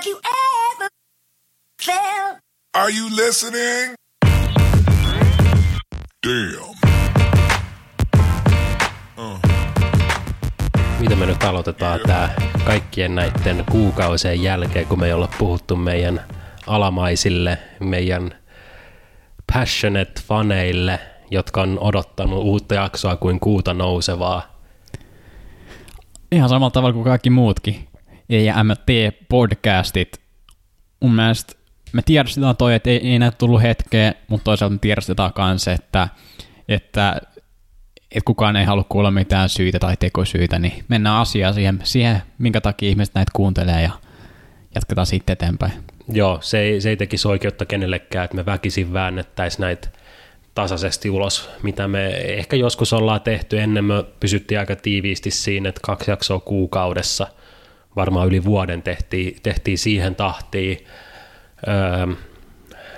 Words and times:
Have 0.00 0.10
you 0.10 0.18
ever 0.18 0.88
felt? 1.86 2.38
Are 2.74 2.90
you 2.90 3.10
listening? 3.10 3.94
Damn. 6.26 6.74
Mitä 11.00 11.16
me 11.16 11.26
nyt 11.26 11.42
aloitetaan 11.42 12.00
tää 12.06 12.34
kaikkien 12.64 13.14
näiden 13.14 13.64
kuukausien 13.70 14.42
jälkeen, 14.42 14.86
kun 14.86 15.00
me 15.00 15.06
ei 15.06 15.12
olla 15.12 15.28
puhuttu 15.38 15.76
meidän 15.76 16.20
alamaisille, 16.66 17.58
meidän 17.80 18.38
passionate 19.52 20.20
faneille, 20.22 21.00
jotka 21.30 21.60
on 21.60 21.78
odottanut 21.78 22.44
uutta 22.44 22.74
jaksoa 22.74 23.16
kuin 23.16 23.40
kuuta 23.40 23.74
nousevaa. 23.74 24.60
Ihan 26.32 26.48
samalla 26.48 26.70
tavalla 26.70 26.92
kuin 26.94 27.04
kaikki 27.04 27.30
muutkin 27.30 27.89
EMT-podcastit. 28.30 30.20
Mun 31.00 31.14
mielestä 31.14 31.52
me 31.92 32.02
tiedostetaan 32.02 32.56
toi, 32.56 32.74
että 32.74 32.90
ei, 32.90 33.08
ei 33.08 33.18
näitä 33.18 33.36
tullut 33.38 33.62
hetkeä, 33.62 34.14
mutta 34.28 34.44
toisaalta 34.44 34.72
me 34.72 34.78
tiedostetaan 34.78 35.32
myös, 35.36 35.68
että, 35.68 36.08
että, 36.68 37.20
että 38.10 38.24
kukaan 38.24 38.56
ei 38.56 38.64
halua 38.64 38.84
kuulla 38.88 39.10
mitään 39.10 39.48
syitä 39.48 39.78
tai 39.78 39.96
tekosyitä, 39.96 40.58
niin 40.58 40.84
mennään 40.88 41.16
asiaan 41.16 41.54
siihen, 41.54 41.80
siihen 41.82 42.22
minkä 42.38 42.60
takia 42.60 42.88
ihmiset 42.88 43.14
näitä 43.14 43.30
kuuntelee 43.34 43.82
ja 43.82 43.90
jatketaan 44.74 45.06
siitä 45.06 45.32
eteenpäin. 45.32 45.72
Joo, 46.12 46.38
se 46.42 46.58
ei, 46.58 46.80
se 46.80 46.88
ei 46.88 46.96
tekisi 46.96 47.28
oikeutta 47.28 47.66
kenellekään, 47.66 48.24
että 48.24 48.36
me 48.36 48.46
väkisin 48.46 48.92
väännettäisiin 48.92 49.60
näitä 49.60 49.88
tasaisesti 50.54 51.10
ulos, 51.10 51.50
mitä 51.62 51.88
me 51.88 52.08
ehkä 52.08 52.56
joskus 52.56 52.92
ollaan 52.92 53.20
tehty 53.20 53.60
ennen, 53.60 53.84
me 53.84 54.04
pysyttiin 54.20 54.60
aika 54.60 54.76
tiiviisti 54.76 55.30
siinä, 55.30 55.68
että 55.68 55.80
kaksi 55.84 56.10
jaksoa 56.10 56.40
kuukaudessa, 56.40 57.26
varmaan 57.96 58.28
yli 58.28 58.44
vuoden 58.44 58.82
tehtiin, 58.82 59.36
tehtiin 59.42 59.78
siihen 59.78 60.14
tahtiin. 60.14 60.86
Öö, 61.68 62.06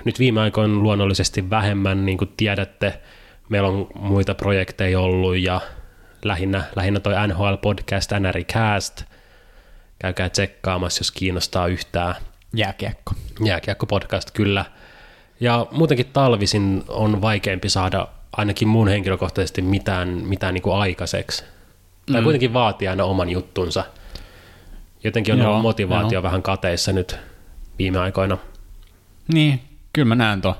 nyt 0.05 0.19
viime 0.19 0.41
aikoina 0.41 0.75
luonnollisesti 0.75 1.49
vähemmän, 1.49 2.05
niin 2.05 2.17
kuin 2.17 2.33
tiedätte, 2.37 3.01
meillä 3.49 3.67
on 3.69 3.87
muita 3.95 4.33
projekteja 4.35 4.99
ollut 4.99 5.37
ja 5.37 5.61
lähinnä, 6.25 6.63
lähinnä 6.75 6.99
toi 6.99 7.13
NHL-podcast, 7.27 8.19
NRI 8.19 8.43
Cast, 8.43 9.03
käykää 9.99 10.29
tsekkaamassa, 10.29 10.99
jos 10.99 11.11
kiinnostaa 11.11 11.67
yhtään. 11.67 12.15
Jääkiekko. 12.55 13.11
Jääkiekko-podcast, 13.45 14.31
kyllä. 14.33 14.65
Ja 15.39 15.67
muutenkin 15.71 16.09
talvisin 16.13 16.83
on 16.87 17.21
vaikeampi 17.21 17.69
saada 17.69 18.07
ainakin 18.37 18.67
mun 18.67 18.87
henkilökohtaisesti 18.87 19.61
mitään, 19.61 20.07
mitään 20.09 20.53
niin 20.53 20.61
kuin 20.61 20.75
aikaiseksi. 20.75 21.43
Tai 22.11 22.21
Mm. 22.21 22.23
kuitenkin 22.23 22.53
vaatii 22.53 22.87
aina 22.87 23.03
oman 23.03 23.29
juttunsa. 23.29 23.83
Jotenkin 25.03 25.33
on 25.33 25.39
Joo, 25.39 25.49
ollut 25.49 25.61
motivaatio 25.61 26.15
joo. 26.15 26.23
vähän 26.23 26.41
kateissa 26.41 26.91
nyt 26.91 27.19
viime 27.79 27.99
aikoina. 27.99 28.37
Niin, 29.33 29.61
kyllä 29.93 30.07
mä 30.07 30.15
näen 30.15 30.41
tuon. 30.41 30.55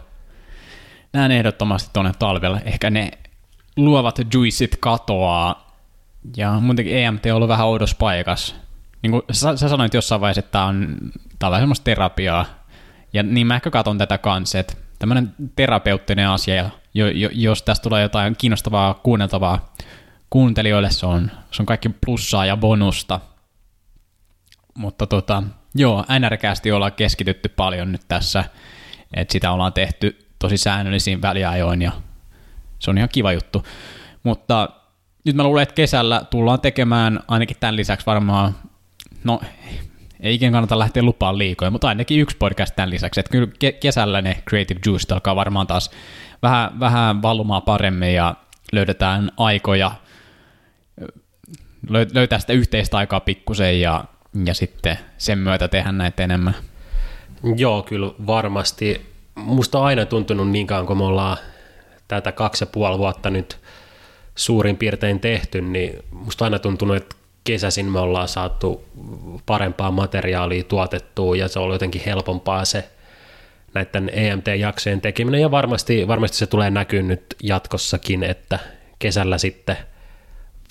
Näen 1.13 1.31
ehdottomasti 1.31 1.89
tuonne 1.93 2.11
talvelle. 2.19 2.61
Ehkä 2.65 2.89
ne 2.89 3.11
luovat 3.77 4.19
juicit 4.33 4.75
katoaa. 4.79 5.73
Ja 6.37 6.59
muutenkin 6.59 6.97
EMT 6.97 7.25
on 7.25 7.31
ollut 7.31 7.49
vähän 7.49 7.67
oudossa 7.67 7.95
paikassa. 7.99 8.55
Niin 9.01 9.11
kuin 9.11 9.21
sä, 9.31 9.57
sä 9.57 9.69
sanoit 9.69 9.93
jossain 9.93 10.21
vaiheessa, 10.21 10.39
että 10.39 10.51
tämä 10.51 10.65
on, 10.65 10.97
tää 11.39 11.47
on 11.47 11.51
vähän 11.51 11.61
semmoista 11.61 11.83
terapiaa. 11.83 12.45
Ja 13.13 13.23
niin 13.23 13.47
mä 13.47 13.55
ehkä 13.55 13.71
katon 13.71 13.97
tätä 13.97 14.17
kanssa, 14.17 14.59
että 14.59 14.73
tämmöinen 14.99 15.33
terapeuttinen 15.55 16.29
asia, 16.29 16.69
jo, 16.93 17.07
jo, 17.07 17.29
jos 17.31 17.63
tästä 17.63 17.83
tulee 17.83 18.01
jotain 18.01 18.35
kiinnostavaa 18.37 18.93
kuunneltavaa 18.93 19.73
kuuntelijoille, 20.29 20.91
se 20.91 21.05
on, 21.05 21.31
se 21.51 21.61
on 21.61 21.65
kaikki 21.65 21.89
plussaa 22.05 22.45
ja 22.45 22.57
bonusta. 22.57 23.19
Mutta 24.73 25.07
tota, 25.07 25.43
joo, 25.75 26.05
NRKsti 26.19 26.71
ollaan 26.71 26.93
keskitytty 26.93 27.49
paljon 27.49 27.91
nyt 27.91 28.01
tässä, 28.07 28.43
että 29.13 29.31
sitä 29.31 29.51
ollaan 29.51 29.73
tehty 29.73 30.27
tosi 30.39 30.57
säännöllisiin 30.57 31.21
väliajoin 31.21 31.81
ja 31.81 31.91
se 32.79 32.91
on 32.91 32.97
ihan 32.97 33.09
kiva 33.09 33.31
juttu. 33.31 33.65
Mutta 34.23 34.69
nyt 35.25 35.35
mä 35.35 35.43
luulen, 35.43 35.63
että 35.63 35.75
kesällä 35.75 36.21
tullaan 36.29 36.61
tekemään 36.61 37.19
ainakin 37.27 37.57
tämän 37.59 37.75
lisäksi 37.75 38.05
varmaan, 38.05 38.55
no 39.23 39.41
ei 40.19 40.35
ikinä 40.35 40.51
kannata 40.51 40.79
lähteä 40.79 41.03
lupaan 41.03 41.37
liikoja, 41.37 41.71
mutta 41.71 41.87
ainakin 41.87 42.19
yksi 42.19 42.37
podcast 42.37 42.75
tämän 42.75 42.89
lisäksi. 42.89 43.19
Että 43.19 43.31
kyllä 43.31 43.47
ke- 43.47 43.77
kesällä 43.79 44.21
ne 44.21 44.43
Creative 44.49 44.79
Juice 44.85 45.13
alkaa 45.13 45.35
varmaan 45.35 45.67
taas 45.67 45.91
vähän, 46.41 46.79
vähän 46.79 47.21
valumaan 47.21 47.61
paremmin 47.61 48.13
ja 48.13 48.35
löydetään 48.71 49.31
aikoja, 49.37 49.91
löy- 51.89 52.13
löytää 52.13 52.39
sitä 52.39 52.53
yhteistä 52.53 52.97
aikaa 52.97 53.19
pikkusen 53.19 53.81
ja, 53.81 54.05
ja 54.45 54.53
sitten 54.53 54.97
sen 55.17 55.37
myötä 55.37 55.67
tehdä 55.67 55.91
näitä 55.91 56.23
enemmän. 56.23 56.55
Joo, 57.55 57.81
kyllä 57.81 58.11
varmasti. 58.27 59.13
Musta 59.35 59.79
on 59.79 59.85
aina 59.85 60.05
tuntunut 60.05 60.49
niin 60.49 60.67
kauan, 60.67 60.85
kun 60.85 60.97
me 60.97 61.03
ollaan 61.03 61.37
tätä 62.07 62.31
kaksi 62.31 62.63
ja 62.63 62.67
puoli 62.67 62.97
vuotta 62.97 63.29
nyt 63.29 63.57
suurin 64.35 64.77
piirtein 64.77 65.19
tehty, 65.19 65.61
niin 65.61 66.03
musta 66.11 66.45
aina 66.45 66.59
tuntunut, 66.59 66.95
että 66.95 67.15
kesäisin 67.43 67.91
me 67.91 67.99
ollaan 67.99 68.27
saatu 68.27 68.85
parempaa 69.45 69.91
materiaalia 69.91 70.63
tuotettua 70.63 71.35
ja 71.35 71.47
se 71.47 71.59
on 71.59 71.71
jotenkin 71.71 72.01
helpompaa 72.05 72.65
se 72.65 72.89
näiden 73.73 74.11
EMT-jaksojen 74.13 75.01
tekeminen 75.01 75.41
ja 75.41 75.51
varmasti, 75.51 76.07
varmasti 76.07 76.37
se 76.37 76.47
tulee 76.47 76.69
näkyä 76.69 77.01
nyt 77.01 77.35
jatkossakin, 77.43 78.23
että 78.23 78.59
kesällä 78.99 79.37
sitten 79.37 79.77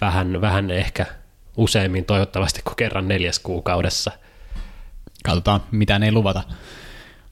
vähän, 0.01 0.41
vähän 0.41 0.71
ehkä 0.71 1.07
useammin 1.57 2.05
toivottavasti 2.05 2.61
kuin 2.65 2.77
kerran 2.77 3.09
neljäs 3.09 3.39
kuukaudessa. 3.39 4.13
Katsotaan, 5.25 5.63
mitä 5.71 5.99
ne 5.99 6.07
ei 6.07 6.13
luvata. 6.13 6.43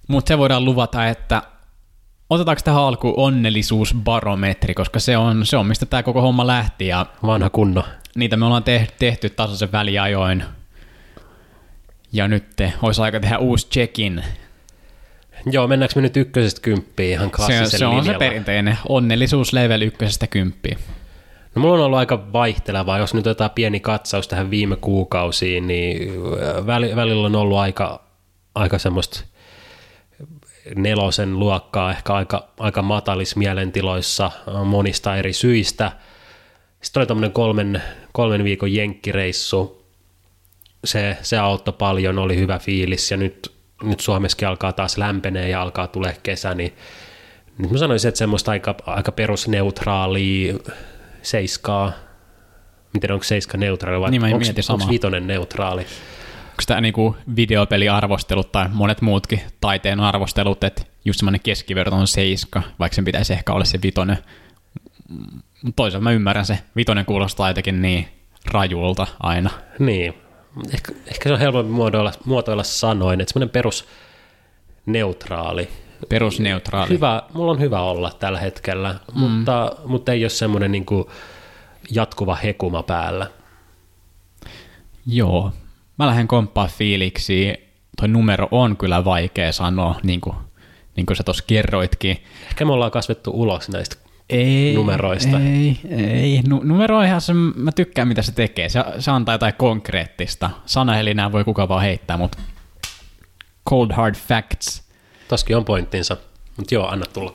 Mutta 0.09 0.29
se 0.29 0.39
voidaan 0.39 0.65
luvata, 0.65 1.09
että 1.09 1.43
otetaanko 2.31 2.63
tähän 2.65 2.83
alkuun 2.83 3.15
onnellisuusbarometri, 3.17 4.75
koska 4.75 5.01
se 5.01 5.17
on, 5.17 5.47
se 5.47 5.57
on 5.57 5.67
mistä 5.67 5.87
tämä 5.87 6.03
koko 6.03 6.21
homma 6.21 6.47
lähti 6.47 6.87
ja 6.87 7.07
Vanha 7.27 7.51
kunno. 7.51 7.85
niitä 8.15 8.37
me 8.37 8.45
ollaan 8.45 8.65
te- 8.65 8.89
tehty 8.99 9.31
tasaisen 9.31 9.73
väliajoin. 9.73 10.45
Ja 12.13 12.29
nyt 12.29 12.47
olisi 12.83 13.03
aika 13.03 13.21
tehdä 13.21 13.39
uusi 13.39 13.69
check-in. 13.69 14.25
Joo, 15.47 15.67
mennäänkö 15.69 15.93
me 15.97 16.03
nyt 16.03 16.17
ykkösestä 16.17 16.61
kymppiin 16.61 17.11
ihan 17.13 17.27
Se, 17.27 17.33
klassisella 17.37 17.69
se 17.79 17.87
on 17.87 17.93
se 17.93 17.97
linjalla? 17.97 18.19
perinteinen 18.19 18.79
onnellisuuslevel 18.89 19.83
ykkösestä 19.83 20.27
kymppiin. 20.27 20.79
Mulla 21.61 21.75
on 21.75 21.81
ollut 21.81 21.99
aika 21.99 22.33
vaihtelevaa, 22.33 22.99
jos 22.99 23.15
nyt 23.15 23.27
otetaan 23.27 23.51
pieni 23.51 23.81
katsaus 23.81 24.29
tähän 24.29 24.51
viime 24.51 24.77
kuukausiin, 24.77 25.67
niin 25.67 26.11
äh, 26.11 26.67
väli- 26.67 26.97
välillä 26.97 27.27
on 27.27 27.37
ollut 27.37 27.59
aika, 27.59 28.03
aika 28.55 28.79
semmoista 28.79 29.25
nelosen 30.75 31.39
luokkaa, 31.39 31.91
ehkä 31.91 32.15
aika, 32.15 32.49
aika 32.59 32.83
matalis 32.83 33.37
mielentiloissa 33.37 34.27
äh, 34.27 34.65
monista 34.65 35.17
eri 35.17 35.33
syistä. 35.33 35.93
Sitten 36.81 37.01
oli 37.01 37.07
tämmöinen 37.07 37.33
kolmen, 37.33 37.83
kolmen 38.13 38.45
viikon 38.45 38.75
jenkkireissu. 38.75 39.85
Se, 40.85 41.17
se 41.23 41.39
auttoi 41.39 41.75
paljon, 41.79 42.19
oli 42.19 42.37
hyvä 42.37 42.59
fiilis 42.59 43.11
ja 43.11 43.17
nyt, 43.17 43.53
nyt 43.83 44.01
Suomessakin 44.01 44.49
alkaa 44.49 44.73
taas 44.73 44.99
lämpenee 44.99 45.49
ja 45.49 45.63
alkaa 45.63 45.87
tulee 45.87 46.17
kesä, 46.23 46.55
niin 46.55 46.75
nyt 47.59 47.71
mä 47.71 47.79
sanoisin, 47.79 48.09
että 48.09 48.19
semmoista 48.19 48.51
aika, 48.51 48.75
aika 48.87 49.13
perusneutraalia 49.13 50.55
seiskaa. 51.23 51.93
Miten 52.95 53.13
onko 53.13 53.25
seiska 53.25 53.59
neutraali 53.59 54.01
vai 54.01 54.11
Niin 54.11 54.25
onko, 54.25 54.39
onko 54.69 54.89
vitonen 54.89 55.27
neutraali? 55.27 55.81
Onko 55.81 56.63
tämä 56.67 56.81
niinku 56.81 57.17
videopeliarvostelut 57.37 58.53
tai 58.53 58.69
monet 58.73 59.01
muutkin 59.01 59.41
taiteen 59.61 60.01
arvostelut, 60.01 60.65
että 60.65 60.83
just 61.05 61.19
semmoinen 61.19 61.41
keskiverto 61.41 61.97
on 61.97 62.07
seiska, 62.07 62.63
vaikka 62.79 62.95
sen 62.95 63.05
pitäisi 63.05 63.33
ehkä 63.33 63.53
olla 63.53 63.65
se 63.65 63.79
vitonen. 63.83 64.19
Mutta 65.63 65.77
toisaalta 65.77 66.05
mä 66.05 66.13
ymmärrän 66.13 66.47
se, 66.47 66.59
vitonen 66.77 67.05
kuulostaa 67.05 67.51
jotenkin 67.51 67.83
niin 67.83 68.09
rajulta 68.47 69.07
aina. 69.21 69.51
Niin. 69.79 70.15
Ehkä, 70.75 70.93
ehkä 71.07 71.29
se 71.29 71.33
on 71.33 71.39
helpompi 71.39 71.73
muotoilla, 71.73 72.13
muotoilla 72.25 72.63
sanoin, 72.63 73.21
että 73.21 73.33
semmoinen 73.33 73.53
perus 73.53 73.89
neutraali. 74.87 75.69
Perusneutraali. 76.09 76.91
Hyvä, 76.91 77.23
mulla 77.35 77.53
on 77.53 77.61
hyvä 77.61 77.81
olla 77.81 78.11
tällä 78.19 78.41
hetkellä, 78.41 78.95
mm. 79.15 79.21
mutta, 79.21 79.73
mutta 79.87 80.13
ei 80.13 80.25
ole 80.25 80.31
semmoinen 80.31 80.73
niin 80.73 80.87
jatkuva 81.91 82.35
hekuma 82.35 82.83
päällä. 82.83 83.27
Joo. 85.07 85.53
Mä 85.99 86.07
lähden 86.07 86.29
komppaa 86.29 86.67
fiiliksiin. 86.67 87.57
Toi 87.97 88.09
numero 88.09 88.49
on 88.51 88.77
kyllä 88.77 89.05
vaikea 89.05 89.53
sanoa, 89.53 90.01
niin 90.03 90.21
kuin, 90.21 90.37
niin 90.97 91.07
kuin 91.07 91.17
sä 91.17 91.23
tuossa 91.23 91.45
kerroitkin. 91.47 92.17
Ehkä 92.49 92.65
me 92.65 92.73
ollaan 92.73 92.91
kasvettu 92.91 93.31
ulos 93.35 93.69
näistä 93.69 93.97
Ei, 94.31 94.75
numeroista. 94.75 95.39
Ei, 95.39 95.81
ei. 95.91 96.41
Nu- 96.49 96.63
numero 96.65 96.99
on 96.99 97.05
ihan 97.05 97.21
se, 97.21 97.33
mä 97.35 97.73
tykkään 97.73 98.09
mitä 98.09 98.23
se 98.23 98.33
tekee. 98.33 98.69
Se, 98.69 98.85
se 98.99 99.11
antaa 99.11 99.35
jotain 99.35 99.55
konkreettista. 99.55 100.51
Sanahelinää 100.67 101.33
voi 101.33 101.45
kuka 101.45 101.69
vaan 101.69 101.83
heittää, 101.83 102.17
mutta 102.17 102.39
cold 103.71 103.93
hard 103.93 104.15
facts. 104.15 104.90
Toskin 105.31 105.57
on 105.57 105.65
pointtinsa, 105.65 106.17
mutta 106.57 106.75
joo, 106.75 106.87
anna 106.89 107.07
tulla. 107.07 107.35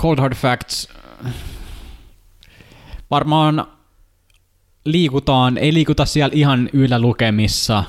Cold 0.00 0.18
hard 0.18 0.34
facts. 0.34 0.88
Varmaan 3.10 3.66
liikutaan, 4.84 5.58
ei 5.58 5.74
liikuta 5.74 6.04
siellä 6.04 6.34
ihan 6.34 6.70
ylälukemissa, 6.72 7.84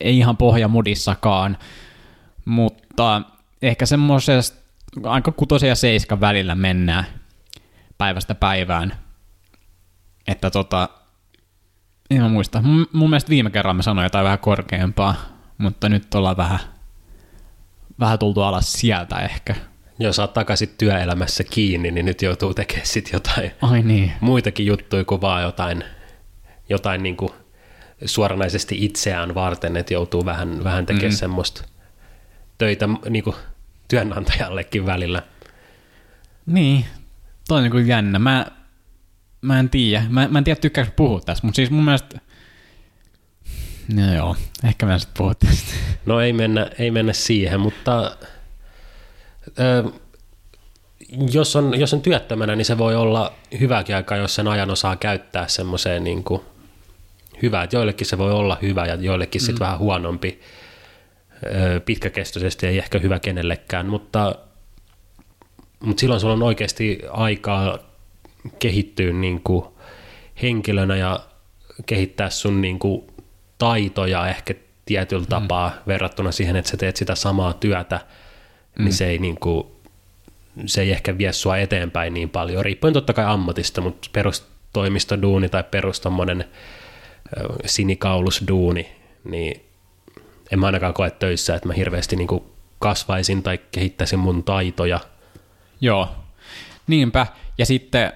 ei 0.00 0.18
ihan 0.18 0.36
pohjamudissakaan, 0.36 1.58
Mutta 2.44 3.22
ehkä 3.62 3.86
semmoisesta 3.86 4.62
aika 5.04 5.32
kutosen 5.32 5.68
ja 5.68 5.74
seiskan 5.74 6.20
välillä 6.20 6.54
mennään 6.54 7.04
päivästä 7.98 8.34
päivään. 8.34 8.98
Että 10.26 10.50
tota, 10.50 10.88
en 12.10 12.22
mä 12.22 12.28
muista. 12.28 12.62
Mun, 12.62 12.86
mun 12.92 13.10
mielestä 13.10 13.30
viime 13.30 13.50
kerralla 13.50 13.74
mä 13.74 13.82
sanoin 13.82 14.04
jotain 14.04 14.24
vähän 14.24 14.38
korkeampaa, 14.38 15.14
mutta 15.58 15.88
nyt 15.88 16.14
ollaan 16.14 16.36
vähän, 16.36 16.58
vähän 18.02 18.18
tultu 18.18 18.40
alas 18.40 18.72
sieltä 18.72 19.16
ehkä. 19.16 19.54
Jos 19.98 20.18
oot 20.18 20.32
takaisin 20.32 20.74
työelämässä 20.78 21.44
kiinni, 21.44 21.90
niin 21.90 22.06
nyt 22.06 22.22
joutuu 22.22 22.54
tekemään 22.54 22.86
sit 22.86 23.12
jotain 23.12 23.50
Ai 23.62 23.82
niin. 23.82 24.12
muitakin 24.20 24.66
juttuja 24.66 25.04
kuin 25.04 25.20
vaan 25.20 25.42
jotain, 25.42 25.84
jotain 26.68 27.02
niin 27.02 27.16
kuin 27.16 27.32
suoranaisesti 28.04 28.84
itseään 28.84 29.34
varten, 29.34 29.76
että 29.76 29.94
joutuu 29.94 30.24
vähän, 30.24 30.64
vähän 30.64 30.86
tekemään 30.86 31.12
mm. 31.12 31.16
semmoista 31.16 31.64
töitä 32.58 32.88
niin 33.08 33.24
kuin 33.24 33.36
työnantajallekin 33.88 34.86
välillä. 34.86 35.22
Niin, 36.46 36.84
toi 37.48 37.64
on 37.64 37.70
niin 37.70 37.86
jännä. 37.86 38.18
Mä, 38.18 38.46
mä 39.42 39.60
en 39.60 39.70
tiedä. 39.70 40.04
Mä, 40.08 40.28
mä 40.28 40.38
en 40.38 40.44
tiedä, 40.44 40.60
tykkääkö 40.60 40.90
puhua 40.96 41.20
tässä, 41.20 41.46
mutta 41.46 41.56
siis 41.56 41.70
mun 41.70 41.84
mielestä... 41.84 42.18
No 43.94 44.14
joo, 44.14 44.36
ehkä 44.64 44.86
mä 44.86 44.92
en 44.92 45.00
sitten 45.00 45.18
puhu 45.18 45.34
tästä. 45.34 45.72
No 46.06 46.20
ei 46.20 46.32
mennä, 46.32 46.70
ei 46.78 46.90
mennä 46.90 47.12
siihen, 47.12 47.60
mutta 47.60 48.16
ö, 49.58 49.84
jos, 51.32 51.56
on, 51.56 51.80
jos 51.80 51.94
on 51.94 52.02
työttömänä, 52.02 52.56
niin 52.56 52.64
se 52.64 52.78
voi 52.78 52.96
olla 52.96 53.32
hyväkin 53.60 53.96
aika, 53.96 54.16
jos 54.16 54.34
sen 54.34 54.48
ajan 54.48 54.70
osaa 54.70 54.96
käyttää 54.96 55.48
semmoiseen 55.48 56.04
niin 56.04 56.24
kuin 56.24 56.42
joillekin 57.72 58.06
se 58.06 58.18
voi 58.18 58.32
olla 58.32 58.58
hyvä 58.62 58.86
ja 58.86 58.94
joillekin 58.94 59.42
mm. 59.42 59.46
sitten 59.46 59.60
vähän 59.60 59.78
huonompi. 59.78 60.40
Ö, 61.46 61.80
pitkäkestoisesti 61.80 62.66
ei 62.66 62.78
ehkä 62.78 62.98
hyvä 62.98 63.18
kenellekään, 63.18 63.86
mutta, 63.86 64.34
mutta 65.80 66.00
silloin 66.00 66.20
sulla 66.20 66.34
on 66.34 66.42
oikeasti 66.42 66.98
aikaa 67.10 67.78
kehittyä 68.58 69.12
niin 69.12 69.40
kuin 69.44 69.64
henkilönä 70.42 70.96
ja 70.96 71.20
kehittää 71.86 72.30
sun 72.30 72.60
niin 72.60 72.78
kuin 72.78 73.11
taitoja 73.62 74.28
ehkä 74.28 74.54
tietyllä 74.84 75.22
mm. 75.22 75.28
tapaa 75.28 75.72
verrattuna 75.86 76.32
siihen, 76.32 76.56
että 76.56 76.70
sä 76.70 76.76
teet 76.76 76.96
sitä 76.96 77.14
samaa 77.14 77.52
työtä, 77.52 78.00
mm. 78.78 78.84
niin 78.84 78.92
se 78.92 79.06
ei, 79.06 79.18
niin 79.18 79.36
kuin, 79.40 79.66
se 80.66 80.82
ei 80.82 80.90
ehkä 80.90 81.18
vie 81.18 81.32
sua 81.32 81.56
eteenpäin 81.56 82.14
niin 82.14 82.30
paljon, 82.30 82.64
riippuen 82.64 82.94
totta 82.94 83.12
kai 83.12 83.24
ammatista, 83.24 83.80
mutta 83.80 84.08
perustoimistoduuni 84.12 85.48
tai 85.48 85.64
perus 85.64 86.00
tommonen 86.00 86.44
sinikaulusduuni, 87.66 88.92
niin 89.24 89.62
en 90.52 90.58
mä 90.58 90.66
ainakaan 90.66 90.94
koe 90.94 91.10
töissä, 91.10 91.54
että 91.54 91.68
mä 91.68 91.74
hirveästi 91.74 92.16
niin 92.16 92.28
kuin 92.28 92.44
kasvaisin 92.78 93.42
tai 93.42 93.58
kehittäisin 93.72 94.18
mun 94.18 94.44
taitoja. 94.44 95.00
Joo, 95.80 96.08
niinpä. 96.86 97.26
Ja 97.58 97.66
sitten 97.66 98.12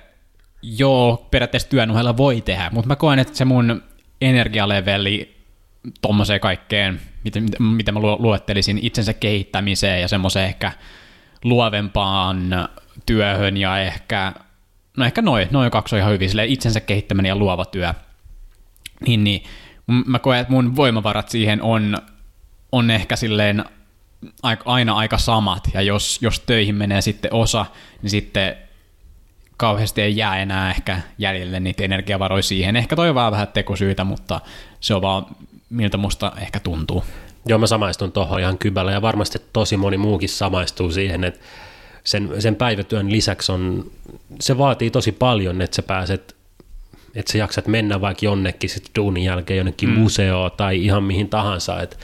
joo, 0.62 1.26
periaatteessa 1.30 1.68
työn 1.68 1.90
ohella 1.90 2.16
voi 2.16 2.40
tehdä, 2.40 2.70
mutta 2.72 2.88
mä 2.88 2.96
koen, 2.96 3.18
että 3.18 3.36
se 3.36 3.44
mun 3.44 3.82
energialeveli 4.20 5.35
tuommoiseen 6.02 6.40
kaikkeen, 6.40 7.00
miten, 7.24 7.46
miten 7.58 7.94
mä 7.94 8.00
luettelisin 8.00 8.78
itsensä 8.82 9.12
kehittämiseen 9.12 10.00
ja 10.00 10.08
semmoiseen 10.08 10.46
ehkä 10.46 10.72
luovempaan 11.44 12.68
työhön 13.06 13.56
ja 13.56 13.78
ehkä, 13.78 14.32
no 14.96 15.04
ehkä 15.04 15.22
noin, 15.22 15.48
noin 15.50 15.70
kaksi 15.70 15.94
on 15.94 16.00
ihan 16.00 16.12
hyvin, 16.12 16.28
silleen 16.28 16.48
itsensä 16.48 16.80
kehittäminen 16.80 17.28
ja 17.28 17.36
luova 17.36 17.64
työ. 17.64 17.94
Niin, 19.06 19.24
niin 19.24 19.42
mä 19.86 20.18
koen, 20.18 20.40
että 20.40 20.52
mun 20.52 20.76
voimavarat 20.76 21.28
siihen 21.28 21.62
on, 21.62 21.98
on 22.72 22.90
ehkä 22.90 23.16
silleen 23.16 23.64
aina 24.64 24.94
aika 24.94 25.18
samat, 25.18 25.68
ja 25.74 25.82
jos, 25.82 26.18
jos 26.22 26.40
töihin 26.40 26.74
menee 26.74 27.00
sitten 27.00 27.32
osa, 27.32 27.66
niin 28.02 28.10
sitten 28.10 28.56
kauheasti 29.56 30.02
ei 30.02 30.16
jää 30.16 30.38
enää 30.38 30.70
ehkä 30.70 31.00
jäljelle 31.18 31.60
niitä 31.60 31.84
energiavaroja 31.84 32.42
siihen. 32.42 32.76
Ehkä 32.76 32.96
toi 32.96 33.08
on 33.08 33.14
vähän 33.14 33.48
tekosyytä, 33.48 34.04
mutta 34.04 34.40
se 34.80 34.94
on 34.94 35.02
vaan 35.02 35.26
miltä 35.70 35.96
musta 35.96 36.32
ehkä 36.40 36.60
tuntuu. 36.60 37.04
Joo, 37.46 37.58
mä 37.58 37.66
samaistun 37.66 38.12
tuohon 38.12 38.40
ihan 38.40 38.58
kybällä 38.58 38.92
ja 38.92 39.02
varmasti 39.02 39.38
tosi 39.52 39.76
moni 39.76 39.96
muukin 39.96 40.28
samaistuu 40.28 40.90
siihen, 40.90 41.24
että 41.24 41.40
sen, 42.04 42.42
sen 42.42 42.56
päivätyön 42.56 43.12
lisäksi 43.12 43.52
on, 43.52 43.90
se 44.40 44.58
vaatii 44.58 44.90
tosi 44.90 45.12
paljon, 45.12 45.62
että 45.62 45.76
sä 45.76 45.82
pääset, 45.82 46.36
että 47.14 47.32
sä 47.32 47.38
jaksat 47.38 47.66
mennä 47.66 48.00
vaikka 48.00 48.24
jonnekin 48.24 48.70
sit 48.70 48.90
duunin 48.98 49.24
jälkeen 49.24 49.56
jonnekin 49.56 49.88
mm. 49.88 49.98
museoon 49.98 50.50
tai 50.56 50.84
ihan 50.84 51.02
mihin 51.02 51.28
tahansa, 51.28 51.82
että 51.82 51.96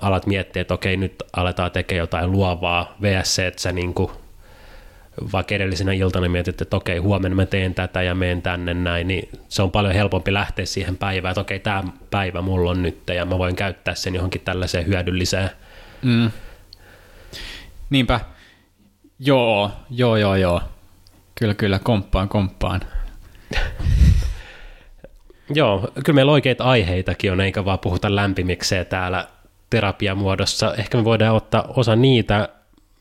alat 0.00 0.26
miettiä, 0.26 0.62
että 0.62 0.74
okei, 0.74 0.96
nyt 0.96 1.22
aletaan 1.32 1.70
tekemään 1.70 2.00
jotain 2.00 2.32
luovaa, 2.32 2.96
vs. 3.02 3.38
että 3.38 3.62
sä 3.62 3.72
niinku 3.72 4.23
vaikka 5.32 5.54
edellisenä 5.54 5.92
iltana 5.92 6.28
mietit, 6.28 6.60
että 6.60 6.76
okei, 6.76 6.98
huomenna 6.98 7.36
mä 7.36 7.46
teen 7.46 7.74
tätä 7.74 8.02
ja 8.02 8.14
menen 8.14 8.42
tänne 8.42 8.74
näin, 8.74 9.08
niin 9.08 9.28
se 9.48 9.62
on 9.62 9.70
paljon 9.70 9.94
helpompi 9.94 10.32
lähteä 10.32 10.66
siihen 10.66 10.96
päivään, 10.96 11.32
että 11.32 11.40
okei, 11.40 11.58
tämä 11.58 11.82
päivä 12.10 12.42
mulla 12.42 12.70
on 12.70 12.82
nyt 12.82 12.98
ja 13.14 13.24
mä 13.24 13.38
voin 13.38 13.56
käyttää 13.56 13.94
sen 13.94 14.14
johonkin 14.14 14.40
tällaiseen 14.40 14.86
hyödylliseen. 14.86 15.50
Mm. 16.02 16.30
Niinpä. 17.90 18.20
Joo, 19.18 19.70
joo, 19.90 20.16
joo, 20.16 20.36
joo. 20.36 20.62
Kyllä, 21.34 21.54
kyllä, 21.54 21.78
komppaan, 21.78 22.28
komppaan. 22.28 22.80
joo, 25.54 25.90
kyllä 26.04 26.14
meillä 26.14 26.32
oikeita 26.32 26.64
aiheitakin 26.64 27.32
on, 27.32 27.40
eikä 27.40 27.64
vaan 27.64 27.78
puhuta 27.78 28.14
lämpimikseen 28.14 28.86
täällä 28.86 29.28
terapiamuodossa. 29.70 30.74
Ehkä 30.74 30.98
me 30.98 31.04
voidaan 31.04 31.36
ottaa 31.36 31.62
osa 31.62 31.96
niitä 31.96 32.48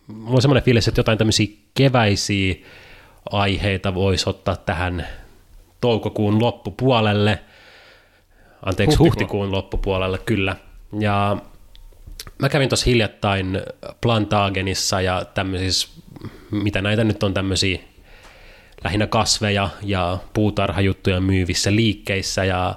mulla 0.07 0.35
on 0.35 0.41
semmoinen 0.41 0.63
fiilis, 0.63 0.88
että 0.88 1.00
jotain 1.00 1.17
tämmöisiä 1.17 1.47
keväisiä 1.73 2.55
aiheita 3.31 3.94
voisi 3.94 4.29
ottaa 4.29 4.55
tähän 4.55 5.07
toukokuun 5.81 6.41
loppupuolelle, 6.41 7.39
anteeksi 8.65 8.97
huhtikuun, 8.97 9.07
huhtikuun 9.07 9.51
loppupuolelle 9.51 10.17
kyllä, 10.17 10.55
ja 11.00 11.38
mä 12.39 12.50
kävin 12.50 12.69
tuossa 12.69 12.85
hiljattain 12.85 13.61
Plantagenissa 14.01 15.01
ja 15.01 15.25
tämmöisissä, 15.33 15.88
mitä 16.51 16.81
näitä 16.81 17.03
nyt 17.03 17.23
on 17.23 17.33
tämmöisiä 17.33 17.79
lähinnä 18.83 19.07
kasveja 19.07 19.69
ja 19.81 20.17
puutarhajuttuja 20.33 21.21
myyvissä 21.21 21.75
liikkeissä 21.75 22.45
ja 22.45 22.75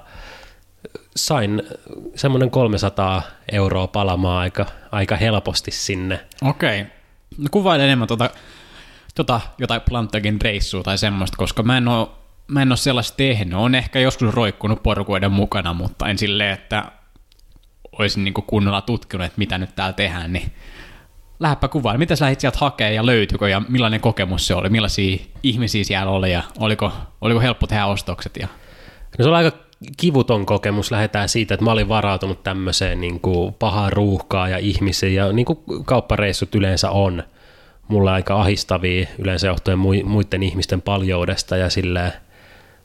sain 1.15 1.63
semmoinen 2.15 2.51
300 2.51 3.21
euroa 3.51 3.87
palamaan 3.87 4.37
aika, 4.41 4.65
aika 4.91 5.15
helposti 5.15 5.71
sinne. 5.71 6.19
Okei. 6.41 6.81
Okay. 6.81 6.96
No 7.37 7.47
kuvaile 7.51 7.83
enemmän 7.83 8.07
tota, 8.07 8.29
tota 9.15 9.41
jotain 9.57 9.81
Plantagin 9.89 10.41
reissua 10.41 10.83
tai 10.83 10.97
semmoista, 10.97 11.37
koska 11.37 11.63
mä 11.63 11.77
en 11.77 11.87
oo, 11.87 12.17
mä 12.47 12.61
en 12.61 12.71
oo 12.71 12.75
sellaista 12.75 13.17
tehnyt. 13.17 13.53
On 13.53 13.75
ehkä 13.75 13.99
joskus 13.99 14.33
roikkunut 14.33 14.83
porukoiden 14.83 15.31
mukana, 15.31 15.73
mutta 15.73 16.07
en 16.07 16.17
silleen, 16.17 16.53
että 16.53 16.91
olisin 17.91 18.23
niinku 18.23 18.41
kunnolla 18.41 18.81
tutkinut, 18.81 19.25
että 19.25 19.37
mitä 19.37 19.57
nyt 19.57 19.75
täällä 19.75 19.93
tehdään, 19.93 20.33
niin 20.33 20.51
lähdepä 21.39 21.67
kuvaan. 21.67 21.99
Mitä 21.99 22.15
sä 22.15 22.25
lähdit 22.25 22.39
sieltä 22.39 22.57
hakemaan 22.61 22.95
ja 22.95 23.05
löytyykö 23.05 23.49
ja 23.49 23.61
millainen 23.69 24.01
kokemus 24.01 24.47
se 24.47 24.55
oli? 24.55 24.69
Millaisia 24.69 25.17
ihmisiä 25.43 25.83
siellä 25.83 26.11
oli 26.11 26.31
ja 26.31 26.43
oliko, 26.59 26.91
oliko 27.21 27.41
helppo 27.41 27.67
tehdä 27.67 27.85
ostokset? 27.85 28.37
Ja... 28.39 28.47
No 29.17 29.23
se 29.23 29.29
oli 29.29 29.35
aika 29.37 29.66
kivuton 29.97 30.45
kokemus. 30.45 30.91
Lähdetään 30.91 31.29
siitä, 31.29 31.53
että 31.53 31.63
mä 31.63 31.71
olin 31.71 31.89
varautunut 31.89 32.43
tämmöiseen 32.43 33.01
niin 33.01 33.19
kuin 33.19 33.53
pahaan 33.53 33.93
ruuhkaa 33.93 34.49
ja 34.49 34.57
ihmisiä 34.57 35.09
ja 35.09 35.33
niin 35.33 35.45
kuin 35.45 35.59
kauppareissut 35.85 36.55
yleensä 36.55 36.89
on 36.91 37.23
mulle 37.87 38.11
aika 38.11 38.41
ahistavia 38.41 39.07
yleensä 39.19 39.47
johtuen 39.47 39.79
muiden 40.05 40.43
ihmisten 40.43 40.81
paljoudesta 40.81 41.57
ja 41.57 41.69
silleen 41.69 42.11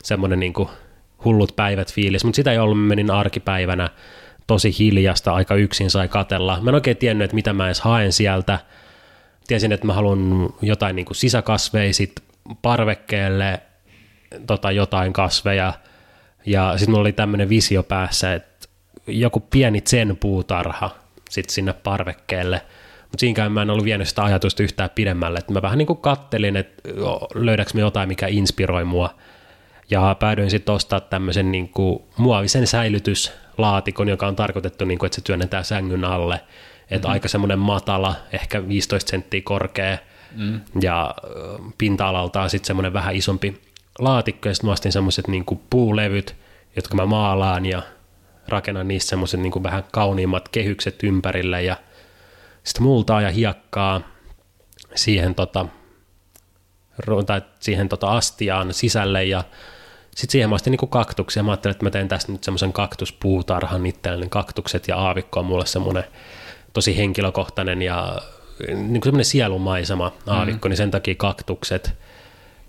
semmoinen 0.03 0.41
niin 0.41 0.53
kuin 0.53 0.69
hullut 1.25 1.57
päivät 1.57 1.93
fiilis, 1.93 2.25
mutta 2.25 2.37
sitä 2.37 2.53
ei 2.53 2.59
ollut, 2.59 2.87
menin 2.87 3.11
arkipäivänä 3.11 3.89
tosi 4.47 4.79
hiljasta, 4.79 5.35
aika 5.35 5.55
yksin 5.55 5.91
sai 5.91 6.09
katella. 6.09 6.59
Mä 6.61 6.71
en 6.71 6.75
oikein 6.75 6.97
tiennyt, 6.97 7.25
että 7.25 7.35
mitä 7.35 7.53
mä 7.53 7.67
edes 7.67 7.81
haen 7.81 8.13
sieltä. 8.13 8.59
Tiesin, 9.47 9.73
että 9.73 9.87
mä 9.87 9.93
haluan 9.93 10.53
jotain 10.63 10.97
niin 10.97 11.07
kuin 11.07 11.17
sisäkasveisit 11.17 12.13
parvekkeelle, 12.63 13.61
tota, 14.47 14.73
jotain 14.73 15.13
kasveja– 15.13 15.73
ja 16.47 16.73
sitten 16.77 16.91
mulla 16.91 17.01
oli 17.01 17.13
tämmöinen 17.13 17.49
visio 17.49 17.83
päässä, 17.83 18.35
että 18.35 18.69
joku 19.07 19.41
pieni 19.41 19.83
sen 19.85 20.17
puutarha 20.17 20.91
sitten 21.31 21.55
sinne 21.55 21.73
parvekkeelle. 21.73 22.63
Mutta 23.03 23.21
siinäkään 23.21 23.53
mä 23.53 23.63
en 23.63 23.71
ollut 23.71 23.85
vienyt 23.85 24.09
sitä 24.09 24.25
ajatusta 24.25 24.63
yhtään 24.63 24.91
pidemmälle. 24.95 25.39
Et 25.39 25.51
mä 25.51 25.63
vähän 25.63 25.79
niin 25.79 25.87
kuin 25.87 25.99
kattelin, 25.99 26.57
että 26.57 26.89
löydäks 27.35 27.75
me 27.75 27.81
jotain, 27.81 28.09
mikä 28.09 28.27
inspiroi 28.27 28.85
mua. 28.85 29.15
Ja 29.91 30.17
päädyin 30.21 30.51
sitten 30.51 30.75
ostaa 30.75 31.01
tämmöisen 31.01 31.53
niin 31.53 31.69
kuin 31.69 32.03
muovisen 32.17 32.67
säilytyslaatikon, 32.67 34.09
joka 34.09 34.27
on 34.27 34.37
tarkoitettu, 34.37 34.85
niin 34.85 34.99
kuin, 34.99 35.07
että 35.07 35.17
se 35.17 35.23
työnnetään 35.23 35.65
sängyn 35.65 36.05
alle. 36.05 36.35
Että 36.35 37.09
mm-hmm. 37.09 37.13
aika 37.13 37.29
semmoinen 37.29 37.59
matala, 37.59 38.15
ehkä 38.33 38.69
15 38.69 39.11
senttiä 39.11 39.41
korkea 39.45 39.99
mm. 40.37 40.61
ja 40.83 41.15
pinta-alaltaan 41.79 42.51
sitten 42.51 42.67
semmoinen 42.67 42.93
vähän 42.93 43.17
isompi 43.17 43.61
laatikko 43.99 44.49
ja 44.49 44.55
sitten 44.55 44.69
mä 44.69 44.73
ostin 44.73 44.93
semmoiset 44.93 45.29
niin 45.29 45.45
puulevyt, 45.71 46.37
jotka 46.77 46.95
mä 46.95 47.07
maalaan 47.07 47.67
ja 47.67 47.83
rakennan 48.49 48.89
niistä 48.89 49.09
semmoiset 49.09 49.41
niin 49.41 49.63
vähän 49.63 49.85
kauniimmat 49.93 50.49
kehykset 50.49 51.03
ympärille 51.03 51.63
ja 51.63 51.77
sitten 52.65 52.83
multaa 52.83 53.23
ja 53.23 53.31
hiekkaa 53.31 54.01
siihen, 54.95 55.35
tota, 55.35 55.67
tai 57.27 57.43
siihen 57.61 57.89
tota 57.89 58.17
astiaan 58.17 58.75
sisälle 58.75 59.25
ja 59.25 59.45
sitten 60.17 60.33
siihen 60.33 60.49
mä 60.49 60.55
ostin 60.55 60.71
niinku 60.71 60.87
kaktuksia. 60.87 61.43
Mä 61.43 61.51
ajattelin, 61.51 61.73
että 61.73 61.85
mä 61.85 61.91
teen 61.91 62.09
tästä 62.09 62.33
nyt 62.33 62.45
semmoisen 62.45 62.73
kaktuspuutarhan 62.73 63.87
itselleni. 63.87 64.31
Kaktukset 64.31 64.89
ja 64.89 64.97
aavikko 64.97 65.41
on 65.41 65.47
mulle 65.47 65.67
semmoinen 65.67 66.05
tosi 66.73 66.97
henkilökohtainen 66.97 67.83
ja 67.83 68.19
niin 68.69 69.03
semmoinen 69.05 69.25
sielumaisema 69.25 70.13
aavikko, 70.27 70.69
mm. 70.69 70.71
niin 70.71 70.77
sen 70.77 70.91
takia 70.91 71.15
kaktukset. 71.15 71.95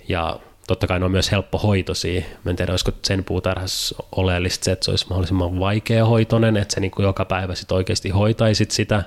Ja 0.08 0.39
totta 0.67 0.88
kai 0.88 1.00
ne 1.00 1.05
on 1.05 1.12
myös 1.12 1.32
helppo 1.32 1.58
hoitosia. 1.58 2.22
Mä 2.43 2.50
en 2.50 2.55
tiedä, 2.55 2.72
olisiko 2.72 2.91
sen 3.03 3.24
puutarhassa 3.24 4.03
oleellista 4.12 4.65
se, 4.65 4.72
että 4.72 4.86
se 4.86 4.91
olisi 4.91 5.05
mahdollisimman 5.10 5.60
vaikea 5.60 6.05
hoitoinen, 6.05 6.58
että 6.58 6.74
se 6.74 6.79
niin 6.79 6.91
kuin 6.91 7.03
joka 7.03 7.25
päivä 7.25 7.55
sit 7.55 7.72
oikeasti 7.72 8.10
hoitaisit 8.10 8.72
sitä. 8.72 9.03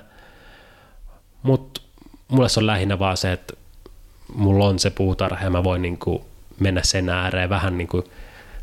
Mutta 1.42 1.80
mulle 2.28 2.48
se 2.48 2.60
on 2.60 2.66
lähinnä 2.66 2.98
vaan 2.98 3.16
se, 3.16 3.32
että 3.32 3.54
mulla 4.34 4.66
on 4.66 4.78
se 4.78 4.90
puutarha 4.90 5.44
ja 5.44 5.50
mä 5.50 5.64
voin 5.64 5.82
niin 5.82 5.98
kuin 5.98 6.22
mennä 6.60 6.82
sen 6.82 7.08
ääreen 7.08 7.48
vähän 7.48 7.78
niin 7.78 7.88
kuin 7.88 8.04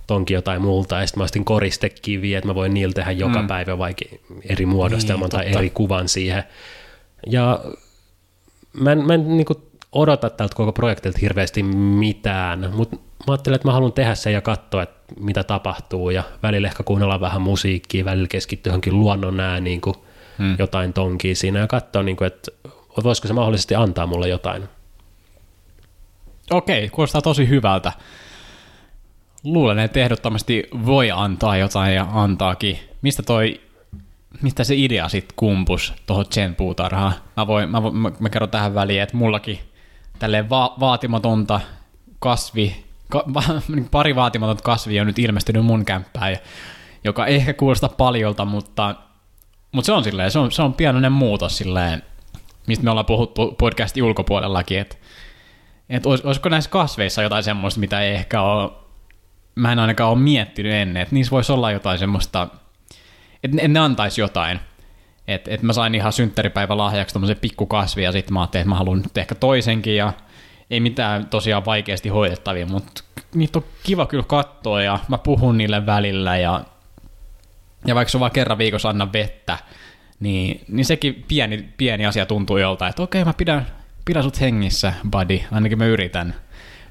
tonkin 0.07 0.35
jotain 0.35 0.61
multa, 0.61 0.99
ja 0.99 1.07
sitten 1.07 1.19
mä 1.19 1.23
ostin 1.23 1.45
koristekiviä, 1.45 2.37
että 2.37 2.47
mä 2.47 2.55
voin 2.55 2.73
niillä 2.73 2.93
tehdä 2.93 3.11
joka 3.11 3.41
mm. 3.41 3.47
päivä 3.47 3.77
vaikka 3.77 4.05
eri 4.49 4.65
muodostelman 4.65 5.23
niin, 5.23 5.31
tai 5.31 5.43
totta. 5.43 5.59
eri 5.59 5.69
kuvan 5.69 6.07
siihen. 6.07 6.43
Ja 7.27 7.63
mä 8.73 8.91
en, 8.91 9.05
mä 9.05 9.13
en 9.13 9.37
niin 9.37 9.45
kuin 9.45 9.59
odota 9.93 10.29
tältä 10.29 10.55
koko 10.55 10.71
projektilta 10.71 11.19
hirveästi 11.21 11.63
mitään, 11.63 12.71
mutta 12.75 12.95
mä 12.95 13.33
ajattelin, 13.33 13.55
että 13.55 13.67
mä 13.67 13.73
haluan 13.73 13.93
tehdä 13.93 14.15
sen 14.15 14.33
ja 14.33 14.41
katsoa, 14.41 14.83
että 14.83 15.13
mitä 15.19 15.43
tapahtuu, 15.43 16.09
ja 16.09 16.23
välillä 16.43 16.67
ehkä 16.67 16.83
kuunnella 16.83 17.19
vähän 17.19 17.41
musiikkia, 17.41 18.05
välillä 18.05 18.27
keskittyä 18.27 18.71
johonkin 18.71 18.99
luonnon 18.99 19.39
ääniin, 19.39 19.81
kuin 19.81 19.95
hmm. 20.37 20.55
jotain 20.59 20.93
tonkia 20.93 21.35
siinä, 21.35 21.59
ja 21.59 21.67
katsoa, 21.67 22.03
niin 22.03 22.17
kuin, 22.17 22.27
että 22.27 22.51
voisiko 23.03 23.27
se 23.27 23.33
mahdollisesti 23.33 23.75
antaa 23.75 24.07
mulle 24.07 24.27
jotain. 24.27 24.63
Okei, 26.51 26.89
kuulostaa 26.89 27.21
tosi 27.21 27.49
hyvältä. 27.49 27.91
Luulen, 29.43 29.79
että 29.79 29.99
ehdottomasti 29.99 30.63
voi 30.85 31.11
antaa 31.11 31.57
jotain 31.57 31.95
ja 31.95 32.07
antaakin. 32.13 32.79
Mistä 33.01 33.23
toi 33.23 33.61
mistä 34.41 34.63
se 34.63 34.75
idea 34.75 35.09
sitten 35.09 35.33
kumpus 35.35 35.93
tuohon 36.05 36.25
Chen 36.25 36.55
puutarhaan? 36.55 37.13
Mä, 37.37 37.47
voin, 37.47 37.69
mä, 37.69 37.81
mä, 37.81 38.11
mä 38.19 38.29
kerron 38.29 38.49
tähän 38.49 38.75
väliin, 38.75 39.01
että 39.01 39.17
mullakin 39.17 39.59
tälleen 40.23 40.49
va- 40.49 40.73
vaatimatonta 40.79 41.59
kasvi, 42.19 42.85
ka, 43.09 43.23
va, 43.33 43.41
niin 43.67 43.89
pari 43.89 44.15
vaatimatonta 44.15 44.63
kasvia 44.63 45.01
on 45.01 45.07
nyt 45.07 45.19
ilmestynyt 45.19 45.65
mun 45.65 45.85
kämppään, 45.85 46.37
joka 47.03 47.25
ei 47.25 47.35
ehkä 47.35 47.53
kuulosta 47.53 47.89
paljolta, 47.89 48.45
mutta, 48.45 48.95
mutta 49.71 49.85
se 49.85 49.91
on 49.91 50.03
silleen, 50.03 50.31
se 50.31 50.39
on, 50.39 50.51
se 50.51 50.61
on 50.61 50.73
pienoinen 50.73 51.11
muutos 51.11 51.57
silleen, 51.57 52.03
mistä 52.67 52.83
me 52.83 52.89
ollaan 52.89 53.05
puhuttu 53.05 53.55
podcastin 53.57 54.03
ulkopuolellakin, 54.03 54.79
että 54.79 54.95
et 55.89 56.05
olis, 56.05 56.21
olisiko 56.21 56.49
näissä 56.49 56.69
kasveissa 56.69 57.21
jotain 57.21 57.43
semmoista, 57.43 57.79
mitä 57.79 58.01
ei 58.01 58.15
ehkä 58.15 58.41
ole, 58.41 58.71
mä 59.55 59.71
en 59.71 59.79
ainakaan 59.79 60.11
ole 60.11 60.19
miettinyt 60.19 60.73
ennen, 60.73 61.01
että 61.03 61.15
niissä 61.15 61.31
voisi 61.31 61.51
olla 61.51 61.71
jotain 61.71 61.99
semmoista, 61.99 62.47
että 63.43 63.67
ne 63.67 63.79
antaisi 63.79 64.21
jotain. 64.21 64.59
Että 65.27 65.51
et 65.51 65.61
mä 65.61 65.73
sain 65.73 65.95
ihan 65.95 66.13
synttäripäivä 66.13 66.77
lahjaksi 66.77 67.13
tommosen 67.13 67.37
pikkukasvi 67.37 68.03
ja 68.03 68.11
sitten 68.11 68.33
mä 68.33 68.41
ajattelin, 68.41 68.61
että 68.61 68.69
mä 68.69 68.75
haluan 68.75 68.97
nyt 68.97 69.17
ehkä 69.17 69.35
toisenkin 69.35 69.95
ja 69.95 70.13
ei 70.69 70.79
mitään 70.79 71.25
tosiaan 71.27 71.65
vaikeasti 71.65 72.09
hoidettavia, 72.09 72.65
mutta 72.65 73.03
niitä 73.35 73.59
on 73.59 73.65
kiva 73.83 74.05
kyllä 74.05 74.23
katsoa 74.27 74.81
ja 74.81 74.99
mä 75.07 75.17
puhun 75.17 75.57
niille 75.57 75.85
välillä 75.85 76.37
ja, 76.37 76.63
ja 77.85 77.95
vaikka 77.95 78.11
se 78.11 78.17
on 78.17 78.19
vaan 78.19 78.31
kerran 78.31 78.57
viikossa 78.57 78.89
anna 78.89 79.13
vettä, 79.13 79.57
niin, 80.19 80.61
niin 80.67 80.85
sekin 80.85 81.25
pieni, 81.27 81.69
pieni 81.77 82.05
asia 82.05 82.25
tuntuu 82.25 82.57
joltain, 82.57 82.89
että 82.89 83.03
okei 83.03 83.25
mä 83.25 83.33
pidän, 83.33 83.67
pidän 84.05 84.23
sut 84.23 84.41
hengissä, 84.41 84.93
buddy, 85.11 85.39
ainakin 85.51 85.77
mä 85.77 85.85
yritän. 85.85 86.35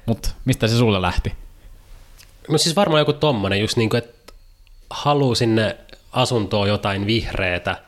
Mutta 0.05 0.29
mistä 0.45 0.67
se 0.67 0.75
sulle 0.77 1.01
lähti? 1.01 1.33
No 2.49 2.57
siis 2.57 2.75
varmaan 2.75 3.01
joku 3.01 3.13
tommonen 3.13 3.61
just 3.61 3.77
niin 3.77 3.89
kuin, 3.89 4.03
että 4.03 4.33
haluu 4.89 5.35
sinne 5.35 5.77
asuntoon 6.11 6.67
jotain 6.67 7.05
vihreätä. 7.05 7.81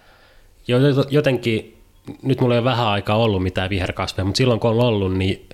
Jotenkin, 1.09 1.77
nyt 2.21 2.41
mulla 2.41 2.55
ei 2.55 2.59
ole 2.59 2.65
vähän 2.65 2.87
aikaa 2.87 3.17
ollut 3.17 3.43
mitään 3.43 3.69
viherkasveja, 3.69 4.25
mutta 4.25 4.37
silloin 4.37 4.59
kun 4.59 4.71
on 4.71 4.79
ollut, 4.79 5.17
niin, 5.17 5.49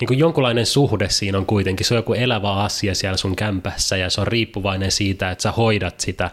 niin 0.00 0.08
kuin 0.08 0.18
jonkunlainen 0.18 0.66
suhde 0.66 1.08
siinä 1.08 1.38
on 1.38 1.46
kuitenkin. 1.46 1.86
Se 1.86 1.94
on 1.94 1.98
joku 1.98 2.12
elävä 2.12 2.52
asia 2.52 2.94
siellä 2.94 3.16
sun 3.16 3.36
kämpässä 3.36 3.96
ja 3.96 4.10
se 4.10 4.20
on 4.20 4.26
riippuvainen 4.26 4.90
siitä, 4.90 5.30
että 5.30 5.42
sä 5.42 5.52
hoidat 5.52 6.00
sitä 6.00 6.30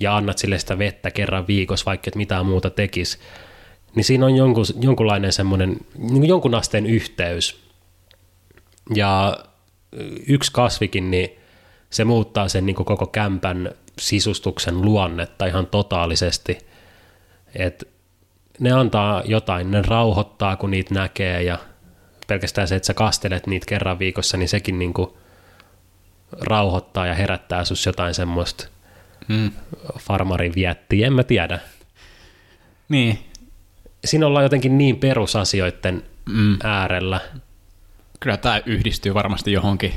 ja 0.00 0.16
annat 0.16 0.38
sille 0.38 0.58
sitä 0.58 0.78
vettä 0.78 1.10
kerran 1.10 1.46
viikossa, 1.46 1.86
vaikka 1.86 2.08
et 2.08 2.14
mitään 2.14 2.46
muuta 2.46 2.70
tekisi. 2.70 3.18
Niin 3.94 4.04
siinä 4.04 4.26
on 4.26 4.36
jonkun, 4.36 4.64
jonkunlainen 4.80 5.32
semmoinen, 5.32 5.76
niin 5.98 6.28
jonkun 6.28 6.54
asteen 6.54 6.86
yhteys. 6.86 7.60
Ja 8.94 9.38
yksi 10.26 10.52
kasvikin, 10.52 11.10
niin 11.10 11.30
se 11.90 12.04
muuttaa 12.04 12.48
sen 12.48 12.66
niin 12.66 12.76
koko 12.76 13.06
kämpän 13.06 13.70
sisustuksen 13.98 14.82
luonnetta 14.82 15.46
ihan 15.46 15.66
totaalisesti. 15.66 16.58
Et 17.58 17.88
ne 18.60 18.72
antaa 18.72 19.22
jotain, 19.24 19.70
ne 19.70 19.82
rauhoittaa, 19.82 20.56
kun 20.56 20.70
niitä 20.70 20.94
näkee 20.94 21.42
ja 21.42 21.58
pelkästään 22.26 22.68
se, 22.68 22.76
että 22.76 22.86
sä 22.86 22.94
kastelet 22.94 23.46
niitä 23.46 23.66
kerran 23.66 23.98
viikossa, 23.98 24.36
niin 24.36 24.48
sekin 24.48 24.78
niinku 24.78 25.18
rauhoittaa 26.32 27.06
ja 27.06 27.14
herättää 27.14 27.64
sus 27.64 27.86
jotain 27.86 28.14
semmoista 28.14 28.68
mm. 29.28 29.50
farmarin 29.98 30.54
viettiä, 30.54 31.06
en 31.06 31.12
mä 31.12 31.24
tiedä. 31.24 31.60
Niin. 32.88 33.18
Siinä 34.04 34.26
ollaan 34.26 34.44
jotenkin 34.44 34.78
niin 34.78 34.96
perusasioiden 34.96 36.02
mm. 36.28 36.58
äärellä. 36.64 37.20
Kyllä 38.20 38.36
tämä 38.36 38.62
yhdistyy 38.66 39.14
varmasti 39.14 39.52
johonkin, 39.52 39.92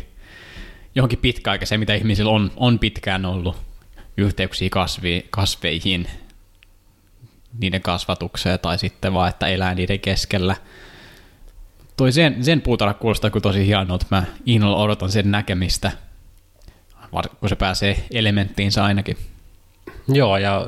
johonkin 0.96 1.20
pitkäaikaiseen, 1.20 1.80
mitä 1.80 1.94
ihmisillä 1.94 2.32
on, 2.32 2.52
on 2.56 2.80
pitkään 2.80 3.26
ollut 3.26 3.56
yhteyksiä 4.18 4.70
kasvi, 4.72 5.26
kasveihin, 5.30 6.08
niiden 7.60 7.82
kasvatukseen 7.82 8.60
tai 8.60 8.80
sitten 8.80 9.14
vaan, 9.14 9.30
että 9.30 9.48
elää 9.48 9.76
niiden 9.76 10.00
keskellä. 10.00 10.56
Toi 11.98 12.12
sen, 12.12 12.44
sen 12.44 12.62
puutarha 12.62 12.94
kuulostaa 12.94 13.30
kyllä 13.30 13.42
tosi 13.42 13.66
hienolta. 13.66 14.06
Mä 14.12 14.24
innolla 14.46 14.78
odotan 14.78 15.12
sen 15.12 15.32
näkemistä, 15.32 15.92
kun 17.40 17.50
se 17.50 17.56
pääsee 17.56 18.04
elementtiinsä 18.12 18.84
ainakin. 18.84 19.18
Joo, 20.08 20.38
ja 20.38 20.68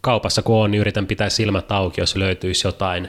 kaupassa 0.00 0.42
kun 0.42 0.56
on, 0.56 0.70
niin 0.70 0.80
yritän 0.80 1.06
pitää 1.06 1.28
silmät 1.28 1.72
auki, 1.72 2.00
jos 2.00 2.16
löytyisi 2.16 2.66
jotain, 2.66 3.08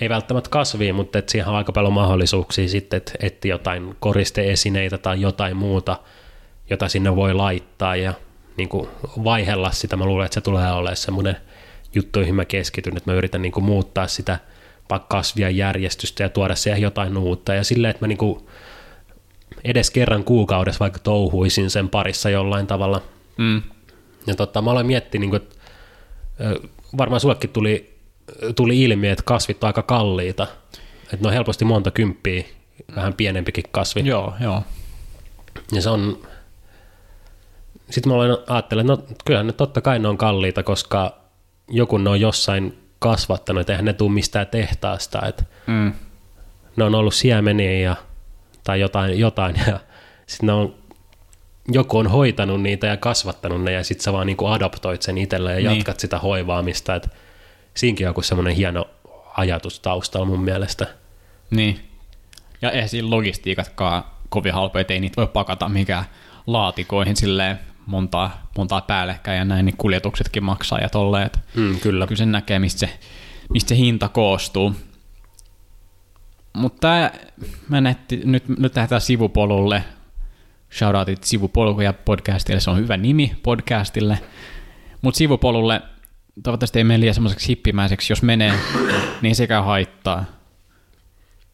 ei 0.00 0.08
välttämättä 0.08 0.50
kasvia, 0.50 0.94
mutta 0.94 1.18
et 1.18 1.28
siihen 1.28 1.48
on 1.48 1.54
aika 1.54 1.72
paljon 1.72 1.92
mahdollisuuksia 1.92 2.68
sitten, 2.68 2.96
että 2.96 3.12
etti 3.20 3.48
jotain 3.48 3.96
koristeesineitä 4.00 4.98
tai 4.98 5.20
jotain 5.20 5.56
muuta, 5.56 5.96
jota 6.70 6.88
sinne 6.88 7.16
voi 7.16 7.34
laittaa 7.34 7.96
ja 7.96 8.14
niin 8.56 8.68
kuin 8.68 8.88
vaihella 9.24 9.70
sitä. 9.70 9.96
Mä 9.96 10.04
luulen, 10.04 10.24
että 10.24 10.34
se 10.34 10.40
tulee 10.40 10.72
olemaan 10.72 10.96
semmoinen 10.96 11.36
juttu, 11.94 12.18
joihin 12.18 12.34
mä 12.34 12.44
keskityn, 12.44 12.96
että 12.96 13.10
mä 13.10 13.16
yritän 13.16 13.42
niin 13.42 13.52
kuin 13.52 13.64
muuttaa 13.64 14.06
sitä 14.06 14.38
kasvia 15.08 15.50
järjestystä 15.50 16.22
ja 16.22 16.28
tuoda 16.28 16.54
siihen 16.54 16.82
jotain 16.82 17.16
uutta. 17.16 17.54
Ja 17.54 17.64
silleen, 17.64 17.90
että 17.90 18.04
mä 18.04 18.08
niin 18.08 18.18
kuin 18.18 18.46
edes 19.64 19.90
kerran 19.90 20.24
kuukaudessa 20.24 20.80
vaikka 20.80 20.98
touhuisin 20.98 21.70
sen 21.70 21.88
parissa 21.88 22.30
jollain 22.30 22.66
tavalla. 22.66 23.02
Mm. 23.36 23.62
Ja 24.26 24.34
totta, 24.34 24.62
mä 24.62 24.70
aloin 24.70 24.86
miettiä, 24.86 25.20
niin 25.20 25.30
kuin, 25.30 25.42
että 25.42 25.56
varmaan 26.98 27.20
sullekin 27.20 27.50
tuli, 27.50 27.96
tuli 28.56 28.82
ilmi, 28.82 29.08
että 29.08 29.24
kasvit 29.26 29.64
on 29.64 29.66
aika 29.66 29.82
kalliita. 29.82 30.46
Että 31.02 31.16
ne 31.20 31.26
on 31.26 31.32
helposti 31.32 31.64
monta 31.64 31.90
kymppiä, 31.90 32.44
vähän 32.96 33.14
pienempikin 33.14 33.64
kasvi. 33.70 34.02
Joo, 34.04 34.34
joo. 34.40 34.62
Ja 35.72 35.82
se 35.82 35.90
on, 35.90 36.18
sitten 37.90 38.12
mä 38.12 38.16
olen 38.16 38.36
ajattelin, 38.46 38.90
että 38.90 39.02
no 39.12 39.16
kyllähän 39.24 39.46
ne 39.46 39.52
totta 39.52 39.80
kai 39.80 39.98
ne 39.98 40.08
on 40.08 40.18
kalliita, 40.18 40.62
koska 40.62 41.18
joku 41.68 41.98
ne 41.98 42.10
on 42.10 42.20
jossain 42.20 42.78
kasvattanut, 42.98 43.60
että 43.60 43.72
eihän 43.72 43.84
ne 43.84 43.92
tule 43.92 44.12
mistään 44.12 44.46
tehtaasta, 44.46 45.26
että 45.26 45.44
mm. 45.66 45.92
ne 46.76 46.84
on 46.84 46.94
ollut 46.94 47.14
siemeniä 47.14 47.72
ja, 47.72 47.96
tai 48.64 48.80
jotain, 48.80 49.18
jotain 49.18 49.56
ja 49.66 49.80
sitten 50.26 50.46
ne 50.46 50.52
on, 50.52 50.74
joku 51.68 51.98
on 51.98 52.06
hoitanut 52.06 52.62
niitä 52.62 52.86
ja 52.86 52.96
kasvattanut 52.96 53.62
ne 53.62 53.72
ja 53.72 53.84
sitten 53.84 54.04
sä 54.04 54.12
vaan 54.12 54.26
niin 54.26 54.36
kuin 54.36 54.52
adoptoit 54.52 55.02
sen 55.02 55.18
itselle 55.18 55.60
ja 55.60 55.70
niin. 55.70 55.78
jatkat 55.78 56.00
sitä 56.00 56.18
hoivaamista, 56.18 56.94
että 56.94 57.08
siinäkin 57.74 58.06
on 58.06 58.10
joku 58.10 58.22
semmoinen 58.22 58.54
hieno 58.54 58.88
ajatus 59.36 59.80
taustalla 59.80 60.26
mun 60.26 60.40
mielestä. 60.40 60.86
Niin. 61.50 61.80
Ja 62.62 62.70
eihän 62.70 62.88
siinä 62.88 63.10
logistiikatkaan 63.10 64.04
kovin 64.28 64.54
halpoja, 64.54 64.84
ei 64.88 65.00
niitä 65.00 65.16
voi 65.16 65.26
pakata 65.26 65.68
mikään 65.68 66.04
laatikoihin 66.46 67.16
silleen 67.16 67.58
montaa, 67.88 68.50
montaa 68.56 68.80
päällekkäin 68.80 69.38
ja 69.38 69.44
näin, 69.44 69.64
niin 69.64 69.76
kuljetuksetkin 69.76 70.44
maksaa 70.44 70.78
ja 70.78 70.88
tolleen. 70.88 71.30
Mm, 71.54 71.80
kyllä. 71.80 72.06
Kyllä 72.06 72.18
sen 72.18 72.32
näkee, 72.32 72.58
mistä 72.58 72.80
se, 72.80 72.98
mistä 73.52 73.68
se 73.68 73.76
hinta 73.76 74.08
koostuu. 74.08 74.74
Mutta 76.52 76.88
nyt, 78.24 78.48
nyt 78.48 78.76
lähdetään 78.76 79.00
sivupolulle. 79.00 79.84
Shoutoutit 80.72 81.24
sivupolkuja 81.24 81.92
podcastille, 81.92 82.60
se 82.60 82.70
on 82.70 82.76
hyvä 82.78 82.96
nimi 82.96 83.36
podcastille. 83.42 84.18
Mutta 85.02 85.18
sivupolulle 85.18 85.82
toivottavasti 86.42 86.78
ei 86.78 86.84
mene 86.84 87.00
liian 87.00 87.14
semmoiseksi 87.14 87.48
hippimäiseksi. 87.48 88.12
Jos 88.12 88.22
menee, 88.22 88.54
niin 89.22 89.36
sekä 89.36 89.62
haittaa. 89.62 90.24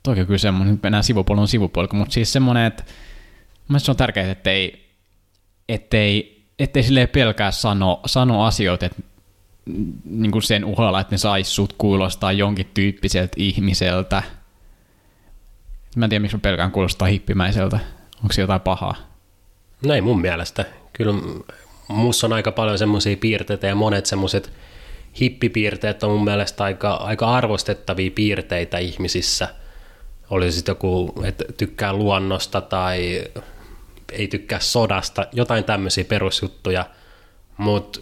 Toki 0.02 0.20
on 0.20 0.26
kyllä 0.26 0.38
semmoinen, 0.38 0.74
nyt 0.74 0.82
mennään 0.82 1.04
sivupolun 1.04 1.48
sivupolku, 1.48 1.96
mutta 1.96 2.12
siis 2.12 2.32
semmoinen, 2.32 2.64
että 2.64 2.84
mielestäni 3.68 3.84
se 3.84 3.90
on 3.90 3.96
tärkeää, 3.96 4.30
ettei, 4.30 4.83
ettei, 5.68 6.42
ettei 6.58 6.82
silleen 6.82 7.08
pelkää 7.08 7.50
sano, 7.50 8.00
sano 8.06 8.44
asioita, 8.44 8.86
että 8.86 9.02
niin 10.04 10.32
kuin 10.32 10.42
sen 10.42 10.64
uhalla, 10.64 11.00
että 11.00 11.14
ne 11.14 11.18
sais 11.18 11.54
sut 11.54 11.72
kuulostaa 11.78 12.32
jonkin 12.32 12.70
tyyppiseltä 12.74 13.32
ihmiseltä. 13.36 14.22
Mä 15.96 16.04
en 16.04 16.10
tiedä, 16.10 16.22
miksi 16.22 16.36
mä 16.36 16.40
pelkään 16.40 16.70
kuulostaa 16.70 17.08
hippimäiseltä. 17.08 17.78
Onko 18.22 18.32
se 18.32 18.40
jotain 18.40 18.60
pahaa? 18.60 18.94
No 19.86 19.94
ei 19.94 20.00
mun 20.00 20.20
mielestä. 20.20 20.64
Kyllä 20.92 21.14
muussa 21.88 22.26
on 22.26 22.32
aika 22.32 22.52
paljon 22.52 22.78
semmoisia 22.78 23.16
piirteitä 23.16 23.66
ja 23.66 23.74
monet 23.74 24.06
semmoiset 24.06 24.52
hippipiirteet 25.20 26.02
on 26.02 26.10
mun 26.10 26.24
mielestä 26.24 26.64
aika, 26.64 26.94
aika 26.94 27.34
arvostettavia 27.34 28.10
piirteitä 28.14 28.78
ihmisissä. 28.78 29.48
Oli 30.30 30.52
sitten 30.52 30.72
joku, 30.72 31.14
että 31.24 31.44
tykkää 31.56 31.92
luonnosta 31.92 32.60
tai 32.60 33.24
ei 34.12 34.28
tykkää 34.28 34.60
sodasta, 34.60 35.26
jotain 35.32 35.64
tämmöisiä 35.64 36.04
perusjuttuja, 36.04 36.86
mutta 37.56 38.00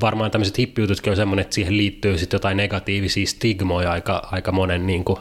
varmaan 0.00 0.30
tämmöiset 0.30 0.58
hippijututkin 0.58 1.10
on 1.10 1.16
semmoinen, 1.16 1.42
että 1.42 1.54
siihen 1.54 1.76
liittyy 1.76 2.18
sitten 2.18 2.34
jotain 2.36 2.56
negatiivisia 2.56 3.26
stigmoja 3.26 3.90
aika, 3.92 4.28
aika 4.32 4.52
monen, 4.52 4.86
niin 4.86 5.04
kuin, 5.04 5.18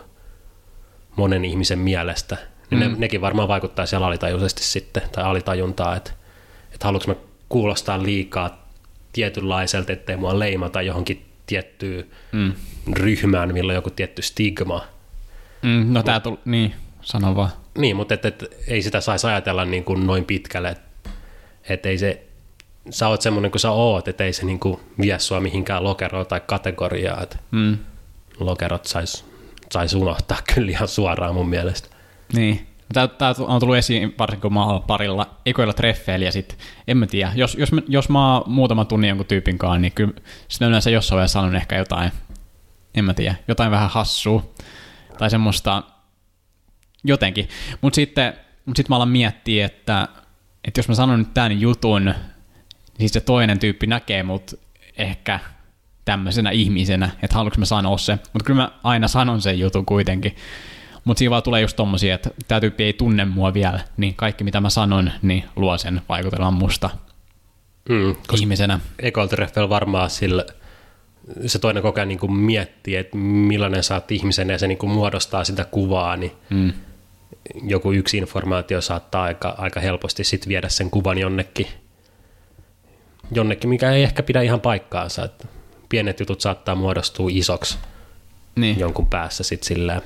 monen 1.15 1.45
ihmisen 1.45 1.79
mielestä. 1.79 2.37
Mm. 2.71 2.79
Ne, 2.79 2.91
nekin 2.97 3.21
varmaan 3.21 3.47
vaikuttaa 3.47 3.85
siellä 3.85 4.07
alitajuisesti 4.07 4.63
sitten, 4.63 5.03
tai 5.11 5.23
alitajuntaa, 5.23 5.95
että, 5.95 6.11
että 6.73 6.85
haluanko 6.87 7.07
mä 7.07 7.15
kuulostaa 7.49 8.03
liikaa 8.03 8.67
tietynlaiselta, 9.13 9.93
ettei 9.93 10.17
mua 10.17 10.39
leimata 10.39 10.81
johonkin 10.81 11.25
tiettyyn 11.45 12.07
mm. 12.31 12.53
ryhmään, 12.93 13.53
millä 13.53 13.71
on 13.71 13.75
joku 13.75 13.89
tietty 13.89 14.21
stigma. 14.21 14.85
Mm, 15.61 15.85
no 15.93 16.03
tää 16.03 16.19
tuli, 16.19 16.37
niin, 16.45 16.75
sano 17.01 17.35
vaan. 17.35 17.49
Niin, 17.77 17.95
mutta 17.95 18.13
et, 18.13 18.25
et, 18.25 18.43
ei 18.67 18.81
sitä 18.81 19.01
saisi 19.01 19.27
ajatella 19.27 19.65
niin 19.65 19.83
kuin 19.83 20.07
noin 20.07 20.25
pitkälle, 20.25 20.69
että 20.69 21.09
et 21.69 21.85
ei 21.85 21.97
se, 21.97 22.27
sä 22.89 23.07
oot 23.07 23.21
semmoinen 23.21 23.51
kuin 23.51 23.59
sä 23.59 23.71
oot, 23.71 24.07
että 24.07 24.23
ei 24.23 24.33
se 24.33 24.45
niin 24.45 24.59
kuin 24.59 24.79
vie 25.01 25.19
sua 25.19 25.39
mihinkään 25.39 25.83
lokeroon 25.83 26.25
tai 26.25 26.41
kategoriaan, 26.45 27.23
että 27.23 27.37
Mm. 27.51 27.77
lokerot 28.39 28.85
sais, 28.85 29.25
sais 29.71 29.93
unohtaa 29.93 30.37
kyllä 30.53 30.71
ihan 30.71 30.87
suoraan 30.87 31.33
mun 31.33 31.49
mielestä. 31.49 31.87
Niin. 32.33 32.67
Tämä, 32.93 33.07
tämä 33.07 33.33
on 33.39 33.59
tullut 33.59 33.75
esiin 33.77 34.15
varsinkin, 34.19 34.41
kun 34.41 34.53
mä 34.53 34.65
oon 34.65 34.81
parilla 34.83 35.37
ekoilla 35.45 35.73
treffeillä 35.73 36.25
ja 36.25 36.31
sit, 36.31 36.57
en 36.87 36.97
mä 36.97 37.07
tiedä, 37.07 37.31
jos, 37.35 37.55
jos, 37.55 37.71
mä, 37.71 37.81
jos 37.87 38.09
mä 38.09 38.33
oon 38.33 38.43
muutama 38.51 38.85
tunnin 38.85 39.07
jonkun 39.07 39.25
tyypin 39.25 39.57
kanssa, 39.57 39.79
niin 39.79 39.91
kyllä 39.91 40.13
sitten 40.47 40.67
yleensä 40.67 40.89
jossain 40.89 41.17
vaiheessa 41.17 41.39
sanon 41.39 41.55
ehkä 41.55 41.77
jotain, 41.77 42.11
en 42.95 43.05
mä 43.05 43.13
tiedä, 43.13 43.35
jotain 43.47 43.71
vähän 43.71 43.89
hassua 43.89 44.43
tai 45.17 45.29
semmoista 45.29 45.83
jotenkin. 47.07 47.49
Mutta 47.81 47.95
sitten, 47.95 48.33
mut 48.65 48.77
sitten 48.77 48.91
mä 48.93 48.95
alan 48.95 49.09
miettiä, 49.09 49.65
että, 49.65 50.07
että 50.65 50.79
jos 50.79 50.87
mä 50.87 50.95
sanon 50.95 51.19
nyt 51.19 51.33
tämän 51.33 51.61
jutun, 51.61 52.13
niin 52.99 53.09
se 53.09 53.21
toinen 53.21 53.59
tyyppi 53.59 53.87
näkee 53.87 54.23
mut 54.23 54.59
ehkä 54.97 55.39
tämmöisenä 56.05 56.49
ihmisenä, 56.51 57.09
että 57.23 57.35
haluanko 57.35 57.55
mä 57.59 57.65
sanoa 57.65 57.97
se. 57.97 58.19
Mutta 58.33 58.45
kyllä 58.45 58.61
mä 58.61 58.71
aina 58.83 59.07
sanon 59.07 59.41
sen 59.41 59.59
jutun 59.59 59.85
kuitenkin. 59.85 60.35
Mutta 61.03 61.19
siinä 61.19 61.29
vaan 61.29 61.43
tulee 61.43 61.61
just 61.61 61.75
tommosia, 61.75 62.15
että 62.15 62.29
tämä 62.47 62.61
tyyppi 62.61 62.83
ei 62.83 62.93
tunne 62.93 63.25
mua 63.25 63.53
vielä, 63.53 63.79
niin 63.97 64.15
kaikki 64.15 64.43
mitä 64.43 64.61
mä 64.61 64.69
sanon, 64.69 65.11
niin 65.21 65.43
luo 65.55 65.77
sen 65.77 66.01
vaikutelman 66.09 66.53
musta 66.53 66.89
Mm, 67.89 68.15
ihmisenä. 68.39 68.79
ekoiltreffel 68.99 69.69
varmaan 69.69 70.09
sillä, 70.09 70.45
se 71.45 71.59
toinen 71.59 71.83
koko 71.83 71.99
ajan 71.99 72.07
niin 72.07 72.19
kuin 72.19 72.33
miettii, 72.33 72.95
että 72.95 73.17
millainen 73.17 73.83
sä 73.83 73.93
oot 73.95 74.11
ihmisenä 74.11 74.53
ja 74.53 74.59
se 74.59 74.67
niin 74.67 74.77
kuin 74.77 74.91
muodostaa 74.91 75.43
sitä 75.43 75.63
kuvaa, 75.65 76.15
niin 76.17 76.31
Mm. 76.49 76.73
Joku 77.63 77.91
yksi 77.91 78.17
informaatio 78.17 78.81
saattaa 78.81 79.23
aika, 79.23 79.55
aika 79.57 79.79
helposti 79.79 80.23
sit 80.23 80.47
viedä 80.47 80.69
sen 80.69 80.89
kuvan 80.89 81.17
jonnekin, 81.17 81.67
jonnekin, 83.31 83.69
mikä 83.69 83.91
ei 83.91 84.03
ehkä 84.03 84.23
pidä 84.23 84.41
ihan 84.41 84.61
paikkaansa. 84.61 85.23
Että 85.23 85.47
pienet 85.89 86.19
jutut 86.19 86.41
saattaa 86.41 86.75
muodostua 86.75 87.29
isoksi 87.31 87.77
Niin. 88.55 88.79
jonkun 88.79 89.07
päässä 89.07 89.43
sit 89.43 89.63
silleen. 89.63 90.01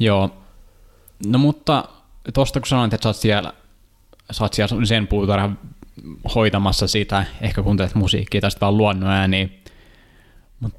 Joo. 0.00 0.30
No 1.26 1.38
mutta 1.38 1.84
tosta 2.34 2.60
kun 2.60 2.66
sanoit, 2.66 2.94
että 2.94 3.02
sä 3.02 3.08
oot 3.08 3.16
siellä, 3.16 3.52
sä 4.30 4.44
oot 4.44 4.54
siellä 4.54 4.86
sen 4.86 5.06
puutarhan 5.06 5.58
hoitamassa 6.34 6.86
sitä, 6.86 7.24
ehkä 7.40 7.62
kuuntelet 7.62 7.94
musiikkia 7.94 8.40
tai 8.40 8.50
sitten 8.50 8.66
vaan 8.66 8.76
luonnon 8.76 9.10
ääniä. 9.10 9.48
Mut 10.60 10.72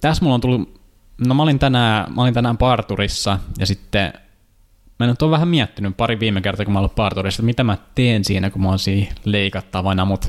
tässä 0.00 0.22
mulla 0.22 0.34
on 0.34 0.40
tullut, 0.40 0.80
no 1.18 1.34
mä 1.34 1.42
olin 1.42 1.58
tänään, 1.58 2.14
mä 2.14 2.22
olin 2.22 2.34
tänään 2.34 2.58
parturissa 2.58 3.38
ja 3.58 3.66
sitten 3.66 4.12
mä 4.98 5.06
nyt 5.06 5.22
oon 5.22 5.30
vähän 5.30 5.48
miettinyt 5.48 5.96
pari 5.96 6.20
viime 6.20 6.40
kertaa, 6.40 6.64
kun 6.64 6.72
mä 6.72 6.78
oon 6.78 6.84
ollut 6.84 6.94
parturissa, 6.94 7.40
että 7.40 7.46
mitä 7.46 7.64
mä 7.64 7.76
teen 7.94 8.24
siinä, 8.24 8.50
kun 8.50 8.62
mä 8.62 8.68
oon 8.68 8.78
siinä 8.78 9.14
leikattavana, 9.24 10.04
mutta 10.04 10.28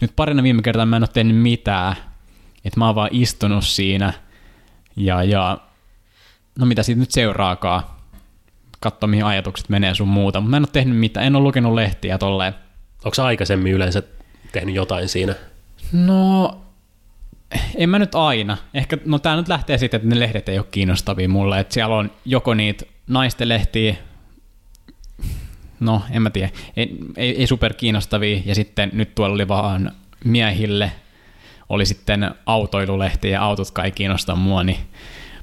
nyt 0.00 0.12
parina 0.16 0.42
viime 0.42 0.62
kertaa 0.62 0.86
mä 0.86 0.96
en 0.96 1.02
ole 1.02 1.08
tehnyt 1.12 1.36
mitään, 1.36 1.96
että 2.64 2.78
mä 2.80 2.86
oon 2.86 2.94
vaan 2.94 3.08
istunut 3.12 3.64
siinä 3.64 4.12
ja, 4.96 5.22
ja 5.22 5.58
no 6.58 6.66
mitä 6.66 6.82
siitä 6.82 7.00
nyt 7.00 7.10
seuraakaan, 7.10 7.82
katso 8.80 9.06
mihin 9.06 9.24
ajatukset 9.24 9.68
menee 9.68 9.94
sun 9.94 10.08
muuta, 10.08 10.40
mutta 10.40 10.50
mä 10.50 10.56
en 10.56 10.62
ole 10.62 10.68
tehnyt 10.72 10.98
mitään, 10.98 11.26
en 11.26 11.36
ole 11.36 11.42
lukenut 11.42 11.74
lehtiä 11.74 12.18
tolleen. 12.18 12.54
Onko 13.04 13.22
aikaisemmin 13.22 13.72
yleensä 13.72 14.02
tehnyt 14.52 14.74
jotain 14.74 15.08
siinä? 15.08 15.34
No, 15.92 16.60
en 17.78 17.88
mä 17.88 17.98
nyt 17.98 18.14
aina. 18.14 18.56
Ehkä, 18.74 18.98
no 19.04 19.18
tää 19.18 19.36
nyt 19.36 19.48
lähtee 19.48 19.78
siitä, 19.78 19.96
että 19.96 20.08
ne 20.08 20.20
lehdet 20.20 20.48
ei 20.48 20.58
ole 20.58 20.66
kiinnostavia 20.70 21.28
mulle, 21.28 21.60
että 21.60 21.74
siellä 21.74 21.96
on 21.96 22.10
joko 22.24 22.54
niitä 22.54 22.84
naisten 23.06 23.48
lehtiä, 23.48 23.96
no 25.80 26.02
en 26.10 26.22
mä 26.22 26.30
tiedä, 26.30 26.50
ei, 26.76 26.96
ei, 27.16 27.36
ei 27.36 27.46
super 27.46 27.74
kiinnostavia, 27.74 28.40
ja 28.44 28.54
sitten 28.54 28.90
nyt 28.92 29.14
tuolla 29.14 29.34
oli 29.34 29.48
vaan 29.48 29.92
miehille, 30.24 30.92
oli 31.68 31.86
sitten 31.86 32.30
autoilulehti 32.46 33.30
ja 33.30 33.42
autotkaan 33.42 33.84
ei 33.84 33.92
kiinnosta 33.92 34.36
mua, 34.36 34.64
niin 34.64 34.78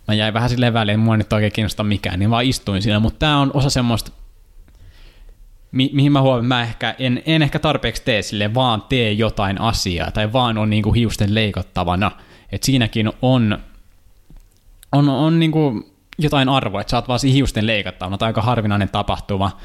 mä 0.08 0.14
jäin 0.14 0.34
vähän 0.34 0.50
silleen 0.50 0.74
väliin, 0.74 1.00
mua 1.00 1.18
nyt 1.18 1.34
oikein 1.34 1.52
kiinnosta 1.52 1.84
mikään, 1.84 2.20
niin 2.20 2.30
vaan 2.30 2.46
istuin 2.46 2.82
siinä, 2.82 3.00
mutta 3.00 3.20
tää 3.20 3.38
on 3.38 3.52
osa 3.54 3.70
semmoista, 3.70 4.12
mi- 5.72 5.92
mihin 5.94 6.12
mä 6.12 6.22
huomaan, 6.22 6.46
mä 6.46 6.62
ehkä, 6.62 6.96
en, 7.00 7.24
en 7.26 7.42
ehkä 7.42 7.60
tarpeeksi 7.60 8.02
tee 8.06 8.22
sille, 8.22 8.54
vaan 8.54 8.82
tee 8.82 9.12
jotain 9.12 9.62
asiaa, 9.62 10.12
tai 10.12 10.34
vaan 10.34 10.58
on 10.58 10.70
niinku 10.70 10.94
hiusten 10.94 11.36
leikattavana, 11.36 12.12
että 12.52 12.66
siinäkin 12.66 13.12
on, 13.22 13.60
on, 14.92 15.10
on 15.10 15.40
niinku 15.40 15.90
jotain 16.18 16.50
arvoa, 16.50 16.82
että 16.82 16.92
sä 16.92 16.98
oot 16.98 17.08
vaan 17.08 17.20
hiusten 17.24 17.68
leikattavana, 17.68 18.18
tai 18.18 18.28
aika 18.28 18.42
harvinainen 18.42 18.90
tapahtuma 18.90 19.58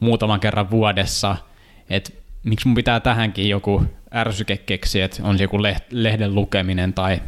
muutaman 0.00 0.40
kerran 0.40 0.70
vuodessa, 0.70 1.36
että 1.90 2.12
miksi 2.42 2.68
mun 2.68 2.74
pitää 2.74 3.00
tähänkin 3.00 3.48
joku 3.48 3.84
ärsyke 4.14 4.56
keksiä, 4.56 5.04
että 5.04 5.22
on 5.22 5.38
se 5.38 5.44
joku 5.44 5.58
lehden 5.90 6.34
lukeminen 6.34 6.92
tai, 6.92 7.22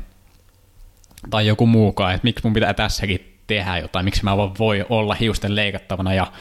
tai 1.31 1.47
joku 1.47 1.67
muukaan, 1.67 2.15
että 2.15 2.25
miksi 2.25 2.45
mun 2.45 2.55
pitää 2.55 2.75
tässäkin 2.75 3.39
tehdä 3.47 3.79
jotain, 3.79 4.05
miksi 4.05 4.25
mä 4.25 4.37
vaan 4.37 4.59
voi 4.59 4.87
olla 4.89 5.15
hiusten 5.15 5.57
leikattavana 5.57 6.15
ja 6.15 6.33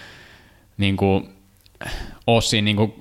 niin 0.77 0.97
kuin, 0.97 1.29
Ossi 2.27 2.61
niin 2.61 2.75
kuin, 2.75 2.93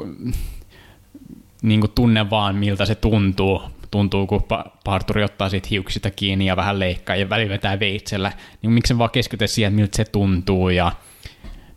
niin 1.63 1.81
kuin 1.81 1.93
tunne 1.95 2.31
vaan, 2.31 2.57
miltä 2.57 2.87
se 2.87 2.95
tuntuu. 2.95 3.63
Tuntuu, 3.97 4.27
kun 4.27 4.41
pa- 4.41 4.71
parturi 4.85 5.25
ottaa 5.25 5.49
siitä 5.49 5.69
hiuksista 5.71 6.11
kiinni 6.11 6.47
ja 6.47 6.57
vähän 6.57 6.79
leikkaa 6.79 7.17
ja 7.17 7.29
välillä 7.29 7.53
vetää 7.53 7.81
veitsellä. 7.81 8.33
Niin 8.63 8.71
miksi 8.71 8.99
vaan 8.99 9.11
keskityt 9.11 9.51
siihen, 9.51 9.73
että 9.73 9.81
miltä 9.81 9.97
se 9.97 10.05
tuntuu 10.05 10.69
ja 10.69 10.93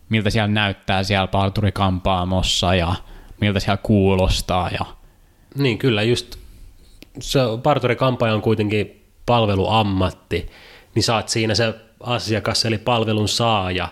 miltä 0.10 0.30
siellä 0.30 0.48
näyttää 0.48 1.04
siellä 1.04 1.28
parturikampaamossa 1.28 2.76
ja 2.76 2.96
miltä 3.42 3.60
siellä 3.60 3.78
kuulostaa. 3.84 4.70
Ja... 4.70 4.86
Niin, 5.56 5.78
kyllä 5.78 6.04
just 6.04 6.36
se 7.20 7.40
parturikampaaja 7.64 8.34
on 8.34 8.42
kuitenkin 8.42 9.04
palveluammatti, 9.26 10.50
niin 10.96 11.12
oot 11.14 11.30
siinä 11.30 11.56
se 11.56 11.74
asiakas 12.00 12.66
eli 12.66 12.78
palvelun 12.78 13.28
saaja, 13.28 13.88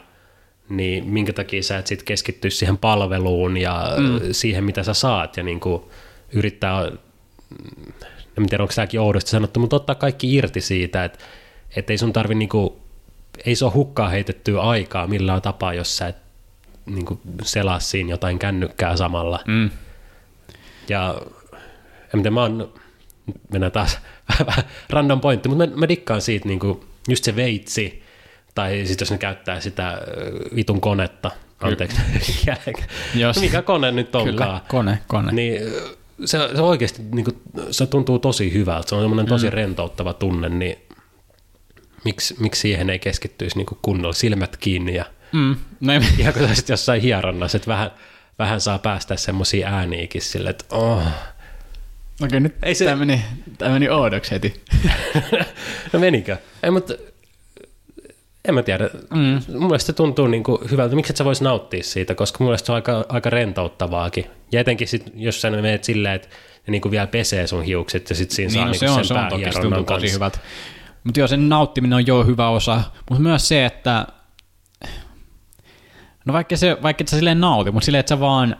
niin 0.69 1.05
minkä 1.05 1.33
takia 1.33 1.63
sä 1.63 1.77
et 1.77 1.87
sit 1.87 2.03
keskittyä 2.03 2.51
siihen 2.51 2.77
palveluun 2.77 3.57
ja 3.57 3.93
mm. 3.97 4.19
siihen, 4.31 4.63
mitä 4.63 4.83
sä 4.83 4.93
saat 4.93 5.37
ja 5.37 5.43
niin 5.43 5.59
kuin 5.59 5.83
yrittää, 6.33 6.91
en 8.37 8.49
tiedä 8.49 8.63
onko 8.63 8.73
tämäkin 8.75 8.99
oudosti 8.99 9.31
sanottu, 9.31 9.59
mutta 9.59 9.75
ottaa 9.75 9.95
kaikki 9.95 10.35
irti 10.35 10.61
siitä, 10.61 11.05
että 11.05 11.19
et 11.75 11.89
ei 11.89 11.97
sun 11.97 12.13
tarvi 12.13 12.35
niin 12.35 12.49
kuin, 12.49 12.73
ei 13.45 13.55
se 13.55 13.65
ole 13.65 13.73
hukkaa 13.73 14.09
heitettyä 14.09 14.61
aikaa 14.61 15.07
millään 15.07 15.41
tapaa, 15.41 15.73
jos 15.73 15.97
sä 15.97 16.07
et 16.07 16.15
niin 16.85 17.05
kuin 17.05 17.19
selaa 17.43 17.79
siinä 17.79 18.09
jotain 18.09 18.39
kännykkää 18.39 18.97
samalla. 18.97 19.39
Mm. 19.47 19.69
Ja 20.89 21.21
en 22.13 22.21
tiedä, 22.21 22.29
mä 22.31 22.41
oon, 22.41 22.73
mennään 23.51 23.71
taas 23.71 23.99
random 24.89 25.21
pointti, 25.21 25.49
mutta 25.49 25.67
mä, 25.67 25.75
mä 25.75 25.87
dikkaan 25.87 26.21
siitä 26.21 26.47
niin 26.47 26.59
kuin, 26.59 26.79
just 27.09 27.23
se 27.23 27.35
veitsi, 27.35 28.03
tai 28.55 28.81
sitten 28.85 29.05
jos 29.05 29.11
ne 29.11 29.17
käyttää 29.17 29.59
sitä 29.59 30.01
vitun 30.55 30.81
konetta, 30.81 31.31
anteeksi, 31.61 31.97
Jos- 33.15 33.39
mikä 33.39 33.61
kone 33.61 33.91
nyt 33.91 34.15
onkaan, 34.15 34.35
Kyllä, 34.35 34.61
kone, 34.67 34.99
kone. 35.07 35.31
niin 35.31 35.61
se, 36.25 36.37
se 36.55 36.61
oikeasti 36.61 37.01
niin 37.11 37.25
kuin, 37.25 37.37
se 37.71 37.85
tuntuu 37.85 38.19
tosi 38.19 38.53
hyvältä, 38.53 38.89
se 38.89 38.95
on 38.95 39.01
semmoinen 39.01 39.25
tosi 39.25 39.49
rentouttava 39.49 40.13
tunne, 40.13 40.49
niin 40.49 40.77
miksi, 42.05 42.35
miksi 42.39 42.61
siihen 42.61 42.89
ei 42.89 42.99
keskittyisi 42.99 43.57
niin 43.57 43.65
kuin 43.65 43.79
kunnolla 43.81 44.13
silmät 44.13 44.57
kiinni 44.57 44.95
ja 44.95 45.05
Mm, 45.31 45.55
no 45.79 45.93
ei, 45.93 45.99
ihan 46.17 46.33
kun 46.33 46.55
sä 46.55 46.63
jossain 46.69 47.01
hieronnassa, 47.01 47.55
että 47.55 47.67
vähän, 47.67 47.91
vähän 48.39 48.61
saa 48.61 48.79
päästä 48.79 49.17
semmoisia 49.17 49.69
ääniäkin 49.69 50.21
sille, 50.21 50.49
että 50.49 50.65
oh. 50.75 51.03
Okei, 52.21 52.39
nyt 52.39 52.55
Ei 52.63 52.75
se... 52.75 52.85
tämä 52.85 52.97
meni, 52.97 53.25
tämä 53.57 53.71
meni 53.71 53.89
oudoksi 53.89 54.31
heti. 54.31 54.61
no 55.93 55.99
menikö? 55.99 56.37
Ei, 56.63 56.71
mutta 56.71 56.93
en 58.47 58.53
mä 58.53 58.63
tiedä. 58.63 58.89
Mm. 59.09 59.41
Mun 59.59 59.67
mielestä 59.67 59.87
se 59.87 59.93
tuntuu 59.93 60.27
niin 60.27 60.43
kuin 60.43 60.61
hyvältä. 60.71 60.95
Miksi 60.95 61.11
et 61.11 61.17
sä 61.17 61.25
vois 61.25 61.41
nauttia 61.41 61.83
siitä, 61.83 62.15
koska 62.15 62.37
mun 62.39 62.47
mielestä 62.47 62.65
se 62.65 62.71
on 62.71 62.75
aika, 62.75 63.05
aika 63.09 63.29
rentouttavaakin. 63.29 64.25
Ja 64.51 64.59
etenkin 64.59 64.87
sit, 64.87 65.11
jos 65.15 65.41
sä 65.41 65.49
menet 65.49 65.83
silleen, 65.83 66.15
että 66.15 66.27
ne 66.67 66.71
niin 66.71 66.81
kuin 66.81 66.91
vielä 66.91 67.07
pesee 67.07 67.47
sun 67.47 67.63
hiukset 67.63 68.09
ja 68.09 68.15
sit 68.15 68.31
siinä 68.31 68.53
saa 68.53 68.59
Niin, 68.59 68.65
no, 68.65 68.71
niin 68.71 68.79
se 68.79 68.89
on, 68.89 68.95
sen 68.95 69.05
se 69.05 69.13
on 69.13 69.29
toki, 69.29 69.51
se 69.51 69.61
tuntuu 69.61 69.83
tosi 69.83 70.11
hyvältä. 70.11 70.39
Mutta 71.03 71.19
joo, 71.19 71.27
sen 71.27 71.49
nauttiminen 71.49 71.95
on 71.95 72.07
jo 72.07 72.23
hyvä 72.23 72.49
osa, 72.49 72.81
mutta 73.09 73.23
myös 73.23 73.47
se, 73.47 73.65
että 73.65 74.07
no 76.25 76.33
vaikka, 76.33 76.57
se, 76.57 76.77
vaikka 76.83 77.01
et 77.01 77.07
sä 77.07 77.15
silleen 77.15 77.41
nauti, 77.41 77.71
mutta 77.71 77.85
silleen, 77.85 77.99
että 77.99 78.09
sä 78.09 78.19
vaan 78.19 78.55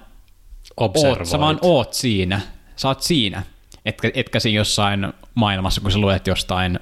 oot, 0.78 0.94
sä 1.24 1.40
vaan 1.40 1.60
oot 1.62 1.94
siinä, 1.94 2.42
sä 2.76 2.88
oot 2.88 3.02
siinä, 3.02 3.44
etkä, 3.86 4.12
etkä 4.14 4.40
siinä 4.40 4.58
jossain 4.58 5.14
maailmassa, 5.36 5.82
kun 5.82 5.92
sä 5.92 6.00
luet 6.00 6.28
jostain 6.28 6.80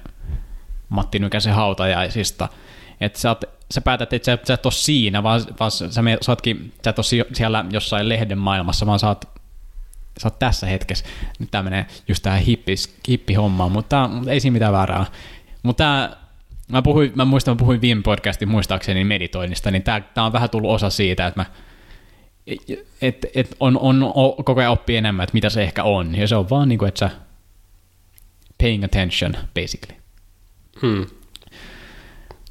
Matti 0.88 1.18
Nykäsen 1.18 1.54
hautajaisista, 1.54 2.48
että 3.00 3.18
sä, 3.18 3.28
oot, 3.28 3.44
sä 3.70 3.80
päätät, 3.80 4.12
että 4.12 4.26
sä, 4.26 4.38
sä 4.46 4.54
et 4.54 4.66
ole 4.66 4.72
siinä, 4.72 5.22
vaan, 5.22 5.40
vaan 5.60 5.70
sä, 5.70 6.02
me, 6.02 6.18
sä, 6.20 6.32
ootkin, 6.32 6.72
sä 6.84 6.90
et 6.90 6.98
ole 6.98 7.04
si- 7.04 7.24
siellä 7.32 7.64
jossain 7.70 8.08
lehden 8.08 8.38
maailmassa, 8.38 8.86
vaan 8.86 8.98
sä 8.98 9.08
oot, 9.08 9.24
sä 10.18 10.28
oot 10.28 10.38
tässä 10.38 10.66
hetkessä. 10.66 11.04
Nyt 11.38 11.50
tää 11.50 11.62
menee 11.62 11.86
just 12.08 12.22
tähän 12.22 12.40
hippis, 12.40 12.96
hippihommaan, 13.08 13.72
mutta 13.72 14.08
mutta 14.08 14.30
ei 14.30 14.40
siinä 14.40 14.52
mitään 14.52 14.72
väärää. 14.72 15.06
Mutta 15.62 16.10
mä, 16.72 16.82
puhuin, 16.82 17.12
mä 17.14 17.24
muistan, 17.24 17.54
mä 17.54 17.58
puhuin 17.58 17.80
viime 17.80 18.02
podcastin 18.02 18.48
muistaakseni 18.48 19.04
meditoinnista, 19.04 19.70
niin 19.70 19.82
tää, 19.82 20.00
tää 20.00 20.24
on 20.24 20.32
vähän 20.32 20.50
tullut 20.50 20.70
osa 20.70 20.90
siitä, 20.90 21.26
että 21.26 21.40
mä 21.40 21.46
et, 23.02 23.26
et 23.34 23.56
on, 23.60 23.78
on, 23.78 24.02
o- 24.02 24.42
koko 24.44 24.60
ajan 24.60 24.72
oppii 24.72 24.96
enemmän, 24.96 25.24
että 25.24 25.34
mitä 25.34 25.50
se 25.50 25.62
ehkä 25.62 25.84
on. 25.84 26.14
Ja 26.14 26.28
se 26.28 26.36
on 26.36 26.50
vaan 26.50 26.68
niin 26.68 26.78
kuin, 26.78 26.88
että 26.88 26.98
sä 26.98 27.10
paying 28.58 28.84
attention, 28.84 29.34
basically. 29.54 30.00
Hmm. 30.82 31.06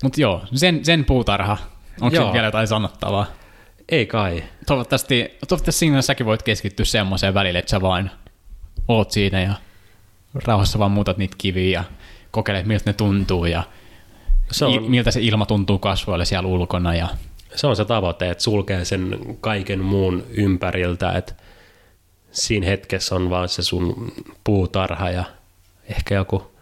Mutta 0.06 0.22
joo, 0.22 0.41
sen, 0.56 0.86
sen 0.86 1.06
puutarha. 1.06 1.58
Onko 2.02 2.15
Joo. 2.15 2.28
se 2.28 2.34
vielä 2.34 2.48
jotain 2.48 2.68
sanottavaa? 2.68 3.26
Ei 3.89 4.06
kai. 4.06 4.44
Toivottavasti, 4.65 5.38
toivottavasti 5.48 5.72
siinä 5.72 6.02
säkin 6.02 6.26
voit 6.26 6.44
keskittyä 6.44 6.86
semmoiseen 6.86 7.34
välille, 7.34 7.60
että 7.60 7.70
sä 7.70 7.82
vaan 7.82 8.12
oot 8.88 9.12
siinä 9.12 9.41
ja 9.41 9.54
rauhassa 10.34 10.80
vaan 10.80 10.91
muutat 10.91 11.18
niitä 11.18 11.36
kiviä 11.38 11.80
ja 11.80 11.84
kokeilet, 12.32 12.65
miltä 12.65 12.89
ne 12.89 12.94
tuntuu 12.94 13.46
ja 13.46 13.63
Se 14.52 14.65
on, 14.65 14.84
miltä 14.84 15.12
se 15.12 15.22
ilma 15.22 15.46
tuntuu 15.46 15.80
kasvoille 15.80 16.26
siellä 16.26 16.50
ulkona. 16.50 16.96
Ja, 16.96 17.08
se 17.56 17.68
on 17.68 17.76
se 17.76 17.86
tavoite, 17.86 18.30
että 18.30 18.44
sulkee 18.44 18.86
sen 18.86 19.20
kaiken 19.41 19.80
muun 19.80 20.24
ympäriltä, 20.30 21.12
että 21.12 21.34
siinä 22.32 22.65
hetkessä 22.65 23.15
on 23.15 23.30
vaan 23.30 23.50
se 23.50 23.63
sun 23.63 24.12
puutarha 24.44 25.10
ja 25.10 25.24
ehkä 25.89 26.15
joku 26.15 26.55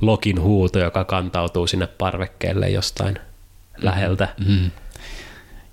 lokin 0.00 0.40
huuto, 0.40 0.78
joka 0.78 1.04
kantautuu 1.04 1.66
sinne 1.66 1.86
parvekkeelle 1.86 2.70
jostain 2.70 3.18
läheltä. 3.76 4.28
mm. 4.46 4.70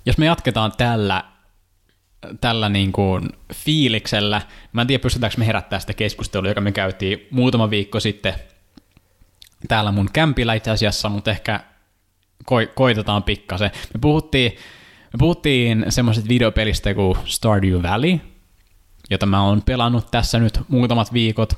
Jos 0.06 0.18
me 0.18 0.26
jatketaan 0.26 0.72
tällä, 0.76 1.24
tällä 2.40 2.68
niin 2.68 2.92
kuin 2.92 3.28
fiiliksellä, 3.54 4.42
mä 4.72 4.80
en 4.80 4.86
tiedä 4.86 5.02
pystytäänkö 5.02 5.38
me 5.38 5.46
herättää 5.46 5.78
sitä 5.78 5.94
keskustelua, 5.94 6.48
joka 6.48 6.60
me 6.60 6.72
käytiin 6.72 7.26
muutama 7.30 7.70
viikko 7.70 8.00
sitten 8.00 8.34
täällä 9.68 9.92
mun 9.92 10.08
kämpillä 10.12 10.54
itse 10.54 10.70
asiassa, 10.70 11.08
mutta 11.08 11.30
ehkä 11.30 11.60
ko- 12.42 12.72
koitetaan 12.74 13.22
pikkasen. 13.22 13.70
Me 13.94 14.00
puhuttiin, 14.00 14.52
me 15.12 15.18
puhuttiin 15.18 15.84
semmoisesta 15.88 16.28
videopelistä 16.28 16.94
kuin 16.94 17.18
Stardew 17.24 17.82
Valley, 17.82 18.18
jota 19.10 19.26
mä 19.26 19.42
oon 19.42 19.62
pelannut 19.62 20.10
tässä 20.10 20.38
nyt 20.38 20.60
muutamat 20.68 21.12
viikot, 21.12 21.52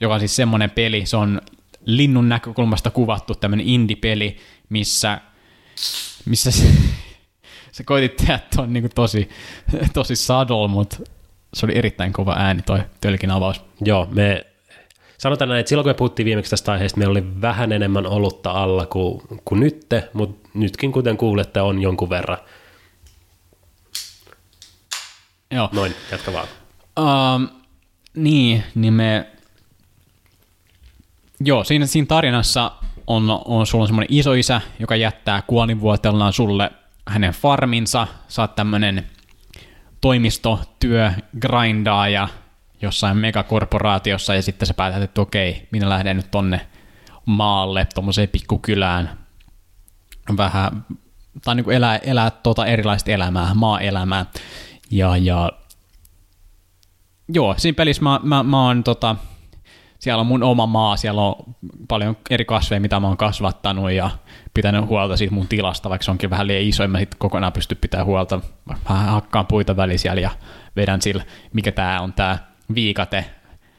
joka 0.00 0.14
on 0.14 0.20
siis 0.20 0.36
semmoinen 0.36 0.70
peli, 0.70 1.06
se 1.06 1.16
on 1.16 1.40
linnun 1.86 2.28
näkökulmasta 2.28 2.90
kuvattu 2.90 3.34
tämmöinen 3.34 3.66
indie-peli, 3.66 4.36
missä, 4.68 5.20
missä 6.24 6.50
se, 6.50 6.66
se 7.72 7.84
koitit 7.84 8.16
tehdä 8.16 8.40
ton 8.56 8.72
niin 8.72 8.90
tosi, 8.94 9.28
tosi 9.94 10.16
subtle, 10.16 10.68
mutta 10.68 10.96
se 11.54 11.66
oli 11.66 11.78
erittäin 11.78 12.12
kova 12.12 12.34
ääni 12.38 12.62
toi 12.62 12.80
tölkin 13.00 13.30
avaus. 13.30 13.64
Joo, 13.80 14.08
me 14.10 14.46
sanotaan 15.18 15.48
näin, 15.48 15.60
että 15.60 15.68
silloin 15.68 15.84
kun 15.84 15.90
me 15.90 15.94
puhuttiin 15.94 16.26
viimeksi 16.26 16.50
tästä 16.50 16.72
aiheesta, 16.72 16.98
meillä 16.98 17.12
oli 17.12 17.40
vähän 17.40 17.72
enemmän 17.72 18.06
olutta 18.06 18.50
alla 18.50 18.86
kuin, 18.86 19.22
kuin 19.44 19.60
nytte, 19.60 20.08
mutta 20.12 20.48
nytkin 20.54 20.92
kuten 20.92 21.16
kuulette 21.16 21.60
on 21.60 21.82
jonkun 21.82 22.10
verran. 22.10 22.38
Joo. 25.50 25.68
Noin, 25.72 25.94
jatka 26.10 26.32
vaan. 26.32 26.48
Um, 26.98 27.48
niin, 28.14 28.64
niin 28.74 28.92
me... 28.92 29.26
Joo, 31.40 31.64
siinä, 31.64 31.86
siinä 31.86 32.06
tarinassa 32.06 32.72
on, 33.06 33.40
on 33.44 33.66
sulla 33.66 33.82
on 33.82 33.88
semmoinen 33.88 34.12
isoisä, 34.12 34.60
joka 34.78 34.96
jättää 34.96 35.42
kuolinvuotellaan 35.42 36.32
sulle 36.32 36.70
hänen 37.08 37.32
farminsa. 37.32 38.06
Sä 38.28 38.42
oot 38.42 38.54
tämmönen 38.54 39.06
toimistotyö, 40.00 41.12
grindaaja 41.40 42.28
jossain 42.82 43.16
megakorporaatiossa 43.16 44.34
ja 44.34 44.42
sitten 44.42 44.66
sä 44.66 44.74
päätät, 44.74 45.02
että 45.02 45.20
okei, 45.20 45.68
minä 45.70 45.88
lähden 45.88 46.16
nyt 46.16 46.30
tonne 46.30 46.66
maalle, 47.26 47.86
tommoseen 47.94 48.28
pikkukylään 48.28 49.18
vähän, 50.36 50.86
tai 51.44 51.54
niin 51.54 51.64
kuin 51.64 51.76
elää, 51.76 51.96
elää 51.96 52.30
tota 52.30 52.66
erilaista 52.66 53.10
elämää, 53.10 53.54
maa-elämää. 53.54 54.26
Ja, 54.90 55.16
ja 55.16 55.52
Joo, 57.28 57.54
siinä 57.58 57.76
pelissä 57.76 58.02
mä, 58.02 58.20
mä, 58.22 58.42
mä 58.42 58.66
oon 58.66 58.84
tota, 58.84 59.16
siellä 59.98 60.20
on 60.20 60.26
mun 60.26 60.42
oma 60.42 60.66
maa, 60.66 60.96
siellä 60.96 61.22
on 61.22 61.56
paljon 61.88 62.16
eri 62.30 62.44
kasveja, 62.44 62.80
mitä 62.80 63.00
mä 63.00 63.06
oon 63.06 63.16
kasvattanut 63.16 63.90
ja 63.90 64.10
pitänyt 64.54 64.86
huolta 64.86 65.16
siitä 65.16 65.34
mun 65.34 65.48
tilasta, 65.48 65.90
vaikka 65.90 66.04
se 66.04 66.10
onkin 66.10 66.30
vähän 66.30 66.46
liian 66.46 66.62
iso, 66.62 66.84
en 66.84 66.90
mä 66.90 66.98
sit 66.98 67.14
kokonaan 67.14 67.52
pysty 67.52 67.74
pitämään 67.74 68.06
huolta. 68.06 68.40
Vähän 68.88 69.08
hakkaan 69.08 69.46
puita 69.46 69.76
väliin 69.76 69.98
siellä 69.98 70.20
ja 70.20 70.30
vedän 70.76 71.02
sillä, 71.02 71.24
mikä 71.52 71.72
tää 71.72 72.00
on 72.00 72.12
tää 72.12 72.52
viikate. 72.74 73.24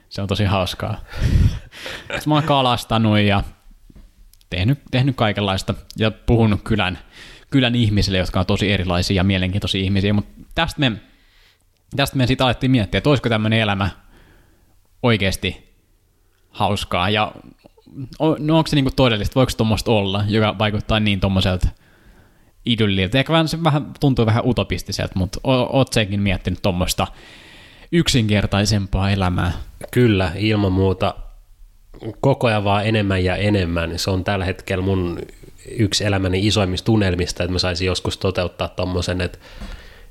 Se 0.10 0.22
on 0.22 0.28
tosi 0.28 0.46
hauskaa. 0.46 0.98
Sitten 2.00 2.22
mä 2.28 2.36
oon 2.36 2.44
kalastanut 2.44 3.20
ja 3.20 3.44
tehnyt, 4.50 4.80
tehnyt 4.92 5.16
kaikenlaista 5.16 5.74
ja 5.98 6.12
puhunut 6.12 6.62
kylän, 6.64 7.00
kylän 7.50 7.76
ihmisille, 7.76 8.18
jotka 8.18 8.40
on 8.40 8.46
tosi 8.46 8.72
erilaisia 8.72 9.16
ja 9.16 9.24
mielenkiintoisia 9.24 9.82
ihmisiä, 9.82 10.14
mutta 10.14 10.42
tästä 10.56 10.80
me 10.80 10.92
tästä 11.96 12.18
me 12.18 12.28
sitten 12.28 12.46
alettiin 12.46 12.72
miettiä, 12.72 12.98
että 12.98 13.10
olisiko 13.10 13.30
tämmöinen 13.30 13.60
elämä 13.60 13.90
oikeasti 15.04 15.67
hauskaa, 16.58 17.10
ja 17.10 17.32
no 18.40 18.58
onko 18.58 18.68
se 18.68 18.76
niinku 18.76 18.92
todellista, 18.96 19.36
voiko 19.36 19.52
tuommoista 19.58 19.92
olla, 19.92 20.24
joka 20.28 20.58
vaikuttaa 20.60 21.00
niin 21.00 21.20
tuommoiselta 21.20 21.68
idylliltä. 22.66 23.20
Ehkä 23.20 23.34
vähän, 23.34 23.48
se 23.48 23.64
vähän 23.64 23.92
tuntuu 24.00 24.26
vähän 24.26 24.46
utopistiselta, 24.46 25.14
mutta 25.16 25.40
oot 25.44 25.94
senkin 25.94 26.22
miettinyt 26.22 26.62
tuommoista 26.62 27.08
yksinkertaisempaa 27.92 29.12
elämää. 29.12 29.52
Kyllä, 29.92 30.32
ilman 30.36 30.72
muuta 30.72 31.16
koko 32.22 32.48
ajan 32.48 32.64
vaan 32.64 32.86
enemmän 32.86 33.24
ja 33.24 33.36
enemmän. 33.36 34.00
Se 34.00 34.12
on 34.12 34.24
tällä 34.24 34.46
hetkellä 34.46 34.84
mun 34.84 35.20
yksi 35.78 36.06
elämäni 36.06 36.48
isoimmista 36.48 36.86
tunnelmista, 36.86 37.44
että 37.44 37.54
mä 37.54 37.60
saisin 37.60 37.86
joskus 37.86 38.18
toteuttaa 38.18 38.68
tommosen, 38.68 39.22
että, 39.22 39.38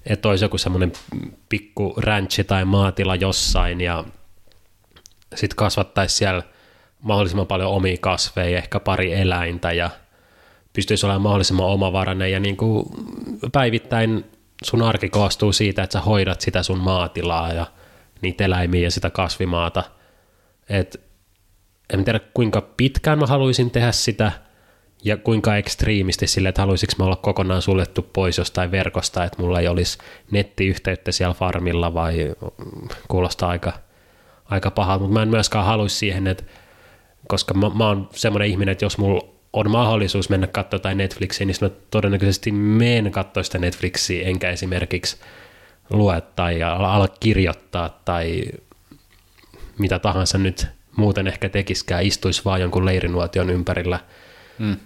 että 0.07 0.29
olisi 0.29 0.45
joku 0.45 0.59
semmoinen 0.59 0.93
pikku 1.49 1.95
ranchi 1.97 2.45
tai 2.45 2.65
maatila 2.65 3.17
jossain 3.17 3.81
ja 3.81 4.05
sitten 5.35 5.57
kasvattaisi 5.57 6.17
siellä 6.17 6.43
mahdollisimman 7.03 7.47
paljon 7.47 7.71
omia 7.71 7.97
kasveja, 8.01 8.59
ehkä 8.59 8.81
pari 8.81 9.13
eläintä 9.13 9.73
ja 9.73 9.91
pystyisi 10.73 11.07
olemaan 11.07 11.23
mahdollisimman 11.23 11.67
omavarainen 11.67 12.33
ja 12.33 12.41
niin 12.41 12.57
kuin 12.57 12.87
päivittäin 13.53 14.25
sun 14.65 14.83
arki 14.83 15.09
koostuu 15.09 15.53
siitä, 15.53 15.83
että 15.83 15.93
sä 15.93 16.01
hoidat 16.01 16.41
sitä 16.41 16.63
sun 16.63 16.79
maatilaa 16.79 17.53
ja 17.53 17.67
niitä 18.23 18.45
eläimiä 18.45 18.83
ja 18.83 18.91
sitä 18.91 19.11
kasvimaata. 19.11 19.85
Et 20.69 21.01
en 21.93 22.05
tiedä 22.05 22.21
kuinka 22.35 22.61
pitkään 22.61 23.19
mä 23.19 23.27
haluaisin 23.27 23.71
tehdä 23.71 23.93
sitä 23.93 24.33
ja 25.05 25.17
kuinka 25.17 25.57
ekstriimisti 25.57 26.27
sille, 26.27 26.49
että 26.49 26.63
haluaisinko 26.63 26.93
mä 26.99 27.05
olla 27.05 27.17
kokonaan 27.17 27.63
suljettu 27.63 28.03
pois 28.03 28.39
jostain 28.39 28.71
verkosta, 28.71 29.25
että 29.25 29.43
mulla 29.43 29.61
ei 29.61 29.69
olisi 29.69 29.99
nettiyhteyttä 30.31 31.13
siellä 31.13 31.35
farmilla 31.35 31.95
vai 31.95 32.35
kuulostaa 33.09 33.51
aika, 33.51 33.73
aika 34.51 34.71
pahalta, 34.71 35.03
mutta 35.03 35.15
mä 35.15 35.23
en 35.23 35.29
myöskään 35.29 35.65
haluaisi 35.65 35.97
siihen, 35.97 36.27
että 36.27 36.45
koska 37.29 37.55
mä, 37.55 37.71
mä 37.75 37.87
oon 37.89 38.09
semmoinen 38.13 38.49
ihminen, 38.49 38.73
että 38.73 38.85
jos 38.85 38.99
mulla 38.99 39.29
on 39.53 39.71
mahdollisuus 39.71 40.31
mennä 40.31 40.47
katsoa 40.47 40.77
jotain 40.77 40.99
Netflixiä, 40.99 41.47
niin 41.47 41.57
mä 41.61 41.71
todennäköisesti 41.91 42.53
menen 42.53 43.13
katsoa 43.13 43.43
sitä 43.43 43.59
Netflixiä, 43.59 44.29
enkä 44.29 44.51
esimerkiksi 44.51 45.17
lue 45.91 46.23
tai 46.37 46.63
ala, 46.63 47.09
kirjoittaa 47.21 48.01
tai 48.05 48.43
mitä 49.79 49.99
tahansa 49.99 50.39
nyt 50.39 50.67
muuten 50.97 51.27
ehkä 51.27 51.49
tekiskään, 51.49 52.07
istuisi 52.07 52.43
vaan 52.45 52.61
jonkun 52.61 52.85
leirinuotion 52.85 53.51
ympärillä. 53.51 54.01
Mm. 54.59 54.77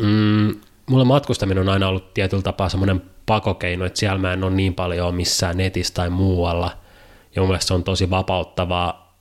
Mm, 0.00 0.54
mulle 0.86 1.04
matkustaminen 1.04 1.60
on 1.60 1.68
aina 1.68 1.88
ollut 1.88 2.14
tietyllä 2.14 2.42
tapaa 2.42 2.68
semmoinen 2.68 3.02
pakokeino, 3.26 3.84
että 3.84 3.98
siellä 3.98 4.18
mä 4.18 4.32
en 4.32 4.44
ole 4.44 4.54
niin 4.54 4.74
paljon 4.74 5.14
missään 5.14 5.56
netissä 5.56 5.94
tai 5.94 6.10
muualla. 6.10 6.81
Ja 7.34 7.42
mun 7.42 7.48
mielestä 7.48 7.68
se 7.68 7.74
on 7.74 7.84
tosi 7.84 8.10
vapauttavaa, 8.10 9.16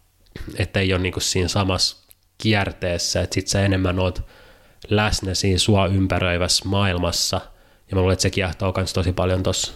että 0.57 0.79
ei 0.79 0.93
ole 0.93 1.01
niinku 1.01 1.19
siinä 1.19 1.47
samassa 1.47 1.97
kierteessä, 2.37 3.21
että 3.21 3.33
sit 3.33 3.47
sä 3.47 3.65
enemmän 3.65 3.99
oot 3.99 4.21
läsnä 4.89 5.33
siinä 5.33 5.59
sua 5.59 5.85
ympäröivässä 5.87 6.69
maailmassa. 6.69 7.41
Ja 7.89 7.95
mä 7.95 8.01
luulen, 8.01 8.13
että 8.13 8.21
se 8.23 8.29
kiehtoo 8.29 8.73
myös 8.77 8.93
tosi 8.93 9.13
paljon 9.13 9.43
tuossa 9.43 9.73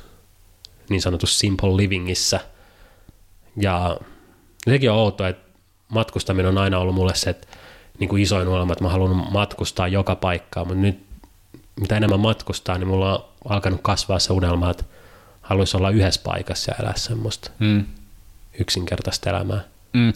niin 0.90 1.02
sanotussa 1.02 1.40
simple 1.40 1.78
livingissa. 1.78 2.40
Ja 3.58 3.98
sekin 4.70 4.92
on 4.92 4.98
outoa, 4.98 5.28
että 5.28 5.60
matkustaminen 5.88 6.50
on 6.50 6.58
aina 6.58 6.80
ollut 6.80 6.96
mulle 6.96 7.16
se, 7.16 7.30
että 7.30 7.48
niin 8.00 8.10
kuin 8.10 8.22
isoin 8.22 8.48
unelma, 8.48 8.74
että 8.74 8.84
mä 8.84 8.90
haluan 8.90 9.32
matkustaa 9.32 9.88
joka 9.88 10.16
paikkaan, 10.16 10.68
mutta 10.68 10.82
nyt 10.82 11.06
mitä 11.80 11.98
enemmän 11.98 12.20
matkustaa, 12.20 12.78
niin 12.78 12.88
mulla 12.88 13.18
on 13.18 13.26
alkanut 13.50 13.80
kasvaa 13.84 14.20
se 14.20 14.34
unelma, 14.34 14.72
että 14.72 14.84
haluaisi 15.42 15.78
olla 15.78 15.90
yhdessä 15.90 16.22
paikassa 16.24 16.72
ja 16.72 16.76
elää 16.84 16.98
semmoista 16.98 17.52
Mm. 17.60 17.86
Yksinkertaista 18.60 19.30
elämää. 19.30 19.64
Mm. 19.94 20.14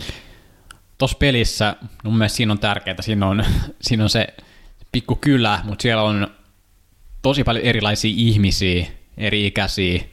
Tuossa 0.97 1.17
pelissä, 1.17 1.75
mun 2.03 2.17
mielestä 2.17 2.37
siinä 2.37 2.51
on 2.51 2.59
tärkeää, 2.59 3.01
siinä 3.01 3.27
on, 3.27 3.45
siinä 3.81 4.03
on 4.03 4.09
se 4.09 4.27
pikku 4.91 5.15
kylä, 5.15 5.59
mutta 5.63 5.81
siellä 5.81 6.03
on 6.03 6.27
tosi 7.21 7.43
paljon 7.43 7.65
erilaisia 7.65 8.13
ihmisiä, 8.15 8.85
eri 9.17 9.47
ikäisiä, 9.47 10.03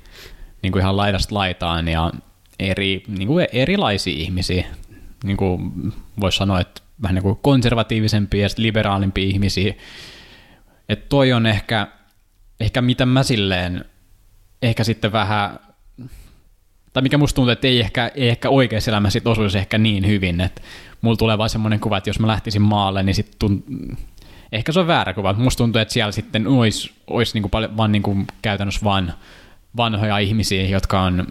niin 0.63 0.73
kuin 0.73 0.81
ihan 0.81 0.97
laidasta 0.97 1.35
laitaan 1.35 1.89
ja 1.89 2.13
eri, 2.59 3.03
niin 3.09 3.29
kuin 3.29 3.47
erilaisia 3.53 4.17
ihmisiä. 4.17 4.67
Niin 5.25 5.37
kuin 5.37 5.73
voisi 6.21 6.39
sanoa, 6.39 6.61
että 6.61 6.83
vähän 7.03 7.15
niin 7.15 7.23
kuin 7.23 7.39
konservatiivisempia 7.43 8.43
ja 8.43 8.49
liberaalimpia 8.57 9.29
ihmisiä. 9.29 9.75
Että 10.89 11.07
toi 11.09 11.33
on 11.33 11.47
ehkä, 11.47 11.89
ehkä 12.61 12.83
mitä 12.83 13.07
mä 13.07 13.23
silleen, 13.23 13.85
ehkä 14.63 14.85
sitten 14.85 15.13
vähän 15.13 15.59
tai 16.97 17.03
mikä 17.03 17.19
musta 17.19 17.37
tuntuu, 17.37 17.53
että 17.53 17.67
ei 17.67 17.81
ehkä, 17.81 18.11
ei 18.15 18.29
ehkä 18.29 18.51
oikeassa 18.51 18.91
elämässä 18.91 19.13
sit 19.13 19.27
osuisi 19.27 19.59
ehkä 19.59 19.79
niin 19.79 20.07
hyvin, 20.07 20.41
että 20.41 20.63
mulla 21.01 21.17
tulee 21.17 21.39
vaan 21.39 21.51
semmoinen 21.51 21.81
kuva, 21.81 21.97
että 21.97 22.11
jos 22.11 22.21
mä 22.21 22.27
lähtisin 22.27 22.63
maalle, 22.63 23.03
niin 23.03 23.15
sit 23.15 23.37
tunt... 23.39 23.65
ehkä 24.53 24.73
se 24.73 24.81
on 24.81 24.87
väärä 24.87 25.13
kuva, 25.13 25.29
mutta 25.29 25.43
musta 25.43 25.59
tuntuu, 25.59 25.83
että 25.83 25.95
siellä 25.95 26.13
sitten 26.13 26.47
olisi, 26.47 26.91
olisi 27.07 27.35
niinku 27.35 27.49
paljon, 27.49 27.77
vaan 27.77 27.93
niinku 27.93 28.17
käytännössä 28.43 28.81
vaan 28.85 29.15
vanhoja 29.77 30.19
ihmisiä, 30.19 30.67
jotka 30.67 31.01
on 31.01 31.27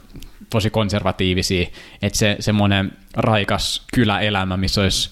tosi 0.50 0.70
konservatiivisia, 0.70 1.68
että 2.02 2.18
se 2.18 2.36
semmoinen 2.40 2.92
raikas 3.14 3.84
kyläelämä, 3.96 4.58
missä 4.58 4.82
olisi 4.82 5.10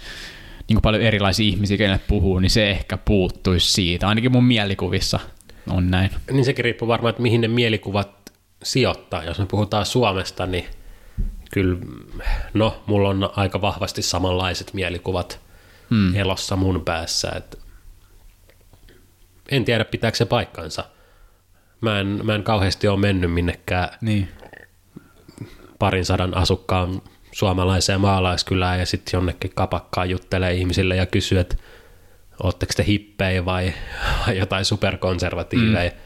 niin 0.69 0.81
paljon 0.81 1.03
erilaisia 1.03 1.45
ihmisiä, 1.45 1.77
kenelle 1.77 1.99
puhuu, 2.07 2.39
niin 2.39 2.49
se 2.49 2.71
ehkä 2.71 2.97
puuttuisi 2.97 3.71
siitä. 3.71 4.07
Ainakin 4.07 4.31
mun 4.31 4.45
mielikuvissa 4.45 5.19
on 5.69 5.91
näin. 5.91 6.09
Niin 6.31 6.45
sekin 6.45 6.65
riippuu 6.65 6.87
varmaan, 6.87 7.09
että 7.09 7.21
mihin 7.21 7.41
ne 7.41 7.47
mielikuvat 7.47 8.22
sijoittaa. 8.63 9.23
Jos 9.23 9.39
me 9.39 9.45
puhutaan 9.45 9.85
Suomesta, 9.85 10.45
niin 10.45 10.65
kyllä, 11.51 11.79
no, 12.53 12.83
mulla 12.85 13.09
on 13.09 13.29
aika 13.35 13.61
vahvasti 13.61 14.01
samanlaiset 14.01 14.73
mielikuvat 14.73 15.39
hmm. 15.89 16.15
elossa 16.15 16.55
mun 16.55 16.81
päässä. 16.85 17.31
Et 17.35 17.59
en 19.49 19.65
tiedä, 19.65 19.85
pitääkö 19.85 20.17
se 20.17 20.25
paikkansa. 20.25 20.83
Mä 21.81 21.99
en, 21.99 22.19
mä 22.23 22.35
en 22.35 22.43
kauheasti 22.43 22.87
ole 22.87 22.99
mennyt 22.99 23.33
minnekään 23.33 23.89
Niin. 24.01 24.29
parin 25.79 26.05
sadan 26.05 26.37
asukkaan 26.37 27.01
suomalaiseen 27.31 28.01
maalaiskylään 28.01 28.79
ja 28.79 28.85
sitten 28.85 29.17
jonnekin 29.17 29.51
kapakkaan 29.55 30.09
juttelee 30.09 30.53
ihmisille 30.53 30.95
ja 30.95 31.05
kysyy, 31.05 31.39
että 31.39 31.55
ootteko 32.43 32.73
te 32.75 32.83
hippejä 32.87 33.45
vai, 33.45 33.73
vai 34.27 34.37
jotain 34.37 34.65
superkonservatiiveja. 34.65 35.91
Mm. 35.91 35.97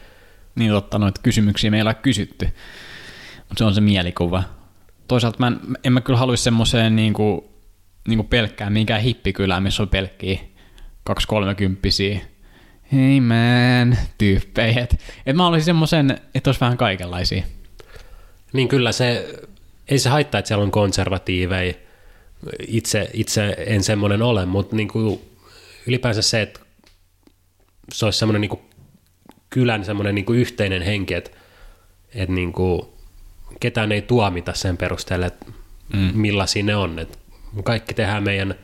Niin 0.58 0.70
totta, 0.70 0.98
noita 0.98 1.20
kysymyksiä 1.22 1.70
meillä 1.70 1.88
on 1.88 1.96
kysytty. 1.96 2.48
Mutta 3.38 3.58
se 3.58 3.64
on 3.64 3.74
se 3.74 3.80
mielikuva. 3.80 4.42
Toisaalta 5.08 5.38
mä 5.38 5.46
en, 5.46 5.60
en 5.84 5.92
mä 5.92 6.00
kyllä 6.00 6.18
haluaisi 6.18 6.44
semmoiseen 6.44 6.96
niinku, 6.96 7.52
niinku 8.08 8.24
pelkkään 8.24 8.72
minkään 8.72 9.02
hippikylään, 9.02 9.62
missä 9.62 9.82
on 9.82 9.88
pelkkiä 9.88 10.38
230 11.04 11.88
Hei 12.92 13.20
man, 13.20 13.98
tyyppejä. 14.18 14.82
Et, 14.82 15.00
et 15.26 15.36
mä 15.36 15.46
olisin 15.46 15.64
semmoisen, 15.64 16.20
että 16.34 16.48
olisi 16.50 16.60
vähän 16.60 16.76
kaikenlaisia. 16.76 17.42
Niin 18.52 18.68
kyllä 18.68 18.92
se, 18.92 19.34
ei 19.88 19.98
se 19.98 20.08
haittaa, 20.08 20.38
että 20.38 20.46
siellä 20.46 20.64
on 20.64 20.70
konservatiiveja. 20.70 21.74
Itse, 22.66 23.10
itse 23.12 23.56
en 23.58 23.82
semmoinen 23.82 24.22
ole, 24.22 24.46
mutta 24.46 24.76
niin 24.76 24.88
kuin 24.88 25.20
ylipäänsä 25.86 26.22
se, 26.22 26.42
että 26.42 26.60
se 27.92 28.04
olisi 28.04 28.18
semmoinen 28.18 28.40
niin 28.40 28.67
kylän 29.50 29.84
semmoinen 29.84 30.14
niin 30.14 30.24
kuin 30.24 30.38
yhteinen 30.38 30.82
henki, 30.82 31.14
että, 31.14 31.30
että 32.14 32.34
niin 32.34 32.52
kuin 32.52 32.82
ketään 33.60 33.92
ei 33.92 34.02
tuomita 34.02 34.54
sen 34.54 34.76
perusteella, 34.76 35.26
että 35.26 35.46
mm. 35.92 36.10
millaisia 36.14 36.62
ne 36.62 36.76
on. 36.76 36.98
Että 36.98 37.18
kaikki 37.64 37.94
tehdään 37.94 38.22
meidän 38.22 38.54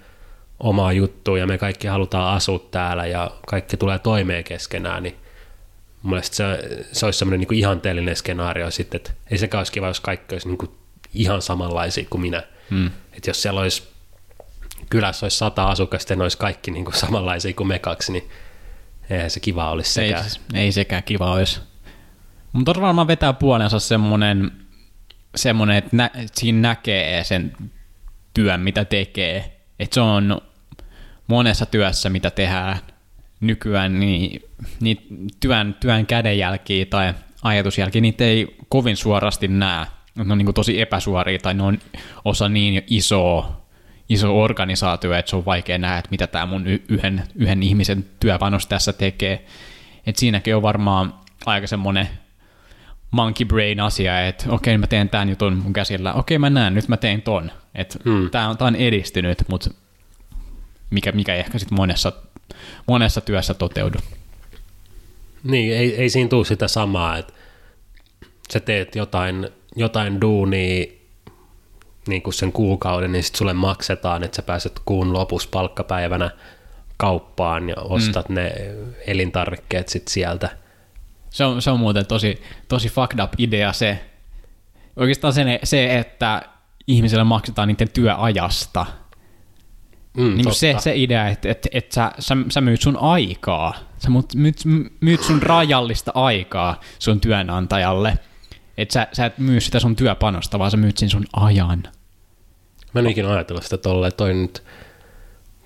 omaa 0.60 0.92
juttua 0.92 1.38
ja 1.38 1.46
me 1.46 1.58
kaikki 1.58 1.86
halutaan 1.86 2.36
asua 2.36 2.68
täällä 2.70 3.06
ja 3.06 3.30
kaikki 3.46 3.76
tulee 3.76 3.98
toimeen 3.98 4.44
keskenään, 4.44 5.02
niin 5.02 5.14
mun 6.02 6.10
mielestä 6.10 6.36
se, 6.36 6.44
se 6.92 7.06
olisi 7.06 7.18
semmoinen 7.18 7.40
niin 7.40 7.58
ihanteellinen 7.58 8.16
skenaario 8.16 8.70
sitten, 8.70 8.96
että 8.96 9.10
ei 9.30 9.38
sekään 9.38 9.60
olisi 9.60 9.72
kiva, 9.72 9.86
jos 9.86 10.00
kaikki 10.00 10.34
olisi 10.34 10.48
niin 10.48 10.58
kuin 10.58 10.70
ihan 11.14 11.42
samanlaisia 11.42 12.06
kuin 12.10 12.20
minä. 12.20 12.42
Mm. 12.70 12.90
Että 13.12 13.30
jos 13.30 13.42
siellä 13.42 13.60
olisi, 13.60 13.82
kylässä 14.90 15.26
olisi 15.26 15.38
sata 15.38 15.64
asukasta 15.64 16.12
ja 16.12 16.16
ne 16.16 16.22
olisi 16.22 16.38
kaikki 16.38 16.70
niin 16.70 16.84
kuin 16.84 16.94
samanlaisia 16.94 17.52
kuin 17.54 17.66
me 17.66 17.78
kaksi, 17.78 18.12
niin 18.12 18.30
eihän 19.10 19.30
se 19.30 19.40
kiva 19.40 19.70
olisi 19.70 20.00
Ei, 20.00 20.08
sekään. 20.08 20.30
ei 20.54 20.72
sekään 20.72 21.02
kiva 21.02 21.32
olisi. 21.32 21.60
Mutta 22.52 22.80
varmaan 22.80 23.06
vetää 23.06 23.32
puolensa 23.32 23.80
semmoinen, 23.80 24.52
semmoinen 25.36 25.76
että, 25.76 25.96
nä, 25.96 26.10
siinä 26.32 26.60
näkee 26.68 27.24
sen 27.24 27.52
työn, 28.34 28.60
mitä 28.60 28.84
tekee. 28.84 29.60
Että 29.78 29.94
se 29.94 30.00
on 30.00 30.40
monessa 31.26 31.66
työssä, 31.66 32.10
mitä 32.10 32.30
tehdään 32.30 32.78
nykyään, 33.40 34.00
niin, 34.00 34.42
niin 34.80 35.06
työn, 35.40 35.76
työn 35.80 36.06
kädenjälkiä 36.06 36.86
tai 36.86 37.14
ajatusjälkiä, 37.42 38.00
niitä 38.00 38.24
ei 38.24 38.56
kovin 38.68 38.96
suorasti 38.96 39.48
näe. 39.48 39.86
Ne 40.14 40.32
on 40.32 40.38
niin 40.38 40.46
kuin 40.46 40.54
tosi 40.54 40.80
epäsuoria 40.80 41.38
tai 41.38 41.54
ne 41.54 41.62
on 41.62 41.78
osa 42.24 42.48
niin 42.48 42.84
isoa 42.86 43.63
iso 44.08 44.42
organisaatio, 44.42 45.12
että 45.12 45.30
se 45.30 45.36
on 45.36 45.44
vaikea 45.44 45.78
nähdä, 45.78 45.98
että 45.98 46.10
mitä 46.10 46.26
tämä 46.26 46.46
mun 46.46 46.66
yhden, 46.66 47.22
yhden 47.34 47.62
ihmisen 47.62 48.04
työpanos 48.20 48.66
tässä 48.66 48.92
tekee. 48.92 49.44
Et 50.06 50.16
siinäkin 50.16 50.56
on 50.56 50.62
varmaan 50.62 51.14
aika 51.46 51.66
semmoinen 51.66 52.08
monkey 53.10 53.46
brain 53.46 53.80
asia, 53.80 54.26
että 54.26 54.44
okei, 54.48 54.78
mä 54.78 54.86
teen 54.86 55.08
tämän 55.08 55.28
jutun 55.28 55.56
mun 55.56 55.72
käsillä, 55.72 56.12
okei, 56.12 56.38
mä 56.38 56.50
näen, 56.50 56.74
nyt 56.74 56.88
mä 56.88 56.96
tein 56.96 57.22
ton. 57.22 57.50
Että 57.74 57.98
Hmm. 58.04 58.30
tämä 58.30 58.48
on, 58.48 58.58
tää 58.58 58.68
on 58.68 58.76
edistynyt, 58.76 59.42
mutta 59.48 59.70
mikä, 60.90 61.12
mikä 61.12 61.34
ehkä 61.34 61.58
sitten 61.58 61.76
monessa, 61.76 62.12
monessa 62.86 63.20
työssä 63.20 63.54
toteudu. 63.54 63.98
Niin, 65.44 65.76
ei, 65.76 65.96
ei 65.96 66.10
siinä 66.10 66.28
tule 66.28 66.44
sitä 66.44 66.68
samaa, 66.68 67.18
että 67.18 67.32
sä 68.52 68.60
teet 68.60 68.96
jotain, 68.96 69.48
jotain 69.76 70.20
duunia 70.20 70.86
niin 72.08 72.22
kuin 72.22 72.34
sen 72.34 72.52
kuukauden, 72.52 73.12
niin 73.12 73.22
sitten 73.22 73.38
sulle 73.38 73.52
maksetaan, 73.52 74.22
että 74.22 74.36
sä 74.36 74.42
pääset 74.42 74.80
kuun 74.84 75.12
lopussa 75.12 75.48
palkkapäivänä 75.52 76.30
kauppaan 76.96 77.68
ja 77.68 77.76
ostat 77.76 78.28
mm. 78.28 78.34
ne 78.34 78.52
elintarvikkeet 79.06 79.88
sit 79.88 80.08
sieltä. 80.08 80.50
Se 81.30 81.44
on, 81.44 81.62
se 81.62 81.70
on 81.70 81.80
muuten 81.80 82.06
tosi, 82.06 82.42
tosi 82.68 82.88
fucked 82.88 83.24
up 83.24 83.32
idea 83.38 83.72
se, 83.72 84.04
oikeastaan 84.96 85.32
se, 85.32 85.60
se 85.64 85.98
että 85.98 86.42
ihmiselle 86.86 87.24
maksetaan 87.24 87.68
niiden 87.68 87.88
työajasta. 87.88 88.86
Mm, 90.16 90.34
Niin 90.36 90.54
se, 90.54 90.74
se 90.78 90.96
idea, 90.96 91.28
että, 91.28 91.50
että, 91.50 91.68
että 91.72 91.94
sä, 91.94 92.12
sä, 92.18 92.36
sä 92.50 92.60
myyt 92.60 92.80
sun 92.80 92.96
aikaa, 92.96 93.74
sä 93.98 94.08
myyt, 94.34 94.56
myyt 95.00 95.22
sun 95.22 95.42
rajallista 95.42 96.12
aikaa 96.14 96.80
sun 96.98 97.20
työnantajalle. 97.20 98.18
Että 98.78 98.92
sä, 98.92 99.08
sä 99.12 99.26
et 99.26 99.38
myy 99.38 99.60
sitä 99.60 99.80
sun 99.80 99.96
työpanosta, 99.96 100.58
vaan 100.58 100.70
sä 100.70 100.76
myyt 100.76 100.98
sen 100.98 101.10
sun 101.10 101.24
ajan. 101.32 101.82
Mä 102.94 103.00
en 103.00 103.06
ikinä 103.06 103.32
ajatellut 103.32 103.64
sitä 103.64 103.78
tolleen, 103.78 104.12
toi 104.16 104.34
nyt, 104.34 104.62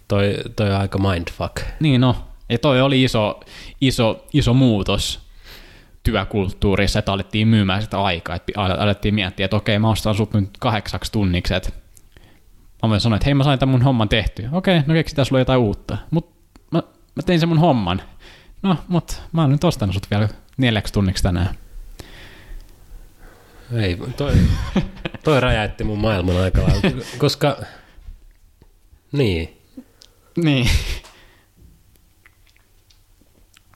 toi, 0.08 0.34
toi 0.56 0.70
on 0.70 0.80
aika 0.80 0.98
mindfuck. 0.98 1.56
Niin 1.80 2.00
no, 2.00 2.16
ja 2.48 2.58
toi 2.58 2.80
oli 2.80 3.04
iso, 3.04 3.40
iso, 3.80 4.26
iso 4.32 4.54
muutos 4.54 5.20
työkulttuurissa, 6.02 6.98
että 6.98 7.12
alettiin 7.12 7.48
myymään 7.48 7.82
sitä 7.82 8.02
aikaa, 8.02 8.36
että 8.36 8.52
alettiin 8.60 9.14
miettiä, 9.14 9.44
että 9.44 9.56
okei, 9.56 9.78
mä 9.78 9.90
ostan 9.90 10.14
sut 10.14 10.34
nyt 10.34 10.50
kahdeksaksi 10.58 11.12
tunniksi, 11.12 11.54
että 11.54 11.70
mä 12.82 12.88
voin 12.88 13.00
sanoa, 13.00 13.16
että 13.16 13.24
hei, 13.24 13.34
mä 13.34 13.44
sain 13.44 13.58
tämän 13.58 13.72
mun 13.72 13.82
homman 13.82 14.08
tehty. 14.08 14.48
Okei, 14.52 14.82
no 14.86 14.94
keksitään 14.94 15.26
sulle 15.26 15.40
jotain 15.40 15.60
uutta. 15.60 15.98
Mut 16.10 16.32
mä, 16.70 16.82
mä 17.14 17.22
tein 17.26 17.40
sen 17.40 17.48
mun 17.48 17.58
homman. 17.58 18.02
No, 18.62 18.76
mut 18.88 19.22
mä 19.32 19.40
oon 19.40 19.50
nyt 19.50 19.64
ostanut 19.64 19.94
sut 19.94 20.10
vielä 20.10 20.28
neljäksi 20.56 20.92
tunniksi 20.92 21.22
tänään. 21.22 21.54
Ei, 23.72 23.96
toi, 24.16 24.32
toi 25.24 25.40
räjäytti 25.40 25.84
mun 25.84 25.98
maailman 25.98 26.36
aika 26.36 26.62
lailla, 26.62 27.04
koska 27.18 27.56
niin, 29.12 29.58
Niin. 30.44 30.70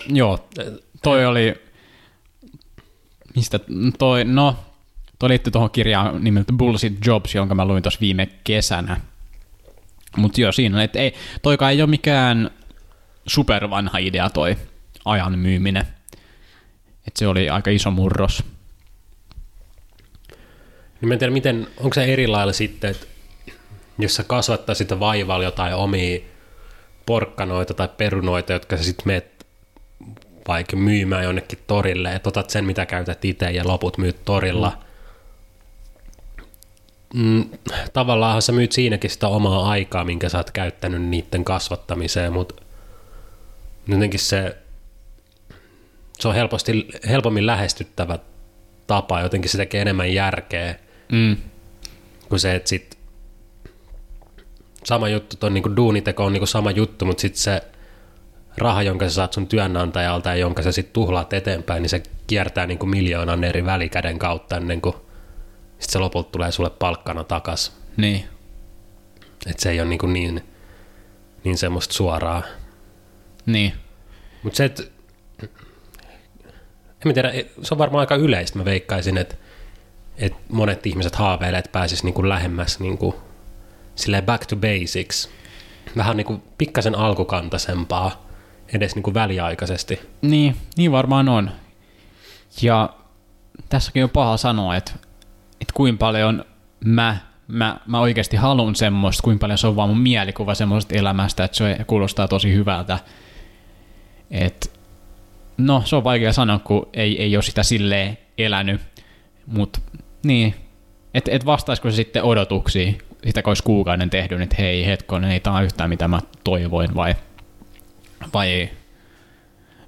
Joo, 0.09 0.48
toi 1.02 1.26
oli, 1.26 1.55
mistä 3.37 3.61
toi, 3.98 4.24
no, 4.24 4.57
toi 5.18 5.28
liittyy 5.28 5.50
tuohon 5.50 5.70
kirjaan 5.70 6.24
nimeltä 6.24 6.52
Bullshit 6.52 7.07
Jobs, 7.07 7.35
jonka 7.35 7.55
mä 7.55 7.64
luin 7.64 7.83
tuossa 7.83 8.00
viime 8.00 8.28
kesänä. 8.44 9.00
Mutta 10.16 10.40
joo, 10.40 10.52
siinä, 10.52 10.83
että 10.83 10.98
ei, 10.98 11.14
toikaan 11.42 11.72
ei 11.72 11.83
ole 11.83 11.90
mikään 11.90 12.50
supervanha 13.26 13.98
idea 13.98 14.31
toi 14.31 14.57
ajan 15.05 15.38
myyminen. 15.38 15.87
Et 17.07 17.16
se 17.16 17.26
oli 17.26 17.50
aika 17.50 17.70
iso 17.70 17.90
murros. 17.90 18.44
Niin 21.02 21.08
mä 21.08 21.14
en 21.14 21.18
tiedä, 21.18 21.32
miten, 21.32 21.66
onko 21.76 21.94
se 21.94 22.04
eri 22.04 22.26
lailla 22.26 22.52
sitten, 22.52 22.90
että 22.90 23.06
jos 23.98 24.14
sä 24.14 24.24
kasvattaa 24.24 24.74
sitä 24.74 25.00
vaivalla 25.00 25.44
jotain 25.44 25.74
omia 25.74 26.20
porkkanoita 27.06 27.74
tai 27.74 27.88
perunoita, 27.96 28.52
jotka 28.52 28.76
sä 28.76 28.82
sitten 28.82 29.06
meet 29.06 29.46
vaikka 30.48 30.76
myymään 30.76 31.24
jonnekin 31.24 31.58
torille, 31.66 32.14
että 32.14 32.28
otat 32.28 32.50
sen, 32.50 32.64
mitä 32.64 32.86
käytät 32.86 33.24
itse 33.24 33.50
ja 33.50 33.68
loput 33.68 33.98
myyt 33.98 34.24
torilla. 34.24 34.78
Mm, 37.14 37.44
tavallaan 37.92 38.42
sä 38.42 38.52
myyt 38.52 38.72
siinäkin 38.72 39.10
sitä 39.10 39.28
omaa 39.28 39.70
aikaa, 39.70 40.04
minkä 40.04 40.28
sä 40.28 40.38
oot 40.38 40.50
käyttänyt 40.50 41.02
niiden 41.02 41.44
kasvattamiseen, 41.44 42.32
mutta 42.32 42.62
jotenkin 43.88 44.20
se, 44.20 44.56
se 46.18 46.28
on 46.28 46.34
helposti, 46.34 46.88
helpommin 47.08 47.46
lähestyttävä 47.46 48.18
tapa, 48.86 49.20
jotenkin 49.20 49.50
se 49.50 49.58
tekee 49.58 49.82
enemmän 49.82 50.14
järkeä 50.14 50.74
Mm. 51.12 51.36
kuin 52.28 52.40
se, 52.40 52.54
että 52.54 52.68
sit 52.68 52.98
sama 54.84 55.08
juttu, 55.08 55.36
ton 55.36 55.54
niinku 55.54 55.76
duuniteko 55.76 56.24
on 56.24 56.32
niinku 56.32 56.46
sama 56.46 56.70
juttu, 56.70 57.04
mutta 57.04 57.20
sitten 57.20 57.42
se 57.42 57.62
raha, 58.56 58.82
jonka 58.82 59.08
sä 59.08 59.14
saat 59.14 59.32
sun 59.32 59.46
työnantajalta 59.46 60.28
ja 60.28 60.36
jonka 60.36 60.62
sä 60.62 60.72
sitten 60.72 60.92
tuhlaat 60.92 61.32
eteenpäin, 61.32 61.82
niin 61.82 61.90
se 61.90 62.02
kiertää 62.26 62.66
niinku 62.66 62.86
miljoonan 62.86 63.44
eri 63.44 63.64
välikäden 63.64 64.18
kautta 64.18 64.56
ennen 64.56 64.80
kuin 64.80 64.94
sit 65.78 65.90
se 65.90 65.98
lopulta 65.98 66.30
tulee 66.30 66.52
sulle 66.52 66.70
palkkana 66.70 67.24
takas. 67.24 67.76
Niin. 67.96 68.24
Et 69.46 69.60
se 69.60 69.70
ei 69.70 69.80
ole 69.80 69.88
niinku 69.88 70.06
niin, 70.06 70.44
niin 71.44 71.58
semmoista 71.58 71.94
suoraa. 71.94 72.42
Niin. 73.46 73.72
Mutta 74.42 74.56
se, 74.56 74.64
että 74.64 74.82
en 75.42 75.48
mä 77.04 77.12
tiedä, 77.12 77.32
se 77.62 77.74
on 77.74 77.78
varmaan 77.78 78.00
aika 78.00 78.14
yleistä, 78.14 78.58
mä 78.58 78.64
veikkaisin, 78.64 79.18
että, 79.18 79.36
että 80.16 80.38
monet 80.48 80.87
ihmiset 80.87 81.14
haaveilee, 81.14 81.59
että 81.59 81.72
pääsis 81.72 82.05
niinku 82.05 82.29
lähemmäs 82.29 82.81
niinku, 82.81 83.14
silleen 83.94 84.25
back 84.25 84.46
to 84.46 84.57
basics. 84.57 85.29
Vähän 85.96 86.16
niinku 86.16 86.42
pikkasen 86.59 86.94
alkukantaisempaa, 86.94 88.27
edes 88.75 88.94
niinku 88.94 89.14
väliaikaisesti. 89.14 90.01
Niin, 90.22 90.57
niin 90.77 90.92
varmaan 90.92 91.29
on. 91.29 91.51
Ja 92.62 92.90
tässäkin 93.68 94.05
on 94.05 94.11
paha 94.11 94.37
sanoa, 94.37 94.77
että, 94.77 94.92
että 95.61 95.75
kuinka 95.75 95.98
paljon 95.98 96.44
mä, 96.85 97.16
mä, 97.48 97.81
mä 97.87 98.01
oikeasti 98.01 98.37
haluan 98.37 98.75
semmoista, 98.75 99.22
kuinka 99.22 99.40
paljon 99.40 99.59
se 99.59 99.66
on 99.66 99.77
vaan 99.77 99.88
mun 99.88 100.01
mielikuva 100.01 100.55
semmoisesta 100.55 100.94
elämästä, 100.94 101.44
että 101.44 101.57
se 101.57 101.77
kuulostaa 101.87 102.29
tosi 102.29 102.55
hyvältä. 102.55 102.98
Et, 104.31 104.72
no, 105.59 105.83
se 105.85 105.96
on 105.96 106.05
vaikea 106.05 106.33
sanoa, 106.33 106.59
kun 106.59 106.88
ei, 106.92 107.22
ei 107.22 107.37
ole 107.37 107.42
sitä 107.42 107.62
silleen 107.62 108.18
elänyt, 108.38 108.81
mutta 109.46 109.81
niin, 110.24 110.54
että 111.14 111.30
et 111.30 111.46
vastaisiko 111.46 111.90
se 111.90 111.96
sitten 111.96 112.22
odotuksiin, 112.22 112.98
sitä 113.24 113.42
kun 113.42 113.50
olisi 113.50 113.62
kuukauden 113.62 114.11
tehnyt, 114.11 114.40
että 114.40 114.56
hei 114.58 114.87
hetkonen, 114.87 115.30
ei 115.30 115.40
tämä 115.40 115.62
yhtään 115.62 115.90
mitä 115.90 116.08
mä 116.08 116.20
toivoin, 116.44 116.94
vai, 116.94 117.14
vai 118.35 118.50
ei. 118.50 118.70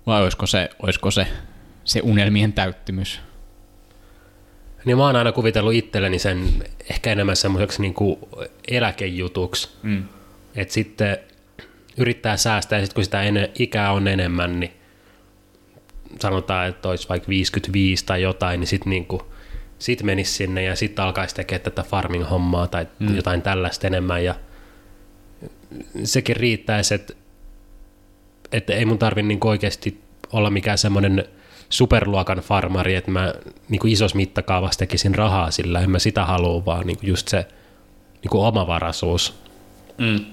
Vai 0.07 0.23
olisiko 0.23 0.47
se, 0.47 0.70
olisiko 0.83 1.11
se, 1.11 1.27
se 1.85 2.01
unelmien 2.03 2.53
täyttymys? 2.53 3.20
Niin 4.85 4.97
mä 4.97 5.07
oon 5.07 5.16
aina 5.16 5.33
kuvitellut 5.33 5.75
itselleni 5.75 6.18
sen 6.18 6.49
ehkä 6.90 7.12
enemmän 7.12 7.37
semmoiseksi 7.37 7.83
niinku 7.83 8.29
eläkejutuksi. 8.68 9.68
Mm. 9.83 10.05
Että 10.57 10.75
sitten 10.75 11.18
yrittää 11.97 12.37
säästää 12.37 12.79
ja 12.79 12.85
sitten 12.85 12.94
kun 12.94 13.05
sitä 13.05 13.23
ene, 13.23 13.51
ikää 13.59 13.92
on 13.92 14.09
enemmän, 14.09 14.61
niin 14.61 14.73
sanotaan, 16.20 16.68
että 16.68 16.88
olisi 16.88 17.09
vaikka 17.09 17.29
55 17.29 18.07
tai 18.07 18.23
jotain, 18.23 18.61
niin 18.61 18.68
sitten 18.68 18.90
niinku, 18.90 19.34
sit 19.85 20.03
menisi 20.03 20.33
sinne 20.33 20.62
ja 20.62 20.77
sitten 20.77 21.05
alkaisi 21.05 21.35
tekemään 21.35 21.62
tätä 21.62 21.83
farming-hommaa 21.83 22.66
tai 22.66 22.87
mm. 22.99 23.16
jotain 23.16 23.42
tällaista 23.42 23.87
enemmän 23.87 24.25
ja 24.25 24.35
sekin 26.05 26.37
riittäisi, 26.37 26.94
että, 26.94 27.12
että 28.53 28.75
ei 28.75 28.85
mun 28.85 28.99
tarvi 28.99 29.23
niinku 29.23 29.49
oikeasti 29.49 30.01
olla 30.33 30.51
mikään 30.51 30.79
semmoinen 30.79 31.25
superluokan 31.68 32.38
farmari, 32.38 32.94
että 32.94 33.11
mä 33.11 33.35
niinku 33.68 33.87
isossa 33.87 34.16
mittakaavassa 34.16 34.79
tekisin 34.79 35.14
rahaa 35.14 35.51
sillä, 35.51 35.81
en 35.81 35.90
mä 35.90 35.99
sitä 35.99 36.25
halua, 36.25 36.64
vaan 36.64 36.87
niinku 36.87 37.07
just 37.07 37.29
se 37.29 37.47
niinku 38.23 38.40
omavaraisuus 38.40 39.44
Mm. 39.99 40.25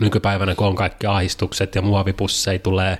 nykypäivänä, 0.00 0.54
kun 0.54 0.66
on 0.66 0.74
kaikki 0.74 1.06
ahistukset 1.06 1.74
ja 1.74 1.82
muovipusseja 1.82 2.58
tulee, 2.58 2.98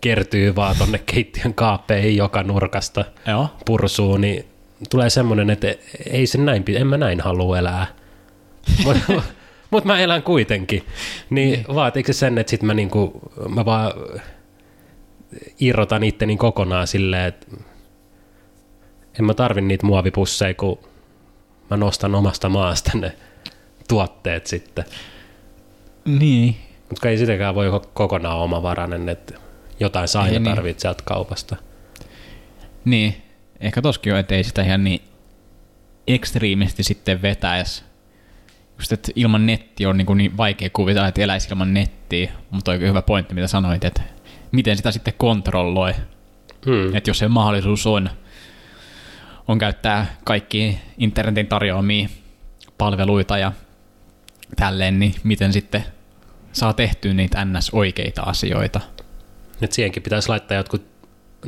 kertyy 0.00 0.56
vaan 0.56 0.76
tonne 0.76 0.98
keittiön 1.14 1.54
kaappeihin 1.54 2.16
joka 2.16 2.42
nurkasta 2.42 3.04
Joo. 3.26 3.48
pursuu, 3.66 4.16
niin 4.16 4.44
tulee 4.90 5.10
semmoinen, 5.10 5.50
että 5.50 5.74
ei 6.10 6.26
se 6.26 6.38
näin, 6.38 6.64
en 6.68 6.86
mä 6.86 6.96
näin 6.96 7.20
halua 7.20 7.58
elää. 7.58 7.86
Mutta 8.84 9.12
mut 9.70 9.84
mä 9.84 10.00
elän 10.00 10.22
kuitenkin. 10.22 10.84
Niin 11.30 11.64
vaatiiko 11.74 12.12
se 12.12 12.18
sen, 12.18 12.38
että 12.38 12.50
sit 12.50 12.62
mä, 12.62 12.74
niinku, 12.74 13.20
mä 13.48 13.64
vaan 13.64 13.92
irrotan 15.60 16.04
itteni 16.04 16.36
kokonaan 16.36 16.86
silleen, 16.86 17.24
että 17.24 17.46
en 19.18 19.24
mä 19.24 19.34
tarvi 19.34 19.60
niitä 19.60 19.86
muovipusseja, 19.86 20.54
kun 20.54 20.78
mä 21.70 21.76
nostan 21.76 22.14
omasta 22.14 22.48
maasta 22.48 22.90
ne 22.94 23.12
tuotteet 23.88 24.46
sitten. 24.46 24.84
Niin. 26.04 26.56
Mutta 26.88 27.08
ei 27.08 27.18
sitäkään 27.18 27.54
voi 27.54 27.68
olla 27.68 27.86
kokonaan 27.94 28.38
omavarainen, 28.38 29.08
että 29.08 29.34
jotain 29.80 30.08
saa 30.08 30.26
ja 30.28 30.40
niin. 30.40 30.44
tarvitset 30.44 30.80
sieltä 30.80 31.02
kaupasta. 31.06 31.56
Niin. 32.84 33.27
Ehkä 33.60 33.82
toskin 33.82 34.12
on, 34.12 34.18
että 34.18 34.34
ei 34.34 34.44
sitä 34.44 34.62
ihan 34.62 34.84
niin 34.84 35.02
ekstriimisti 36.06 36.82
sitten 36.82 37.22
vetäisi. 37.22 37.84
Just, 38.78 38.92
että 38.92 39.12
ilman 39.16 39.46
netti 39.46 39.86
on 39.86 39.98
niin, 39.98 40.06
kuin 40.06 40.16
niin 40.16 40.36
vaikea 40.36 40.70
kuvitella, 40.72 41.08
että 41.08 41.22
eläisi 41.22 41.48
ilman 41.50 41.74
nettiä, 41.74 42.32
mutta 42.50 42.70
oikein 42.70 42.88
hyvä 42.88 43.02
pointti, 43.02 43.34
mitä 43.34 43.46
sanoit, 43.46 43.84
että 43.84 44.02
miten 44.52 44.76
sitä 44.76 44.90
sitten 44.90 45.14
kontrolloi. 45.16 45.94
Hmm. 46.66 46.96
Että 46.96 47.10
jos 47.10 47.18
se 47.18 47.28
mahdollisuus 47.28 47.86
on, 47.86 48.10
on 49.48 49.58
käyttää 49.58 50.16
kaikki 50.24 50.78
internetin 50.98 51.46
tarjoamia 51.46 52.08
palveluita 52.78 53.38
ja 53.38 53.52
tälleen, 54.56 54.98
niin 54.98 55.14
miten 55.24 55.52
sitten 55.52 55.84
saa 56.52 56.72
tehtyä 56.72 57.14
niitä 57.14 57.44
ns-oikeita 57.44 58.22
asioita. 58.22 58.80
Nyt 59.60 59.72
siihenkin 59.72 60.02
pitäisi 60.02 60.28
laittaa 60.28 60.56
jotkut, 60.56 60.86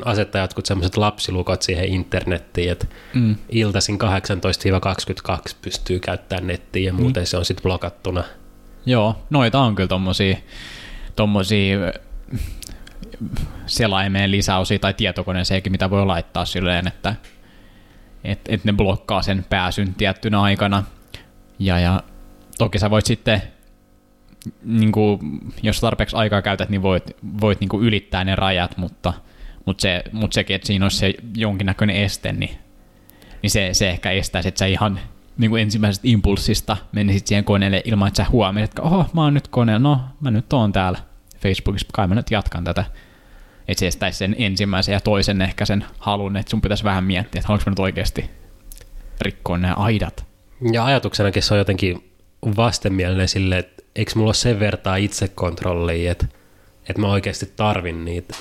asettaa 0.04 0.40
jotkut 0.40 0.66
semmoiset 0.66 0.96
lapsilukot 0.96 1.62
siihen 1.62 1.84
internettiin, 1.84 2.72
että 2.72 2.86
Mm. 3.14 3.36
iltaisin 3.48 3.98
18-22 3.98 5.54
pystyy 5.62 5.98
käyttämään 6.00 6.46
nettiä 6.46 6.86
ja 6.86 6.92
muuten 6.92 7.26
se 7.26 7.36
on 7.36 7.44
sitten 7.44 7.62
blokattuna. 7.62 8.24
Joo, 8.86 9.16
noita 9.30 9.60
on 9.60 9.74
kyllä 9.74 9.88
tommosia, 9.88 10.36
tommosia 11.16 11.78
ö, 11.78 11.92
selaimeen 13.66 14.30
lisäosia 14.30 14.78
tai 14.78 14.94
tietokoneeseenkin, 14.94 15.72
mitä 15.72 15.90
voi 15.90 16.06
laittaa 16.06 16.44
silleen, 16.44 16.86
että 16.86 17.14
et, 18.24 18.40
et 18.48 18.64
ne 18.64 18.72
blokkaa 18.72 19.22
sen 19.22 19.46
pääsyn 19.50 19.94
tiettynä 19.94 20.40
aikana. 20.42 20.84
Ja, 21.58 21.78
ja 21.78 22.02
toki 22.58 22.78
sä 22.78 22.90
voit 22.90 23.06
sitten, 23.06 23.42
niin 24.64 24.92
kuin, 24.92 25.18
jos 25.62 25.80
tarpeeksi 25.80 26.16
aikaa 26.16 26.42
käytät, 26.42 26.68
niin 26.68 26.82
voit, 26.82 27.16
voit 27.40 27.60
niin 27.60 27.68
kuin 27.68 27.84
ylittää 27.84 28.24
ne 28.24 28.36
rajat, 28.36 28.76
mutta, 28.76 29.12
mutta, 29.70 29.82
se, 29.82 30.04
mutta 30.12 30.34
sekin, 30.34 30.56
että 30.56 30.66
siinä 30.66 30.84
olisi 30.84 30.96
se 30.96 31.14
jonkinnäköinen 31.36 31.96
este, 31.96 32.32
niin, 32.32 32.58
niin 33.42 33.50
se, 33.50 33.68
se 33.72 33.90
ehkä 33.90 34.10
estäisi, 34.10 34.48
että 34.48 34.58
sä 34.58 34.66
ihan 34.66 35.00
niin 35.38 35.50
kuin 35.50 35.62
ensimmäisestä 35.62 36.08
impulssista 36.08 36.76
menisit 36.92 37.26
siihen 37.26 37.44
koneelle 37.44 37.82
ilman, 37.84 38.08
että 38.08 38.24
sä 38.24 38.30
huomioit, 38.30 38.70
että 38.70 38.82
oho, 38.82 39.06
mä 39.12 39.22
oon 39.22 39.34
nyt 39.34 39.48
koneella, 39.48 39.88
no 39.88 40.00
mä 40.20 40.30
nyt 40.30 40.52
oon 40.52 40.72
täällä 40.72 40.98
Facebookissa, 41.38 41.86
kai 41.92 42.06
mä 42.06 42.14
nyt 42.14 42.30
jatkan 42.30 42.64
tätä. 42.64 42.84
Että 43.68 43.80
se 43.80 43.86
estäisi 43.86 44.18
sen 44.18 44.36
ensimmäisen 44.38 44.92
ja 44.92 45.00
toisen 45.00 45.42
ehkä 45.42 45.64
sen 45.64 45.84
halun, 45.98 46.36
että 46.36 46.50
sun 46.50 46.60
pitäisi 46.60 46.84
vähän 46.84 47.04
miettiä, 47.04 47.38
että 47.38 47.48
haluanko 47.48 47.64
mä 47.66 47.70
nyt 47.70 47.78
oikeasti 47.78 48.30
rikkoa 49.20 49.58
nämä 49.58 49.74
aidat. 49.74 50.24
Ja 50.72 50.84
ajatuksenakin 50.84 51.42
se 51.42 51.54
on 51.54 51.58
jotenkin 51.58 52.12
vastenmielinen 52.56 53.28
sille, 53.28 53.58
että 53.58 53.82
eikö 53.96 54.12
mulla 54.14 54.28
ole 54.28 54.34
sen 54.34 54.60
vertaa 54.60 54.96
itsekontrollia, 54.96 56.12
että, 56.12 56.26
että 56.88 57.00
mä 57.00 57.08
oikeasti 57.08 57.52
tarvin 57.56 58.04
niitä 58.04 58.34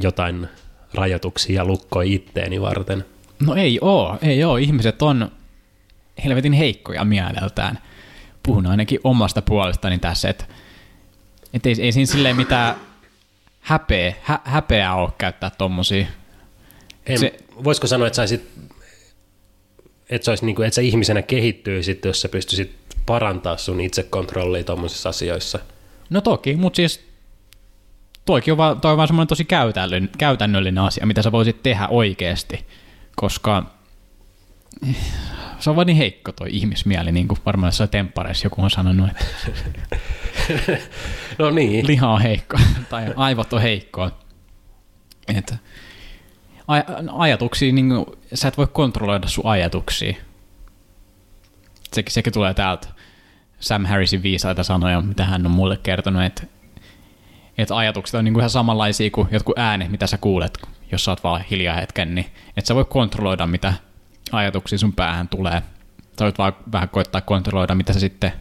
jotain 0.00 0.48
rajoituksia 0.94 1.56
ja 1.56 1.64
lukkoja 1.64 2.12
itteeni 2.12 2.60
varten. 2.60 3.04
No 3.46 3.54
ei 3.54 3.78
oo, 3.80 4.18
ei 4.22 4.44
oo. 4.44 4.56
Ihmiset 4.56 5.02
on 5.02 5.32
helvetin 6.24 6.52
heikkoja 6.52 7.04
mieleltään. 7.04 7.78
Puhun 8.42 8.66
ainakin 8.66 9.00
omasta 9.04 9.42
puolestani 9.42 9.98
tässä, 9.98 10.28
että 10.28 10.44
et 11.54 11.66
ei, 11.66 11.74
ei 11.80 11.92
siinä 11.92 12.06
silleen 12.06 12.36
mitään 12.36 12.74
häpeä, 13.60 14.14
hä, 14.22 14.38
häpeää 14.44 14.94
ole 14.94 15.12
käyttää 15.18 15.50
tommosia. 15.50 16.06
En, 17.06 17.18
Se- 17.18 17.34
voisiko 17.64 17.86
sanoa, 17.86 18.06
että 18.06 18.16
saisit, 18.16 18.48
että, 20.10 20.24
se 20.24 20.30
olisi 20.30 20.46
niin 20.46 20.56
kuin, 20.56 20.66
että 20.66 20.74
sä 20.74 20.80
ihmisenä 20.82 21.22
kehittyisit, 21.22 22.04
jos 22.04 22.20
sä 22.20 22.28
pystyisit 22.28 22.76
parantaa 23.06 23.56
sun 23.56 23.80
itsekontrollia 23.80 24.64
tuommoisissa 24.64 25.08
asioissa. 25.08 25.58
No 26.10 26.20
toki, 26.20 26.56
mutta 26.56 26.76
siis 26.76 27.00
toikin 28.24 28.52
on 28.52 28.58
vaan, 28.58 28.80
toi 28.80 28.90
on 28.90 28.96
vaan 28.96 29.08
semmoinen 29.08 29.28
tosi 29.28 29.44
käytännöllinen, 29.44 30.10
käytännöllinen 30.18 30.84
asia, 30.84 31.06
mitä 31.06 31.22
sä 31.22 31.32
voisit 31.32 31.62
tehdä 31.62 31.88
oikeasti, 31.88 32.66
koska 33.16 33.66
se 35.58 35.70
on 35.70 35.76
vaan 35.76 35.86
niin 35.86 35.96
heikko 35.96 36.32
toi 36.32 36.48
ihmismieli, 36.50 37.12
niin 37.12 37.28
kuin 37.28 37.38
varmaan 37.46 37.68
jossain 37.68 37.90
temppareissa 37.90 38.46
joku 38.46 38.62
on 38.62 38.70
sanonut, 38.70 39.10
että 39.10 39.24
No 41.38 41.50
niin, 41.50 41.86
liha 41.86 42.08
on 42.08 42.22
heikko, 42.22 42.58
tai 42.90 43.06
aivot 43.16 43.52
on 43.52 43.62
heikkoa. 43.62 44.10
Että 45.28 45.56
aj- 46.62 47.08
ajatuksia, 47.12 47.72
niin 47.72 47.88
kuin, 47.88 48.06
sä 48.34 48.48
et 48.48 48.58
voi 48.58 48.66
kontrolloida 48.66 49.28
sun 49.28 49.46
ajatuksia. 49.46 50.14
Sekin, 51.92 52.12
sekin 52.12 52.32
tulee 52.32 52.54
täältä 52.54 52.88
Sam 53.60 53.84
Harrisin 53.84 54.22
viisaita 54.22 54.62
sanoja, 54.62 55.00
mitä 55.00 55.24
hän 55.24 55.46
on 55.46 55.52
mulle 55.52 55.76
kertonut, 55.76 56.22
että, 56.22 56.42
että 57.58 57.76
ajatukset 57.76 58.14
on 58.14 58.24
niin 58.24 58.34
kuin 58.34 58.40
ihan 58.40 58.50
samanlaisia 58.50 59.10
kuin 59.10 59.28
jotkut 59.30 59.58
äänet, 59.58 59.90
mitä 59.90 60.06
sä 60.06 60.18
kuulet, 60.18 60.58
jos 60.92 61.04
sä 61.04 61.10
oot 61.10 61.24
vaan 61.24 61.44
hiljaa 61.50 61.76
hetken, 61.76 62.14
niin 62.14 62.26
et 62.56 62.66
sä 62.66 62.74
voi 62.74 62.84
kontrolloida, 62.84 63.46
mitä 63.46 63.74
ajatuksia 64.32 64.78
sun 64.78 64.92
päähän 64.92 65.28
tulee. 65.28 65.62
Sä 66.18 66.24
voit 66.24 66.38
vaan 66.38 66.52
vähän 66.72 66.88
koittaa 66.88 67.20
kontrolloida, 67.20 67.74
mitä 67.74 67.92
sä 67.92 68.00
sitten 68.00 68.32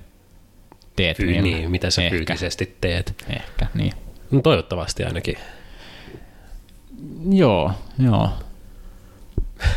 teet. 0.95 1.17
Fy, 1.17 1.25
niillä. 1.25 1.41
niin, 1.41 1.71
mitä 1.71 1.89
sä 1.89 2.01
Ehkä. 2.01 2.17
fyysisesti 2.17 2.77
teet. 2.81 3.25
Ehkä, 3.29 3.67
niin. 3.73 3.93
No, 4.31 4.41
toivottavasti 4.41 5.03
ainakin. 5.03 5.37
Joo, 7.31 7.71
joo. 7.99 8.29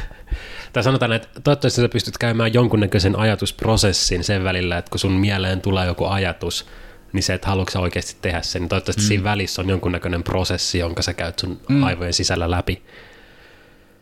Tai 0.72 0.82
sanotaan, 0.82 1.12
että 1.12 1.41
toivottavasti 1.41 1.80
sä 1.80 1.89
pystyt 1.89 2.18
käymään 2.18 2.55
jonkunnäköisen 2.55 3.18
ajatusprosessin 3.18 4.24
sen 4.24 4.45
välillä, 4.45 4.78
että 4.78 4.91
kun 4.91 4.99
sun 4.99 5.12
mieleen 5.12 5.61
tulee 5.61 5.87
joku 5.87 6.05
ajatus, 6.05 6.66
niin 7.15 7.23
se, 7.23 7.35
että 7.35 7.49
haluatko 7.49 7.71
sä 7.71 7.81
oikeasti 7.81 8.17
tehdä 8.23 8.43
sen, 8.43 8.62
niin 8.62 8.69
toivottavasti 8.69 9.03
mm. 9.03 9.07
siinä 9.07 9.25
välissä 9.25 9.62
on 9.62 9.69
jonkunnäköinen 9.69 10.23
prosessi, 10.23 10.79
jonka 10.79 11.03
sä 11.03 11.15
käyt 11.15 11.39
sun 11.39 11.61
mm. 11.69 11.83
aivojen 11.83 12.12
sisällä 12.12 12.51
läpi. 12.51 12.83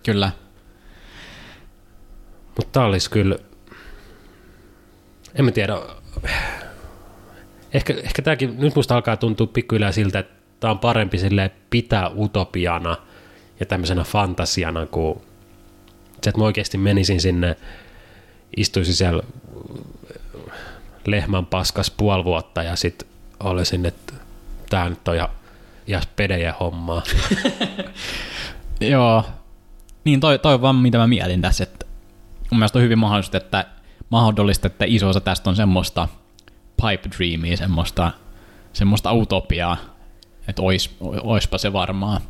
Kyllä. 0.04 0.32
Mutta 2.56 2.72
tää 2.72 2.84
olisi 2.84 3.10
kyllä, 3.10 3.38
en 5.34 5.44
mä 5.44 5.50
tiedä, 5.50 5.74
ehkä, 7.74 7.94
ehkä 8.04 8.22
tämäkin, 8.22 8.60
nyt 8.60 8.76
musta 8.76 8.94
alkaa 8.94 9.16
tuntua 9.16 9.46
pikkuhiljaa 9.46 9.92
siltä, 9.92 10.18
että 10.18 10.34
tämä 10.60 10.70
on 10.70 10.78
parempi 10.78 11.18
silleen 11.18 11.50
pitää 11.70 12.10
utopiana 12.16 12.96
ja 13.60 13.66
tämmöisenä 13.66 14.04
fantasiana, 14.04 14.86
kuin 14.86 15.20
se, 16.22 16.30
että 16.30 16.38
mä 16.38 16.44
oikeasti 16.44 16.78
menisin 16.78 17.20
sinne, 17.20 17.56
istuisin 18.56 18.94
siellä 18.94 19.22
lehmän 21.06 21.46
paskas 21.46 21.90
puoli 21.90 22.24
vuotta 22.24 22.62
ja 22.62 22.76
sitten 22.76 23.08
olisin, 23.40 23.86
että 23.86 24.12
tämä 24.70 24.88
nyt 24.88 25.08
on 25.08 25.14
ihan, 25.14 25.28
ihan 25.86 26.02
pedejä 26.16 26.54
hommaa. 26.60 27.02
Joo. 28.80 29.24
Niin 30.04 30.20
toi, 30.20 30.38
toi 30.38 30.54
on 30.54 30.62
vaan 30.62 30.76
mitä 30.76 30.98
mä 30.98 31.06
mietin 31.06 31.42
tässä, 31.42 31.64
että 31.64 31.86
mun 32.50 32.58
mielestä 32.58 32.78
on 32.78 32.84
hyvin 32.84 32.98
mahdollista, 32.98 33.36
että 33.36 33.66
mahdollista, 34.10 34.66
että 34.66 34.84
iso 34.88 35.08
osa 35.08 35.20
tästä 35.20 35.50
on 35.50 35.56
semmoista 35.56 36.08
pipe 36.76 37.16
dreamia, 37.16 37.56
semmoista, 37.56 38.10
semmoista 38.72 39.12
utopiaa, 39.12 39.76
että 40.48 40.62
ois, 40.62 40.96
oispa 41.22 41.58
se 41.58 41.72
varmaa. 41.72 42.20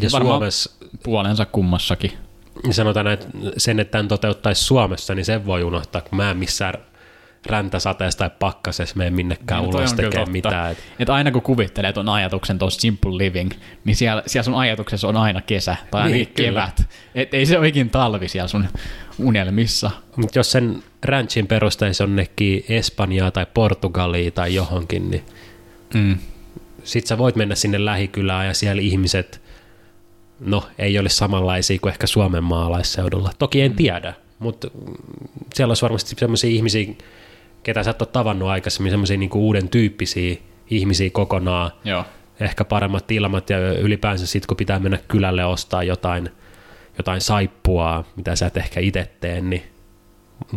Ja 0.00 0.08
Varmaan 0.12 0.34
Suomessa 0.34 0.70
Puolensa 1.02 1.46
kummassakin. 1.46 2.12
sanotaan, 2.70 3.06
että 3.06 3.26
sen, 3.56 3.80
että 3.80 3.92
tämän 3.92 4.08
toteuttaisi 4.08 4.64
Suomessa, 4.64 5.14
niin 5.14 5.24
sen 5.24 5.46
voi 5.46 5.64
unohtaa, 5.64 6.00
kun 6.00 6.16
mä 6.16 6.30
en 6.30 6.36
missään 6.36 6.74
räntäsateessa 7.46 8.18
tai 8.18 8.30
pakkasessa 8.38 8.96
mene 8.96 9.10
minnekään 9.10 9.64
No 9.64 9.70
toi 9.70 9.80
ulos 9.80 9.92
tekemään 9.92 10.30
mitään. 10.30 10.72
Et, 10.72 10.78
Et 10.98 11.10
aina 11.10 11.30
kun 11.30 11.42
kuvittelee 11.42 11.92
ton 11.92 12.08
ajatuksen 12.08 12.58
tuossa 12.58 12.80
Simple 12.80 13.18
Living, 13.18 13.50
niin 13.84 13.96
siellä, 13.96 14.22
siellä 14.26 14.44
sun 14.44 14.54
ajatuksessa 14.54 15.08
on 15.08 15.16
aina 15.16 15.40
kesä 15.40 15.76
tai 15.90 16.10
Niin, 16.10 16.26
kyllä. 16.26 16.48
kevät. 16.76 16.88
Et 17.14 17.34
ei 17.34 17.46
se 17.46 17.58
ole 17.58 17.68
ikin 17.68 17.90
talvi 17.90 18.28
siellä 18.28 18.48
sun 18.48 18.68
unelmissa. 19.18 19.90
mutta 20.16 20.38
jos 20.38 20.52
sen 20.52 20.82
ranchin 21.04 21.46
perustaisi 21.46 22.02
jonnekin 22.02 22.64
Espanjaa 22.68 23.30
tai 23.30 23.46
Portugaliin 23.54 24.32
tai 24.32 24.54
johonkin, 24.54 25.10
niin 25.10 25.22
Mm. 25.94 26.18
sit 26.84 27.06
sä 27.06 27.18
voit 27.18 27.36
mennä 27.36 27.54
sinne 27.54 27.84
lähikylään 27.84 28.46
ja 28.46 28.54
siellä 28.54 28.82
ihmiset, 28.82 29.40
no 30.40 30.64
ei 30.78 30.98
ole 30.98 31.08
samanlaisia 31.08 31.78
kuin 31.82 31.92
ehkä 31.92 32.06
Suomen 32.06 32.44
maalaisseudulla. 32.44 33.30
Toki 33.38 33.60
en 33.62 33.74
tiedä, 33.74 34.14
mutta 34.38 34.68
siellä 35.54 35.70
olisi 35.70 35.82
varmasti 35.82 36.14
sellaisia 36.18 36.50
ihmisiä, 36.50 36.94
ketä 37.62 37.82
sä 37.82 37.90
et 37.90 38.02
ole 38.02 38.08
tavannut 38.12 38.48
aikaisemmin, 38.48 38.92
sellaisia 38.92 39.16
niinku 39.16 39.46
uuden 39.46 39.68
tyyppisiä 39.68 40.36
ihmisiä 40.70 41.10
kokonaan, 41.10 41.70
Joo. 41.84 42.04
ehkä 42.40 42.64
paremmat 42.64 43.10
ilmat 43.10 43.50
ja 43.50 43.72
ylipäänsä 43.72 44.26
sitten 44.26 44.46
kun 44.46 44.56
pitää 44.56 44.78
mennä 44.78 44.98
kylälle 45.08 45.44
ostaa 45.44 45.82
jotain, 45.82 46.30
jotain 46.98 47.20
saippua, 47.20 48.04
mitä 48.16 48.36
sä 48.36 48.46
et 48.46 48.56
ehkä 48.56 48.80
itse 48.80 49.10
tee, 49.20 49.40
niin 49.40 49.62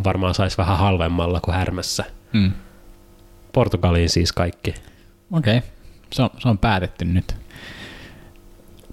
varmaan 0.04 0.34
saisi 0.34 0.58
vähän 0.58 0.78
halvemmalla 0.78 1.40
kuin 1.40 1.56
härmässä. 1.56 2.04
Mm. 2.34 2.52
Portugaliin 3.54 4.10
siis 4.10 4.32
kaikki. 4.32 4.76
Okei, 5.32 5.58
okay. 5.58 5.70
se, 6.14 6.24
on, 6.24 6.30
se 6.38 6.50
on 6.50 6.58
päätetty 6.58 7.06
nyt. 7.06 7.36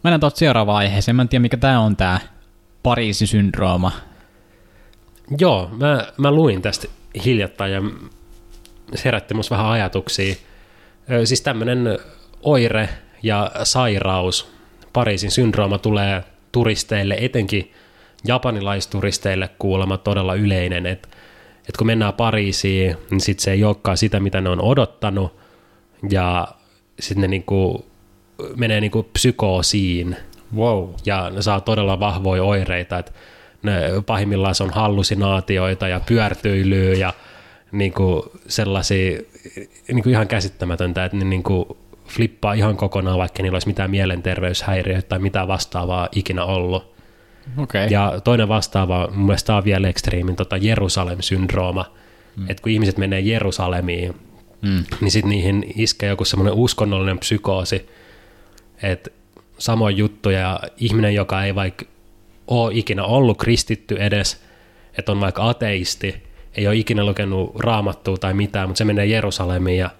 Mennään 0.02 0.20
tuosta 0.20 0.38
seuraavaan 0.38 0.78
aiheeseen. 0.78 1.16
Mä 1.16 1.22
en 1.22 1.28
tiedä, 1.28 1.42
mikä 1.42 1.56
tämä 1.56 1.80
on 1.80 1.96
tämä 1.96 2.20
Pariisi-syndrooma. 2.82 3.92
Joo, 5.38 5.70
mä, 5.80 6.06
mä 6.18 6.30
luin 6.30 6.62
tästä 6.62 6.88
hiljattain 7.24 7.72
ja 7.72 7.82
se 8.94 9.04
herätti 9.04 9.34
musta 9.34 9.54
vähän 9.54 9.70
ajatuksia. 9.70 10.34
Siis 11.24 11.40
tämmöinen 11.40 11.98
oire 12.42 12.88
ja 13.22 13.50
sairaus, 13.62 14.52
Pariisin 14.92 15.30
syndrooma 15.30 15.78
tulee 15.78 16.24
turisteille, 16.52 17.16
etenkin 17.20 17.72
japanilaisturisteille 18.26 19.50
kuulemma 19.58 19.98
todella 19.98 20.34
yleinen, 20.34 20.86
että 20.86 21.08
et 21.68 21.76
kun 21.76 21.86
mennään 21.86 22.14
Pariisiin, 22.14 22.96
niin 23.10 23.20
sit 23.20 23.40
se 23.40 23.52
ei 23.52 23.64
olekaan 23.64 23.96
sitä, 23.96 24.20
mitä 24.20 24.40
ne 24.40 24.48
on 24.48 24.60
odottanut, 24.60 25.36
ja 26.10 26.48
sitten 27.00 27.20
ne 27.20 27.28
niinku 27.28 27.86
menee 28.56 28.80
niinku 28.80 29.02
psykoosiin, 29.02 30.16
Wow. 30.56 30.88
ja 31.06 31.30
ne 31.30 31.42
saa 31.42 31.60
todella 31.60 32.00
vahvoja 32.00 32.44
oireita, 32.44 32.98
että 32.98 33.12
ne 33.62 33.80
pahimmillaan 34.06 34.54
se 34.54 34.62
on 34.62 34.70
hallusinaatioita 34.70 35.88
ja 35.88 36.00
pyörtyilyä 36.00 36.94
ja 36.94 37.14
niin 37.72 37.92
kuin 37.92 38.22
sellaisia 38.48 39.20
niin 39.88 40.02
kuin 40.02 40.12
ihan 40.12 40.28
käsittämätöntä, 40.28 41.04
että 41.04 41.16
ne 41.16 41.24
niin 41.24 41.42
kuin 41.42 41.64
flippaa 42.08 42.52
ihan 42.52 42.76
kokonaan, 42.76 43.18
vaikka 43.18 43.42
niillä 43.42 43.56
olisi 43.56 43.66
mitään 43.66 43.90
mielenterveyshäiriöitä 43.90 45.08
tai 45.08 45.18
mitään 45.18 45.48
vastaavaa 45.48 46.08
ikinä 46.12 46.44
ollut. 46.44 46.92
Okei. 47.56 47.84
Okay. 47.84 47.92
Ja 47.92 48.20
toinen 48.24 48.48
vastaava, 48.48 49.08
mun 49.14 49.26
mielestä 49.26 49.46
tämä 49.46 49.56
on 49.56 49.64
vielä 49.64 49.88
ekstriimin, 49.88 50.36
tota 50.36 50.56
Jerusalem-syndrooma, 50.56 51.84
mm. 52.36 52.50
että 52.50 52.62
kun 52.62 52.72
ihmiset 52.72 52.98
menee 52.98 53.20
Jerusalemiin, 53.20 54.14
Mm. 54.62 54.84
niin 55.00 55.10
sitten 55.10 55.30
niihin 55.30 55.72
iskee 55.76 56.08
joku 56.08 56.24
semmoinen 56.24 56.54
uskonnollinen 56.54 57.18
psykoosi, 57.18 57.88
että 58.82 59.10
samoin 59.58 59.96
juttuja 59.96 60.38
ja 60.38 60.60
ihminen, 60.76 61.14
joka 61.14 61.44
ei 61.44 61.54
vaikka 61.54 61.84
ole 62.60 62.74
ikinä 62.74 63.04
ollut 63.04 63.38
kristitty 63.38 63.96
edes, 63.96 64.42
että 64.98 65.12
on 65.12 65.20
vaikka 65.20 65.48
ateisti, 65.48 66.22
ei 66.56 66.66
ole 66.66 66.76
ikinä 66.76 67.04
lukenut 67.04 67.52
raamattua 67.58 68.16
tai 68.16 68.34
mitään, 68.34 68.68
mutta 68.68 68.78
se 68.78 68.84
menee 68.84 69.06
Jerusalemiin 69.06 69.78
ja 69.78 69.90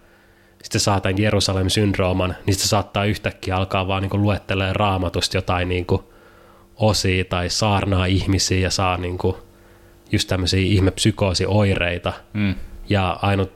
sitten 0.63 0.81
saa 0.81 1.01
tämän 1.01 1.19
Jerusalem-syndrooman, 1.19 2.35
niin 2.47 2.55
se 2.55 2.69
saattaa 2.69 3.05
yhtäkkiä 3.05 3.57
alkaa 3.57 3.89
vaan 3.89 4.03
niin 4.03 4.23
luettelemaan 4.23 4.77
raamatusta 4.77 5.37
jotain 5.37 5.69
niin 5.69 5.87
kuin 5.87 6.03
osia 6.77 7.25
tai 7.25 7.51
saarnaa 7.51 8.07
ihmisiä 8.07 8.59
ja 8.59 8.71
saa 8.71 8.97
niin 8.97 9.19
kuin 9.19 9.37
just 10.13 10.29
tämmöisiä 10.29 10.61
ihmepsykoosioireita. 10.61 12.13
Mm. 12.33 12.55
Ja 12.89 13.19
ainut 13.23 13.53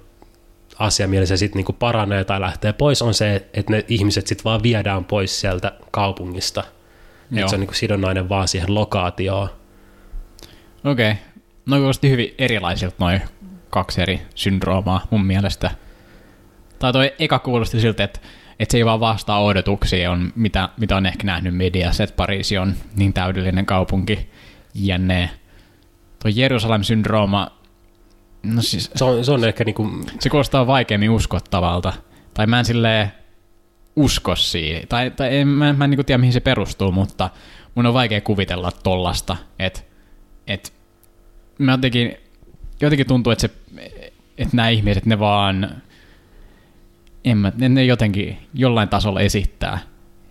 asia, 0.78 1.08
millä 1.08 1.26
se 1.26 1.36
sitten 1.36 1.58
niinku 1.58 1.72
paranee 1.72 2.24
tai 2.24 2.40
lähtee 2.40 2.72
pois, 2.72 3.02
on 3.02 3.14
se, 3.14 3.34
että 3.34 3.72
ne 3.72 3.84
ihmiset 3.88 4.26
sitten 4.26 4.44
vaan 4.44 4.62
viedään 4.62 5.04
pois 5.04 5.40
sieltä 5.40 5.72
kaupungista. 5.90 6.64
Joo. 7.30 7.44
Et 7.44 7.48
se 7.48 7.56
on 7.56 7.60
niinku 7.60 7.74
sidonnainen 7.74 8.28
vaan 8.28 8.48
siihen 8.48 8.74
lokaatioon. 8.74 9.48
Okei. 10.84 11.10
Okay. 11.10 11.22
No 11.66 11.76
kuulosti 11.76 12.10
hyvin 12.10 12.34
erilaisilta 12.38 12.96
noin 12.98 13.20
kaksi 13.70 14.02
eri 14.02 14.22
syndroomaa 14.34 15.06
mun 15.10 15.26
mielestä. 15.26 15.70
Tai 16.78 16.92
toi 16.92 17.12
eka 17.18 17.38
kuulosti 17.38 17.80
siltä, 17.80 18.04
että, 18.04 18.20
että 18.58 18.72
se 18.72 18.78
ei 18.78 18.84
vaan 18.84 19.00
vastaa 19.00 19.44
odotuksia, 19.44 20.10
on, 20.10 20.32
mitä, 20.36 20.68
mitä 20.76 20.96
on 20.96 21.06
ehkä 21.06 21.26
nähnyt 21.26 21.56
mediassa, 21.56 22.04
että 22.04 22.16
Pariisi 22.16 22.58
on 22.58 22.74
niin 22.96 23.12
täydellinen 23.12 23.66
kaupunki. 23.66 24.30
jne. 24.74 25.30
Tuo 26.22 26.30
Jerusalem-syndrooma, 26.34 27.50
no 28.42 28.62
siis 28.62 28.90
Se 28.94 29.04
on, 29.04 29.24
se 29.24 29.32
on 29.32 29.44
ehkä 29.44 29.64
niinku, 29.64 29.90
se 30.20 30.30
kuulostaa 30.30 30.66
vaikeammin 30.66 31.10
uskottavalta. 31.10 31.92
Tai 32.34 32.46
mä 32.46 32.58
en 32.58 32.64
silleen 32.64 33.12
usko 33.96 34.36
siihen. 34.36 34.88
Tai, 34.88 35.10
tai 35.10 35.36
en, 35.36 35.48
mä, 35.48 35.72
mä 35.72 35.84
en 35.84 35.90
niinku 35.90 36.04
tiedä, 36.04 36.18
mihin 36.18 36.32
se 36.32 36.40
perustuu, 36.40 36.92
mutta 36.92 37.30
mun 37.74 37.86
on 37.86 37.94
vaikea 37.94 38.20
kuvitella 38.20 38.70
tollasta. 38.82 39.36
Että 39.58 39.80
et, 40.46 40.72
mä 41.58 41.72
jotenkin, 41.72 42.16
jotenkin 42.80 43.06
tuntuu, 43.06 43.30
että, 43.32 43.48
se, 43.48 43.50
että 44.38 44.56
nämä 44.56 44.68
ihmiset, 44.68 45.06
ne 45.06 45.18
vaan, 45.18 45.82
en 47.24 47.38
mä, 47.38 47.52
ne, 47.56 47.84
jotenkin 47.84 48.38
jollain 48.54 48.88
tasolla 48.88 49.20
esittää. 49.20 49.78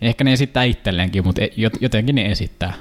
Ehkä 0.00 0.24
ne 0.24 0.32
esittää 0.32 0.64
itselleenkin, 0.64 1.24
mutta 1.24 1.42
e- 1.42 1.50
jot- 1.56 1.78
jotenkin 1.80 2.14
ne 2.14 2.26
esittää. 2.26 2.74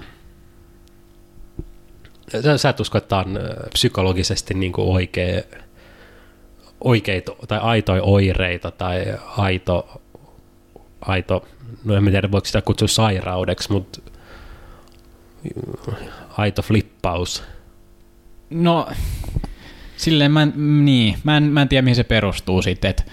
sä, 2.57 2.69
et 2.69 2.79
usko, 2.79 2.97
että 2.97 3.17
on 3.17 3.39
psykologisesti 3.73 4.53
niinku 4.53 4.93
oikea, 4.93 5.41
oikeita 6.81 7.31
tai 7.47 7.59
aitoja 7.59 8.03
oireita 8.03 8.71
tai 8.71 9.05
aito, 9.37 10.01
aito, 11.01 11.47
no 11.83 11.95
en 11.95 12.05
tiedä 12.05 12.31
voiko 12.31 12.45
sitä 12.45 12.61
kutsua 12.61 12.87
sairaudeksi, 12.87 13.71
mutta 13.71 13.99
aito 16.37 16.61
flippaus. 16.61 17.43
No, 18.49 18.87
silleen 19.97 20.31
mä 20.31 20.45
niin, 20.55 21.17
mä 21.23 21.37
en, 21.37 21.43
mä 21.43 21.61
en 21.61 21.69
tiedä 21.69 21.81
mihin 21.81 21.95
se 21.95 22.03
perustuu 22.03 22.61
sitten, 22.61 22.89
että 22.89 23.03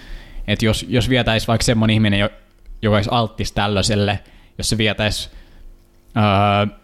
et 0.47 0.61
jos, 0.61 0.85
jos 0.89 1.09
vietäisi 1.09 1.47
vaikka 1.47 1.63
semmoinen 1.63 1.93
ihminen, 1.93 2.19
jo- 2.19 2.29
joka 2.81 2.95
olisi 2.95 3.09
alttis 3.13 3.51
tällaiselle, 3.51 4.19
jos 4.57 4.69
se 4.69 4.77
vietäisi, 4.77 5.29
öö, 6.17 6.75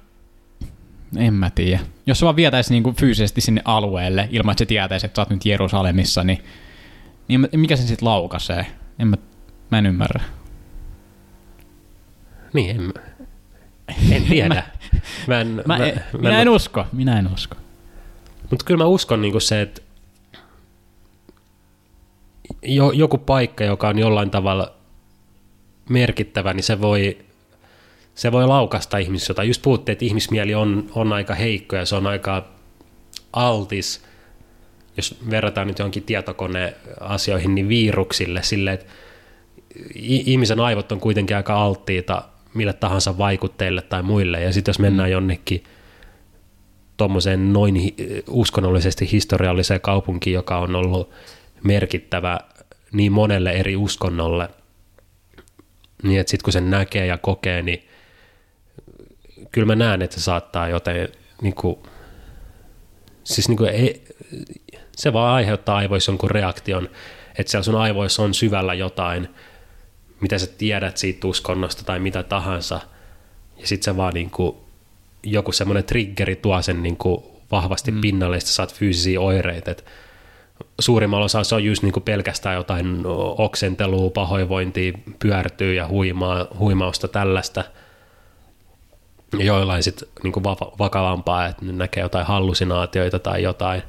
en 1.17 1.33
mä 1.33 1.49
tiedä, 1.49 1.79
jos 2.05 2.19
se 2.19 2.25
vaan 2.25 2.35
vietäisi 2.35 2.73
niinku 2.73 2.93
fyysisesti 2.99 3.41
sinne 3.41 3.61
alueelle, 3.65 4.27
ilman 4.31 4.51
että 4.51 4.61
se 4.61 4.65
tietäisi, 4.65 5.05
että 5.05 5.15
sä 5.15 5.21
oot 5.21 5.29
nyt 5.29 5.45
Jerusalemissa, 5.45 6.23
niin, 6.23 6.43
niin 7.27 7.47
mikä 7.55 7.75
sen 7.75 7.87
sitten 7.87 8.07
laukaisee? 8.07 8.65
En 8.99 9.07
mä, 9.07 9.17
mä 9.71 9.77
en 9.77 9.85
ymmärrä. 9.85 10.23
Niin, 12.53 12.69
en, 12.69 12.93
en 14.11 14.23
tiedä. 14.23 14.63
Mä 15.27 15.41
en, 15.41 15.47
Mä, 15.47 15.63
mä, 15.65 15.77
en, 15.77 16.03
minä 16.17 16.41
en 16.41 16.49
usko, 16.49 16.85
minä 16.91 17.19
en 17.19 17.33
usko. 17.33 17.55
Mutta 18.49 18.65
kyllä 18.65 18.83
mä 18.83 18.87
uskon 18.87 19.21
niinku 19.21 19.39
se, 19.39 19.61
että 19.61 19.81
jo, 22.61 22.91
joku 22.91 23.17
paikka, 23.17 23.63
joka 23.63 23.87
on 23.87 23.99
jollain 23.99 24.31
tavalla 24.31 24.71
merkittävä, 25.89 26.53
niin 26.53 26.63
se 26.63 26.81
voi, 26.81 27.17
se 28.15 28.31
voi 28.31 28.47
laukasta 28.47 28.97
ihmisiä. 28.97 29.35
Tai 29.35 29.47
just 29.47 29.61
puhuttiin, 29.61 29.93
että 29.93 30.05
ihmismieli 30.05 30.55
on, 30.55 30.91
on 30.95 31.13
aika 31.13 31.35
heikko 31.35 31.75
ja 31.75 31.85
se 31.85 31.95
on 31.95 32.07
aika 32.07 32.47
altis, 33.33 34.03
jos 34.97 35.17
verrataan 35.29 35.67
nyt 35.67 35.79
johonkin 35.79 36.03
tietokoneasioihin, 36.03 37.55
niin 37.55 37.69
viruksille 37.69 38.43
sille, 38.43 38.73
että 38.73 38.85
ihmisen 39.95 40.59
aivot 40.59 40.91
on 40.91 40.99
kuitenkin 40.99 41.37
aika 41.37 41.61
alttiita 41.63 42.23
mille 42.53 42.73
tahansa 42.73 43.17
vaikutteille 43.17 43.81
tai 43.81 44.03
muille. 44.03 44.41
Ja 44.41 44.53
sitten 44.53 44.69
jos 44.69 44.79
mennään 44.79 45.11
jonnekin 45.11 45.63
tuommoiseen 46.97 47.53
noin 47.53 47.95
uskonnollisesti 48.29 49.11
historialliseen 49.11 49.81
kaupunkiin, 49.81 50.33
joka 50.33 50.57
on 50.57 50.75
ollut 50.75 51.11
merkittävä 51.63 52.39
niin 52.91 53.11
monelle 53.11 53.51
eri 53.51 53.75
uskonnolle, 53.75 54.49
niin 56.03 56.19
että 56.19 56.31
sitten 56.31 56.43
kun 56.43 56.53
sen 56.53 56.69
näkee 56.69 57.05
ja 57.05 57.17
kokee, 57.17 57.61
niin 57.61 57.87
kyllä 59.51 59.67
mä 59.67 59.75
näen, 59.75 60.01
että 60.01 60.15
se 60.15 60.23
saattaa 60.23 60.67
joten 60.67 61.09
niin 61.41 61.55
kuin, 61.55 61.77
siis 63.23 63.47
niin 63.47 63.57
kuin 63.57 63.69
ei, 63.69 64.03
se 64.97 65.13
vaan 65.13 65.33
aiheuttaa 65.33 65.77
aivoissa 65.77 66.11
jonkun 66.11 66.31
reaktion, 66.31 66.89
että 67.37 67.51
siellä 67.51 67.63
sun 67.63 67.75
aivoissa 67.75 68.23
on 68.23 68.33
syvällä 68.33 68.73
jotain, 68.73 69.29
mitä 70.21 70.37
sä 70.37 70.47
tiedät 70.47 70.97
siitä 70.97 71.27
uskonnosta 71.27 71.83
tai 71.83 71.99
mitä 71.99 72.23
tahansa, 72.23 72.79
ja 73.57 73.67
sitten 73.67 73.85
se 73.93 73.97
vaan 73.97 74.13
niin 74.13 74.29
kuin, 74.29 74.57
joku 75.23 75.51
semmoinen 75.51 75.83
triggeri 75.83 76.35
tuo 76.35 76.61
sen 76.61 76.83
niin 76.83 76.97
kuin 76.97 77.23
vahvasti 77.51 77.91
mm. 77.91 78.01
pinnalle, 78.01 78.37
ja 78.37 78.41
saat 78.41 78.73
fyysisiä 78.73 79.21
oireita, 79.21 79.71
että 79.71 79.83
suurimmalla 80.79 81.25
osalla 81.25 81.43
se 81.43 81.55
on 81.55 81.63
just 81.63 81.83
niin 81.83 81.93
kuin 81.93 82.03
pelkästään 82.03 82.55
jotain 82.55 83.03
oksentelua, 83.37 84.09
pahoinvointia, 84.09 84.93
pyörtyy 85.19 85.73
ja 85.73 85.87
huimaa, 85.87 86.47
huimausta 86.59 87.07
tällaista. 87.07 87.63
Ja 89.39 89.45
joillain 89.45 89.83
sitten 89.83 90.07
niin 90.23 90.33
kuin 90.33 90.43
vakavampaa, 90.79 91.45
että 91.45 91.65
ne 91.65 91.71
näkee 91.71 92.03
jotain 92.03 92.25
hallusinaatioita 92.25 93.19
tai 93.19 93.43
jotain. 93.43 93.83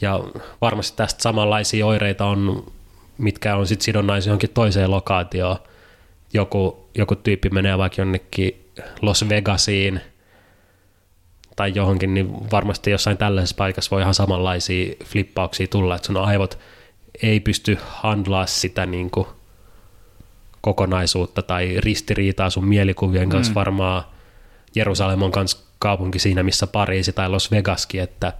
Ja 0.00 0.20
varmasti 0.60 0.96
tästä 0.96 1.22
samanlaisia 1.22 1.86
oireita 1.86 2.26
on, 2.26 2.72
mitkä 3.18 3.56
on 3.56 3.66
sitten 3.66 3.84
sidonnaisia 3.84 4.30
johonkin 4.30 4.50
toiseen 4.50 4.90
lokaatioon. 4.90 5.56
Joku, 6.32 6.88
joku 6.94 7.16
tyyppi 7.16 7.50
menee 7.50 7.78
vaikka 7.78 8.00
jonnekin 8.00 8.70
Los 9.02 9.28
Vegasiin– 9.28 10.00
tai 11.56 11.72
johonkin, 11.74 12.14
niin 12.14 12.50
varmasti 12.50 12.90
jossain 12.90 13.16
tällaisessa 13.16 13.56
paikassa 13.56 13.90
voi 13.90 14.02
ihan 14.02 14.14
samanlaisia 14.14 14.94
flippauksia 15.04 15.66
tulla, 15.66 15.96
että 15.96 16.06
sun 16.06 16.16
aivot 16.16 16.58
ei 17.22 17.40
pysty 17.40 17.78
handlaa 17.86 18.46
sitä 18.46 18.86
niin 18.86 19.10
kuin 19.10 19.26
kokonaisuutta 20.60 21.42
tai 21.42 21.74
ristiriitaa 21.78 22.50
sun 22.50 22.64
mielikuvien 22.64 23.28
kanssa. 23.28 23.50
Mm. 23.50 23.54
Varmaan 23.54 24.04
Jerusalem 24.74 25.22
on 25.22 25.32
kanssa 25.32 25.58
kaupunki 25.78 26.18
siinä, 26.18 26.42
missä 26.42 26.66
Pariisi 26.66 27.12
tai 27.12 27.28
Los 27.28 27.50
Vegaskin, 27.50 28.02
että 28.02 28.32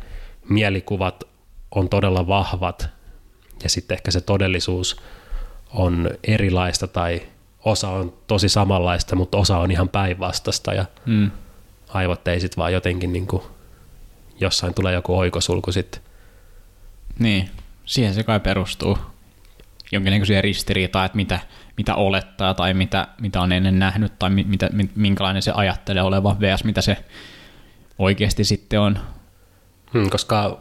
mielikuvat 0.48 1.24
on 1.70 1.88
todella 1.88 2.26
vahvat 2.26 2.88
ja 3.62 3.68
sitten 3.68 3.94
ehkä 3.94 4.10
se 4.10 4.20
todellisuus 4.20 4.96
on 5.74 6.10
erilaista 6.24 6.86
tai 6.88 7.22
osa 7.64 7.88
on 7.88 8.12
tosi 8.26 8.48
samanlaista, 8.48 9.16
mutta 9.16 9.38
osa 9.38 9.58
on 9.58 9.70
ihan 9.70 9.88
päinvastaista 9.88 10.74
ja 10.74 10.84
Mm. 11.06 11.30
aivot 11.88 12.28
ei 12.28 12.40
sit 12.40 12.56
vaan 12.56 12.72
jotenkin 12.72 13.12
niin 13.12 13.26
kuin, 13.26 13.42
jossain 14.40 14.74
tulee 14.74 14.94
joku 14.94 15.18
oikosulku 15.18 15.72
sitten. 15.72 16.02
Niin, 17.18 17.50
siihen 17.84 18.14
se 18.14 18.22
kai 18.22 18.40
perustuu. 18.40 18.98
Jonkinnäköisiä 19.92 20.40
ristiriitaa, 20.42 21.04
että 21.04 21.16
mitä, 21.16 21.38
mitä 21.76 21.94
olettaa 21.94 22.54
tai 22.54 22.74
mitä, 22.74 23.08
mitä 23.20 23.40
on 23.40 23.52
ennen 23.52 23.78
nähnyt 23.78 24.18
tai 24.18 24.30
mi- 24.30 24.44
mitä, 24.44 24.68
mi- 24.72 24.90
minkälainen 24.94 25.42
se 25.42 25.52
ajattelee 25.54 26.02
olevan 26.02 26.40
vs. 26.40 26.64
mitä 26.64 26.80
se 26.80 26.96
oikeasti 27.98 28.44
sitten 28.44 28.80
on. 28.80 28.98
Hmm, 29.92 30.10
koska 30.10 30.60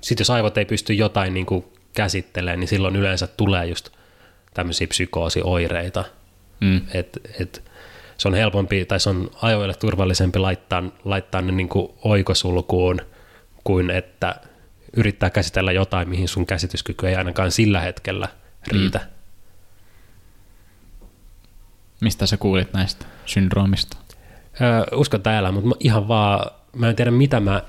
sitten 0.00 0.20
jos 0.22 0.30
aivot 0.30 0.58
ei 0.58 0.64
pysty 0.64 0.94
jotain 0.94 1.34
niin 1.34 1.46
kuin 1.46 1.64
käsittelemään, 1.94 2.60
niin 2.60 2.68
silloin 2.68 2.96
yleensä 2.96 3.26
tulee 3.26 3.66
just 3.66 3.90
tämmöisiä 4.54 4.86
psykoosioireita. 4.86 6.04
Mm. 6.60 6.80
Et, 6.94 7.18
et, 7.40 7.72
se 8.18 8.28
on 8.28 8.34
helpompi 8.34 8.84
tai 8.84 9.00
se 9.00 9.10
on 9.10 9.30
ajoille 9.42 9.74
turvallisempi 9.74 10.38
laittaa, 10.38 10.82
laittaa 11.04 11.42
ne 11.42 11.52
niin 11.52 11.68
kuin 11.68 11.92
oikosulkuun 12.04 13.00
kuin 13.64 13.90
että 13.90 14.34
yrittää 14.96 15.30
käsitellä 15.30 15.72
jotain, 15.72 16.08
mihin 16.08 16.28
sun 16.28 16.46
käsityskyky 16.46 17.08
ei 17.08 17.16
ainakaan 17.16 17.50
sillä 17.50 17.80
hetkellä 17.80 18.28
riitä. 18.68 18.98
Mm. 18.98 19.06
Mistä 22.00 22.26
sä 22.26 22.36
kuulit 22.36 22.72
näistä 22.72 23.06
syndroomista? 23.26 23.96
Öö, 24.60 24.84
uskon 24.98 25.22
täällä, 25.22 25.52
mutta 25.52 25.76
ihan 25.80 26.08
vaan, 26.08 26.50
mä 26.76 26.88
en 26.88 26.96
tiedä 26.96 27.10
mitä 27.10 27.40
mä 27.40 27.62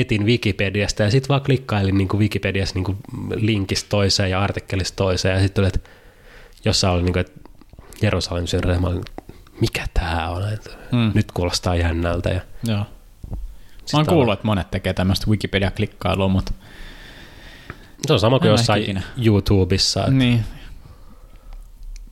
etin 0.00 0.26
Wikipediasta 0.26 1.02
ja 1.02 1.10
sitten 1.10 1.28
vaan 1.28 1.40
klikkailin 1.40 1.98
niin 1.98 2.08
kuin 2.08 2.20
Wikipediassa 2.20 2.74
niin 2.74 2.84
kuin 2.84 2.96
linkistä 3.34 3.88
toiseen 3.88 4.30
ja 4.30 4.40
artikkelista 4.42 4.96
toiseen 4.96 5.34
ja 5.34 5.40
sitten 5.40 5.54
tuli, 5.62 5.66
että 5.74 5.90
jossain 6.64 6.94
oli 6.94 7.02
niin 7.02 7.12
kuin, 7.12 7.20
että 7.20 7.40
Jerusalem 8.02 8.46
syndrooma, 8.46 8.80
mä 8.80 8.86
olin, 8.86 9.04
mikä 9.60 9.84
tää 9.94 10.30
on, 10.30 10.52
että 10.52 10.70
Mm. 10.92 11.10
nyt 11.14 11.32
kuulostaa 11.32 11.76
jännältä 11.76 12.28
ja 12.30 12.40
Joo. 12.64 12.76
Mä 12.78 12.84
oon 13.92 14.00
on- 14.00 14.06
kuullut, 14.06 14.32
että 14.32 14.46
monet 14.46 14.70
tekee 14.70 14.94
tämmöistä 14.94 15.26
Wikipedia-klikkailua, 15.30 16.28
mutta 16.28 16.52
se 18.06 18.12
on 18.12 18.20
sama 18.20 18.38
kuin 18.38 18.48
jossain 18.50 18.82
ikinä. 18.82 19.02
YouTubessa, 19.24 20.00
että 20.00 20.10
niin. 20.12 20.44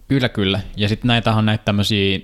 Kyllä, 0.09 0.29
kyllä. 0.29 0.61
Ja 0.77 0.89
sitten 0.89 1.09
näitä 1.09 1.35
on 1.35 1.47
näitä 1.47 1.65
tämmöisiä 1.65 2.21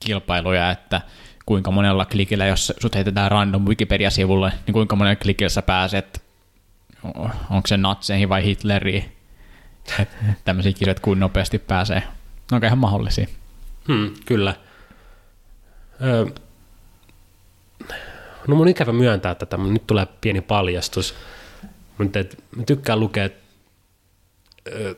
kilpailuja, 0.00 0.70
että 0.70 1.00
kuinka 1.46 1.70
monella 1.70 2.04
klikillä, 2.04 2.46
jos 2.46 2.72
sut 2.80 2.94
heitetään 2.94 3.30
random 3.30 3.62
Wikipedia-sivulle, 3.62 4.52
niin 4.66 4.72
kuinka 4.72 4.96
monella 4.96 5.16
klikillä 5.16 5.48
sä 5.48 5.62
pääset, 5.62 6.22
onko 7.50 7.66
se 7.66 7.76
natseihin 7.76 8.28
vai 8.28 8.44
Hitleriin. 8.44 9.12
Et 10.00 10.08
Tämmöisiä 10.44 10.72
kirjoja, 10.72 10.90
että 10.90 11.02
kuinka 11.02 11.20
nopeasti 11.20 11.58
pääsee. 11.58 12.02
Ne 12.50 12.56
on 12.56 12.64
ihan 12.64 12.78
mahdollisia. 12.78 13.26
Hmm, 13.88 14.14
kyllä. 14.24 14.54
Öö, 16.02 16.26
no 18.48 18.54
mun 18.54 18.60
on 18.60 18.68
ikävä 18.68 18.92
myöntää 18.92 19.34
tätä, 19.34 19.56
mutta 19.56 19.72
nyt 19.72 19.86
tulee 19.86 20.06
pieni 20.20 20.40
paljastus. 20.40 21.14
Mutta 21.98 22.18
et, 22.18 22.44
mä 22.56 22.62
tykkään 22.62 23.00
lukea, 23.00 23.28
öö, 24.68 24.94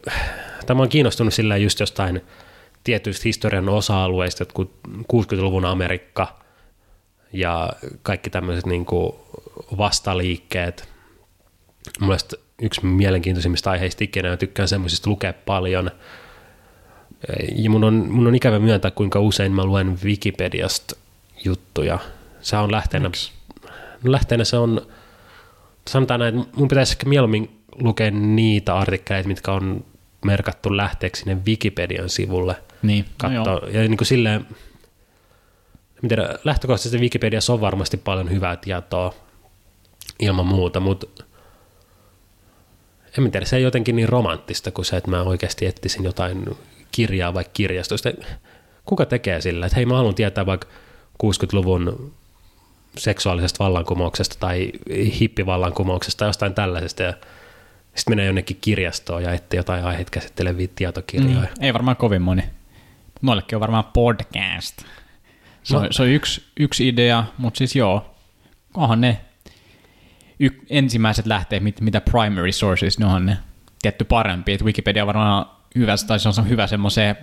tai 0.67 0.77
mä 0.77 0.83
oon 0.83 0.89
kiinnostunut 0.89 1.35
sillä 1.35 1.57
just 1.57 1.81
jostain 1.81 2.21
tietyistä 2.85 3.23
historian 3.25 3.69
osa-alueista, 3.69 4.43
jotkut 4.43 4.73
60-luvun 4.89 5.65
Amerikka, 5.65 6.39
ja 7.33 7.73
kaikki 8.03 8.31
tämmöiset 8.31 8.67
niin 8.67 8.85
kuin 8.85 9.13
vastaliikkeet. 9.79 10.89
Mun 12.01 12.09
mielestä 12.09 12.37
yksi 12.63 12.87
mielenkiintoisimmista 12.87 13.71
aiheista 13.71 14.05
ikinä, 14.05 14.29
ja 14.29 14.37
tykkään 14.37 14.69
semmoisista 14.69 15.11
lukea 15.11 15.33
paljon. 15.33 15.91
Ja 17.57 17.71
mun 17.71 17.85
on, 17.85 17.95
mun 17.95 18.27
on 18.27 18.35
ikävä 18.35 18.59
myöntää, 18.59 18.91
kuinka 18.91 19.21
usein 19.21 19.53
mä 19.53 19.65
luen 19.65 19.99
Wikipediasta 20.05 20.97
juttuja. 21.45 21.99
Se 22.41 22.57
on 22.57 22.73
lähteenä, 22.73 23.11
no 24.03 24.13
lähteenä 24.13 24.45
se 24.45 24.57
on, 24.57 24.87
sanotaan 25.89 26.21
näin, 26.21 26.39
että 26.39 26.59
mun 26.59 26.69
pitäisi 26.69 26.93
ehkä 26.93 27.09
mieluummin 27.09 27.61
lukea 27.81 28.11
niitä 28.11 28.77
artikkeleita, 28.77 29.29
mitkä 29.29 29.53
on 29.53 29.85
merkattu 30.25 30.77
lähteeksi 30.77 31.23
sinne 31.23 31.43
Wikipedian 31.47 32.09
sivulle. 32.09 32.57
Niin, 32.83 33.05
no 33.05 33.11
Katso, 33.19 33.67
joo. 33.67 33.69
ja 33.73 33.81
niin 33.81 33.97
kuin 33.97 34.07
silleen, 34.07 34.47
en 36.03 36.09
tiedä, 36.09 36.39
lähtökohtaisesti 36.45 36.99
Wikipediassa 36.99 37.53
on 37.53 37.61
varmasti 37.61 37.97
paljon 37.97 38.31
hyvää 38.31 38.57
tietoa 38.57 39.15
ilman 40.19 40.47
muuta, 40.47 40.81
mutta 40.81 41.25
en 43.19 43.31
tiedä, 43.31 43.47
se 43.47 43.57
ei 43.57 43.63
jotenkin 43.63 43.97
niin 43.97 44.09
romanttista 44.09 44.71
kuin 44.71 44.85
se, 44.85 44.97
että 44.97 45.11
mä 45.11 45.23
oikeasti 45.23 45.67
etsisin 45.67 46.05
jotain 46.05 46.45
kirjaa 46.93 47.35
vaikka 47.35 47.53
kirjastosta. 47.53 48.11
Kuka 48.85 49.07
tekee 49.07 49.41
sillä, 49.41 49.67
että 49.67 49.77
hei 49.77 49.87
mä 49.87 49.97
haluan 49.97 50.15
tietää 50.15 50.47
vaikka 50.47 50.69
60-luvun 51.25 52.13
seksuaalisesta 52.97 53.65
vallankumouksesta 53.65 54.37
tai 54.41 54.73
hippivallankumouksesta 55.21 56.19
tai 56.19 56.29
jostain 56.29 56.55
tällaisesta 56.55 57.03
ja 57.03 57.13
sitten 57.95 58.13
menee 58.13 58.27
jonnekin 58.27 58.59
kirjastoon 58.61 59.23
ja 59.23 59.33
etsii 59.33 59.59
jotain 59.59 59.85
aiheita 59.85 60.11
käsitteleviä 60.11 60.69
tietokirjoja. 60.75 61.41
Mm, 61.41 61.65
ei 61.65 61.73
varmaan 61.73 61.97
kovin 61.97 62.23
moni. 62.23 62.43
Noillekin 63.23 63.57
on 63.57 63.61
varmaan 63.61 63.85
podcast. 63.85 64.83
Se 65.63 65.77
on, 65.77 65.83
No. 65.83 65.89
se 65.93 66.03
on 66.03 66.09
yksi, 66.09 66.45
yksi 66.61 66.89
idea, 66.89 67.25
mutta 67.39 67.59
siis 67.59 67.77
joo, 67.77 68.15
onhan 68.75 69.01
ne 69.01 69.21
y- 70.41 70.61
ensimmäiset 70.71 71.27
lähteet, 71.27 71.63
mit, 71.63 71.81
mitä 71.81 72.01
primary 72.01 72.53
sources, 72.53 72.99
ne 72.99 73.07
onhan 73.07 73.27
ne 73.27 73.37
tietty 73.83 74.05
parempi. 74.05 74.53
Et 74.53 74.63
Wikipedia 74.65 75.03
on 75.03 75.07
varmaan 75.07 75.47
hyvä, 75.75 75.95
tai 76.07 76.19
se 76.21 76.29
on 76.29 76.49
hyvä 76.49 76.67
semmoiseen 76.67 77.17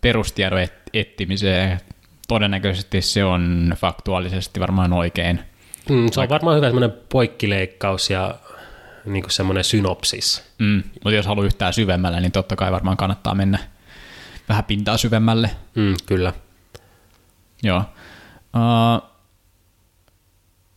perustiedon 0.00 0.60
et, 0.60 0.72
etsimiseen. 0.92 1.80
Todennäköisesti 2.28 3.02
se 3.02 3.24
on 3.24 3.74
faktuaalisesti 3.76 4.60
varmaan 4.60 4.92
oikein. 4.92 5.40
Mm, 5.90 6.08
se 6.12 6.20
on 6.20 6.28
varmaan 6.28 6.56
hyvä 6.56 6.66
semmoinen 6.66 6.92
poikkileikkaus 7.08 8.10
ja 8.10 8.34
niin 9.04 9.24
semmoinen 9.28 9.64
synopsis. 9.64 10.52
Mm, 10.58 10.82
mutta 10.94 11.10
jos 11.10 11.26
haluaa 11.26 11.46
yhtään 11.46 11.72
syvemmälle, 11.72 12.20
niin 12.20 12.32
totta 12.32 12.56
kai 12.56 12.72
varmaan 12.72 12.96
kannattaa 12.96 13.34
mennä 13.34 13.58
vähän 14.48 14.64
pintaa 14.64 14.96
syvemmälle. 14.96 15.50
Mm, 15.74 15.94
kyllä. 16.06 16.32
Joo. 17.62 17.84
Uh, 18.56 19.08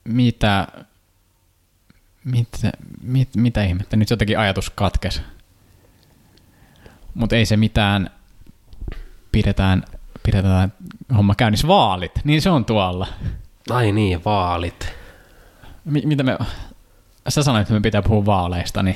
mitä, 0.04 0.68
mitä, 2.24 2.72
mit, 3.02 3.30
mitä 3.36 3.64
ihmettä? 3.64 3.98
Nyt 3.98 4.10
jotenkin 4.10 4.40
ajatus 4.40 4.70
katkes. 4.70 5.22
Mutta 7.14 7.36
ei 7.36 7.46
se 7.46 7.58
mitään. 7.58 8.10
Pidetään, 9.32 9.84
pidetään 10.24 10.74
homma 11.18 11.36
käynnissä. 11.36 11.68
Vaalit, 11.68 12.12
niin 12.24 12.42
se 12.42 12.50
on 12.50 12.66
tuolla. 12.66 13.08
Ai 13.70 13.92
niin, 13.92 14.26
vaalit. 14.26 14.94
Mi- 15.86 16.06
mitä 16.06 16.24
me, 16.24 16.38
sä 17.30 17.44
sanoit, 17.44 17.62
että 17.62 17.74
me 17.74 17.80
pitää 17.80 18.02
puhua 18.02 18.26
vaaleista, 18.26 18.84
niin 18.84 18.96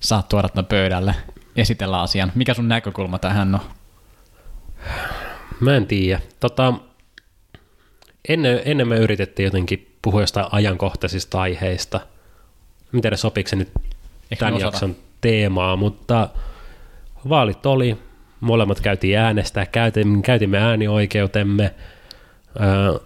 saat 0.00 0.28
tuoda 0.28 0.48
tämän 0.48 0.66
pöydälle, 0.66 1.14
esitellä 1.56 2.00
asian. 2.00 2.32
Mikä 2.34 2.54
sun 2.54 2.68
näkökulma 2.68 3.18
tähän 3.18 3.54
on? 3.54 3.60
Mä 5.60 5.76
en 5.76 5.86
tiedä. 5.86 6.20
Tota, 6.40 6.74
ennen, 8.28 8.62
ennen 8.64 8.88
me 8.88 8.96
yritettiin 8.96 9.44
jotenkin 9.44 9.96
puhua 10.02 10.20
jostain 10.20 10.46
ajankohtaisista 10.52 11.40
aiheista. 11.40 12.00
En 12.94 13.00
tiedä, 13.00 13.16
sopiiko 13.16 13.48
se 13.48 13.56
nyt 13.56 13.68
Ehkä 14.30 14.38
tämän 14.38 14.52
me 14.52 14.56
osataan. 14.56 14.72
jakson 14.72 14.96
teemaa, 15.20 15.76
mutta 15.76 16.28
vaalit 17.28 17.66
oli, 17.66 17.98
molemmat 18.40 18.80
käytiin 18.80 19.18
äänestää, 19.18 19.66
käytimme, 19.66 20.22
käytimme 20.22 20.58
äänioikeutemme. 20.58 21.74
Öö, 22.60 22.98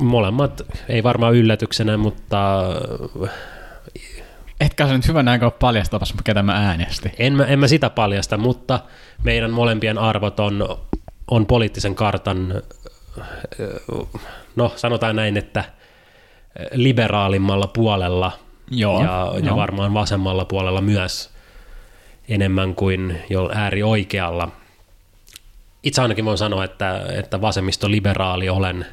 molemmat, 0.00 0.62
ei 0.88 1.02
varmaan 1.02 1.34
yllätyksenä, 1.34 1.96
mutta 1.96 2.62
Etkä 4.60 4.86
sä 4.86 4.92
nyt 4.92 5.08
hyvän 5.08 5.28
aikaa 5.28 5.50
paljastamassa, 5.50 6.14
ketä 6.24 6.42
mä 6.42 6.52
äänestin. 6.52 7.12
En 7.18 7.32
mä, 7.32 7.44
en 7.44 7.58
mä 7.58 7.68
sitä 7.68 7.90
paljasta, 7.90 8.36
mutta 8.36 8.80
meidän 9.24 9.50
molempien 9.50 9.98
arvot 9.98 10.40
on, 10.40 10.78
on 11.30 11.46
poliittisen 11.46 11.94
kartan, 11.94 12.62
no 14.56 14.72
sanotaan 14.76 15.16
näin, 15.16 15.36
että 15.36 15.64
liberaalimmalla 16.72 17.66
puolella 17.66 18.32
Joo, 18.70 19.02
ja, 19.02 19.32
ja 19.34 19.46
joo. 19.46 19.56
varmaan 19.56 19.94
vasemmalla 19.94 20.44
puolella 20.44 20.80
myös 20.80 21.30
enemmän 22.28 22.74
kuin 22.74 23.22
jo 23.30 23.50
äärioikealla. 23.54 24.48
Itse 25.82 26.02
ainakin 26.02 26.24
voin 26.24 26.38
sanoa, 26.38 26.64
että, 26.64 27.06
että 27.12 27.40
vasemmisto-liberaali 27.40 28.48
olen 28.48 28.86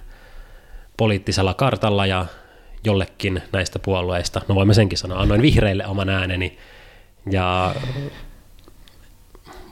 poliittisella 0.97 1.53
kartalla 1.53 2.05
ja 2.05 2.26
jollekin 2.86 3.41
näistä 3.51 3.79
puolueista, 3.79 4.41
no 4.47 4.55
voimme 4.55 4.73
senkin 4.73 4.97
sanoa, 4.97 5.19
annoin 5.19 5.41
vihreille 5.41 5.88
oman 5.88 6.09
ääneni 6.09 6.57
ja 7.31 7.75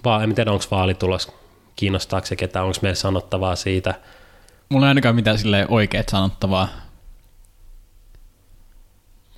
vaan 0.06 0.24
en 0.24 0.36
tiedä, 0.36 0.52
onko 0.52 0.66
vaalitulos, 0.72 1.32
kiinnostaako 1.76 2.28
se 2.28 2.36
ketään, 2.36 2.66
onko 2.66 2.78
meillä 2.82 2.96
sanottavaa 2.96 3.56
siitä. 3.56 3.96
Mulla 4.70 4.86
ei 4.86 4.90
ainakaan 4.90 5.16
mitään 5.16 5.38
sille 5.38 5.66
oikeet 5.70 6.10
sanottavaa. 6.10 6.68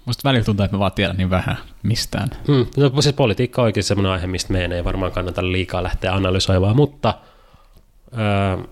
Musta 0.05 0.29
välillä 0.29 0.45
tuntuu, 0.45 0.63
että 0.63 0.77
mä 0.77 0.79
vaan 0.79 0.91
tiedän 0.91 1.17
niin 1.17 1.29
vähän 1.29 1.57
mistään. 1.83 2.29
Hmm, 2.47 2.65
no, 2.77 3.01
siis 3.01 3.15
politiikka 3.15 3.61
on 3.61 3.63
oikein 3.63 3.83
semmoinen 3.83 4.11
aihe, 4.11 4.27
mistä 4.27 4.53
meidän 4.53 4.71
ei 4.71 4.83
varmaan 4.83 5.11
kannata 5.11 5.51
liikaa 5.51 5.83
lähteä 5.83 6.13
analysoimaan, 6.13 6.75
mutta 6.75 7.13
öö, 8.17 8.65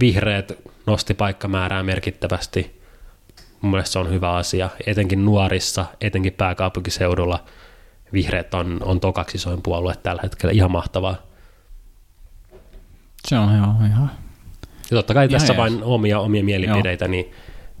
vihreät 0.00 0.52
nosti 0.86 1.14
paikkamäärää 1.14 1.82
merkittävästi. 1.82 2.77
Mun 3.60 3.70
mielestä 3.70 3.92
se 3.92 3.98
on 3.98 4.10
hyvä 4.10 4.34
asia, 4.34 4.68
etenkin 4.86 5.24
nuorissa, 5.24 5.86
etenkin 6.00 6.32
pääkaupunkiseudulla. 6.32 7.44
Vihreät 8.12 8.54
on, 8.54 8.78
on 8.82 9.00
tokaksi 9.00 9.36
isoin 9.36 9.62
puolue 9.62 9.94
tällä 10.02 10.22
hetkellä, 10.22 10.52
ihan 10.52 10.70
mahtavaa. 10.70 11.16
Se 13.28 13.38
on 13.38 13.56
joo, 13.56 13.86
ihan. 13.86 14.10
Ja 14.90 14.96
totta 14.96 15.14
kai 15.14 15.24
Ihan 15.24 15.32
tässä 15.40 15.52
jees. 15.52 15.58
vain 15.58 15.82
omia, 15.82 16.20
omia 16.20 16.44
mielipiteitä, 16.44 17.08
niin 17.08 17.32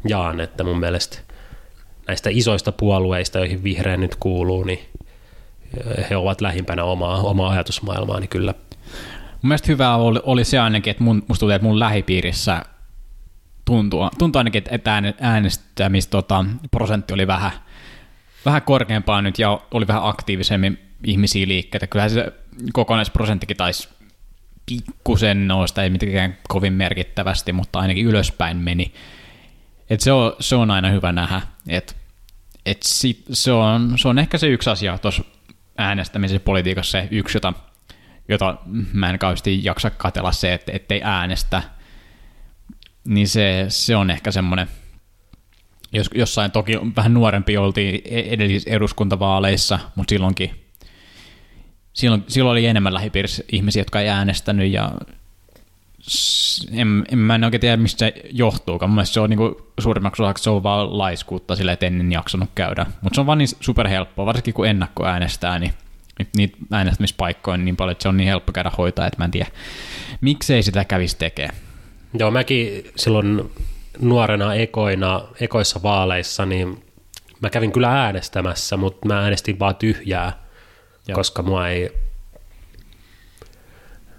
jaan, 0.08 0.40
että 0.40 0.64
mun 0.64 0.80
mielestä 0.80 1.18
näistä 2.06 2.30
isoista 2.32 2.72
puolueista, 2.72 3.38
joihin 3.38 3.62
vihreä 3.62 3.96
nyt 3.96 4.14
kuuluu, 4.14 4.64
niin 4.64 4.80
he 6.10 6.16
ovat 6.16 6.40
lähimpänä 6.40 6.84
omaa, 6.84 7.22
omaa 7.22 7.50
ajatusmaailmaa, 7.50 8.20
niin 8.20 8.28
kyllä. 8.28 8.54
Mun 9.42 9.48
mielestä 9.48 9.66
hyvää 9.72 9.96
oli, 9.96 10.20
oli 10.22 10.44
se 10.44 10.58
ainakin, 10.58 10.90
että 10.90 11.02
mun, 11.04 11.16
musta 11.28 11.40
tuntuu, 11.40 11.54
että 11.54 11.66
mun 11.68 11.78
lähipiirissä 11.78 12.62
tuntuu, 13.68 14.10
tuntuu 14.18 14.40
ainakin, 14.40 14.62
että 14.70 14.94
ääne- 14.94 15.14
äänestämistä 15.20 16.10
tota, 16.10 16.44
oli 17.12 17.26
vähän, 17.26 17.50
vähän 18.44 18.62
korkeampaa 18.62 19.22
nyt 19.22 19.38
ja 19.38 19.60
oli 19.70 19.86
vähän 19.86 20.06
aktiivisemmin 20.06 20.78
ihmisiä 21.04 21.48
liikkeitä. 21.48 21.86
Kyllähän 21.86 22.10
se 22.10 22.32
kokonaisprosenttikin 22.72 23.56
taisi 23.56 23.88
pikkusen 24.66 25.48
nousta, 25.48 25.82
ei 25.82 25.90
mitenkään 25.90 26.36
kovin 26.48 26.72
merkittävästi, 26.72 27.52
mutta 27.52 27.78
ainakin 27.78 28.06
ylöspäin 28.06 28.56
meni. 28.56 28.94
Et 29.90 30.00
se, 30.00 30.12
on, 30.12 30.32
se 30.40 30.56
on 30.56 30.70
aina 30.70 30.88
hyvä 30.90 31.12
nähdä. 31.12 31.42
Et, 31.68 31.96
et 32.66 32.82
sit, 32.82 33.24
se, 33.32 33.52
on, 33.52 33.98
se 33.98 34.08
on 34.08 34.18
ehkä 34.18 34.38
se 34.38 34.46
yksi 34.46 34.70
asia 34.70 34.98
tuossa 34.98 35.24
äänestämisessä 35.78 36.40
politiikassa, 36.40 36.90
se 36.90 37.08
yksi, 37.10 37.36
jota, 37.36 37.52
jota 38.28 38.56
mä 38.92 39.10
en 39.10 39.18
kauheasti 39.18 39.64
jaksa 39.64 39.90
katella 39.90 40.32
se, 40.32 40.54
että 40.54 40.72
ettei 40.72 41.00
äänestä. 41.04 41.62
Niin 43.08 43.28
se, 43.28 43.66
se 43.68 43.96
on 43.96 44.10
ehkä 44.10 44.30
semmoinen, 44.30 44.68
jos, 45.92 46.10
jossain 46.14 46.50
toki 46.50 46.72
vähän 46.96 47.14
nuorempi 47.14 47.56
oltiin 47.56 48.02
e- 48.04 48.34
edellisissä 48.34 48.70
eduskuntavaaleissa, 48.70 49.78
mutta 49.94 50.12
silloinkin 50.12 50.50
silloin, 51.92 52.24
silloin 52.28 52.52
oli 52.52 52.66
enemmän 52.66 52.94
lähipiirissä 52.94 53.42
ihmisiä, 53.52 53.80
jotka 53.80 54.00
ei 54.00 54.08
äänestänyt 54.08 54.72
ja 54.72 54.92
en, 56.72 57.04
en 57.12 57.18
mä 57.18 57.34
en 57.34 57.44
oikein 57.44 57.60
tiedä, 57.60 57.76
mistä 57.76 57.98
se 57.98 58.14
johtuukaan. 58.32 58.90
Mun 58.90 59.06
se 59.06 59.20
on 59.20 59.30
niinku, 59.30 59.72
suurimmaksi 59.80 60.22
osaksi 60.22 60.44
se 60.44 60.50
on 60.50 60.62
vaan 60.62 60.98
laiskuutta 60.98 61.56
sille, 61.56 61.72
että 61.72 61.86
ennen 61.86 62.12
jaksanut 62.12 62.50
käydä. 62.54 62.86
Mutta 63.00 63.14
se 63.14 63.20
on 63.20 63.26
vaan 63.26 63.38
niin 63.38 63.48
superhelppoa, 63.60 64.26
varsinkin 64.26 64.54
kun 64.54 64.66
ennakko 64.66 65.06
äänestää, 65.06 65.58
niin 65.58 65.74
nyt 66.18 66.28
niitä 66.36 66.56
äänestämispaikkoja 66.72 67.54
on 67.54 67.64
niin 67.64 67.76
paljon, 67.76 67.92
että 67.92 68.02
se 68.02 68.08
on 68.08 68.16
niin 68.16 68.28
helppo 68.28 68.52
käydä 68.52 68.70
hoitaa, 68.78 69.06
että 69.06 69.18
mä 69.18 69.24
en 69.24 69.30
tiedä, 69.30 69.50
miksei 70.20 70.62
sitä 70.62 70.84
kävisi 70.84 71.16
tekemään. 71.18 71.67
Joo, 72.14 72.30
mäkin 72.30 72.90
silloin 72.96 73.50
nuorena 74.00 74.54
ekoina, 74.54 75.22
ekoissa 75.40 75.82
vaaleissa, 75.82 76.46
niin 76.46 76.84
mä 77.40 77.50
kävin 77.50 77.72
kyllä 77.72 78.02
äänestämässä, 78.02 78.76
mutta 78.76 79.08
mä 79.08 79.20
äänestin 79.20 79.58
vaan 79.58 79.76
tyhjää, 79.76 80.48
Joo. 81.08 81.14
Koska 81.14 81.42
mua 81.42 81.68
ei... 81.68 81.92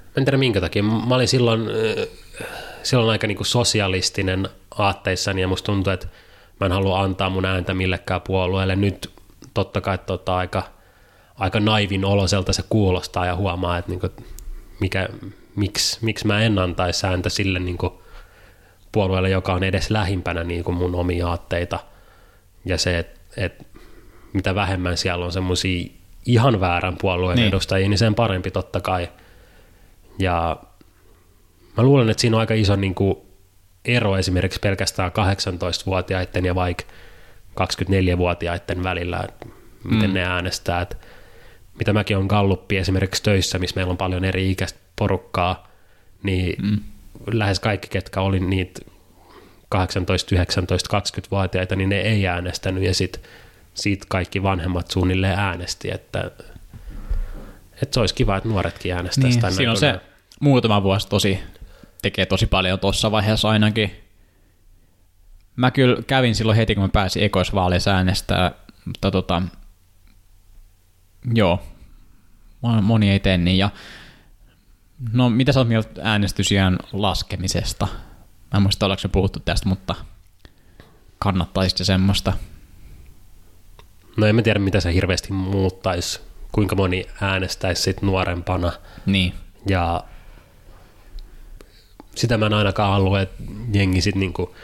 Mä 0.06 0.14
en 0.18 0.26
tiedä 0.26 0.38
minkä 0.38 0.62
takia. 0.62 0.84
Mä 0.84 1.16
olin 1.16 1.28
silloin 1.28 1.62
silloin 2.84 3.10
aika 3.10 3.28
niin 3.28 3.38
kuin 3.38 3.48
sosialistinen 3.48 4.50
aatteissani 4.78 5.42
ja 5.42 5.48
musta 5.48 5.66
tuntuu, 5.66 5.94
että 5.94 6.08
mä 6.60 6.66
en 6.66 6.72
halua 6.72 7.02
antaa 7.02 7.30
mun 7.30 7.46
ääntä 7.46 7.74
millekään 7.74 8.22
puolueelle. 8.22 8.76
Nyt 8.76 9.12
totta 9.54 9.82
kai 9.82 9.98
tota, 9.98 10.36
aika, 10.36 10.64
aika 11.36 11.60
naivin 11.60 12.06
oloselta 12.06 12.54
se 12.54 12.64
kuulostaa 12.70 13.26
ja 13.26 13.36
huomaa, 13.36 13.78
että 13.78 13.92
niin 13.92 14.00
kuin, 14.00 14.12
mikä, 14.80 15.10
miksi, 15.60 15.98
miksi 16.02 16.28
mä 16.28 16.42
en 16.42 16.60
antaisi 16.60 17.08
ääntä 17.08 17.30
sille 17.30 17.60
niin 17.60 17.78
kuin 17.78 17.94
puolueelle, 18.92 19.30
joka 19.30 19.54
on 19.54 19.64
edes 19.64 19.90
lähimpänä 19.90 20.44
niin 20.44 20.64
kuin 20.64 20.76
mun 20.76 20.96
omia 20.96 21.28
aatteita. 21.28 21.80
Ja 22.66 22.78
se, 22.78 23.00
että 23.00 23.20
et, 23.38 23.68
mitä 24.34 24.56
vähemmän 24.56 24.98
siellä 24.98 25.26
on 25.26 25.32
semmoisia 25.32 25.92
ihan 26.26 26.60
väärän 26.60 26.98
puolueen 27.02 27.36
Niin. 27.36 27.44
niin. 27.44 27.50
edustajia, 27.50 27.90
niin 27.90 27.98
sen 27.98 28.16
parempi 28.16 28.52
totta 28.52 28.82
kai. 28.82 29.10
Ja 30.20 30.58
mä 31.78 31.84
luulen, 31.84 32.10
että 32.10 32.22
siinä 32.22 32.38
on 32.38 32.40
aika 32.40 32.54
iso 32.54 32.76
niin 32.76 32.96
kuin 32.96 33.18
ero 33.86 34.18
esimerkiksi 34.18 34.60
pelkästään 34.60 35.12
18-vuotiaiden 35.12 36.46
ja 36.46 36.56
vaikka 36.56 36.84
24-vuotiaiden 37.62 38.84
välillä, 38.84 39.20
että 39.30 39.46
miten 39.84 40.10
mm. 40.10 40.14
ne 40.14 40.24
äänestää. 40.24 40.82
Että 40.82 40.96
mitä 41.80 41.94
mäkin 41.94 42.18
on 42.18 42.26
Galluppi 42.26 42.78
esimerkiksi 42.78 43.24
töissä, 43.24 43.60
missä 43.60 43.76
meillä 43.76 43.92
on 43.92 43.98
paljon 43.98 44.26
eri 44.26 44.52
ikäistä 44.52 44.80
porukkaa, 45.00 45.68
niin 46.24 46.66
mm. 46.66 46.80
lähes 47.32 47.60
kaikki, 47.60 47.88
ketkä 47.88 48.22
oli 48.22 48.40
niitä 48.40 48.82
18, 49.70 50.36
19, 50.36 50.98
20-vuotiaita, 50.98 51.76
niin 51.76 51.90
ne 51.90 52.00
ei 52.00 52.28
äänestänyt 52.28 52.84
ja 52.84 52.94
sit, 52.94 53.22
siitä 53.74 54.06
kaikki 54.10 54.44
vanhemmat 54.44 54.92
suunnilleen 54.92 55.40
äänesti, 55.40 55.92
että, 55.92 56.32
että 57.82 57.94
se 57.94 58.00
olisi 58.00 58.16
kiva, 58.16 58.38
että 58.38 58.50
nuoretkin 58.50 58.94
äänestäisi. 58.94 59.40
Niin, 59.40 59.54
siinä 59.54 59.72
on 59.72 59.78
se 59.78 60.00
muutama 60.40 60.84
vuosi 60.84 61.08
tosi, 61.08 61.40
tekee 62.02 62.26
tosi 62.26 62.46
paljon 62.46 62.80
tuossa 62.80 63.12
vaiheessa 63.12 63.50
ainakin. 63.50 63.92
Mä 65.56 65.72
kyllä 65.72 66.02
kävin 66.08 66.36
silloin 66.36 66.58
heti, 66.58 66.76
kun 66.76 66.84
mä 66.84 66.90
pääsin 66.90 67.24
ekoisvaaleissa 67.24 67.92
äänestää, 67.92 68.52
mutta 68.86 69.12
tota, 69.12 69.42
joo, 71.34 71.60
mo- 72.66 72.82
moni 72.82 73.10
ei 73.10 73.20
tee 73.20 73.38
niin. 73.38 73.58
Ja, 73.58 73.70
no, 75.14 75.30
mitä 75.30 75.52
sä 75.52 75.60
oot 75.60 75.68
mieltä 75.68 76.02
äänestysiän 76.04 76.78
laskemisesta? 76.94 77.88
Mä 78.52 78.58
en 78.58 78.62
muista, 78.62 78.86
ollaanko 78.86 79.02
se 79.02 79.08
puhuttu 79.08 79.40
tästä, 79.40 79.70
mutta 79.70 79.96
kannattaisi 81.20 81.86
semmoista. 81.86 82.34
No 84.18 84.26
en 84.28 84.36
mä 84.36 84.42
tiedä, 84.42 84.60
mitä 84.60 84.80
se 84.80 84.94
hirveästi 84.94 85.34
muuttaisi, 85.34 86.20
kuinka 86.52 86.76
moni 86.76 87.06
äänestäisi 87.22 87.82
sit 87.82 88.02
nuorempana. 88.02 88.72
Niin, 89.06 89.34
Ja 89.70 90.04
sitä 92.16 92.38
mä 92.38 92.46
en 92.46 92.54
ainakaan 92.54 92.94
halua, 92.94 93.22
että 93.22 93.44
jengi 93.74 94.02
sit 94.02 94.16
niinku, 94.16 94.56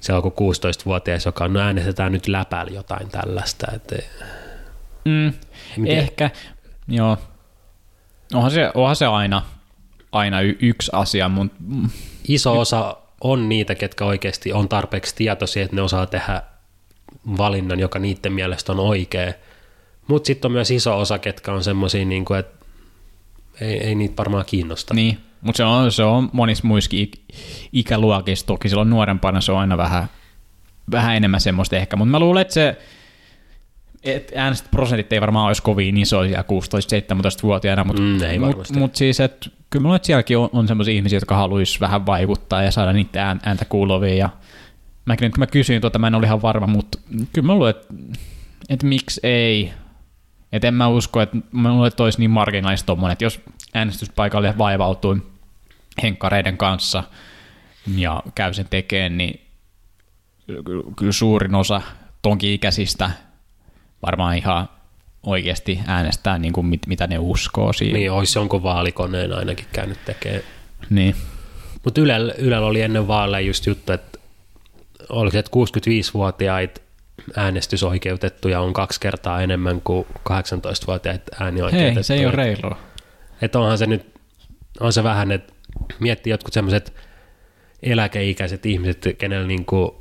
se 0.00 0.12
on 0.12 0.18
joku 0.18 0.52
16-vuotias, 0.52 1.24
joka 1.24 1.44
on, 1.44 1.52
no 1.52 1.60
äänestetään 1.60 2.12
nyt 2.12 2.28
läpällä 2.28 2.72
jotain 2.72 3.08
tällaista. 3.08 3.66
Että 3.72 3.96
Mm, 5.04 5.32
ehkä, 5.86 6.30
joo. 6.88 7.18
Onhan 8.34 8.50
se, 8.50 8.70
onhan 8.74 8.96
se 8.96 9.06
aina, 9.06 9.42
aina 10.16 10.40
y- 10.40 10.56
yksi 10.60 10.90
asia, 10.94 11.28
mutta 11.28 11.56
iso 12.28 12.60
osa 12.60 12.96
on 13.20 13.48
niitä, 13.48 13.74
ketkä 13.74 14.04
oikeasti 14.04 14.52
on 14.52 14.68
tarpeeksi 14.68 15.14
tietoisia, 15.16 15.64
että 15.64 15.76
ne 15.76 15.82
osaa 15.82 16.06
tehdä 16.06 16.42
valinnan, 17.38 17.80
joka 17.80 17.98
niiden 17.98 18.32
mielestä 18.32 18.72
on 18.72 18.80
oikea. 18.80 19.32
Mutta 20.08 20.26
sitten 20.26 20.48
on 20.48 20.52
myös 20.52 20.70
iso 20.70 20.98
osa, 20.98 21.18
ketkä 21.18 21.52
on 21.52 21.64
semmoisia, 21.64 22.04
niin 22.04 22.24
että 22.38 22.66
ei, 23.60 23.78
ei 23.78 23.94
niitä 23.94 24.16
varmaan 24.16 24.44
kiinnosta. 24.46 24.94
niin. 24.94 25.18
Mutta 25.40 25.56
se 25.56 25.64
on, 25.64 25.92
se 25.92 26.02
on 26.02 26.30
monissa 26.32 26.66
muissakin 26.66 27.08
ik- 27.08 27.34
ikäluokissa, 27.72 28.46
toki 28.46 28.68
silloin 28.68 28.90
nuorempana 28.90 29.40
se 29.40 29.52
on 29.52 29.58
aina 29.58 29.76
vähän, 29.76 30.08
vähän 30.90 31.16
enemmän 31.16 31.40
semmoista 31.40 31.76
ehkä, 31.76 31.96
mutta 31.96 32.10
mä 32.10 32.18
luulen, 32.18 32.40
että 32.40 32.54
se 32.54 32.78
et 34.06 34.32
äänestysprosentit 34.36 35.12
ei 35.12 35.20
varmaan 35.20 35.46
olisi 35.46 35.62
kovin 35.62 35.96
isoja 35.96 36.42
16-17-vuotiaana, 36.42 37.84
mutta 37.84 38.02
Mm, 38.02 38.40
mut, 38.40 38.70
mut 38.70 38.96
siis, 38.96 39.20
että 39.20 39.50
kyllä 39.70 39.96
että 39.96 40.06
sielläkin 40.06 40.38
on, 40.38 40.48
on 40.52 40.68
semmoisia 40.68 40.94
ihmisiä, 40.94 41.16
jotka 41.16 41.36
haluaisi 41.36 41.80
vähän 41.80 42.06
vaikuttaa 42.06 42.62
ja 42.62 42.70
saada 42.70 42.92
niitä 42.92 43.28
ään- 43.28 43.40
ääntä 43.44 43.64
kuuluviin 43.64 44.18
ja 44.18 44.28
mäkin 45.04 45.26
nyt 45.26 45.32
kun 45.34 45.40
mä 45.40 45.46
kysyin 45.46 45.80
tuota, 45.80 45.98
mä 45.98 46.06
en 46.06 46.14
ole 46.14 46.26
ihan 46.26 46.42
varma, 46.42 46.66
mutta 46.66 46.98
kyllä 47.32 47.46
mä 47.46 47.54
luulen, 47.54 47.70
että, 47.70 47.94
että 48.68 48.86
miksi 48.86 49.20
ei. 49.22 49.72
Et 50.52 50.64
en 50.64 50.74
mä 50.74 50.88
usko, 50.88 51.20
että 51.20 51.36
mä 51.52 51.72
luulen, 51.72 51.88
että 51.88 52.02
olisi 52.02 52.18
niin 52.18 52.30
marginaalista 52.30 52.86
tommonen, 52.86 53.12
että 53.12 53.24
jos 53.24 53.40
äänestyspaikalle 53.74 54.58
vaivautuu 54.58 55.16
henkkareiden 56.02 56.56
kanssa 56.56 57.04
ja 57.96 58.22
käy 58.34 58.54
sen 58.54 58.66
tekeen, 58.70 59.18
niin 59.18 59.40
ky- 60.46 60.82
kyllä 60.96 61.12
suurin 61.12 61.54
osa 61.54 61.80
tonkin 62.22 62.50
ikäisistä 62.50 63.10
varmaan 64.06 64.36
ihan 64.36 64.68
oikeasti 65.22 65.80
äänestää 65.86 66.38
niin 66.38 66.52
kuin 66.52 66.66
mit, 66.66 66.86
mitä 66.86 67.06
ne 67.06 67.18
uskoo 67.18 67.72
siihen. 67.72 67.94
Niin 67.94 68.12
olisi 68.12 68.38
jonkun 68.38 68.62
vaalikoneen 68.62 69.32
ainakin 69.32 69.66
käynyt 69.72 69.98
tekemään. 70.04 70.42
Niin. 70.90 71.16
Mutta 71.84 72.00
Ylellä, 72.00 72.34
Ylellä 72.38 72.66
oli 72.66 72.82
ennen 72.82 73.08
vaaleja 73.08 73.46
just 73.46 73.66
juttu, 73.66 73.92
että 73.92 74.18
oliko 75.08 75.32
se, 75.32 75.38
että 75.38 75.50
65-vuotiaita 75.54 76.80
äänestysoikeutettuja 77.36 78.60
on 78.60 78.72
kaksi 78.72 79.00
kertaa 79.00 79.42
enemmän 79.42 79.80
kuin 79.80 80.06
18-vuotiaita 80.18 81.36
äänioikeutettuja. 81.40 81.94
Hei, 81.94 82.02
se 82.02 82.14
ei 82.14 82.26
ole 82.26 82.34
reilua. 82.34 82.78
Että 83.42 83.58
onhan 83.58 83.78
se 83.78 83.86
nyt, 83.86 84.14
on 84.80 84.92
se 84.92 85.02
vähän, 85.02 85.32
että 85.32 85.52
miettii 86.00 86.30
jotkut 86.30 86.54
semmoiset 86.54 86.94
eläkeikäiset 87.82 88.66
ihmiset, 88.66 89.08
kenellä 89.18 89.46
niin 89.46 89.64
kuin, 89.64 89.92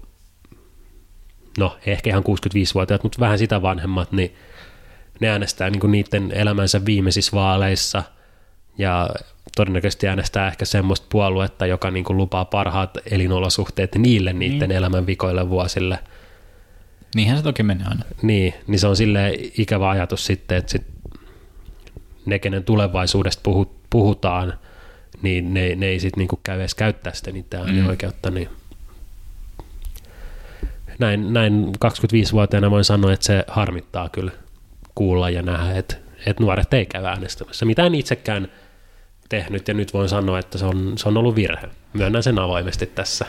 no 1.58 1.78
ehkä 1.86 2.10
ihan 2.10 2.24
65-vuotiaat, 2.24 3.04
mutta 3.04 3.20
vähän 3.20 3.38
sitä 3.38 3.62
vanhemmat, 3.62 4.12
niin 4.12 4.36
ne 5.20 5.30
äänestää 5.30 5.70
niin 5.70 5.80
kuin 5.80 5.92
niiden 5.92 6.32
elämänsä 6.32 6.86
viimeisissä 6.86 7.32
vaaleissa 7.32 8.04
ja 8.78 9.10
todennäköisesti 9.56 10.08
äänestää 10.08 10.48
ehkä 10.48 10.66
semmoista 10.66 11.08
puoluetta, 11.10 11.66
joka 11.66 11.92
niin 11.92 12.06
kuin 12.06 12.18
lupaa 12.18 12.46
parhaat 12.46 12.98
elinolosuhteet 13.12 13.96
niille 13.96 14.34
niiden 14.34 14.70
niin. 14.70 14.78
elämän 14.78 15.06
vikoille 15.06 15.50
vuosille. 15.50 16.00
Niinhän 17.16 17.38
se 17.38 17.44
toki 17.44 17.64
menee 17.64 17.88
aina. 17.88 18.06
Niin, 18.22 18.54
niin 18.68 18.80
se 18.80 18.88
on 18.88 18.96
sille 18.96 19.34
ikävä 19.58 19.90
ajatus 19.90 20.26
sitten, 20.26 20.58
että 20.58 20.72
sit 20.72 20.86
ne, 22.26 22.40
kenen 22.40 22.64
tulevaisuudesta 22.64 23.42
puhu, 23.44 23.76
puhutaan, 23.90 24.54
niin 25.22 25.54
ne, 25.54 25.76
ne 25.76 25.86
ei 25.86 26.00
sitten 26.00 26.22
niinku 26.22 26.40
käy 26.44 26.60
edes 26.60 26.76
käyttää 26.76 27.14
sitä 27.14 27.32
niitä 27.32 27.60
äänioikeutta. 27.60 28.30
Niin 28.30 28.50
näin, 31.00 31.34
näin 31.34 31.72
25-vuotiaana 31.86 32.72
voin 32.72 32.84
sanoa, 32.84 33.14
että 33.14 33.26
se 33.26 33.46
harmittaa 33.48 34.10
kyllä 34.10 34.32
kuulla 34.96 35.30
ja 35.30 35.42
nähdä, 35.42 35.76
että, 35.76 35.96
että 36.26 36.44
nuoret 36.44 36.74
ei 36.74 36.86
käy 36.86 37.06
äänestämässä. 37.06 37.66
Mitä 37.66 37.86
en 37.86 37.96
itsekään 37.96 38.48
tehnyt 39.30 39.68
ja 39.68 39.74
nyt 39.74 39.94
voin 39.94 40.10
sanoa, 40.10 40.40
että 40.40 40.58
se 40.58 40.66
on, 40.66 40.94
se 40.98 41.10
on 41.10 41.18
ollut 41.18 41.36
virhe. 41.36 41.70
Myönnän 41.94 42.24
sen 42.24 42.40
avoimesti 42.40 42.86
tässä. 42.86 43.26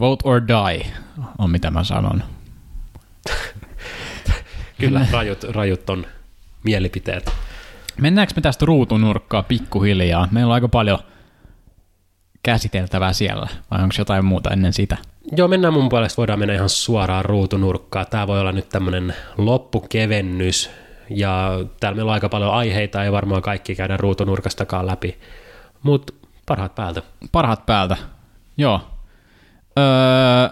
Vote 0.00 0.28
or 0.28 0.42
die 0.48 0.86
on 1.38 1.50
mitä 1.50 1.70
mä 1.70 1.84
sanon. 1.84 2.22
Kyllä 4.80 5.06
rajut, 5.12 5.44
rajut 5.44 5.90
on 5.90 6.06
mielipiteet. 6.62 7.30
Mennäänkö 8.00 8.32
me 8.36 8.42
tästä 8.42 8.66
ruutunurkkaa 8.66 9.42
pikkuhiljaa? 9.42 10.28
Meillä 10.30 10.50
on 10.50 10.54
aika 10.54 10.68
paljon 10.68 10.98
käsiteltävää 12.42 13.12
siellä, 13.12 13.46
vai 13.70 13.82
onko 13.82 13.94
jotain 13.98 14.24
muuta 14.24 14.50
ennen 14.50 14.72
sitä? 14.72 14.96
Joo, 15.32 15.48
mennään 15.48 15.74
mun 15.74 15.88
puolesta, 15.88 16.16
voidaan 16.16 16.38
mennä 16.38 16.54
ihan 16.54 16.68
suoraan 16.68 17.24
ruutunurkkaan. 17.24 18.06
Tämä 18.10 18.26
voi 18.26 18.40
olla 18.40 18.52
nyt 18.52 18.68
tämmöinen 18.68 19.14
loppukevennys, 19.38 20.70
ja 21.10 21.50
täällä 21.80 21.96
meillä 21.96 22.10
on 22.10 22.14
aika 22.14 22.28
paljon 22.28 22.54
aiheita, 22.54 23.04
ei 23.04 23.12
varmaan 23.12 23.42
kaikki 23.42 23.74
käydä 23.74 23.96
ruutunurkastakaan 23.96 24.86
läpi, 24.86 25.18
mutta 25.82 26.12
parhaat 26.46 26.74
päältä. 26.74 27.02
Parhaat 27.32 27.66
päältä, 27.66 27.96
joo. 28.56 28.80
Öö, 29.78 30.48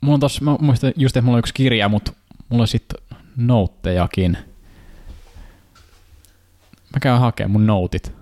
mulla 0.00 0.14
on 0.14 0.20
tossa, 0.20 0.44
mä 0.44 0.56
muistan 0.60 0.92
just, 0.96 1.16
että 1.16 1.24
mulla 1.24 1.36
on 1.36 1.38
yksi 1.38 1.54
kirja, 1.54 1.88
mutta 1.88 2.12
mulla 2.48 2.62
on 2.62 2.68
sitten 2.68 3.02
nouttejakin. 3.36 4.38
Mä 6.92 7.00
käyn 7.00 7.20
hakemaan 7.20 7.50
mun 7.50 7.66
noutit. 7.66 8.12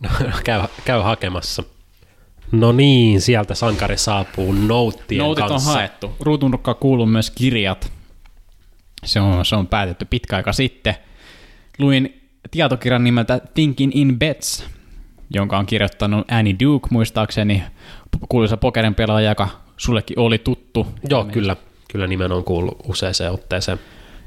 No, 0.00 0.10
käy, 0.44 0.62
käy 0.84 1.00
hakemassa. 1.00 1.62
No 2.52 2.72
niin, 2.72 3.20
sieltä 3.20 3.54
sankari 3.54 3.96
saapuu 3.96 4.52
nouttien 4.52 5.18
Noutit 5.18 5.46
kanssa. 5.46 5.70
on 5.70 5.76
haettu. 5.76 6.12
Ruutunurkkaan 6.20 6.76
kuuluu 6.76 7.06
myös 7.06 7.30
kirjat. 7.30 7.92
Se 9.04 9.20
on, 9.20 9.44
se 9.44 9.56
on 9.56 9.66
päätetty 9.66 10.04
pitkä 10.04 10.36
aika 10.36 10.52
sitten. 10.52 10.94
Luin 11.78 12.22
tietokirjan 12.50 13.04
nimeltä 13.04 13.40
Thinking 13.54 13.92
in 13.94 14.18
Bets, 14.18 14.64
jonka 15.30 15.58
on 15.58 15.66
kirjoittanut 15.66 16.32
Annie 16.32 16.56
Duke, 16.64 16.88
muistaakseni 16.90 17.62
kuuluisa 18.28 18.56
pokerin 18.56 18.94
pelaaja, 18.94 19.28
joka 19.30 19.48
sullekin 19.76 20.18
oli 20.18 20.38
tuttu. 20.38 20.86
Joo, 21.10 21.24
kyllä. 21.24 21.56
Kyllä 21.92 22.06
nimen 22.06 22.32
on 22.32 22.44
kuullut 22.44 22.78
useaseen 22.88 23.32
otteeseen. 23.32 23.80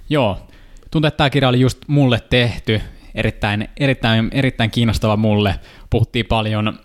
Joo, 0.10 0.38
tuntuu, 0.92 1.08
että 1.08 1.18
tämä 1.18 1.30
kirja 1.30 1.50
oli 1.50 1.60
just 1.60 1.80
mulle 1.88 2.20
tehty, 2.30 2.82
erittäin, 3.16 3.70
erittäin, 3.78 4.30
erittäin 4.32 4.72
kiinnostava 4.72 5.18
mulle. 5.18 5.56
Puhuttiin 5.90 6.26
paljon, 6.26 6.80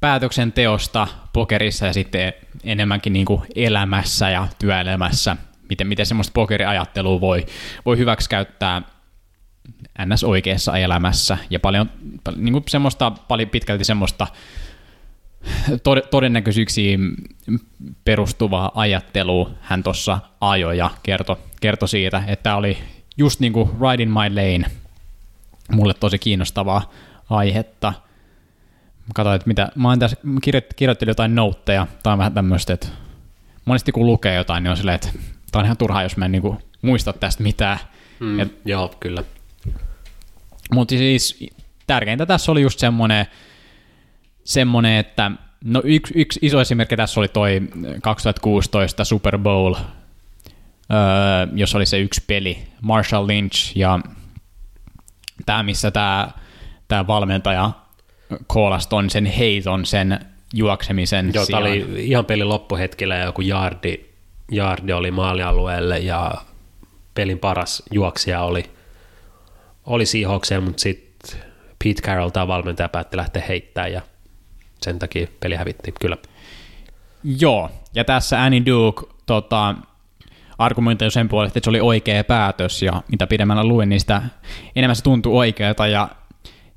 päätöksenteosta 0.00 1.08
pokerissa 1.32 1.86
ja 1.86 1.92
sitten 1.92 2.32
enemmänkin 2.64 3.12
niin 3.12 3.26
kuin 3.26 3.42
elämässä 3.54 4.30
ja 4.30 4.48
työelämässä, 4.58 5.36
miten, 5.68 5.86
miten 5.86 6.06
semmoista 6.06 6.32
pokeriajattelua 6.32 7.20
voi, 7.20 7.46
voi 7.86 7.98
hyväksi 7.98 8.28
käyttää 8.28 8.82
ns. 10.06 10.24
oikeassa 10.24 10.78
elämässä 10.78 11.38
ja 11.50 11.60
paljon 11.60 11.90
niin 12.36 12.52
kuin 12.52 12.64
semmoista, 12.68 13.10
paljon 13.10 13.48
pitkälti 13.48 13.84
semmoista 13.84 14.26
todennäköisyyksiin 16.10 17.14
perustuvaa 18.04 18.72
ajattelua 18.74 19.50
hän 19.60 19.82
tuossa 19.82 20.18
ajoi 20.40 20.78
ja 20.78 20.90
kertoi, 21.02 21.36
kertoi 21.60 21.88
siitä, 21.88 22.22
että 22.26 22.56
oli 22.56 22.78
just 23.16 23.40
niin 23.40 23.52
kuin 23.52 23.70
Ride 23.70 24.02
in 24.02 24.08
My 24.08 24.28
Lane, 24.28 24.70
mulle 25.70 25.94
tosi 25.94 26.18
kiinnostavaa 26.18 26.90
aihetta. 27.30 27.92
Katsoin, 29.14 29.36
että 29.36 29.48
mitä, 29.48 29.68
mä 29.74 29.88
oon 29.88 29.98
tässä 29.98 30.16
kirjoittanut 30.76 31.08
jotain 31.08 31.34
noutteja, 31.34 31.86
tai 32.02 32.12
on 32.12 32.18
vähän 32.18 32.34
tämmöistä, 32.34 32.72
että 32.72 32.88
monesti 33.64 33.92
kun 33.92 34.06
lukee 34.06 34.34
jotain, 34.34 34.62
niin 34.62 34.70
on 34.70 34.76
silleen, 34.76 34.94
että 34.94 35.08
tämä 35.52 35.60
on 35.60 35.64
ihan 35.64 35.76
turhaa, 35.76 36.02
jos 36.02 36.16
mä 36.16 36.24
en 36.24 36.32
niin 36.32 36.42
kuin 36.42 36.58
muista 36.82 37.12
tästä 37.12 37.42
mitään. 37.42 37.78
Mm, 38.20 38.40
Et, 38.40 38.52
joo, 38.64 38.94
kyllä. 39.00 39.24
Mutta 40.74 40.96
siis 40.96 41.50
tärkeintä 41.86 42.26
tässä 42.26 42.52
oli 42.52 42.62
just 42.62 42.78
semmoinen, 42.78 43.26
semmoinen 44.44 44.96
että 44.98 45.30
no 45.64 45.82
yksi, 45.84 46.14
yksi 46.16 46.38
iso 46.42 46.60
esimerkki 46.60 46.96
tässä 46.96 47.20
oli 47.20 47.28
toi 47.28 47.60
2016 48.02 49.04
Super 49.04 49.38
Bowl, 49.38 49.74
öö, 49.74 51.46
jos 51.54 51.74
oli 51.74 51.86
se 51.86 51.98
yksi 51.98 52.24
peli, 52.26 52.58
Marshall 52.80 53.26
Lynch 53.26 53.76
ja 53.76 54.00
tämä, 55.46 55.62
missä 55.62 55.90
tämä, 55.90 56.28
tämä 56.88 57.06
valmentaja 57.06 57.70
koolaston 58.46 59.10
sen 59.10 59.26
heiton, 59.26 59.86
sen 59.86 60.20
juoksemisen 60.54 61.30
Joo, 61.34 61.46
tämä 61.46 61.58
oli 61.58 61.86
ihan 61.96 62.24
pelin 62.24 62.48
loppuhetkellä 62.48 63.16
joku 63.16 63.40
jardi, 63.40 64.00
jardi 64.50 64.92
oli 64.92 65.10
maalialueelle 65.10 65.98
ja 65.98 66.34
pelin 67.14 67.38
paras 67.38 67.82
juoksija 67.90 68.42
oli, 68.42 68.70
oli 69.86 70.06
Seahawkseen, 70.06 70.62
mutta 70.62 70.80
sitten 70.80 71.40
Pete 71.84 72.02
Carroll, 72.02 72.30
tämä 72.30 72.48
valmentaja, 72.48 72.88
päätti 72.88 73.16
lähteä 73.16 73.42
heittämään 73.48 73.92
ja 73.92 74.00
sen 74.82 74.98
takia 74.98 75.26
peli 75.40 75.54
hävittiin, 75.54 75.94
kyllä. 76.00 76.16
Joo, 77.24 77.70
ja 77.94 78.04
tässä 78.04 78.42
Annie 78.42 78.62
Duke 78.66 79.02
tota, 79.26 79.74
argumentoi 80.58 81.10
sen 81.10 81.28
puolesta, 81.28 81.58
että 81.58 81.66
se 81.66 81.70
oli 81.70 81.80
oikea 81.80 82.24
päätös, 82.24 82.82
ja 82.82 83.02
mitä 83.10 83.26
pidemmällä 83.26 83.64
luin, 83.64 83.88
niin 83.88 84.00
sitä 84.00 84.22
enemmän 84.76 84.96
se 84.96 85.02
tuntuu 85.02 85.38
oikealta, 85.38 85.86
ja 85.86 86.08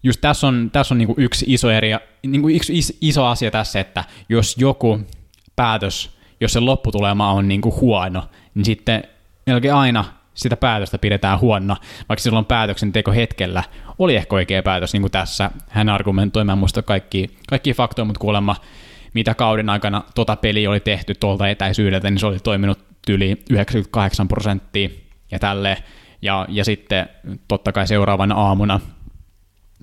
just 0.04 0.22
tässä 0.22 0.48
on, 0.48 0.70
tässä 0.72 0.94
on 0.94 0.98
niin 0.98 1.14
yksi 1.18 1.46
iso 1.48 1.70
eri, 1.70 1.90
niin 2.28 2.50
yksi 2.50 2.98
iso 3.02 3.26
asia 3.26 3.52
tässä, 3.52 3.80
että 3.80 4.04
jos 4.30 4.56
joku 4.58 5.00
päätös, 5.56 6.18
jos 6.40 6.54
se 6.54 6.60
lopputulema 6.60 7.32
on 7.32 7.48
niin 7.48 7.62
huono, 7.66 8.24
niin 8.56 8.66
sitten 8.66 9.04
melkein 9.46 9.74
aina 9.74 10.06
sitä 10.34 10.58
päätöstä 10.58 10.98
pidetään 10.98 11.40
huono, 11.40 11.78
vaikka 12.10 12.24
silloin 12.24 12.46
päätöksenteko 12.46 13.12
hetkellä 13.12 13.64
oli 14.00 14.16
ehkä 14.16 14.36
oikea 14.36 14.64
päätös, 14.64 14.94
niin 14.94 15.02
kuin 15.02 15.12
tässä 15.12 15.52
hän 15.70 15.90
argumentoi, 15.90 16.44
mä 16.44 16.52
en 16.52 16.58
muista 16.58 16.82
kaikki, 16.82 17.38
kaikki 17.48 17.74
faktoja, 17.74 18.06
mutta 18.06 18.20
kuulemma 18.20 18.56
mitä 19.14 19.34
kauden 19.34 19.70
aikana 19.70 20.02
tota 20.16 20.36
peli 20.36 20.68
oli 20.68 20.80
tehty 20.80 21.16
tuolta 21.16 21.48
etäisyydeltä, 21.48 22.10
niin 22.10 22.20
se 22.20 22.26
oli 22.26 22.40
toiminut 22.40 22.80
yli 23.10 23.44
98 23.50 24.28
prosenttia 24.28 24.90
ja 25.32 25.40
tälle. 25.40 25.84
Ja, 26.22 26.46
ja 26.50 26.66
sitten 26.66 27.10
totta 27.48 27.72
kai 27.72 27.88
seuraavana 27.88 28.36
aamuna 28.36 28.80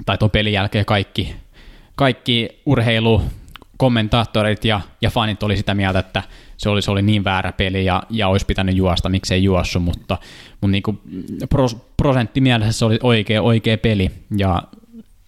tai 0.07 0.18
tuon 0.18 0.30
pelin 0.30 0.53
jälkeen 0.53 0.84
kaikki, 0.84 1.34
kaikki 1.94 2.48
urheilu, 2.66 3.22
kommentaattorit 3.76 4.64
ja, 4.64 4.80
ja 5.03 5.11
fanit 5.11 5.42
oli 5.42 5.57
sitä 5.57 5.74
mieltä, 5.74 5.98
että 5.98 6.22
se 6.57 6.68
oli, 6.68 6.82
se 6.82 6.90
oli 6.90 7.03
niin 7.03 7.24
väärä 7.24 7.53
peli 7.53 7.84
ja, 7.84 8.03
ja 8.11 8.28
olisi 8.28 8.46
pitänyt 8.46 8.76
juosta, 8.76 9.09
miksei 9.09 9.44
juossu, 9.44 9.80
mutta, 9.80 10.18
mutta 10.61 10.72
niin 10.72 10.82
pros, 11.51 11.76
prosenttimielessä 11.96 12.72
se 12.72 12.84
oli 12.84 12.98
oikea, 13.03 13.42
oikea 13.42 13.78
peli 13.78 14.11
ja, 14.36 14.62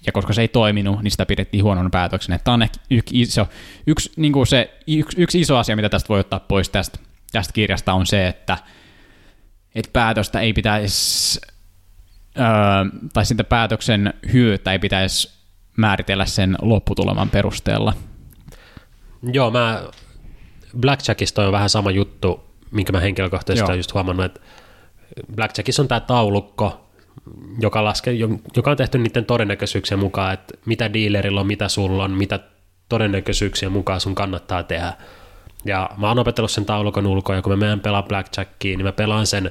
ja 0.06 0.12
koska 0.12 0.32
se 0.32 0.40
ei 0.40 0.48
toiminut, 0.48 1.02
niin 1.02 1.10
sitä 1.10 1.26
pidettiin 1.26 1.64
huonona 1.64 1.90
päätöksenä. 1.90 2.38
Tämä 2.38 2.54
on 2.54 2.62
ehkä 2.62 2.78
yksi 2.90 3.20
iso, 3.20 3.48
yksi, 3.86 4.12
niin 4.16 4.32
kuin 4.32 4.46
se, 4.46 4.78
yksi, 4.86 5.22
yksi 5.22 5.40
iso 5.40 5.56
asia, 5.56 5.76
mitä 5.76 5.88
tästä 5.88 6.08
voi 6.08 6.20
ottaa 6.20 6.40
pois 6.40 6.68
tästä, 6.68 6.98
tästä 7.32 7.52
kirjasta, 7.52 7.92
on 7.92 8.06
se, 8.06 8.26
että, 8.28 8.58
että 9.74 9.90
päätöstä 9.92 10.40
ei 10.40 10.52
pitäisi, 10.52 11.40
öö, 12.38 12.44
tai 13.12 13.26
sitä 13.26 13.44
päätöksen 13.44 14.14
hyötyä 14.32 14.72
ei 14.72 14.78
pitäisi 14.78 15.42
määritellä 15.76 16.26
sen 16.26 16.56
lopputuleman 16.62 17.30
perusteella. 17.30 17.92
Joo, 19.32 19.50
mä 19.50 19.82
Blackjackista 20.80 21.46
on 21.46 21.52
vähän 21.52 21.70
sama 21.70 21.90
juttu, 21.90 22.44
minkä 22.70 22.92
mä 22.92 23.00
henkilökohtaisesti 23.00 23.70
olen 23.70 23.78
just 23.78 23.94
huomannut, 23.94 24.26
että 24.26 24.40
Blackjackissa 25.36 25.82
on 25.82 25.88
tämä 25.88 26.00
taulukko, 26.00 26.88
joka, 27.60 27.84
laske, 27.84 28.12
joka 28.56 28.70
on 28.70 28.76
tehty 28.76 28.98
niiden 28.98 29.24
todennäköisyyksien 29.24 30.00
mukaan, 30.00 30.34
että 30.34 30.54
mitä 30.66 30.92
dealerilla 30.92 31.40
on, 31.40 31.46
mitä 31.46 31.68
sulla 31.68 32.04
on, 32.04 32.10
mitä 32.10 32.40
todennäköisyyksien 32.88 33.72
mukaan 33.72 34.00
sun 34.00 34.14
kannattaa 34.14 34.62
tehdä. 34.62 34.92
Ja 35.64 35.90
mä 35.96 36.08
oon 36.08 36.18
opetellut 36.18 36.50
sen 36.50 36.64
taulukon 36.64 37.06
ulkoa, 37.06 37.36
ja 37.36 37.42
kun 37.42 37.52
mä 37.52 37.56
menen 37.56 37.80
pelaa 37.80 38.02
Blackjackiin, 38.02 38.78
niin 38.78 38.86
mä 38.86 38.92
pelaan 38.92 39.26
sen 39.26 39.50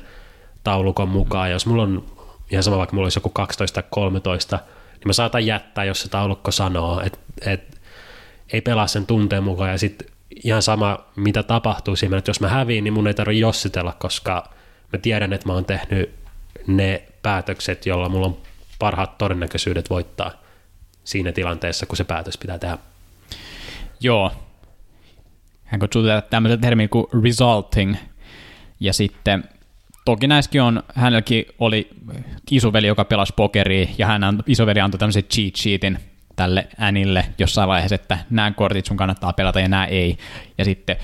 taulukon 0.64 1.10
mukaan, 1.10 1.50
ja 1.50 1.56
jos 1.56 1.66
mulla 1.66 1.84
on 1.84 2.06
ihan 2.52 2.64
sama, 2.64 2.78
vaikka 2.78 2.96
mulla 2.96 3.06
olisi 3.06 3.18
joku 3.18 3.30
12 3.30 3.82
tai 3.82 3.90
13, 3.90 4.60
niin 4.92 5.08
mä 5.08 5.14
saatan 5.14 5.46
jättää, 5.46 5.86
jos 5.86 6.02
se 6.02 6.10
taulukko 6.10 6.52
sanoo, 6.52 7.02
että, 7.02 7.20
että 7.46 7.78
ei 8.54 8.62
pelaa 8.62 8.88
sen 8.88 9.06
tunteen 9.06 9.44
mukaan, 9.44 9.72
ja 9.72 9.78
sitten 9.78 10.08
ihan 10.44 10.62
sama, 10.62 11.00
mitä 11.16 11.44
tapahtuu 11.44 11.96
siinä, 11.96 12.18
että 12.18 12.30
jos 12.30 12.40
mä 12.40 12.50
häviin, 12.50 12.84
niin 12.84 12.94
mun 12.94 13.08
ei 13.08 13.14
tarvitse 13.14 13.40
jossitella, 13.40 13.96
koska 14.00 14.50
mä 14.94 15.00
tiedän, 15.00 15.34
että 15.34 15.48
mä 15.48 15.54
oon 15.54 15.66
tehnyt 15.66 16.10
ne 16.68 17.04
päätökset, 17.22 17.86
jolla 17.86 18.10
mulla 18.10 18.28
on 18.28 18.38
parhaat 18.80 19.18
todennäköisyydet 19.18 19.90
voittaa 19.90 20.32
siinä 21.04 21.32
tilanteessa, 21.32 21.86
kun 21.86 21.98
se 21.98 22.04
päätös 22.04 22.38
pitää 22.38 22.60
tehdä. 22.60 22.78
Joo. 24.00 24.32
Hän 25.64 25.80
kutsuu 25.80 26.04
tämmöisen 26.30 26.62
termin 26.62 26.90
kuin 26.90 27.06
resulting, 27.24 27.96
ja 28.80 28.94
sitten 28.94 29.44
toki 30.06 30.28
näissäkin 30.28 30.62
on, 30.62 30.84
hänelläkin 30.96 31.46
oli 31.60 31.90
isoveli, 32.52 32.88
joka 32.88 33.06
pelasi 33.06 33.34
pokeria, 33.36 33.88
ja 33.98 34.08
hän 34.08 34.22
isoveli 34.48 34.80
antoi 34.80 35.00
tämmöisen 35.00 35.24
cheat 35.24 35.56
sheetin 35.56 36.00
tälle 36.36 36.68
Anille 36.80 37.26
jossain 37.38 37.70
vaiheessa, 37.70 37.96
että 37.96 38.18
nämä 38.30 38.52
kortit 38.52 38.86
sun 38.86 38.98
kannattaa 38.98 39.34
pelata 39.34 39.60
ja 39.60 39.68
nämä 39.68 39.86
ei. 39.86 40.18
Ja 40.58 40.66
sitten 40.66 40.96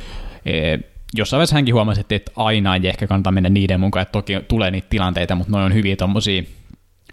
e, 0.46 0.78
jossain 1.14 1.38
vaiheessa 1.38 1.56
hänkin 1.56 1.74
huomasi, 1.76 2.04
että 2.10 2.32
aina 2.36 2.76
ei 2.76 2.88
ehkä 2.88 3.08
kannata 3.08 3.32
mennä 3.32 3.50
niiden 3.50 3.80
mukaan, 3.80 4.02
että 4.02 4.12
toki 4.12 4.34
tulee 4.48 4.72
niitä 4.72 4.90
tilanteita, 4.90 5.36
mutta 5.36 5.52
noin 5.52 5.66
on 5.66 5.74
hyviä 5.74 5.96
tommosia 5.96 6.44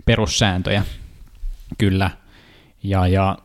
perussääntöjä. 0.06 0.84
Kyllä. 1.78 2.10
Ja, 2.82 3.06
ja 3.06 3.38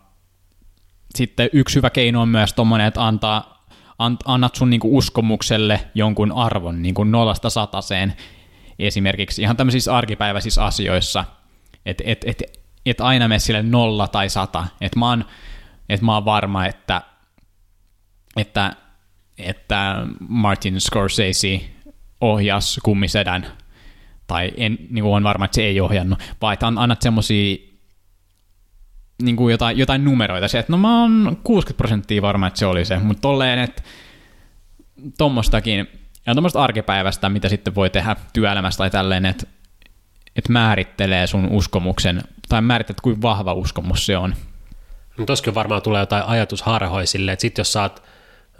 sitten 1.15 1.49
yksi 1.53 1.75
hyvä 1.75 1.89
keino 1.89 2.21
on 2.21 2.29
myös 2.29 2.53
tommonen, 2.53 2.87
että 2.87 3.07
antaa, 3.07 3.58
annat 4.25 4.55
sun 4.55 4.69
niinku 4.69 4.97
uskomukselle 4.97 5.79
jonkun 5.95 6.31
arvon 6.31 6.81
niinku 6.81 7.03
nollasta 7.03 7.49
sataseen 7.49 8.13
esimerkiksi 8.79 9.41
ihan 9.41 9.57
tämmöisissä 9.57 9.97
arkipäiväisissä 9.97 10.65
asioissa, 10.65 11.25
että 11.85 12.03
et, 12.07 12.23
et, 12.25 12.43
että 12.85 13.05
aina 13.05 13.27
mene 13.27 13.39
sille 13.39 13.63
nolla 13.63 14.07
tai 14.07 14.29
sata. 14.29 14.67
Että 14.81 14.99
mä 14.99 15.17
että 15.89 16.05
mä 16.05 16.13
oon 16.13 16.25
varma, 16.25 16.65
että, 16.65 17.01
että, 18.37 18.73
että 19.37 20.07
Martin 20.27 20.81
Scorsese 20.81 21.61
ohjas 22.21 22.79
kummisedän, 22.83 23.47
tai 24.27 24.51
en, 24.57 24.77
niin 24.89 25.03
kuin 25.03 25.15
on 25.15 25.23
varma, 25.23 25.45
että 25.45 25.55
se 25.55 25.63
ei 25.63 25.81
ohjannut, 25.81 26.19
vaan 26.41 26.53
että 26.53 26.67
annat 26.67 27.01
semmosia 27.01 27.68
niin 29.21 29.35
kuin 29.35 29.51
jotain, 29.51 29.77
jotain 29.77 30.05
numeroita, 30.05 30.47
se, 30.47 30.59
että 30.59 30.71
no 30.73 30.77
mä 30.77 31.01
oon 31.01 31.37
60 31.43 31.77
prosenttia 31.77 32.21
varma, 32.21 32.47
että 32.47 32.59
se 32.59 32.65
oli 32.65 32.85
se, 32.85 32.99
mutta 32.99 33.21
tolleen, 33.21 33.59
että 33.59 33.83
tommostakin, 35.17 35.87
ja 36.25 36.33
tuommoista 36.33 36.63
arkipäivästä, 36.63 37.29
mitä 37.29 37.49
sitten 37.49 37.75
voi 37.75 37.89
tehdä 37.89 38.15
työelämässä 38.33 38.77
tai 38.77 38.89
tälleen, 38.89 39.25
että, 39.25 39.47
että 40.35 40.51
määrittelee 40.51 41.27
sun 41.27 41.47
uskomuksen 41.51 42.21
tai 42.49 42.61
määrität, 42.61 43.01
kuinka 43.01 43.21
vahva 43.21 43.53
uskomus 43.53 44.05
se 44.05 44.17
on. 44.17 44.35
No 45.17 45.25
toskin 45.25 45.55
varmaan 45.55 45.81
tulee 45.81 45.99
jotain 45.99 46.23
ajatusharhoja 46.23 47.07
silleen, 47.07 47.33
että 47.33 47.41
sit 47.41 47.57
jos 47.57 47.73
sä 47.73 47.81
oot 47.81 48.03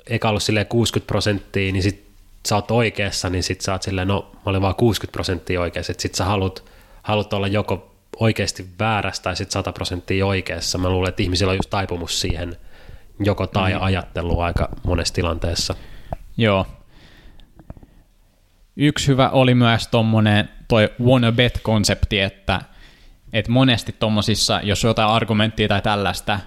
eka 0.07 0.29
ollut 0.29 0.43
60 0.69 1.07
prosenttia, 1.07 1.71
niin 1.71 1.83
sit 1.83 2.09
sä 2.47 2.55
oot 2.55 2.71
oikeassa, 2.71 3.29
niin 3.29 3.43
sit 3.43 3.61
sä 3.61 3.71
oot 3.71 3.83
silleen, 3.83 4.07
no 4.07 4.31
mä 4.33 4.41
olin 4.45 4.61
vaan 4.61 4.75
60 4.75 5.11
prosenttia 5.11 5.61
oikeassa, 5.61 5.91
että 5.91 6.01
sit 6.01 6.15
sä 6.15 6.25
haluat, 6.25 6.63
haluat 7.03 7.33
olla 7.33 7.47
joko 7.47 7.88
oikeasti 8.19 8.67
väärässä 8.79 9.23
tai 9.23 9.35
sit 9.35 9.51
100 9.51 9.71
prosenttia 9.71 10.25
oikeassa. 10.25 10.77
Mä 10.77 10.89
luulen, 10.89 11.09
että 11.09 11.23
ihmisillä 11.23 11.51
on 11.51 11.57
just 11.57 11.69
taipumus 11.69 12.21
siihen 12.21 12.55
joko 13.19 13.47
tai 13.47 13.73
mm. 13.73 13.81
ajattelua 13.81 14.45
aika 14.45 14.69
monessa 14.83 15.13
tilanteessa. 15.13 15.75
Joo. 16.37 16.65
Yksi 18.75 19.07
hyvä 19.07 19.29
oli 19.29 19.55
myös 19.55 19.87
tuommoinen 19.87 20.49
toi 20.67 20.89
wanna 21.03 21.31
bet-konsepti, 21.31 22.19
että– 22.19 22.61
et 23.33 23.47
monesti 23.47 23.95
tuommoisissa, 23.99 24.61
jos 24.63 24.83
jotain 24.83 25.09
argumenttia 25.09 25.67
tai 25.67 25.81
tällaista, 25.81 26.39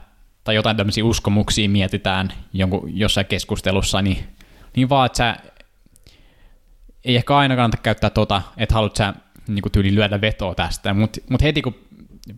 tai 0.45 0.55
jotain 0.55 0.77
tämmöisiä 0.77 1.05
uskomuksia 1.05 1.69
mietitään 1.69 2.33
jonkun, 2.53 2.99
jossain 2.99 3.27
keskustelussa, 3.27 4.03
niin, 4.03 4.25
niin 4.77 4.89
vaan, 4.89 5.07
että 5.07 5.17
sä 5.17 5.37
ei 7.05 7.17
ehkä 7.17 7.37
aina 7.37 7.57
kannata 7.57 7.83
käyttää 7.83 8.11
tota, 8.11 8.43
että 8.57 8.75
haluat 8.75 8.97
sä 8.97 9.15
niin 9.49 9.63
kuin 9.63 9.73
tyyli 9.73 9.95
lyödä 9.95 10.21
vetoa 10.21 10.55
tästä, 10.55 10.95
mutta 10.95 11.21
mut 11.31 11.43
heti 11.43 11.63
kun 11.63 11.75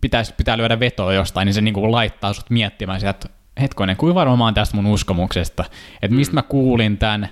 pitäisi, 0.01 0.35
pitää 0.37 0.57
lyödä 0.57 0.81
vetoa 0.81 1.13
jostain, 1.15 1.47
niin 1.47 1.55
se 1.55 1.61
niin 1.61 1.75
kuin 1.75 1.93
laittaa 1.93 2.33
sut 2.33 2.51
miettimään 2.51 3.01
sieltä, 3.01 3.17
että 3.17 3.29
hetkonen, 3.61 3.97
kuinka 3.97 4.15
varma 4.15 4.37
mä 4.37 4.45
oon 4.45 4.55
tästä 4.55 4.77
mun 4.77 4.87
uskomuksesta, 4.87 5.65
että 6.03 6.17
mistä 6.17 6.35
mä 6.35 6.43
kuulin 6.43 6.99
tämän, 6.99 7.29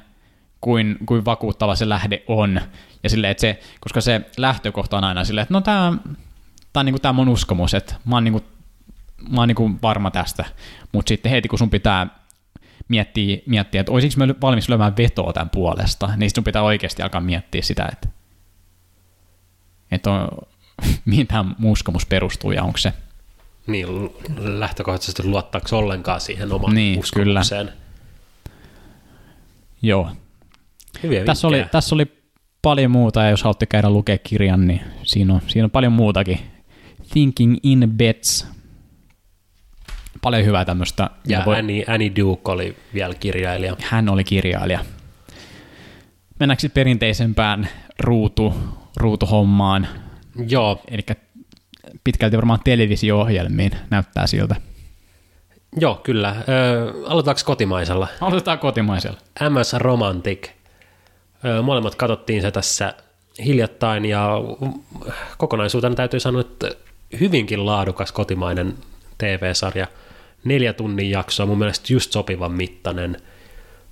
kuin, 0.61 0.97
kuin 1.07 1.25
vakuuttava 1.25 1.75
se 1.75 1.89
lähde 1.89 2.23
on. 2.27 2.61
Ja 3.03 3.11
sille, 3.11 3.31
että 3.31 3.41
se, 3.41 3.61
koska 3.81 4.01
se 4.01 4.21
lähtökohta 4.37 4.97
on 4.97 5.05
aina 5.05 5.25
silleen, 5.25 5.43
että 5.43 5.55
no 5.55 5.61
tämä 5.61 5.93
tää 6.73 6.81
on 6.81 6.87
niinku 6.87 6.99
tää 6.99 7.13
mun 7.13 7.29
uskomus, 7.29 7.75
että 7.75 7.95
mä 8.05 8.17
oon, 8.17 8.25
niinku, 8.25 8.45
mä 9.31 9.41
oon 9.41 9.49
niinku 9.49 9.71
varma 9.83 10.11
tästä. 10.11 10.45
Mutta 10.93 11.09
sitten 11.09 11.33
heti 11.33 11.49
kun 11.49 11.59
sun 11.59 11.71
pitää 11.71 12.07
miettiä, 12.89 13.39
miettiä 13.47 13.81
että 13.81 13.93
olisinko 13.93 14.27
mä 14.27 14.35
valmis 14.43 14.69
lyömään 14.69 14.97
vetoa 14.97 15.33
tämän 15.33 15.51
puolesta, 15.51 16.11
niin 16.17 16.31
sun 16.35 16.45
pitää 16.45 16.63
oikeasti 16.63 17.03
alkaa 17.03 17.21
miettiä 17.21 17.63
sitä, 17.63 17.89
että, 17.93 18.09
että 19.93 20.11
on, 20.11 20.29
mihin 21.05 21.27
tämä 21.27 21.45
uskomus 21.65 22.07
perustuu 22.07 22.53
ja 22.53 22.63
onko 22.63 22.79
se 22.79 22.93
Niin, 23.67 23.87
lähtökohtaisesti 24.39 25.23
luottaako 25.25 25.79
ollenkaan 25.79 26.21
siihen 26.21 26.53
omaan 26.53 26.75
Niin, 26.75 26.99
uskomukseen. 26.99 27.73
Joo. 29.83 30.11
Hyviä 31.03 31.25
Tässä 31.25 31.49
oli, 31.49 31.65
tässä 31.73 31.95
oli 31.95 32.07
paljon 32.63 32.91
muuta, 32.91 33.23
ja 33.23 33.31
jos 33.31 33.43
haluatte 33.43 33.67
käydä 33.67 33.91
lukea 33.91 34.19
kirjan, 34.19 34.67
niin 34.67 34.81
siinä 35.03 35.35
on, 35.35 35.41
siinä 35.47 35.65
on 35.65 35.71
paljon 35.71 35.93
muutakin. 35.93 36.39
Thinking 37.13 37.57
in 37.63 37.93
Bets. 37.97 38.47
Paljon 40.23 40.45
hyvää 40.45 40.65
tämmöistä. 40.65 41.11
Ja 41.27 41.43
voi- 41.47 41.59
Annie, 41.59 41.85
Annie 41.89 42.13
Duke 42.21 42.51
oli 42.53 42.77
vielä 42.95 43.15
kirjailija. 43.15 43.77
hän 43.81 44.09
oli 44.09 44.25
kirjailija. 44.25 44.85
Mennäänkö 46.41 46.69
perinteisempään 46.69 47.69
ruutu, 47.99 48.55
ruutuhommaan, 48.97 49.89
Joo, 50.49 50.81
eli 50.89 51.03
pitkälti 52.05 52.37
varmaan 52.37 52.61
televisio-ohjelmiin 52.65 53.71
näyttää 53.91 54.27
siltä. 54.27 54.57
joo, 55.81 55.95
kyllä. 55.95 56.29
Ö, 56.49 56.93
aloitetaanko 57.07 57.41
kotimaisella? 57.45 58.09
Aloitetaan 58.21 58.59
kotimaisella. 58.59 59.19
MS 59.51 59.73
Romantic. 59.73 60.49
Ö, 61.45 61.63
Molemmat 61.63 61.95
katsottiin 61.95 62.43
se 62.43 62.51
tässä 62.51 62.95
hiljattain 63.45 64.05
ja 64.05 64.31
kokonaisuutena 65.39 65.95
täytyy 65.95 66.21
sanoa, 66.21 66.41
että 66.41 66.71
hyvinkin 67.21 67.67
laadukas 67.67 68.13
kotimainen 68.13 68.75
TV-sarja. 69.19 69.87
Neljä 70.45 70.73
tunnin 70.73 71.11
jaksoa, 71.11 71.47
mun 71.47 71.59
mielestä 71.59 71.93
just 71.93 72.13
sopivan 72.13 72.53
mittainen. 72.53 73.17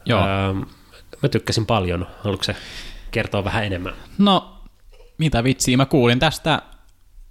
Joo. 0.07 0.21
Ö, 0.21 0.27
Mä 1.23 1.29
tykkäsin 1.29 1.67
paljon. 1.67 2.07
Haluatko 2.25 2.45
se 2.45 2.57
kertoa 3.11 3.45
vähän 3.45 3.65
enemmän? 3.65 3.93
No, 4.19 4.60
mitä 5.21 5.45
vitsiä, 5.45 5.77
mä 5.77 5.87
kuulin 5.87 6.19
tästä, 6.19 6.63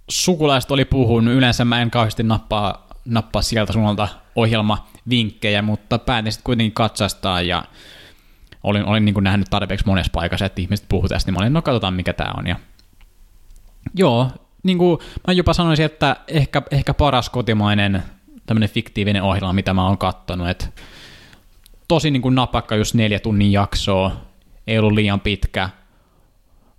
sukulaiset 0.08 0.70
oli 0.70 0.84
puhunut, 0.84 1.34
yleensä 1.34 1.64
mä 1.64 1.82
en 1.82 1.90
kauheasti 1.90 2.22
nappaa, 2.22 2.86
nappaa 3.04 3.42
sieltä 3.42 3.72
suunnalta 3.72 4.08
ohjelmavinkkejä, 4.36 5.62
mutta 5.62 5.98
päätin 5.98 6.32
sitten 6.32 6.44
kuitenkin 6.44 6.72
katsastaa 6.72 7.42
ja 7.42 7.64
olin, 8.62 8.84
olin 8.84 9.04
niin 9.04 9.14
nähnyt 9.20 9.50
tarpeeksi 9.50 9.86
monessa 9.86 10.10
paikassa, 10.12 10.46
että 10.46 10.60
ihmiset 10.60 10.86
puhuu 10.88 11.08
tästä, 11.08 11.28
niin 11.28 11.34
mä 11.34 11.42
olin, 11.42 11.52
no 11.52 11.62
katsotaan 11.62 11.94
mikä 11.94 12.12
tämä 12.12 12.34
on. 12.38 12.46
Ja... 12.46 12.56
Joo, 13.94 14.30
niin 14.62 14.78
kuin 14.78 14.98
mä 15.26 15.32
jopa 15.32 15.52
sanoisin, 15.52 15.86
että 15.86 16.16
ehkä, 16.28 16.62
ehkä 16.70 16.94
paras 16.94 17.30
kotimainen 17.30 18.02
tämmöinen 18.46 18.70
fiktiivinen 18.70 19.22
ohjelma, 19.22 19.52
mitä 19.52 19.74
mä 19.74 19.86
oon 19.86 19.98
kattonut, 19.98 20.48
että 20.48 20.66
tosi 21.88 22.10
niin 22.10 22.22
kuin 22.22 22.34
napakka, 22.34 22.76
just 22.76 22.94
neljä 22.94 23.18
tunnin 23.18 23.52
jaksoa, 23.52 24.12
ei 24.66 24.78
ollut 24.78 24.92
liian 24.92 25.20
pitkä, 25.20 25.68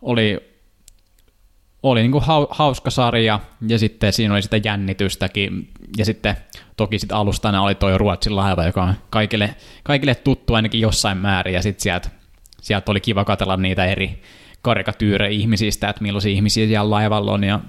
oli, 0.02 0.51
oli 1.84 2.02
niin 2.02 2.12
kuin 2.12 2.24
hau, 2.24 2.48
hauska 2.50 2.90
sarja, 2.90 3.40
ja 3.68 3.80
sitten 3.80 4.14
siinä 4.14 4.34
oli 4.34 4.42
sitä 4.42 4.58
jännitystäkin, 4.58 5.70
ja 5.98 6.06
sitten 6.06 6.36
toki 6.78 7.00
sitten 7.00 7.18
alustana 7.18 7.62
oli 7.62 7.76
toi 7.76 7.98
Ruotsin 7.98 8.36
laiva, 8.36 8.66
joka 8.66 8.84
on 8.84 8.94
kaikille, 9.10 9.56
kaikille 9.84 10.16
tuttu 10.16 10.54
ainakin 10.54 10.82
jossain 10.82 11.18
määrin, 11.18 11.54
ja 11.54 11.62
sitten 11.62 11.84
sieltä, 11.84 12.10
sieltä 12.62 12.92
oli 12.92 13.00
kiva 13.00 13.26
katsella 13.26 13.58
niitä 13.58 13.86
eri 13.86 14.22
karikatyyrejä 14.62 15.32
ihmisistä, 15.32 15.90
että 15.90 16.02
millaisia 16.02 16.32
ihmisiä 16.32 16.68
siellä 16.68 16.90
laivalla 16.90 17.32
on, 17.32 17.44
ja 17.44 17.60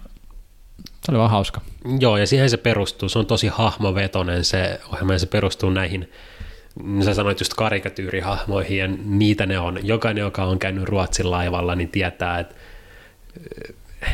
se 1.04 1.12
oli 1.12 1.18
vaan 1.18 1.30
hauska. 1.30 1.60
Joo, 2.00 2.16
ja 2.16 2.26
siihen 2.26 2.50
se 2.50 2.56
perustuu. 2.56 3.08
Se 3.08 3.18
on 3.18 3.26
tosi 3.26 3.48
hahmovetonen 3.48 4.44
se 4.44 4.80
ohjelma, 4.92 5.12
ja 5.12 5.18
se 5.18 5.26
perustuu 5.26 5.70
näihin, 5.70 6.10
sä 7.04 7.14
sanoit 7.14 7.40
just 7.40 7.54
karikatyyrihahmoihin, 7.54 8.78
ja 8.78 8.88
niitä 9.04 9.46
ne 9.46 9.58
on. 9.58 9.78
Jokainen, 9.82 10.22
joka 10.22 10.44
on 10.44 10.58
käynyt 10.58 10.84
Ruotsin 10.84 11.30
laivalla, 11.30 11.74
niin 11.74 11.88
tietää, 11.88 12.38
että 12.38 12.54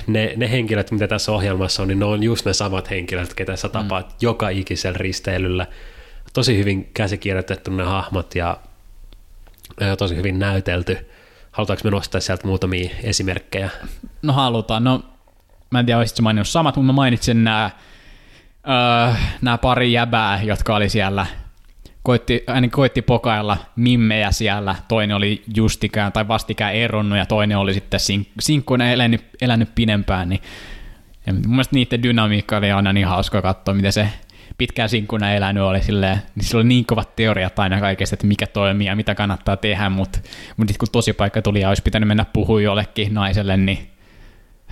ne, 0.07 0.33
ne 0.37 0.51
henkilöt, 0.51 0.91
mitä 0.91 1.09
tässä 1.09 1.33
ohjelmassa 1.33 1.83
on, 1.83 1.89
niin 1.89 1.99
ne 1.99 2.05
on 2.05 2.23
just 2.23 2.47
ne 2.47 2.53
samat 2.53 2.91
henkilöt, 2.91 3.35
ketä 3.35 3.57
sä 3.57 3.69
tapaat 3.69 4.09
mm. 4.09 4.17
joka 4.21 4.49
ikisellä 4.49 4.99
risteilyllä. 4.99 5.67
Tosi 6.33 6.59
hyvin 6.59 6.91
käsikirjoitettu 6.95 7.71
ne 7.71 7.85
hahmot 7.85 8.35
ja, 8.35 8.57
ja 9.81 9.97
tosi 9.97 10.17
hyvin 10.17 10.39
näytelty. 10.39 10.99
Halutaanko 11.53 11.81
me 11.85 11.91
nostaa 11.91 12.21
sieltä 12.21 12.47
muutamia 12.47 12.91
esimerkkejä? 13.03 13.71
No 14.23 14.33
halutaan. 14.33 14.85
No, 14.85 15.03
mä 15.71 15.81
en 15.81 15.87
tiedä, 15.87 15.99
olisitko 15.99 16.23
maininnut 16.23 16.49
samat, 16.49 16.77
mutta 16.77 16.87
mä 16.87 16.93
mainitsin 16.93 17.45
nämä, 17.45 17.71
öö, 18.69 19.15
nämä 19.43 19.59
pari 19.59 19.93
jäbää, 19.93 20.43
jotka 20.43 20.77
oli 20.77 20.89
siellä, 20.89 21.27
koitti, 22.09 22.45
ainakin 22.47 22.71
koitti 22.71 23.03
pokailla 23.03 23.57
mimmejä 23.77 24.31
siellä. 24.31 24.75
Toinen 24.89 25.17
oli 25.17 25.43
justikään 25.57 26.13
tai 26.13 26.29
vastikään 26.29 26.75
eronnut 26.75 27.19
ja 27.19 27.27
toinen 27.27 27.59
oli 27.59 27.75
sitten 27.75 28.01
sink- 28.01 28.33
sinkkuna 28.41 28.91
elänyt, 28.91 29.25
elänyt 29.41 29.75
pidempään. 29.75 30.29
Niin, 30.29 30.41
ja 31.27 31.33
mun 31.33 31.49
mielestä 31.49 31.75
niiden 31.75 32.03
dynamiikka 32.03 32.57
oli 32.57 32.73
aina 32.73 32.93
niin 32.93 33.07
hauska 33.07 33.43
katsoa, 33.43 33.75
miten 33.75 33.93
se 33.93 34.09
pitkään 34.59 34.89
sinkkuna 34.89 35.33
elänyt 35.33 35.63
oli 35.63 35.83
silleen, 35.83 36.19
niin 36.35 36.45
sillä 36.45 36.59
oli 36.59 36.69
niin 36.69 36.87
kovat 36.87 37.17
teoriat 37.17 37.59
aina 37.59 37.81
kaikesta, 37.81 38.15
että 38.15 38.27
mikä 38.27 38.47
toimii 38.47 38.87
ja 38.87 38.97
mitä 38.97 39.15
kannattaa 39.15 39.57
tehdä, 39.57 39.89
mutta, 39.89 40.19
mutta 40.57 40.71
sitten 40.73 40.79
kun 40.79 40.93
tosipaikka 40.93 41.43
tuli 41.43 41.61
ja 41.61 41.69
olisi 41.69 41.83
pitänyt 41.83 42.09
mennä 42.09 42.25
puhua 42.25 42.61
jollekin 42.61 43.15
naiselle, 43.15 43.57
niin 43.57 43.79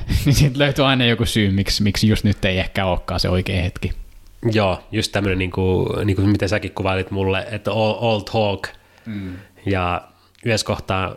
niin 0.24 0.34
siitä 0.34 0.58
löytyy 0.58 0.84
aina 0.84 1.04
joku 1.04 1.26
syy, 1.26 1.50
miksi, 1.50 1.82
miksi 1.82 2.08
just 2.08 2.24
nyt 2.24 2.44
ei 2.44 2.58
ehkä 2.58 2.86
olekaan 2.86 3.20
se 3.20 3.28
oikea 3.28 3.62
hetki. 3.62 4.05
Joo, 4.52 4.82
just 4.92 5.12
tämmöinen, 5.12 5.38
niin 5.38 5.50
kuin, 5.50 6.06
niin 6.06 6.16
kuin 6.16 6.28
miten 6.28 6.48
säkin 6.48 6.72
kuvailit 6.72 7.10
mulle, 7.10 7.46
että 7.50 7.72
all, 7.72 7.94
all 8.00 8.20
talk. 8.20 8.68
Mm. 9.06 9.36
Ja 9.66 10.08
yhdessä 10.44 10.66
kohtaa 10.66 11.16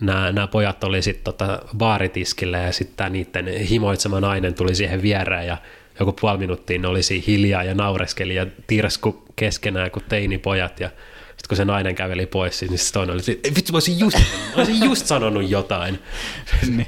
nämä, 0.00 0.32
nämä 0.32 0.46
pojat 0.46 0.84
oli 0.84 1.02
sitten 1.02 1.24
tota 1.24 1.62
baaritiskillä 1.76 2.58
ja 2.58 2.72
sitten 2.72 3.12
niiden 3.12 3.46
himoitsema 3.46 4.20
nainen 4.20 4.54
tuli 4.54 4.74
siihen 4.74 5.02
viereen 5.02 5.46
ja 5.46 5.56
joku 6.00 6.12
puoli 6.12 6.38
minuuttia 6.38 6.78
ne 6.78 6.88
olisi 6.88 7.24
hiljaa 7.26 7.64
ja 7.64 7.74
naureskeli 7.74 8.34
ja 8.34 8.46
tirsku 8.66 9.24
keskenään 9.36 9.90
kuin 9.90 10.04
teinipojat 10.08 10.80
ja 10.80 10.88
sitten 10.88 11.48
kun 11.48 11.56
se 11.56 11.64
nainen 11.64 11.94
käveli 11.94 12.26
pois, 12.26 12.62
niin 12.62 12.78
se 12.78 12.92
toinen 12.92 13.14
oli, 13.14 13.22
että 13.32 13.54
vitsi 13.56 13.72
mä 13.72 13.76
olisin 13.76 13.98
just, 13.98 14.18
mä 14.18 14.56
olisin 14.56 14.84
just 14.84 15.06
sanonut 15.06 15.50
jotain. 15.50 15.98
niin. 16.76 16.86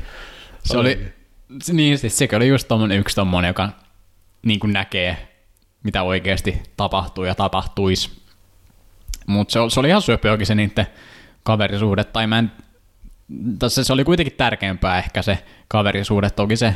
Se 0.64 0.78
oli, 0.78 0.98
niin 1.72 1.98
siis 1.98 2.18
sekin 2.18 2.36
oli 2.36 2.48
just 2.48 2.68
tommonen 2.68 2.98
yksi 2.98 3.16
tommonen, 3.16 3.48
joka 3.48 3.68
niin 4.42 4.60
kuin 4.60 4.72
näkee, 4.72 5.34
mitä 5.85 6.03
oikeasti 6.03 6.62
tapahtuu 6.76 7.24
ja 7.24 7.35
tapahtuisi. 7.35 8.11
Mutta 9.26 9.53
se, 9.53 9.59
se 9.68 9.80
oli 9.80 9.89
ihan 9.89 10.03
söpöäkin 10.03 10.47
se 10.47 10.55
niiden 10.55 10.87
kaverisuhde, 11.43 12.05
tai 12.05 12.26
mä 12.26 12.39
en, 12.39 12.53
tässä 13.59 13.85
se 13.85 13.93
oli 13.93 14.05
kuitenkin 14.05 14.37
tärkeämpää 14.37 14.99
ehkä 14.99 15.22
se 15.22 15.45
kaverisuhde, 15.68 16.30
toki 16.30 16.57
se 16.57 16.74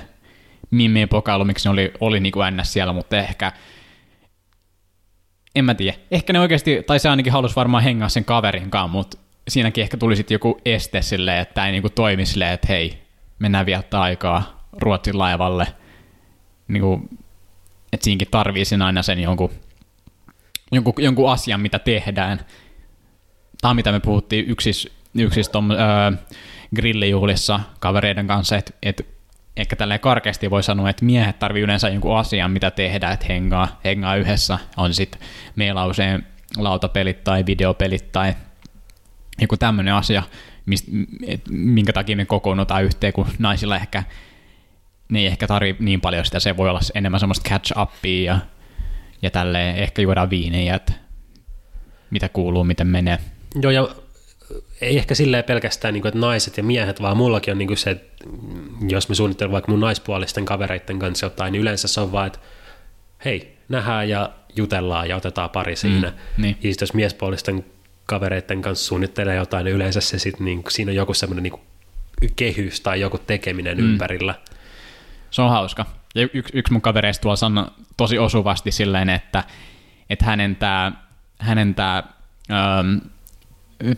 mimmien 0.71 1.09
pokailu, 1.09 1.45
miksi 1.45 1.69
ne 1.69 1.73
oli, 1.73 1.93
oli 2.01 2.21
niin 2.21 2.33
kuin 2.33 2.57
ns 2.57 2.73
siellä, 2.73 2.93
mutta 2.93 3.17
ehkä, 3.17 3.53
en 5.55 5.65
mä 5.65 5.75
tiedä, 5.75 5.99
ehkä 6.11 6.33
ne 6.33 6.41
oikeasti, 6.41 6.83
tai 6.87 6.99
se 6.99 7.09
ainakin 7.09 7.33
halusi 7.33 7.57
varmaan 7.57 7.83
hengaa 7.83 8.09
sen 8.09 8.25
kaverin 8.25 8.71
kanssa, 8.71 8.89
mutta 8.89 9.19
siinäkin 9.49 9.83
ehkä 9.83 9.97
tuli 9.97 10.17
sitten 10.17 10.35
joku 10.35 10.61
este 10.65 11.03
silleen, 11.03 11.39
että 11.39 11.67
ei 11.67 11.73
niinku 11.73 11.91
toimi 11.91 12.27
silleen, 12.27 12.53
että 12.53 12.67
hei, 12.69 13.03
mennään 13.39 13.67
viettää 13.67 14.01
aikaa 14.01 14.69
Ruotsin 14.73 15.19
laivalle. 15.19 15.67
Niinku, 16.69 17.09
että 17.93 18.05
siinäkin 18.05 18.29
tarvii 18.31 18.65
sen 18.65 18.83
aina 18.83 19.03
sen 19.03 19.21
jonkun, 19.21 19.51
jonkun, 20.73 20.95
jonkun 20.99 21.31
asian, 21.31 21.61
mitä 21.61 21.79
tehdään. 21.79 22.41
Tämä 23.61 23.75
mitä 23.75 23.93
me 23.93 24.01
puhuttiin 24.01 24.51
yksis, 24.51 24.89
yksis 25.15 25.49
tom, 25.49 25.71
öö, 25.71 25.79
grillijuhlissa 26.77 27.61
kavereiden 27.81 28.27
kanssa, 28.27 28.57
että 28.57 28.73
et, 28.83 29.07
ehkä 29.57 29.77
tälleen 29.77 30.01
karkeasti 30.01 30.51
voi 30.51 30.63
sanoa, 30.63 30.91
että 30.91 31.05
miehet 31.05 31.39
tarvii 31.39 31.63
yleensä 31.63 31.89
jonkun 31.89 32.19
asian, 32.19 32.51
mitä 32.51 32.71
tehdään, 32.71 33.13
että 33.15 33.27
hengaa, 33.29 33.81
hengaa 33.85 34.17
yhdessä. 34.17 34.59
On 34.77 34.95
sitten 34.95 35.21
meillä 35.57 35.87
usein 35.87 36.27
lautapelit 36.57 37.25
tai 37.25 37.47
videopelit 37.47 38.13
tai 38.13 38.35
joku 39.41 39.57
tämmöinen 39.57 39.95
asia, 39.95 40.23
mist, 40.67 40.87
et, 41.27 41.41
minkä 41.51 41.93
takia 41.93 42.17
me 42.17 42.25
kokoonnutaan 42.25 42.85
yhteen, 42.85 43.13
kun 43.13 43.27
naisilla 43.39 43.77
ehkä 43.77 44.05
ne 45.09 45.19
ei 45.19 45.27
ehkä 45.27 45.47
tarvi 45.47 45.77
niin 45.79 46.01
paljon 46.01 46.25
sitä, 46.25 46.41
se 46.41 46.57
voi 46.57 46.69
olla 46.69 46.81
enemmän 46.95 47.21
semmoista 47.21 47.51
catch 47.51 47.73
upia 47.79 48.33
ja, 48.33 48.39
ja 49.23 49.31
tälleen 49.31 49.77
ehkä 49.77 50.03
juodaan 50.03 50.31
viiniä, 50.31 50.75
että 50.75 50.93
mitä 52.11 52.29
kuuluu, 52.29 52.65
miten 52.65 52.87
menee. 52.87 53.19
Joo, 53.63 53.71
ja 53.71 53.89
ei 54.81 54.99
ehkä 54.99 55.15
silleen 55.15 55.45
pelkästään, 55.45 55.95
niin 55.95 56.03
kuin, 56.03 56.09
että 56.09 56.21
naiset 56.21 56.57
ja 56.57 56.63
miehet, 56.63 57.03
vaan 57.03 57.17
mullakin 57.17 57.53
on 57.53 57.59
niin 57.59 57.69
kuin 57.69 57.79
se, 57.79 57.91
että 57.91 58.25
jos 58.89 59.09
me 59.09 59.15
suunnittelemme 59.15 59.53
vaikka 59.53 59.73
mun 59.73 59.81
naispuolisten 59.81 60.45
kavereiden 60.45 60.99
kanssa 60.99 61.27
jotain, 61.27 61.53
niin 61.53 61.63
yleensä 61.63 61.89
se 61.89 62.01
on 62.01 62.13
vaan, 62.13 62.27
että 62.27 62.39
hei, 63.25 63.57
nähdään 63.69 64.09
ja 64.09 64.33
jutellaan 64.57 65.09
ja 65.09 65.17
otetaan 65.17 65.51
pari 65.51 65.77
siinä. 65.77 66.13
niin. 66.37 66.57
Ja 66.63 66.71
sitten 66.71 66.87
jos 66.87 66.95
miespuolisten 66.95 67.65
kavereiden 68.07 68.63
kanssa 68.63 68.87
suunnittelee 68.87 69.37
jotain, 69.37 69.65
niin 69.65 69.77
yleensä 69.77 70.01
se 70.01 70.19
sit, 70.19 70.41
niin, 70.41 70.63
siinä 70.69 70.91
on 70.91 70.97
joku 70.97 71.15
semmoinen 71.15 71.43
niin 71.43 72.33
kehys 72.37 72.81
tai 72.81 73.01
joku 73.01 73.19
tekeminen 73.19 73.79
mm. 73.79 73.85
ympärillä. 73.85 74.35
Se 75.31 75.43
on 75.43 75.51
hauska. 75.51 75.87
Ja 76.15 76.29
yksi, 76.35 76.59
yksi 76.59 76.73
mun 76.73 76.83
kavereista 76.83 77.23
tuolla 77.23 77.37
sanoi 77.37 77.67
tosi 77.97 78.19
osuvasti 78.19 78.73
silleen, 78.73 79.09
että, 79.09 79.45
että 80.11 80.25
hänen 80.25 80.57
tämä 80.57 80.93
hänen 81.39 81.75
tää, 81.75 82.03
ähm, 82.51 82.97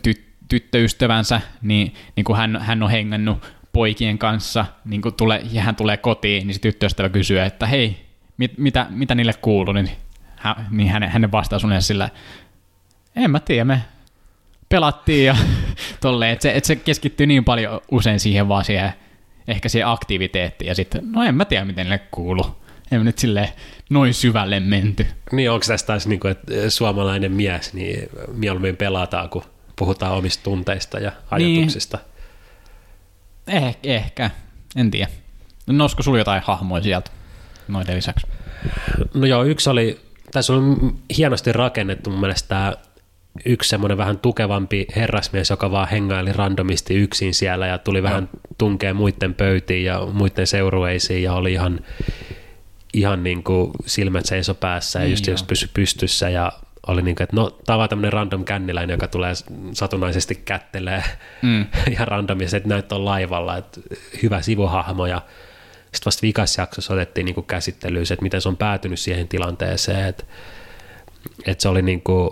ty- 0.07 0.23
tyttöystävänsä, 0.47 1.41
niin, 1.61 1.93
niin 2.15 2.23
kun 2.23 2.37
hän, 2.37 2.57
hän 2.61 2.83
on 2.83 2.89
hengannut 2.91 3.53
poikien 3.73 4.17
kanssa, 4.17 4.65
niin 4.85 5.01
kun 5.01 5.13
tulee, 5.13 5.41
ja 5.51 5.61
hän 5.61 5.75
tulee 5.75 5.97
kotiin, 5.97 6.47
niin 6.47 6.55
se 6.55 6.61
tyttöystävä 6.61 7.09
kysyy, 7.09 7.39
että 7.39 7.67
hei, 7.67 8.05
mit, 8.37 8.57
mitä, 8.57 8.87
mitä 8.89 9.15
niille 9.15 9.33
kuuluu, 9.33 9.73
niin, 9.73 9.89
hän, 10.35 10.67
niin 10.71 10.89
hänen, 10.89 11.09
hänen 11.09 11.31
vastaus 11.31 11.65
on 11.65 11.81
sillä, 11.81 12.09
en 13.15 13.31
mä 13.31 13.39
tiedä, 13.39 13.65
me 13.65 13.81
pelattiin 14.69 15.25
ja 15.25 15.35
tolleen, 16.01 16.31
että 16.31 16.43
se, 16.43 16.51
että 16.51 16.67
se 16.67 16.75
keskittyy 16.75 17.27
niin 17.27 17.45
paljon 17.45 17.81
usein 17.91 18.19
siihen 18.19 18.47
vaan 18.47 18.65
siihen, 18.65 18.93
ehkä 19.51 19.69
siihen 19.69 19.87
aktiviteettiin, 19.87 20.67
ja 20.67 20.75
sitten, 20.75 21.11
no 21.11 21.23
en 21.23 21.35
mä 21.35 21.45
tiedä, 21.45 21.65
miten 21.65 21.85
niille 21.85 21.99
kuuluu. 22.11 22.61
En 22.91 22.99
mä 22.99 23.03
nyt 23.03 23.19
silleen 23.19 23.49
noin 23.89 24.13
syvälle 24.13 24.59
menty. 24.59 25.05
Niin 25.31 25.51
onko 25.51 25.65
tässä 25.67 25.85
taas, 25.85 26.07
niin 26.07 26.19
kuin, 26.19 26.31
että 26.31 26.69
suomalainen 26.69 27.31
mies, 27.31 27.73
niin 27.73 28.09
mieluummin 28.33 28.77
pelataan, 28.77 29.29
kun 29.29 29.43
puhutaan 29.75 30.13
omista 30.13 30.43
tunteista 30.43 30.99
ja 30.99 31.11
ajatuksista. 31.31 31.97
Niin. 33.47 33.63
Eh, 33.63 33.77
ehkä, 33.83 34.29
en 34.75 34.91
tiedä. 34.91 35.11
Nousko 35.67 36.03
sulla 36.03 36.17
jotain 36.17 36.41
hahmoja 36.45 36.83
sieltä 36.83 37.11
noiden 37.67 37.95
lisäksi? 37.95 38.27
No 39.13 39.25
joo, 39.25 39.43
yksi 39.43 39.69
oli, 39.69 39.99
tässä 40.31 40.53
on 40.53 40.95
hienosti 41.17 41.51
rakennettu 41.51 42.09
mun 42.09 42.19
mielestä 42.19 42.47
tämä 42.47 42.73
yksi 43.45 43.69
semmoinen 43.69 43.97
vähän 43.97 44.19
tukevampi 44.19 44.87
herrasmies, 44.95 45.49
joka 45.49 45.71
vaan 45.71 45.87
hengaili 45.87 46.33
randomisti 46.33 46.95
yksin 46.95 47.33
siellä 47.33 47.67
ja 47.67 47.77
tuli 47.77 48.03
vähän 48.03 48.29
tunkeen 48.57 48.95
muiden 48.95 49.33
pöytiin 49.33 49.85
ja 49.85 50.07
muiden 50.13 50.47
seurueisiin 50.47 51.23
ja 51.23 51.33
oli 51.33 51.53
ihan, 51.53 51.79
ihan 52.93 53.23
niin 53.23 53.43
kuin 53.43 53.71
silmät 53.85 54.25
seiso 54.25 54.53
päässä 54.53 54.99
ja 54.99 55.03
Niin 55.03 55.11
just, 55.11 55.27
just 55.27 55.47
pysy 55.47 55.69
pystyssä 55.73 56.29
ja 56.29 56.51
oli 56.87 57.01
niin 57.01 57.15
kuin, 57.15 57.23
että 57.23 57.35
no 57.35 57.49
tämä 57.65 57.83
on 57.83 57.89
tämmöinen 57.89 58.13
random 58.13 58.45
känniläinen, 58.45 58.93
joka 58.93 59.07
tulee 59.07 59.33
satunnaisesti 59.73 60.35
kättelee 60.35 61.03
Mm. 61.41 61.65
ihan 61.93 62.07
randomisesti, 62.07 62.57
että 62.57 62.69
näyttää 62.69 62.97
on 62.97 63.05
laivalla, 63.05 63.57
että 63.57 63.81
hyvä 64.23 64.41
sivuhahmo 64.41 65.05
ja 65.05 65.21
sitten 65.85 66.05
vasta 66.05 66.21
vikas 66.21 66.57
jaksossa 66.57 66.93
otettiin 66.93 67.25
niin 67.25 67.45
käsittelyyn 67.45 68.05
se, 68.05 68.13
että 68.13 68.23
miten 68.23 68.41
se 68.41 68.49
on 68.49 68.57
päätynyt 68.57 68.99
siihen 68.99 69.27
tilanteeseen, 69.27 70.05
että, 70.05 70.23
että 71.45 71.61
se 71.61 71.69
oli 71.69 71.81
niin 71.81 72.01
kuin, 72.01 72.29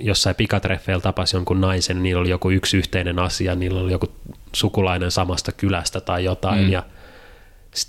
jossain 0.00 0.36
pikatreffeillä 0.36 1.00
tapasi 1.02 1.36
jonkun 1.36 1.60
naisen, 1.60 2.02
niillä 2.02 2.20
oli 2.20 2.30
joku 2.30 2.50
yksi 2.50 2.76
yhteinen 2.76 3.18
asia, 3.18 3.54
niillä 3.54 3.80
oli 3.80 3.92
joku 3.92 4.06
sukulainen 4.52 5.10
samasta 5.10 5.52
kylästä 5.52 6.00
tai 6.00 6.24
jotain, 6.24 6.64
Mm. 6.64 6.70
ja 6.72 6.82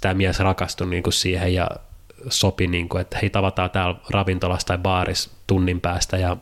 tämä 0.02 0.14
mies 0.14 0.40
rakastui 0.40 0.88
niin 0.88 1.04
kuin 1.04 1.14
siihen 1.14 1.54
ja 1.54 1.70
sopi, 2.30 2.68
niin 2.68 2.90
kuin, 2.90 3.02
että 3.02 3.18
hei 3.22 3.30
tavataan 3.30 3.70
täällä 3.70 3.96
ravintolassa 4.10 4.68
tai 4.68 4.78
baarissa 4.78 5.30
tunnin 5.48 5.82
päästä, 5.82 6.18
ja 6.18 6.38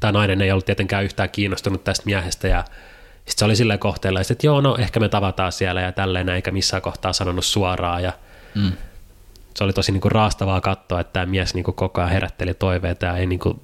tämä 0.00 0.12
nainen 0.12 0.42
ei 0.42 0.52
ollut 0.52 0.66
tietenkään 0.66 1.04
yhtään 1.04 1.30
kiinnostunut 1.30 1.84
tästä 1.84 2.06
miehestä, 2.06 2.48
ja 2.48 2.64
sitten 3.16 3.38
se 3.38 3.44
oli 3.44 3.56
silleen 3.56 3.78
kohteella, 3.78 4.20
että 4.20 4.46
joo, 4.46 4.60
no 4.60 4.76
ehkä 4.76 5.00
me 5.00 5.08
tavataan 5.08 5.52
siellä 5.52 5.80
ja 5.80 5.92
tälleen, 5.92 6.28
eikä 6.28 6.50
missään 6.50 6.82
kohtaa 6.82 7.12
sanonut 7.12 7.44
suoraan, 7.44 8.02
ja 8.02 8.12
Mm. 8.54 8.72
se 9.54 9.64
oli 9.64 9.72
tosi 9.72 9.92
niin 9.92 10.00
kuin 10.00 10.12
raastavaa 10.12 10.60
katsoa, 10.60 11.00
että 11.00 11.12
tämä 11.12 11.26
mies 11.26 11.54
niin 11.54 11.64
kuin 11.64 11.74
koko 11.74 12.00
ajan 12.00 12.10
herätteli 12.12 12.54
toiveita 12.54 13.06
ja 13.06 13.16
ei 13.16 13.26
niin 13.26 13.38
kuin 13.38 13.60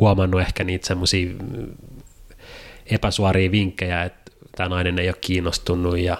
huomannut 0.00 0.40
ehkä 0.40 0.64
niitä 0.64 0.86
semmoisia 0.86 1.30
epäsuoria 2.86 3.50
vinkkejä, 3.50 4.02
että 4.02 4.32
tämä 4.56 4.68
nainen 4.68 4.98
ei 4.98 5.08
ole 5.08 5.16
kiinnostunut 5.20 5.98
ja 5.98 6.16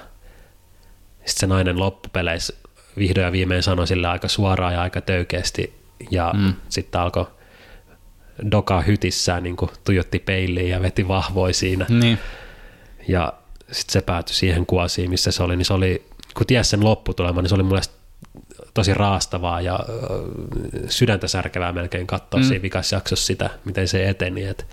sitten 1.19 1.41
se 1.41 1.47
nainen 1.47 1.79
loppupeleissä 1.79 2.55
vihdoin 2.99 3.25
ja 3.25 3.33
viimein 3.33 3.63
sanoi 3.63 3.87
sille 3.87 4.09
aika 4.09 4.29
suoraan 4.29 4.73
ja 4.73 4.83
aika 4.83 5.01
töykeästi 5.01 5.75
ja 6.11 6.33
Mm. 6.35 6.41
mm. 6.41 6.55
sitten 6.69 7.01
alkoi 7.01 7.27
dokaa 8.51 8.81
hytissään, 8.81 9.43
niin 9.43 9.57
kuin 9.57 9.71
tuijotti 9.85 10.19
peiliin 10.19 10.69
ja 10.69 10.83
veti 10.83 11.09
vahvoi 11.09 11.53
siinä. 11.55 11.87
Niin. 11.89 12.19
Ja 13.09 13.33
sitten 13.73 13.93
se 13.93 14.01
päätyi 14.01 14.35
siihen 14.35 14.67
kuosiin, 14.67 15.11
missä 15.11 15.31
se 15.31 15.43
oli, 15.43 15.57
niin 15.57 15.65
se 15.67 15.73
oli, 15.75 16.07
kun 16.37 16.47
tiesi 16.47 16.71
sen 16.71 16.85
lopputuleman, 16.85 17.45
niin 17.45 17.49
se 17.49 17.55
oli 17.55 17.63
mun 17.63 17.73
mielestä 17.73 17.95
tosi 18.75 18.95
raastavaa 18.95 19.61
ja 19.61 19.81
sydäntä 20.89 21.29
särkevää 21.29 21.73
melkein 21.73 22.07
katsoa 22.07 22.41
Mm. 22.41 22.47
siinä 22.47 22.63
vikassa 22.63 22.97
jaksossa 22.97 23.27
sitä, 23.27 23.51
miten 23.65 23.89
se 23.89 24.09
eteni. 24.09 24.45
Et 24.45 24.67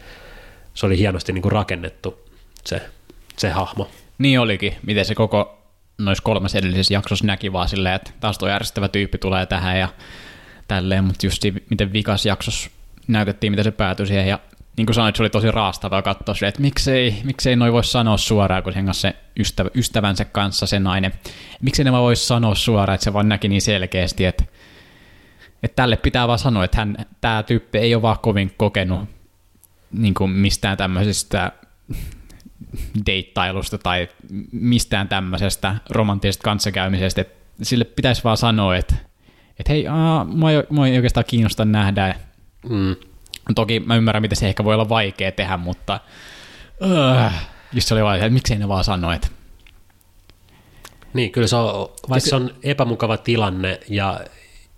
se 0.73 0.85
oli 0.85 0.97
hienosti 0.97 1.33
niin 1.33 1.41
kuin 1.41 1.51
rakennettu 1.51 2.19
se, 2.65 2.81
se 3.37 3.49
hahmo. 3.49 3.89
Niin 4.17 4.39
olikin, 4.39 4.75
miten 4.85 5.05
se 5.05 5.15
koko 5.15 5.57
noissa 5.97 6.23
kolmessa 6.23 6.57
edellisessä 6.57 6.93
jaksossa 6.93 7.25
näki 7.27 7.53
vaan 7.53 7.69
silleen, 7.69 7.95
että 7.95 8.11
taas 8.19 8.37
tuo 8.37 8.49
järjestävä 8.49 8.87
tyyppi 8.87 9.17
tulee 9.17 9.45
tähän 9.45 9.79
ja 9.79 9.89
tälleen, 10.67 11.03
mutta 11.03 11.25
just 11.25 11.43
miten 11.69 11.93
vikas 11.93 12.25
jaksossa 12.25 12.69
näytettiin, 13.07 13.53
miten 13.53 13.63
se 13.63 13.71
päätyi 13.71 14.07
siihen 14.07 14.27
ja 14.27 14.39
niin 14.77 14.85
kuin 14.85 14.95
sanoit, 14.95 15.15
se 15.15 15.23
oli 15.23 15.29
tosi 15.29 15.51
raastavaa 15.51 16.01
katsoa 16.01 16.35
silleen, 16.35 16.49
että 16.49 16.61
miksei, 16.61 17.21
miksei 17.23 17.55
noi 17.55 17.73
voi 17.73 17.83
sanoa 17.83 18.17
suoraan, 18.17 18.63
kun 18.63 18.73
sen 18.73 18.85
kanssa 18.85 19.09
se 19.09 19.15
ystävä, 19.39 19.69
ystävänsä 19.75 20.25
kanssa 20.25 20.65
se 20.65 20.79
nainen, 20.79 21.13
miksei 21.61 21.85
ne 21.85 21.91
voisi 21.91 22.27
sanoa 22.27 22.55
suoraan, 22.55 22.95
että 22.95 23.03
se 23.03 23.13
vaan 23.13 23.29
näki 23.29 23.47
niin 23.47 23.61
selkeästi, 23.61 24.25
että, 24.25 24.43
että 25.63 25.75
tälle 25.75 25.97
pitää 25.97 26.27
vaan 26.27 26.39
sanoa, 26.39 26.63
että 26.63 26.77
hän, 26.77 26.97
tämä 27.21 27.43
tyyppi 27.43 27.77
ei 27.77 27.95
ole 27.95 28.01
vaan 28.01 28.19
kovin 28.21 28.53
kokenut 28.57 29.09
niin 29.91 30.13
kuin 30.13 30.31
mistään 30.31 30.77
tämmöisistä 30.77 31.51
deittailusta 33.05 33.77
tai 33.77 34.07
mistään 34.51 35.07
tämmöisestä 35.07 35.75
romanttisesta 35.89 36.43
kanssakäymisestä, 36.43 37.21
että 37.21 37.35
sille 37.61 37.83
pitäisi 37.83 38.23
vaan 38.23 38.37
sanoa, 38.37 38.75
että, 38.75 38.95
että 39.59 39.73
hei, 39.73 39.87
aa, 39.87 40.25
mua, 40.25 40.51
ei, 40.51 40.63
mua 40.69 40.87
ei 40.87 40.95
oikeastaan 40.95 41.25
kiinnosta 41.27 41.65
nähdä. 41.65 42.15
Mm. 42.69 42.95
Toki 43.55 43.79
mä 43.79 43.95
ymmärrän, 43.95 44.21
miten 44.21 44.37
se 44.37 44.47
ehkä 44.47 44.63
voi 44.63 44.73
olla 44.73 44.89
vaikea 44.89 45.31
tehdä, 45.31 45.57
mutta 45.57 45.99
uh, 46.81 47.31
just 47.73 47.87
se 47.87 47.93
oli 47.93 48.03
vaan, 48.03 48.15
että 48.15 48.29
miksei 48.29 48.57
ne 48.57 48.67
vaan 48.67 48.83
sano, 48.83 49.11
että 49.11 49.27
Niin, 51.13 51.31
kyllä 51.31 51.47
se 51.47 51.55
on, 51.55 51.89
vaikka 52.09 52.29
se 52.29 52.35
on 52.35 52.53
epämukava 52.63 53.17
tilanne 53.17 53.79
ja 53.89 54.19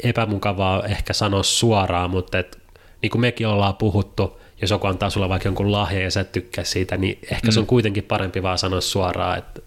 epämukavaa 0.03 0.83
ehkä 0.83 1.13
sanoa 1.13 1.43
suoraan, 1.43 2.09
mutta 2.09 2.39
et, 2.39 2.57
niin 3.01 3.09
kuin 3.11 3.21
mekin 3.21 3.47
ollaan 3.47 3.75
puhuttu, 3.75 4.39
jos 4.61 4.71
joku 4.71 4.87
antaa 4.87 5.09
sulle 5.09 5.29
vaikka 5.29 5.47
jonkun 5.47 5.71
lahja 5.71 5.99
ja 5.99 6.11
sä 6.11 6.21
et 6.21 6.31
tykkää 6.31 6.63
siitä, 6.63 6.97
niin 6.97 7.19
ehkä 7.31 7.47
mm. 7.47 7.51
se 7.51 7.59
on 7.59 7.65
kuitenkin 7.65 8.03
parempi 8.03 8.43
vaan 8.43 8.57
sanoa 8.57 8.81
suoraan, 8.81 9.37
että 9.37 9.61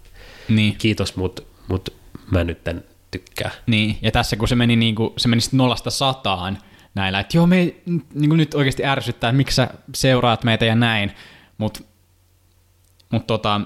niin, 0.49 0.75
kiitos, 0.77 1.15
mutta 1.15 1.41
mut 1.67 1.93
mä 2.31 2.43
nyt 2.43 2.67
en 2.67 2.83
tykkää. 3.11 3.51
niin. 3.65 3.97
Ja 4.01 4.11
tässä 4.11 4.35
kun 4.35 4.47
se 4.47 4.55
meni, 4.55 4.75
niin 4.75 4.95
kuin, 4.95 5.13
se 5.17 5.27
meni 5.27 5.41
nollasta 5.51 5.89
sataan 5.89 6.57
näillä, 6.97 7.19
että 7.19 7.37
joo, 7.37 7.47
me 7.47 7.59
ei, 7.59 7.81
niin 8.13 8.29
kuin 8.29 8.37
nyt 8.37 8.53
oikeasti 8.53 8.85
ärsyttää, 8.85 9.29
että 9.29 9.37
miksi 9.37 9.55
sä 9.55 9.67
seuraat 9.95 10.43
meitä 10.43 10.65
ja 10.65 10.75
näin, 10.75 11.11
mutta 11.57 11.79
mut 13.11 13.27
tota, 13.27 13.61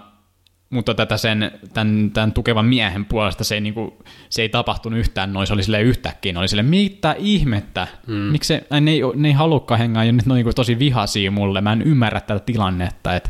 mutta 0.70 0.94
tätä 0.94 1.18
sen, 1.18 1.52
tämän, 1.74 2.12
tämän 2.14 2.32
tukevan 2.32 2.66
miehen 2.66 3.06
puolesta 3.06 3.44
se 3.44 3.56
ei, 3.56 3.62
niinku, 3.62 4.04
se 4.30 4.42
ei 4.42 4.50
tapahtunut 4.50 5.00
yhtään 5.00 5.34
noin, 5.34 5.48
se 5.48 5.54
oli 5.54 5.64
sille 5.64 5.82
yhtäkkiä, 5.82 6.34
ne 6.34 6.40
oli 6.40 6.48
sille 6.48 6.64
mitä 6.64 7.16
ihmettä, 7.20 7.88
mm. 8.08 8.14
miksi 8.14 8.48
se, 8.48 8.68
ai, 8.70 8.82
ne 8.82 8.92
ei, 8.92 9.02
ne 9.16 9.28
ei 9.28 9.34
halukkaan 9.34 9.80
hengaa, 9.80 10.04
ja 10.04 10.12
nyt 10.12 10.26
ne 10.26 10.34
on 10.34 10.36
niinku 10.36 10.54
tosi 10.54 10.80
vihaisia 10.80 11.32
mulle, 11.32 11.62
mä 11.62 11.74
en 11.74 11.82
ymmärrä 11.82 12.20
tätä 12.20 12.40
tilannetta, 12.46 13.16
että 13.16 13.30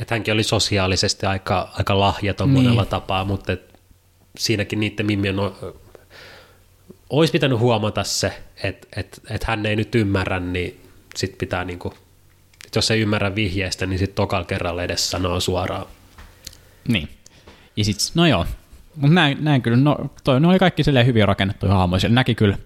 Että 0.00 0.14
hänkin 0.14 0.34
oli 0.34 0.42
sosiaalisesti 0.42 1.26
aika, 1.26 1.70
aika 1.78 2.00
lahjaton 2.00 2.48
Niin. 2.48 2.54
niin. 2.54 2.64
monella 2.64 2.84
tapaa, 2.84 3.24
mutta 3.24 3.52
et 3.52 3.78
siinäkin 4.38 4.80
niiden 4.80 5.06
mimmien 5.06 5.38
on, 5.38 5.56
olisi 7.10 7.32
pitänyt 7.32 7.58
huomata 7.58 8.04
se, 8.04 8.42
että 8.62 8.88
et, 8.96 9.20
et 9.30 9.44
hän 9.44 9.66
ei 9.66 9.76
nyt 9.76 9.94
ymmärrä, 9.94 10.40
niin 10.40 10.80
sit 11.16 11.38
pitää 11.38 11.64
niinku, 11.64 11.94
et 12.66 12.76
jos 12.76 12.90
ei 12.90 13.00
ymmärrä 13.00 13.34
vihjeestä, 13.34 13.86
niin 13.86 13.98
sitten 13.98 14.14
tokalla 14.14 14.44
kerralla 14.44 14.82
edes 14.82 15.10
sanoo 15.10 15.40
suoraan. 15.40 15.86
Niin. 16.88 17.08
Ja 17.76 17.84
sit, 17.84 17.96
no 18.14 18.26
joo. 18.26 18.46
Mutta 18.96 19.14
näin, 19.14 19.38
näin 19.40 19.62
kyllä, 19.62 19.76
no, 19.76 19.96
toi, 20.24 20.40
ne 20.40 20.48
oli 20.48 20.58
kaikki 20.58 20.84
silleen 20.84 21.06
hyvin 21.06 21.28
rakennettuja 21.28 21.72
hahmoja. 21.72 22.00
Siellä 22.00 22.14
näki 22.14 22.34
kyllä, 22.34 22.58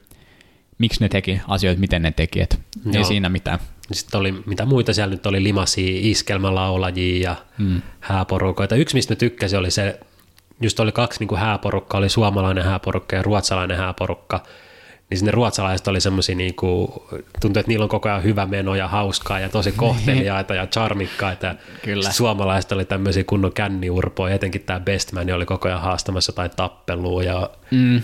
miksi 0.78 1.00
ne 1.00 1.08
teki 1.08 1.40
asioita, 1.48 1.80
miten 1.80 2.02
ne 2.02 2.10
teki, 2.10 2.40
et 2.40 2.60
ei 2.94 3.04
siinä 3.04 3.28
mitään. 3.28 3.58
Sitten 3.92 4.20
oli, 4.20 4.34
mitä 4.46 4.64
muita 4.64 4.92
siellä 4.92 5.14
nyt 5.14 5.26
oli, 5.26 5.42
limasia 5.42 5.98
iskelmälaulajia 6.00 7.30
ja 7.30 7.36
mm. 7.58 7.82
hääporukoita. 8.00 8.76
Yksi, 8.76 8.94
mistä 8.94 9.12
mä 9.12 9.16
tykkäsin, 9.16 9.58
oli 9.58 9.70
se, 9.70 10.00
just 10.60 10.80
oli 10.80 10.92
kaksi 10.92 11.20
niin 11.20 11.28
kuin 11.28 11.40
hääporukkaa, 11.40 11.98
oli 11.98 12.08
suomalainen 12.08 12.64
hääporukka 12.64 13.16
ja 13.16 13.22
ruotsalainen 13.22 13.76
hääporukka. 13.76 14.42
Niin 15.10 15.18
sinne 15.18 15.32
ruotsalaiset 15.32 15.88
oli 15.88 16.00
semmoisia, 16.00 16.34
niinku, 16.34 17.02
tuntui, 17.40 17.60
että 17.60 17.68
niillä 17.68 17.82
on 17.82 17.88
koko 17.88 18.08
ajan 18.08 18.22
hyvä 18.22 18.46
meno 18.46 18.74
ja 18.74 18.88
hauskaa 18.88 19.40
ja 19.40 19.48
tosi 19.48 19.72
kohteliaita 19.72 20.54
ja 20.54 20.66
charmikkaita. 20.66 21.54
Kyllä. 21.84 22.10
Suomalaiset 22.10 22.72
oli 22.72 22.84
tämmöisiä 22.84 23.24
kunnon 23.24 23.52
känniurpoja, 23.52 24.34
etenkin 24.34 24.60
tämä 24.60 24.80
Bestman 24.80 25.30
oli 25.30 25.46
koko 25.46 25.68
ajan 25.68 25.80
haastamassa 25.80 26.30
jotain 26.30 26.50
tappelua 26.56 27.22
ja 27.22 27.50
mm. 27.70 28.02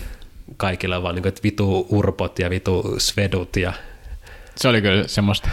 kaikille 0.57 1.03
vaan 1.03 1.15
niin 1.15 1.23
kuin, 1.23 1.29
että 1.29 1.43
vitu 1.43 1.87
urpot 1.89 2.39
ja 2.39 2.49
vitu 2.49 2.95
svedut 2.97 3.55
ja 3.55 3.73
Se 4.55 4.67
oli 4.67 4.81
kyllä 4.81 5.07
semmoista 5.07 5.49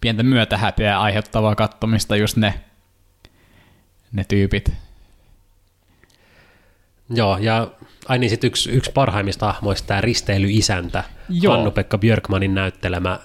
pientä 0.00 0.22
myötähäpeää 0.22 1.00
aiheuttavaa 1.00 1.54
kattomista, 1.54 2.16
just 2.16 2.36
ne, 2.36 2.54
ne 4.12 4.24
tyypit. 4.24 4.85
Joo, 7.10 7.38
ja 7.38 7.68
ai 8.08 8.18
niin, 8.18 8.30
sit 8.30 8.44
yksi, 8.44 8.70
yksi 8.70 8.90
parhaimmista 8.92 9.46
hahmoista, 9.46 9.86
tämä 9.86 10.00
risteilyisäntä, 10.00 11.04
Joo. 11.28 11.54
Hannu-Pekka 11.54 11.98
Björkmanin 11.98 12.54
näyttelemä 12.54 13.18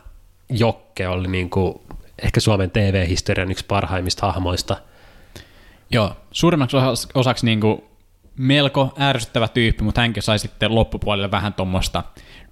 Jokke 0.49 1.07
oli 1.07 1.27
niin 1.27 1.49
kuin, 1.49 1.81
ehkä 2.23 2.39
Suomen 2.39 2.71
TV-historian 2.71 3.51
yksi 3.51 3.65
parhaimmista 3.67 4.25
hahmoista. 4.25 4.77
Joo, 5.91 6.15
suurimmaksi 6.31 6.77
osaksi, 6.77 7.07
osaksi 7.13 7.45
niin 7.45 7.61
kuin 7.61 7.83
melko 8.37 8.93
ärsyttävä 8.99 9.47
tyyppi, 9.47 9.83
mutta 9.83 10.01
hänkin 10.01 10.23
sai 10.23 10.39
sitten 10.39 10.75
loppupuolelle 10.75 11.31
vähän 11.31 11.53
tuommoista 11.53 12.03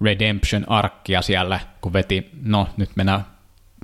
redemption-arkkia 0.02 1.22
siellä, 1.22 1.60
kun 1.82 1.94
veti, 1.94 2.30
no 2.44 2.68
nyt 2.78 2.90
mennään 2.96 3.26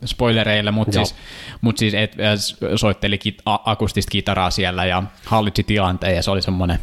spoilereille, 0.05 0.71
mutta 0.71 0.97
Joo. 0.97 1.05
siis, 1.05 1.19
mut 1.61 1.77
siis 1.77 1.93
et, 1.93 2.15
äh, 2.19 2.33
soitteli 2.75 3.17
kit, 3.17 3.41
a, 3.45 3.59
akustista 3.65 4.11
kitaraa 4.11 4.51
siellä 4.51 4.85
ja 4.85 5.03
hallitsi 5.25 5.63
tilanteen 5.63 6.15
ja 6.15 6.23
se 6.23 6.31
oli 6.31 6.41
semmoinen 6.41 6.79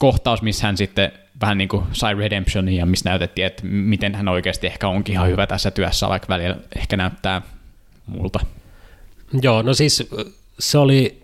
kohtaus, 0.00 0.42
missä 0.42 0.66
hän 0.66 0.76
sitten 0.76 1.12
vähän 1.40 1.58
niin 1.58 1.68
kuin 1.68 1.84
sai 1.92 2.14
redemptionia 2.14 2.78
ja 2.78 2.86
missä 2.86 3.10
näytettiin, 3.10 3.46
että 3.46 3.62
miten 3.66 4.14
hän 4.14 4.28
oikeasti 4.28 4.66
ehkä 4.66 4.88
onkin 4.88 5.12
ihan 5.12 5.28
hyvä 5.28 5.46
tässä 5.46 5.70
työssä, 5.70 6.08
vaikka 6.08 6.28
välillä 6.28 6.56
ehkä 6.76 6.96
näyttää 6.96 7.42
multa. 8.06 8.40
Joo, 9.42 9.62
no 9.62 9.74
siis 9.74 10.08
se 10.58 10.78
oli, 10.78 11.20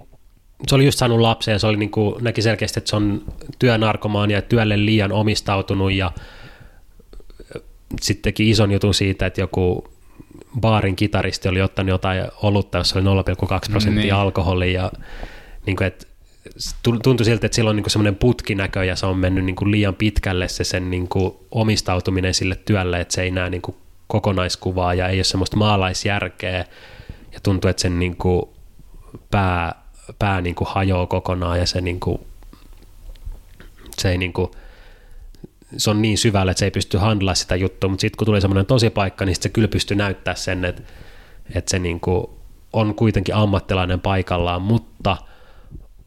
se 0.68 0.74
oli 0.74 0.84
just 0.84 0.98
saanut 0.98 1.20
lapsen 1.20 1.52
ja 1.52 1.58
se 1.58 1.66
oli 1.66 1.76
niin 1.76 1.90
kuin, 1.90 2.24
näki 2.24 2.42
selkeästi, 2.42 2.80
että 2.80 2.90
se 2.90 2.96
on 2.96 3.24
työnarkomaani 3.58 4.32
ja 4.34 4.42
työlle 4.42 4.84
liian 4.84 5.12
omistautunut 5.12 5.92
ja 5.92 6.10
sitten 8.00 8.22
teki 8.22 8.50
ison 8.50 8.72
jutun 8.72 8.94
siitä, 8.94 9.26
että 9.26 9.40
joku 9.40 9.88
baarin 10.60 10.96
kitaristi 10.96 11.48
oli 11.48 11.62
ottanut 11.62 11.88
jotain 11.88 12.24
olutta, 12.42 12.78
jossa 12.78 12.98
oli 12.98 13.06
0,2 13.06 13.70
prosenttia 13.70 13.90
Niin. 13.90 13.96
niin. 13.96 14.14
alkoholia 14.14 14.82
ja 14.82 14.92
niin 15.66 15.76
kuin, 15.76 15.86
että 15.86 16.06
tuntui 16.82 17.24
siltä, 17.24 17.46
että 17.46 17.56
sillä 17.56 17.70
on 17.70 17.76
niin 17.76 17.90
semmoinen 17.90 18.16
putkinäkö 18.16 18.84
ja 18.84 18.96
se 18.96 19.06
on 19.06 19.18
mennyt 19.18 19.44
niin 19.44 19.56
kuin 19.56 19.70
liian 19.70 19.94
pitkälle 19.94 20.48
se 20.48 20.64
sen 20.64 20.90
niin 20.90 21.08
kuin 21.08 21.34
omistautuminen 21.50 22.34
sille 22.34 22.56
työlle, 22.64 23.00
että 23.00 23.14
se 23.14 23.22
ei 23.22 23.30
näe 23.30 23.50
niin 23.50 23.62
kuin 23.62 23.76
kokonaiskuvaa 24.06 24.94
ja 24.94 25.08
ei 25.08 25.18
ole 25.18 25.24
semmoista 25.24 25.56
maalaisjärkeä. 25.56 26.64
Ja 27.32 27.40
tuntuu, 27.42 27.70
että 27.70 27.82
sen 27.82 27.98
niin 27.98 28.16
kuin 28.16 28.42
pää, 29.30 29.74
pää 30.18 30.40
niin 30.40 30.54
kuin 30.54 30.68
hajoaa 30.70 31.06
kokonaan 31.06 31.58
ja 31.58 31.66
se, 31.66 31.80
niin 31.80 32.00
kuin, 32.00 32.20
se 33.98 34.10
ei 34.10 34.18
niin 34.18 34.32
kuin, 34.32 34.50
se 35.76 35.90
on 35.90 36.02
niin 36.02 36.18
syvällä, 36.18 36.50
että 36.50 36.58
se 36.58 36.64
ei 36.64 36.70
pysty 36.70 36.98
handlaa 36.98 37.34
sitä 37.34 37.56
juttua, 37.56 37.90
mutta 37.90 38.00
sitten 38.00 38.18
kun 38.18 38.26
tulee 38.26 38.40
semmoinen 38.40 38.66
tosi 38.66 38.90
paikka, 38.90 39.24
niin 39.24 39.36
se 39.40 39.48
kyllä 39.48 39.68
pystyy 39.68 39.96
näyttää 39.96 40.34
sen, 40.34 40.64
että, 40.64 40.82
että 41.54 41.70
se 41.70 41.78
niin 41.78 42.00
kuin 42.00 42.26
on 42.72 42.94
kuitenkin 42.94 43.34
ammattilainen 43.34 44.00
paikallaan, 44.00 44.62
mutta, 44.62 45.16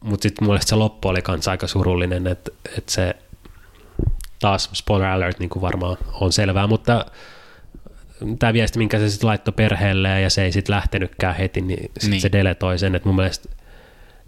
mutta 0.04 0.22
sitten 0.22 0.48
mun 0.48 0.58
se 0.60 0.74
loppu 0.74 1.08
oli 1.08 1.22
kanssa 1.22 1.50
aika 1.50 1.66
surullinen, 1.66 2.26
että, 2.26 2.50
että 2.78 2.92
se 2.92 3.16
taas 4.40 4.70
spoiler 4.72 5.08
alert 5.08 5.38
niin 5.38 5.50
kuin 5.50 5.62
varmaan 5.62 5.96
on 6.12 6.32
selvää, 6.32 6.66
mutta 6.66 7.06
tämä 8.38 8.52
viesti, 8.52 8.78
minkä 8.78 8.98
se 8.98 9.10
sitten 9.10 9.28
laittoi 9.28 9.52
perheelle 9.52 10.20
ja 10.20 10.30
se 10.30 10.44
ei 10.44 10.52
sitten 10.52 10.74
lähtenytkään 10.74 11.36
heti, 11.36 11.60
niin 11.60 11.82
sitten 11.82 12.10
Niin. 12.10 12.20
se 12.20 12.32
deletoi 12.32 12.78
sen, 12.78 12.94
että 12.94 13.08
mun 13.08 13.16
mielestä 13.16 13.48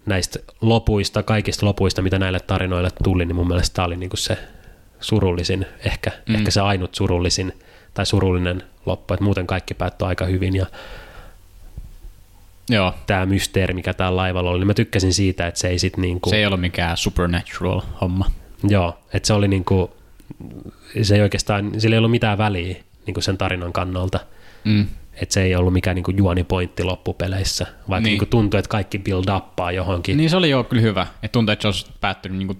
näistä 0.06 0.38
lopuista, 0.60 1.22
kaikista 1.22 1.66
lopuista, 1.66 2.02
mitä 2.02 2.18
näille 2.18 2.40
tarinoille 2.40 2.90
tuli, 3.04 3.26
niin 3.26 3.36
mun 3.36 3.48
mielestä 3.48 3.74
tämä 3.74 3.86
oli 3.86 3.96
niinku 3.96 4.16
se 4.16 4.38
surullisin, 5.00 5.66
ehkä, 5.84 6.10
mm. 6.28 6.34
ehkä 6.34 6.50
se 6.50 6.60
ainut 6.60 6.94
surullisin 6.94 7.52
tai 7.94 8.06
surullinen 8.06 8.62
loppu, 8.86 9.14
että 9.14 9.24
muuten 9.24 9.46
kaikki 9.46 9.74
päättyi 9.74 10.08
aika 10.08 10.24
hyvin 10.24 10.56
ja 10.56 10.66
Joo, 12.72 12.94
tämä 13.06 13.26
mysteeri, 13.26 13.74
mikä 13.74 13.94
täällä 13.94 14.16
laivalla 14.16 14.50
oli, 14.50 14.58
niin 14.58 14.66
mä 14.66 14.74
tykkäsin 14.74 15.14
siitä, 15.14 15.46
että 15.46 15.60
se 15.60 15.68
ei 15.68 15.78
sitten 15.78 16.02
niinku, 16.02 16.30
se 16.30 16.36
ei 16.36 16.46
ollut 16.46 16.60
mikään 16.60 16.96
supernatural 16.96 17.80
homma. 18.00 18.30
joo, 18.68 18.98
että 19.14 19.26
se 19.26 19.32
oli 19.32 19.48
niinku, 19.48 19.96
se 21.02 21.14
ei 21.14 21.20
oikeastaan, 21.20 21.80
sillä 21.80 21.94
ei 21.94 21.98
ollut 21.98 22.10
mitään 22.10 22.38
väliä 22.38 22.76
niinku 23.06 23.20
sen 23.20 23.38
tarinan 23.38 23.72
kannalta, 23.72 24.20
Mm. 24.64 24.86
että 25.14 25.32
se 25.32 25.42
ei 25.42 25.54
ollut 25.56 25.72
mikään 25.72 25.94
niinku 25.94 26.10
juonipointti 26.10 26.84
loppupeleissä, 26.84 27.64
vaikka 27.66 27.84
Niin. 27.88 28.02
niin. 28.02 28.10
niinku 28.10 28.26
tuntui, 28.26 28.58
että 28.58 28.68
kaikki 28.68 28.98
build 28.98 29.24
uppaa 29.36 29.72
johonkin. 29.72 30.16
Niin 30.16 30.30
se 30.30 30.36
oli 30.36 30.50
jo 30.50 30.64
kyllä 30.64 30.82
hyvä. 30.82 31.06
Et 31.22 31.32
tuntuu, 31.32 31.52
että 31.52 31.62
se 31.62 31.68
olisi 31.68 31.86
päättynyt 32.00 32.38
niinku 32.38 32.56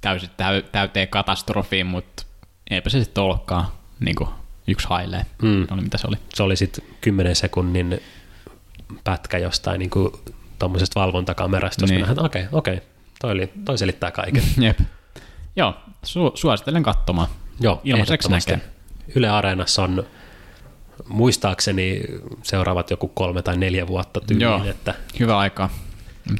täysin 0.00 0.30
täy, 0.36 0.62
täyteen 0.62 1.08
katastrofiin, 1.08 1.86
mutta 1.86 2.22
eipä 2.70 2.90
se 2.90 3.04
sitten 3.04 3.24
ollutkaan 3.24 3.66
niinku 4.00 4.28
yksi 4.66 4.88
hailee. 4.88 5.26
Mm. 5.42 5.66
Oli 5.70 5.80
mitä 5.80 5.98
se 5.98 6.06
oli. 6.08 6.16
se 6.34 6.42
oli 6.42 6.56
sitten 6.56 6.84
10 7.00 7.36
sekunnin 7.36 8.00
pätkä 9.04 9.38
jostain 9.38 9.78
niin 9.78 9.90
kuin 9.90 10.12
tuommoisesta 10.58 11.00
valvontakamerasta, 11.00 11.82
jossa 11.82 11.94
Niin. 11.94 12.06
nähdään, 12.06 12.26
okei, 12.26 12.44
okei, 12.52 12.80
toi, 13.20 13.32
oli, 13.32 13.52
toi 13.64 13.78
selittää 13.78 14.10
kaiken. 14.10 14.42
Jep. 14.60 14.78
Joo, 15.56 15.74
su- 16.06 16.32
suosittelen 16.34 16.82
katsomaan. 16.82 17.28
Joo, 17.60 17.80
Ilmaiseksi 17.84 18.30
näkee. 18.30 18.60
Yle 19.14 19.28
Areenassa 19.28 19.82
on 19.82 20.06
muistaakseni 21.08 22.00
seuraavat 22.42 22.90
joku 22.90 23.08
kolme 23.08 23.42
tai 23.42 23.56
neljä 23.56 23.86
vuotta 23.86 24.20
tyyliin, 24.20 24.42
Joo. 24.50 24.64
että 24.64 24.94
Hyvä 25.20 25.38
aika. 25.38 25.70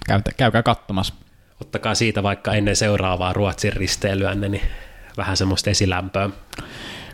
Käytä, 0.06 0.30
käykää 0.36 0.62
katsomassa. 0.62 1.14
ottakaa 1.60 1.94
siitä 1.94 2.22
vaikka 2.22 2.52
ennen 2.54 2.76
seuraavaa 2.76 3.32
Ruotsin 3.32 3.72
risteilyänne, 3.72 4.48
niin 4.48 4.62
vähän 5.16 5.36
semmoista 5.36 5.70
esilämpöä. 5.70 6.30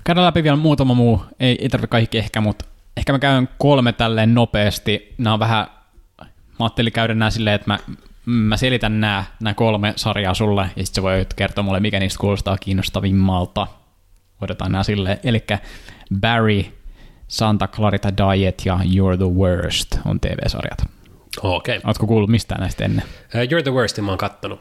Käydään 0.04 0.26
läpi 0.26 0.42
vielä 0.42 0.56
muutama 0.56 0.94
muu. 0.94 1.22
Ei, 1.40 1.58
ei 1.62 1.68
tarvitse 1.68 1.90
kaikki 1.90 2.18
ehkä, 2.18 2.40
mutta 2.40 2.64
ehkä 3.00 3.12
mä 3.12 3.18
käyn 3.18 3.48
kolme 3.58 3.92
tälleen 3.92 4.34
nopeasti. 4.34 5.14
Nämä 5.18 5.34
on 5.34 5.40
vähän, 5.40 5.66
mä 6.20 6.26
ajattelin 6.60 6.92
käydä 6.92 7.14
nämä 7.14 7.30
silleen, 7.30 7.54
että 7.54 7.70
mä, 7.70 7.78
mä 8.26 8.56
selitän 8.56 9.00
nämä, 9.00 9.24
nämä 9.40 9.54
kolme 9.54 9.92
sarjaa 9.96 10.34
sulle, 10.34 10.62
ja 10.62 10.84
sitten 10.84 11.02
sä 11.02 11.02
voit 11.02 11.34
kertoa 11.34 11.64
mulle, 11.64 11.80
mikä 11.80 12.00
niistä 12.00 12.20
kuulostaa 12.20 12.58
kiinnostavimmalta. 12.58 13.66
Hoidetaan 14.40 14.72
nämä 14.72 14.82
silleen. 14.82 15.18
Eli 15.24 15.44
Barry, 16.20 16.64
Santa 17.28 17.68
Clarita 17.68 18.08
Diet 18.16 18.62
ja 18.64 18.78
You're 18.82 19.16
the 19.16 19.34
Worst 19.34 19.98
on 20.04 20.20
TV-sarjat. 20.20 20.78
Okei. 21.42 21.76
Okay. 21.76 21.88
Ootko 21.88 22.06
kuullut 22.06 22.30
mistään 22.30 22.60
näistä 22.60 22.84
ennen? 22.84 23.04
You're 23.34 23.62
the 23.62 23.72
Worst, 23.72 23.98
mä 23.98 24.10
oon 24.10 24.18
kattonut. 24.18 24.60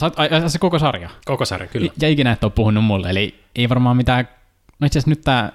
Sä 0.00 0.06
oot, 0.06 0.18
ai, 0.18 0.28
ai, 0.28 0.50
se 0.50 0.58
koko 0.58 0.78
sarja? 0.78 1.10
Koko 1.24 1.44
sarja, 1.44 1.68
kyllä. 1.68 1.92
Ja 2.00 2.08
ikinä 2.08 2.32
et 2.32 2.44
ole 2.44 2.52
puhunut 2.54 2.84
mulle, 2.84 3.10
eli 3.10 3.40
ei 3.56 3.68
varmaan 3.68 3.96
mitään... 3.96 4.28
No 4.80 4.86
itse 4.86 4.98
asiassa 4.98 5.10
nyt 5.10 5.20
tää... 5.20 5.52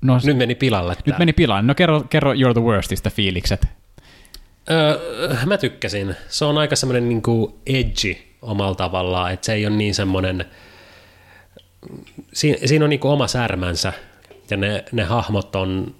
No, 0.00 0.18
Nyt 0.24 0.36
meni 0.36 0.54
pilalle 0.54 0.92
Nyt 0.92 1.04
tää. 1.04 1.18
meni 1.18 1.32
pilaan. 1.32 1.66
No 1.66 1.74
kerro, 1.74 2.00
kerro 2.10 2.32
You're 2.32 2.52
the 2.52 2.62
Worstista 2.62 3.10
fiilikset. 3.10 3.66
Öö, 4.70 5.36
mä 5.46 5.58
tykkäsin. 5.58 6.16
Se 6.28 6.44
on 6.44 6.58
aika 6.58 6.76
semmoinen 6.76 7.08
niin 7.08 7.22
edgy 7.66 8.16
omalla 8.42 8.74
tavallaan, 8.74 9.32
että 9.32 9.46
se 9.46 9.52
ei 9.52 9.66
ole 9.66 9.76
niin 9.76 9.94
semmoinen, 9.94 10.44
siinä, 12.32 12.58
siinä 12.66 12.84
on 12.84 12.90
niin 12.90 13.00
kuin 13.00 13.12
oma 13.12 13.26
särmänsä 13.26 13.92
ja 14.50 14.56
ne, 14.56 14.84
ne 14.92 15.04
hahmot 15.04 15.56
on 15.56 15.94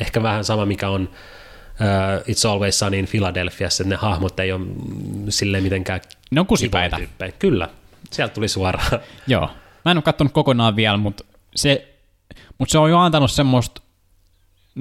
ehkä 0.00 0.22
vähän 0.22 0.44
sama, 0.44 0.66
mikä 0.66 0.88
on 0.88 1.02
uh, 1.02 2.22
It's 2.34 2.48
Always 2.50 2.78
Sunny 2.78 2.98
in 2.98 3.06
Philadelphiassa, 3.08 3.82
että 3.82 3.94
ne 3.94 3.96
hahmot 3.96 4.40
ei 4.40 4.52
ole 4.52 4.66
silleen 5.28 5.62
mitenkään 5.62 6.00
Ne 6.30 6.40
on 6.40 6.46
kusipäitä. 6.46 6.96
tyyppejä. 6.96 7.32
Kyllä, 7.38 7.68
sieltä 8.10 8.34
tuli 8.34 8.48
suoraan. 8.48 9.00
Joo. 9.26 9.50
Mä 9.84 9.90
en 9.90 9.96
ole 9.96 10.02
katsonut 10.02 10.32
kokonaan 10.32 10.76
vielä, 10.76 10.96
mutta 10.96 11.24
se, 11.54 11.91
mut 12.58 12.70
se 12.70 12.78
on 12.78 12.90
jo 12.90 12.98
antanut 12.98 13.30
semmoista 13.30 13.82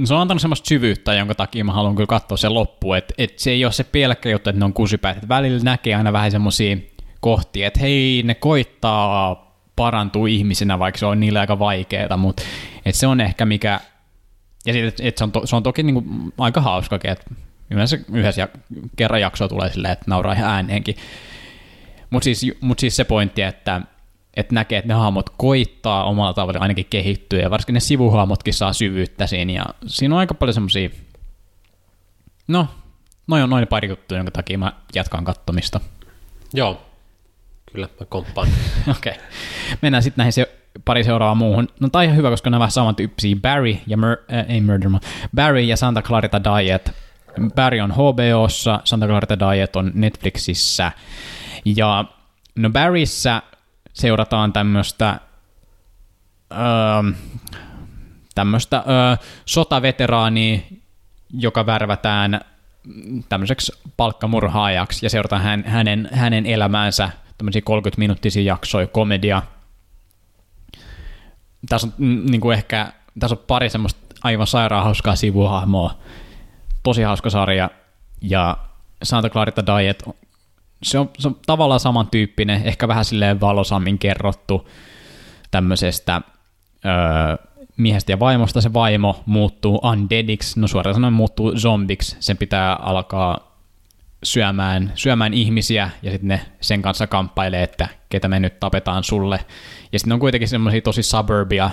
se 0.04 0.14
on 0.14 0.22
antanut 0.22 0.42
semmoista 0.42 0.68
syvyyttä, 0.68 1.14
jonka 1.14 1.36
takia 1.36 1.66
mä 1.66 1.74
haluan 1.74 1.96
kyllä 1.96 2.08
katsoa 2.08 2.38
sen 2.38 2.54
loppuun, 2.54 2.98
että 2.98 3.14
et 3.18 3.40
se 3.40 3.52
ei 3.52 3.66
ole 3.66 3.74
se 3.74 3.84
pelkkä 3.84 4.30
juttu, 4.30 4.50
että 4.50 4.60
ne 4.60 4.66
on 4.66 4.74
kusipäät, 4.74 5.18
että 5.18 5.28
välillä 5.28 5.60
näkee 5.64 5.96
aina 5.96 6.14
vähän 6.14 6.32
semmoisia 6.32 6.78
kohtia, 7.20 7.68
että 7.68 7.80
hei, 7.80 8.24
ne 8.26 8.36
koittaa 8.36 9.52
parantua 9.76 10.28
ihmisenä, 10.28 10.80
vaikka 10.80 10.98
se 10.98 11.06
on 11.06 11.20
niille 11.20 11.40
aika 11.40 11.60
vaikeaa, 11.60 12.18
mutta 12.18 12.44
et 12.86 12.96
se 12.96 13.08
on 13.08 13.22
ehkä 13.22 13.46
mikä, 13.46 13.80
ja 14.66 14.74
sit, 14.74 14.86
et, 14.86 15.00
et 15.00 15.18
se, 15.18 15.24
on 15.24 15.32
to, 15.32 15.46
se 15.46 15.56
on 15.56 15.64
toki 15.64 15.84
niinku 15.84 16.04
aika 16.38 16.62
hauskakin, 16.62 17.12
että 17.12 17.26
yleensä 17.70 18.00
yhdessä 18.14 18.42
ja, 18.42 18.48
kerran 18.96 19.22
jaksoa 19.22 19.48
tulee 19.48 19.72
silleen, 19.72 19.92
että 19.92 20.06
nauraa 20.08 20.34
ihan 20.34 20.50
ääneenkin, 20.50 20.96
mutta 22.10 22.24
siis, 22.24 22.46
mut 22.62 22.80
siis 22.80 22.96
se 22.96 23.04
pointti, 23.04 23.42
että, 23.42 23.82
että 24.34 24.56
näkee, 24.56 24.78
että 24.78 24.88
ne 24.88 24.94
hahmot 24.94 25.30
koittaa 25.30 26.04
omalla 26.04 26.34
tavalla 26.34 26.60
ainakin 26.60 26.86
kehittyä, 26.90 27.40
ja 27.40 27.50
varsinkin 27.50 27.74
ne 27.74 27.80
sivuhahmotkin 27.80 28.54
saa 28.54 28.74
syvyyttä 28.74 29.28
siinä, 29.28 29.54
ja 29.54 29.66
siinä 29.88 30.16
on 30.16 30.20
aika 30.20 30.34
paljon 30.34 30.54
semmoisia, 30.54 30.90
no, 32.48 32.68
noin 33.28 33.44
on 33.44 33.50
noin 33.50 33.68
pari 33.68 33.90
juttuja, 33.90 34.20
jonka 34.20 34.32
takia 34.32 34.58
mä 34.58 34.74
jatkan 34.96 35.24
kattomista. 35.24 35.80
Joo, 36.54 36.82
kyllä 37.72 37.88
mä 38.00 38.06
komppaan. 38.06 38.48
Okei. 38.98 39.14
Okay. 39.14 39.24
Mennään 39.82 40.04
sitten 40.04 40.18
näihin 40.18 40.34
se 40.34 40.62
pari 40.86 41.04
seuraavaa 41.04 41.36
muuhun. 41.36 41.68
No 41.80 41.90
tai 41.90 42.06
ihan 42.06 42.18
hyvä, 42.18 42.30
koska 42.30 42.50
nämä 42.50 42.60
vähän 42.60 42.72
samantyyppisiä. 42.72 43.36
Barry 43.42 43.78
ja 43.88 43.98
Mur- 43.98 44.34
äh, 44.34 44.46
ei 44.50 44.62
Murder, 44.62 44.90
Barry 45.36 45.62
ja 45.62 45.78
Santa 45.78 46.02
Clarita 46.02 46.42
Diet. 46.44 46.92
Barry 47.56 47.80
on 47.80 47.92
HBOssa, 47.92 48.82
Santa 48.84 49.08
Clarita 49.08 49.40
Diet 49.40 49.76
on 49.76 49.92
Netflixissä. 49.94 50.92
Ja 51.66 52.06
no 52.56 52.70
Barryssä 52.70 53.42
seurataan 53.94 54.54
tämmöistä 54.54 55.20
öö, 56.52 57.12
tämmöistä 58.36 58.78
öö, 58.78 59.26
sotaveteraania, 59.46 60.60
joka 61.34 61.66
värvätään 61.66 62.42
tämmöiseksi 63.30 63.72
palkkamurhaajaksi 63.98 65.06
ja 65.06 65.10
seurataan 65.10 65.42
hän, 65.42 65.64
hänen, 65.68 66.10
hänen 66.14 66.46
elämäänsä 66.46 67.10
tämmöisiä 67.38 67.62
30-minuuttisia 67.70 68.44
jaksoja, 68.44 68.88
komedia. 68.88 69.42
Tässä 71.70 71.88
on 71.88 71.94
mm, 71.98 72.32
niin 72.32 72.42
kuin 72.42 72.58
ehkä, 72.58 72.94
tässä 73.20 73.36
on 73.36 73.44
pari 73.48 73.70
semmoista 73.70 74.00
aivan 74.24 74.48
sairaan 74.48 74.84
hauskaa 74.84 75.16
sivuhahmoa. 75.16 75.98
Tosi 76.84 77.02
hauska 77.02 77.30
sarja. 77.30 77.70
Ja 78.22 78.58
Santa 79.04 79.30
Clarita 79.30 79.64
Diet, 79.66 80.04
se 80.84 81.00
on, 81.00 81.10
se 81.20 81.28
on 81.28 81.36
tavallaan 81.46 81.80
samantyyppinen, 81.80 82.62
ehkä 82.66 82.88
vähän 82.88 83.06
silleen 83.06 83.42
valosammin 83.42 84.00
kerrottu 84.00 84.70
tämmöisestä 85.52 86.22
öö, 86.86 87.48
miehestä 87.78 88.12
ja 88.12 88.20
vaimosta. 88.20 88.62
Se 88.62 88.74
vaimo 88.74 89.24
muuttuu 89.26 89.80
undeadiksi, 89.84 90.60
no 90.60 90.68
suoraan 90.68 90.94
sanoen 90.94 91.14
muuttuu 91.14 91.58
zombiksi. 91.58 92.16
Sen 92.20 92.38
pitää 92.38 92.76
alkaa 92.76 93.52
syömään, 94.24 94.92
syömään 94.96 95.34
ihmisiä 95.34 95.90
ja 96.02 96.12
sitten 96.12 96.28
ne 96.28 96.42
sen 96.62 96.82
kanssa 96.82 97.08
kamppailee, 97.08 97.64
että 97.64 97.88
ketä 98.10 98.28
me 98.28 98.40
nyt 98.40 98.60
tapetaan 98.60 99.04
sulle. 99.04 99.40
Ja 99.92 100.00
sitten 100.00 100.14
on 100.14 100.20
kuitenkin 100.20 100.50
semmoisia 100.50 100.82
tosi 100.82 101.04
suburbia 101.04 101.70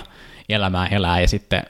elämää 0.49 0.87
elää 0.87 1.21
ja 1.21 1.27
sitten 1.27 1.63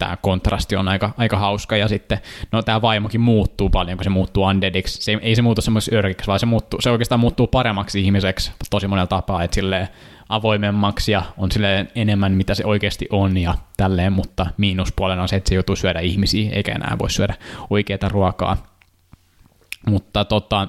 tämä 0.00 0.16
kontrasti 0.16 0.76
on 0.76 0.88
aika, 0.88 1.10
aika 1.16 1.38
hauska 1.38 1.76
ja 1.76 1.88
sitten 1.88 2.18
no 2.52 2.62
tämä 2.62 2.82
vaimokin 2.82 3.20
muuttuu 3.20 3.70
paljon, 3.70 3.98
kun 3.98 4.04
se 4.04 4.10
muuttuu 4.10 4.44
undeadiksi. 4.44 5.02
Se, 5.02 5.18
ei 5.22 5.34
se 5.34 5.42
muutu 5.42 5.62
semmoisessa 5.62 5.96
örkiksi, 5.96 6.26
vaan 6.26 6.40
se, 6.40 6.46
muuttuu, 6.46 6.80
se 6.80 6.90
oikeastaan 6.90 7.20
muuttuu 7.20 7.46
paremmaksi 7.46 8.00
ihmiseksi 8.00 8.52
tosi 8.70 8.86
monella 8.86 9.06
tapaa, 9.06 9.42
että 9.42 9.54
silleen 9.54 9.88
avoimemmaksi 10.28 11.12
ja 11.12 11.22
on 11.36 11.52
silleen 11.52 11.88
enemmän 11.94 12.32
mitä 12.32 12.54
se 12.54 12.64
oikeasti 12.64 13.06
on 13.10 13.36
ja 13.36 13.54
tälleen, 13.76 14.12
mutta 14.12 14.46
miinuspuolena 14.56 15.22
on 15.22 15.28
se, 15.28 15.36
että 15.36 15.48
se 15.48 15.54
joutuu 15.54 15.76
syödä 15.76 16.00
ihmisiä 16.00 16.50
eikä 16.52 16.72
enää 16.72 16.96
voi 16.98 17.10
syödä 17.10 17.34
oikeaa 17.70 18.08
ruokaa. 18.08 18.56
Mutta 19.86 20.24
tota, 20.24 20.68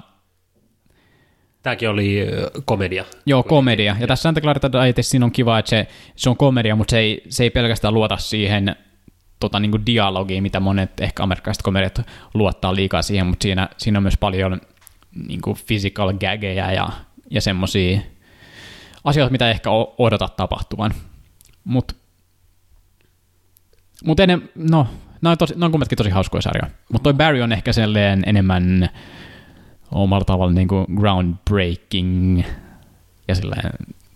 Tämäkin 1.64 1.90
oli 1.90 2.28
komedia. 2.66 3.06
Joo, 3.26 3.44
komedia. 3.44 3.96
Ja 4.00 4.08
tässä 4.08 4.24
Santa 4.24 4.42
Clarita 4.42 4.72
Dietissa 4.72 5.12
siinä 5.12 5.26
on 5.26 5.32
kiva, 5.32 5.60
että 5.60 5.70
se, 5.70 5.88
se 6.16 6.30
on 6.30 6.38
komedia, 6.38 6.76
mutta 6.76 6.92
se 6.92 7.00
ei, 7.00 7.24
se 7.30 7.44
ei 7.44 7.50
pelkästään 7.50 7.94
luota 7.94 8.18
siihen 8.18 8.76
tota, 9.42 9.60
niin 9.60 9.72
kuin 9.72 9.86
dialogiin, 9.86 10.44
mitä 10.44 10.60
monet 10.60 11.00
ehkä 11.00 11.24
amerikkalaiset 11.24 11.64
komediat 11.64 12.02
luottaa 12.34 12.76
liikaa 12.76 13.02
siihen, 13.02 13.28
mutta 13.28 13.44
siinä, 13.44 13.70
siinä 13.78 14.00
on 14.00 14.04
myös 14.04 14.18
paljon 14.18 14.62
niin 15.28 15.42
kuin 15.42 15.58
physical 15.68 16.14
gageja 16.14 16.72
ja, 16.72 16.90
ja 17.30 17.42
semmoisia 17.42 18.02
asioita, 19.04 19.32
mitä 19.32 19.50
ehkä 19.50 19.70
odotat 19.98 20.36
tapahtuvan. 20.36 20.92
Mutta 21.64 21.96
mut 24.06 24.20
ennen, 24.20 24.50
no, 24.56 24.88
nämä 25.22 25.32
on, 25.32 25.38
tosi, 25.38 25.54
nämä 25.54 25.66
on 25.66 25.72
kummatkin 25.72 25.98
tosi 25.98 26.10
hauskoja 26.10 26.42
sarjoja. 26.42 26.72
Mutta 26.92 27.04
toi 27.04 27.14
Barry 27.14 27.42
on 27.42 27.52
ehkä 27.52 27.74
selleen 27.74 28.24
enemmän 28.26 28.90
omalla 29.92 30.26
tavalla 30.26 30.54
niin 30.54 30.68
kuin 30.68 30.86
groundbreaking 30.96 32.44
ja 33.28 33.36
silleen 33.36 33.72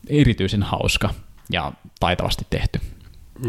erityisen 0.10 0.64
hauska 0.64 1.10
ja 1.52 1.72
taitavasti 2.00 2.48
tehty. 2.50 2.80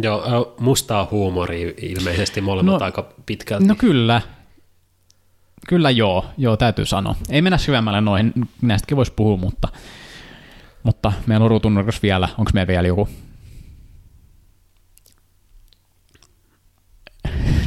Joo, 0.03 0.55
mustaa 0.61 1.09
huumoria 1.11 1.73
ilmeisesti 1.83 2.41
molemmat 2.41 2.81
no, 2.81 2.85
aika 2.85 3.13
pitkälti. 3.27 3.67
No 3.67 3.75
kyllä. 3.75 4.23
Kyllä 5.69 5.91
joo, 5.91 6.25
joo 6.39 6.57
täytyy 6.57 6.87
sanoa. 6.87 7.15
Ei 7.31 7.43
mennä 7.43 7.59
syvemmälle 7.59 8.01
noihin, 8.01 8.33
näistäkin 8.63 8.97
voisi 8.97 9.13
puhua, 9.17 9.37
mutta, 9.37 9.69
mutta 10.83 11.13
meillä 11.27 11.45
on 11.45 11.51
ruutunurkas 11.51 12.03
vielä. 12.03 12.29
Onko 12.39 12.51
meillä 12.55 12.69
vielä 12.69 12.89
joku 12.89 13.09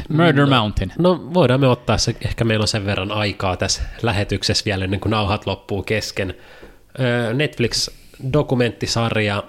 Murder 0.10 0.46
no, 0.46 0.48
Mountain. 0.48 0.94
No 0.98 1.34
voidaan 1.34 1.60
me 1.60 1.68
ottaa 1.68 1.98
se, 1.98 2.16
ehkä 2.22 2.44
meillä 2.44 2.64
on 2.64 2.68
sen 2.68 2.86
verran 2.86 3.12
aikaa 3.12 3.58
tässä 3.58 3.82
lähetyksessä 4.02 4.66
vielä 4.66 4.84
ennen 4.84 5.00
kuin 5.00 5.12
nauhat 5.12 5.46
loppuu 5.46 5.84
kesken. 5.84 6.34
Netflix-dokumenttisarja 7.34 9.44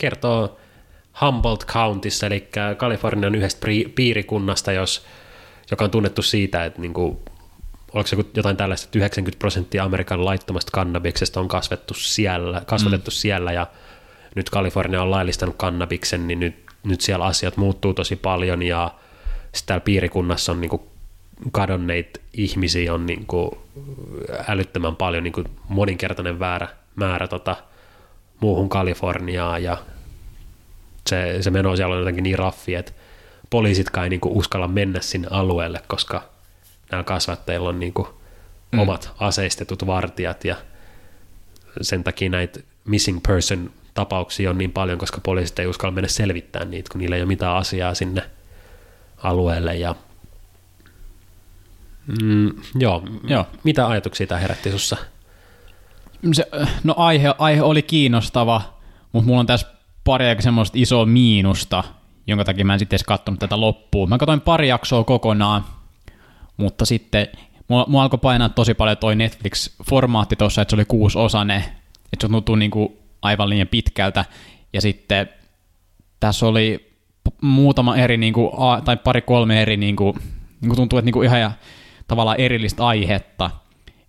kertoo 0.00 0.58
Humboldt 1.20 1.66
Countyssa, 1.66 2.26
eli 2.26 2.48
Kalifornian 2.76 3.34
yhdestä 3.34 3.66
piirikunnasta, 3.94 4.72
jos, 4.72 5.06
joka 5.70 5.84
on 5.84 5.90
tunnettu 5.90 6.22
siitä, 6.22 6.64
että 6.64 6.80
niin 6.80 6.94
kuin, 6.94 7.18
oliko 7.92 8.06
se 8.06 8.16
jotain 8.34 8.56
tällaista, 8.56 8.84
että 8.84 8.98
90 8.98 9.38
prosenttia 9.38 9.84
Amerikan 9.84 10.24
laittomasta 10.24 10.70
kannabiksesta 10.72 11.40
on 11.40 11.48
kasvettu 11.48 11.94
siellä, 11.94 12.62
kasvatettu 12.66 13.10
mm. 13.10 13.14
siellä, 13.14 13.52
ja 13.52 13.66
nyt 14.34 14.50
Kalifornia 14.50 15.02
on 15.02 15.10
laillistanut 15.10 15.56
kannabiksen, 15.58 16.28
niin 16.28 16.40
nyt 16.40 16.70
nyt 16.84 17.00
siellä 17.00 17.24
asiat 17.24 17.56
muuttuu 17.56 17.94
tosi 17.94 18.16
paljon 18.16 18.62
ja 18.62 18.94
sitten 19.42 19.66
täällä 19.66 19.84
piirikunnassa 19.84 20.52
on 20.52 20.60
niin 20.60 20.68
kuin 20.68 20.82
kadonneita 21.52 22.20
ihmisiä 22.32 22.94
on 22.94 23.06
niin 23.06 23.26
kuin 23.26 23.50
älyttömän 24.48 24.96
paljon, 24.96 25.24
niin 25.24 25.32
kuin 25.32 25.46
moninkertainen 25.68 26.38
väärä, 26.38 26.68
määrä 26.96 27.28
tota, 27.28 27.56
muuhun 28.40 28.68
Kaliforniaan 28.68 29.62
ja 29.62 29.76
se, 31.06 31.36
se 31.40 31.50
meno 31.50 31.76
siellä 31.76 31.94
on 31.94 32.00
jotenkin 32.00 32.22
niin 32.22 32.38
raffi, 32.38 32.74
että 32.74 32.92
poliisitkaan 33.50 34.04
ei 34.04 34.10
niin 34.10 34.20
kuin 34.20 34.34
uskalla 34.34 34.68
mennä 34.68 35.00
sinne 35.00 35.28
alueelle, 35.30 35.82
koska 35.86 36.22
nämä 36.90 37.02
kasvattajilla 37.02 37.68
on 37.68 37.80
niin 37.80 37.92
kuin 37.92 38.08
mm. 38.72 38.78
omat 38.78 39.12
aseistetut 39.18 39.86
vartijat 39.86 40.44
ja 40.44 40.56
sen 41.80 42.04
takia 42.04 42.30
näitä 42.30 42.60
missing 42.84 43.22
person 43.28 43.70
tapauksia 43.94 44.50
on 44.50 44.58
niin 44.58 44.72
paljon, 44.72 44.98
koska 44.98 45.20
poliisit 45.22 45.58
ei 45.58 45.66
uskalla 45.66 45.94
mennä 45.94 46.08
selvittämään 46.08 46.70
niitä, 46.70 46.90
kun 46.92 46.98
niillä 46.98 47.16
ei 47.16 47.22
ole 47.22 47.28
mitään 47.28 47.56
asiaa 47.56 47.94
sinne 47.94 48.22
alueelle. 49.16 49.76
Ja, 49.76 49.94
mm, 52.22 52.50
joo. 52.74 53.02
joo, 53.24 53.46
mitä 53.64 53.88
ajatuksia 53.88 54.26
tämä 54.26 54.40
herätti 54.40 54.70
sussa? 54.70 54.96
Se, 56.32 56.46
no 56.84 56.94
aihe, 56.96 57.34
aihe 57.38 57.62
oli 57.62 57.82
kiinnostava, 57.82 58.62
mutta 59.12 59.26
mulla 59.26 59.40
on 59.40 59.46
tässä 59.46 59.66
pari 60.04 60.26
aika 60.26 60.42
semmoista 60.42 60.78
isoa 60.78 61.06
miinusta, 61.06 61.84
jonka 62.26 62.44
takia 62.44 62.64
mä 62.64 62.72
en 62.72 62.78
sitten 62.78 62.96
edes 62.96 63.04
katsonut 63.04 63.40
tätä 63.40 63.60
loppuun. 63.60 64.08
Mä 64.08 64.18
katsoin 64.18 64.40
pari 64.40 64.68
jaksoa 64.68 65.04
kokonaan, 65.04 65.64
mutta 66.56 66.84
sitten 66.84 67.28
mua, 67.68 67.84
mua 67.88 68.02
alkoi 68.02 68.18
painaa 68.18 68.48
tosi 68.48 68.74
paljon 68.74 68.96
toi 68.96 69.14
Netflix-formaatti 69.14 70.36
tuossa, 70.38 70.62
että 70.62 70.70
se 70.70 70.76
oli 70.76 70.84
kuusosane, 70.84 71.56
että 72.12 72.26
se 72.26 72.32
tuntuu 72.32 72.56
niinku 72.56 72.98
aivan 73.22 73.48
liian 73.48 73.68
pitkältä. 73.68 74.24
Ja 74.72 74.80
sitten 74.80 75.28
tässä 76.20 76.46
oli 76.46 76.94
muutama 77.40 77.96
eri, 77.96 78.16
niin 78.16 78.32
kuin, 78.32 78.50
tai 78.84 78.96
pari 78.96 79.22
kolme 79.22 79.62
eri, 79.62 79.76
niin 79.76 79.96
kuin, 79.96 80.14
niin 80.60 80.68
kuin 80.68 80.76
tuntuu, 80.76 80.98
että 80.98 81.06
niin 81.06 81.12
kuin 81.12 81.26
ihan 81.26 81.40
ja, 81.40 81.52
tavallaan 82.08 82.40
erillistä 82.40 82.86
aihetta. 82.86 83.50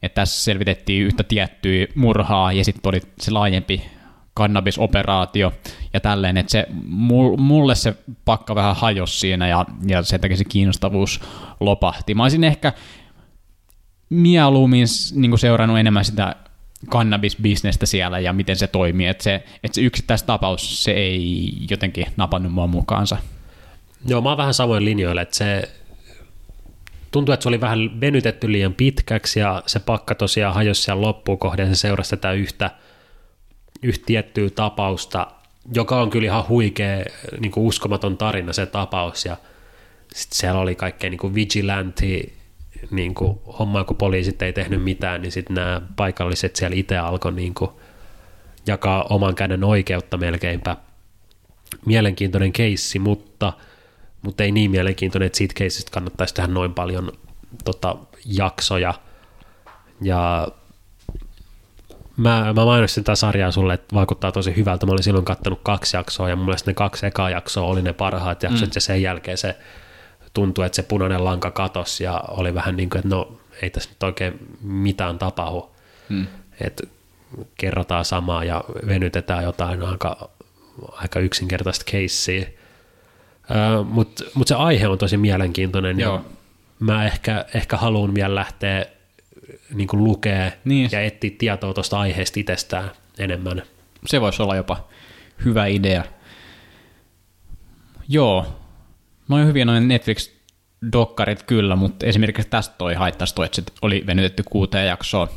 Että 0.04 0.22
tässä 0.22 0.44
selvitettiin 0.44 1.04
yhtä 1.06 1.24
tiettyä 1.24 1.88
murhaa 1.96 2.54
ja 2.54 2.66
sitten 2.66 2.90
oli 2.90 3.02
se 3.20 3.32
laajempi 3.32 3.84
kannabisoperaatio 4.34 5.54
ja 5.94 6.00
tälleen, 6.00 6.38
että 6.38 6.52
se, 6.52 6.68
mulle 7.38 7.76
se 7.76 7.96
pakka 8.26 8.56
vähän 8.56 8.76
hajosi 8.76 9.20
siinä 9.20 9.48
ja, 9.48 9.66
ja 9.88 10.04
sen 10.04 10.22
takia 10.22 10.38
se 10.38 10.46
kiinnostavuus 10.46 11.22
lopahti. 11.60 12.16
Mä 12.16 12.24
olisin 12.24 12.44
ehkä 12.44 12.74
mieluummin 14.10 14.88
niin 15.16 15.40
seurannut 15.40 15.80
enemmän 15.80 16.06
sitä 16.06 16.36
kannabisbisnestä 16.90 17.86
siellä 17.86 18.20
ja 18.20 18.34
miten 18.34 18.56
se 18.56 18.68
toimii. 18.68 19.08
Että 19.08 19.24
se, 19.24 19.44
että 19.64 19.76
se 19.76 19.82
yksittäistapaus, 19.82 20.84
se 20.84 20.92
ei 20.92 21.54
jotenkin 21.70 22.06
napannut 22.18 22.54
mua 22.54 22.68
mukaansa. 22.68 23.18
Joo, 24.06 24.22
mä 24.22 24.30
oon 24.30 24.38
vähän 24.38 24.54
samoin 24.54 24.86
linjoilla, 24.86 25.22
että 25.22 25.38
se 25.38 25.70
tuntuu, 27.12 27.34
että 27.34 27.44
se 27.44 27.50
oli 27.50 27.62
vähän 27.62 28.02
venytetty 28.02 28.52
liian 28.52 28.74
pitkäksi 28.74 29.40
ja 29.40 29.64
se 29.66 29.80
pakka 29.80 30.16
tosiaan 30.16 30.54
hajosi 30.54 30.82
siellä 30.82 31.02
loppuun 31.02 31.38
kohden, 31.38 31.76
se 31.76 31.80
seurasi 31.80 32.10
tätä 32.10 32.32
yhtä, 32.32 32.72
yhtä 33.84 34.06
tiettyä 34.06 34.50
tapausta, 34.50 35.28
joka 35.74 36.02
on 36.02 36.10
kyllä 36.10 36.26
ihan 36.26 36.48
huikea, 36.48 37.06
niin 37.40 37.52
kuin 37.52 37.66
uskomaton 37.68 38.18
tarina 38.18 38.54
se 38.54 38.66
tapaus 38.66 39.26
ja 39.26 39.38
sitten 40.14 40.38
siellä 40.38 40.60
oli 40.60 40.76
kaikkea 40.76 41.10
niin 41.10 41.20
kuin 41.20 41.36
vigilante 41.36 42.06
niin 42.92 43.16
kuin, 43.16 43.40
hommaa, 43.60 43.84
kun 43.84 43.98
poliisit 43.98 44.42
ei 44.42 44.54
tehnyt 44.54 44.84
mitään, 44.84 45.22
niin 45.22 45.32
sitten 45.32 45.56
nämä 45.56 45.82
paikalliset 45.96 46.56
siellä 46.56 46.78
itse 46.78 46.98
alkoi 46.98 47.32
niin 47.32 47.54
kuin, 47.54 47.72
jakaa 48.68 49.04
oman 49.04 49.36
käden 49.36 49.64
oikeutta 49.64 50.18
melkeinpä. 50.18 50.78
Mielenkiintoinen 51.86 52.52
keissi, 52.52 53.00
mutta, 53.00 53.54
mutta 54.22 54.44
ei 54.44 54.52
niin 54.52 54.72
mielenkiintoinen, 54.72 55.28
että 55.28 55.38
siitä 55.38 55.54
keissistä 55.58 55.92
kannattaisi 55.92 56.34
tehdä 56.34 56.54
noin 56.54 56.74
paljon 56.74 57.12
tota, 57.64 57.96
jaksoja. 58.26 58.94
Ja 60.02 60.48
mä, 62.18 62.54
mä 62.54 62.66
mainostin 62.66 63.04
tätä 63.04 63.16
sarjaa 63.16 63.52
sulle, 63.52 63.74
että 63.74 63.96
vaikuttaa 63.96 64.32
tosi 64.32 64.56
hyvältä. 64.56 64.86
Mä 64.86 64.92
olin 64.92 65.04
silloin 65.04 65.26
kattanut 65.26 65.60
kaksi 65.64 65.98
jaksoa 65.98 66.30
ja 66.30 66.36
mun 66.36 66.46
mielestä 66.46 66.72
ne 66.72 66.74
kaksi 66.74 67.06
ekaa 67.06 67.30
jaksoa 67.30 67.68
oli 67.68 67.82
ne 67.82 67.94
parhaat 67.94 68.44
jaksot 68.44 68.70
mm. 68.70 68.72
ja 68.76 68.82
sen 68.82 69.02
jälkeen 69.02 69.38
se 69.38 69.58
tuntui, 70.34 70.66
että 70.66 70.76
se 70.76 70.84
punainen 70.84 71.26
lanka 71.26 71.52
katos 71.52 72.02
ja 72.02 72.24
oli 72.28 72.54
vähän 72.54 72.78
niin 72.78 72.90
kuin, 72.90 73.00
että 73.00 73.16
no 73.16 73.38
ei 73.62 73.70
tässä 73.70 73.90
nyt 73.90 74.04
oikein 74.04 74.58
mitään 74.62 75.20
tapahdu. 75.20 75.72
Mm. 76.10 76.28
Että 76.62 76.84
kerrotaan 77.58 78.06
samaa 78.06 78.44
ja 78.44 78.64
venytetään 78.88 79.44
jotain 79.44 79.84
aika, 79.84 80.30
aika 80.92 81.20
yksinkertaista 81.20 81.86
keissiä. 81.92 82.48
Mutta 83.84 84.24
mut 84.34 84.48
se 84.48 84.56
aihe 84.56 84.88
on 84.88 84.98
tosi 84.98 85.18
mielenkiintoinen 85.18 86.00
Joo. 86.00 86.16
ja 86.16 86.24
mä 86.80 87.06
ehkä, 87.06 87.46
ehkä 87.54 87.78
haluan 87.78 88.16
vielä 88.16 88.36
lähteä 88.36 88.86
niin 89.74 89.88
kuin 89.88 90.04
lukea 90.04 90.52
niin. 90.66 90.90
ja 90.92 91.02
etsiä 91.02 91.32
tietoa 91.38 91.74
tuosta 91.74 92.00
aiheesta 92.00 92.40
itsestään 92.40 92.92
enemmän. 93.20 93.64
Se 94.06 94.22
voisi 94.22 94.42
olla 94.42 94.56
jopa 94.56 94.88
hyvä 95.46 95.66
idea. 95.66 96.04
Joo, 98.08 98.46
noin 99.28 99.48
hyviä 99.48 99.66
noin 99.66 99.88
Netflix-dokkarit 99.88 101.44
kyllä, 101.44 101.76
mutta 101.76 102.06
esimerkiksi 102.06 102.50
tästä 102.50 102.76
toi 102.78 102.94
haittaisi 102.94 103.36
toi, 103.36 103.46
että 103.46 103.72
oli 103.82 104.04
venytetty 104.08 104.44
kuuteen 104.50 104.88
jaksoon. 104.88 105.28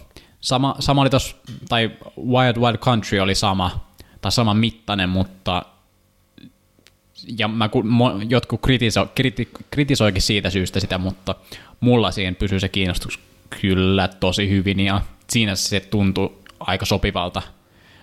Sama, 0.41 0.77
sama 0.79 1.03
oli 1.03 1.11
tos, 1.11 1.41
tai 1.69 1.91
Wild 2.19 2.57
Wild 2.57 2.79
Country 2.79 3.21
oli 3.21 3.35
sama, 3.35 3.95
tai 4.21 4.33
sama 4.33 4.55
mittainen, 4.55 5.09
mutta 5.09 5.63
ja 7.39 7.49
mä, 7.49 7.71
jotkut 8.29 8.61
kritiso, 8.61 9.09
kriti, 9.15 9.49
kritisoikin 9.71 10.23
siitä 10.23 10.51
syystä 10.51 10.81
sitä, 10.81 10.99
mutta 10.99 11.35
mulla 11.81 12.11
siihen 12.11 12.37
pysyy 12.37 12.61
se 12.61 12.69
kiinnostus 12.69 13.19
kyllä 13.61 14.09
tosi 14.09 14.51
hyvin 14.51 14.81
ja 14.81 15.01
siinä 15.31 15.55
se 15.55 15.81
tuntui 15.81 16.33
aika 16.61 16.87
sopivalta 16.87 17.43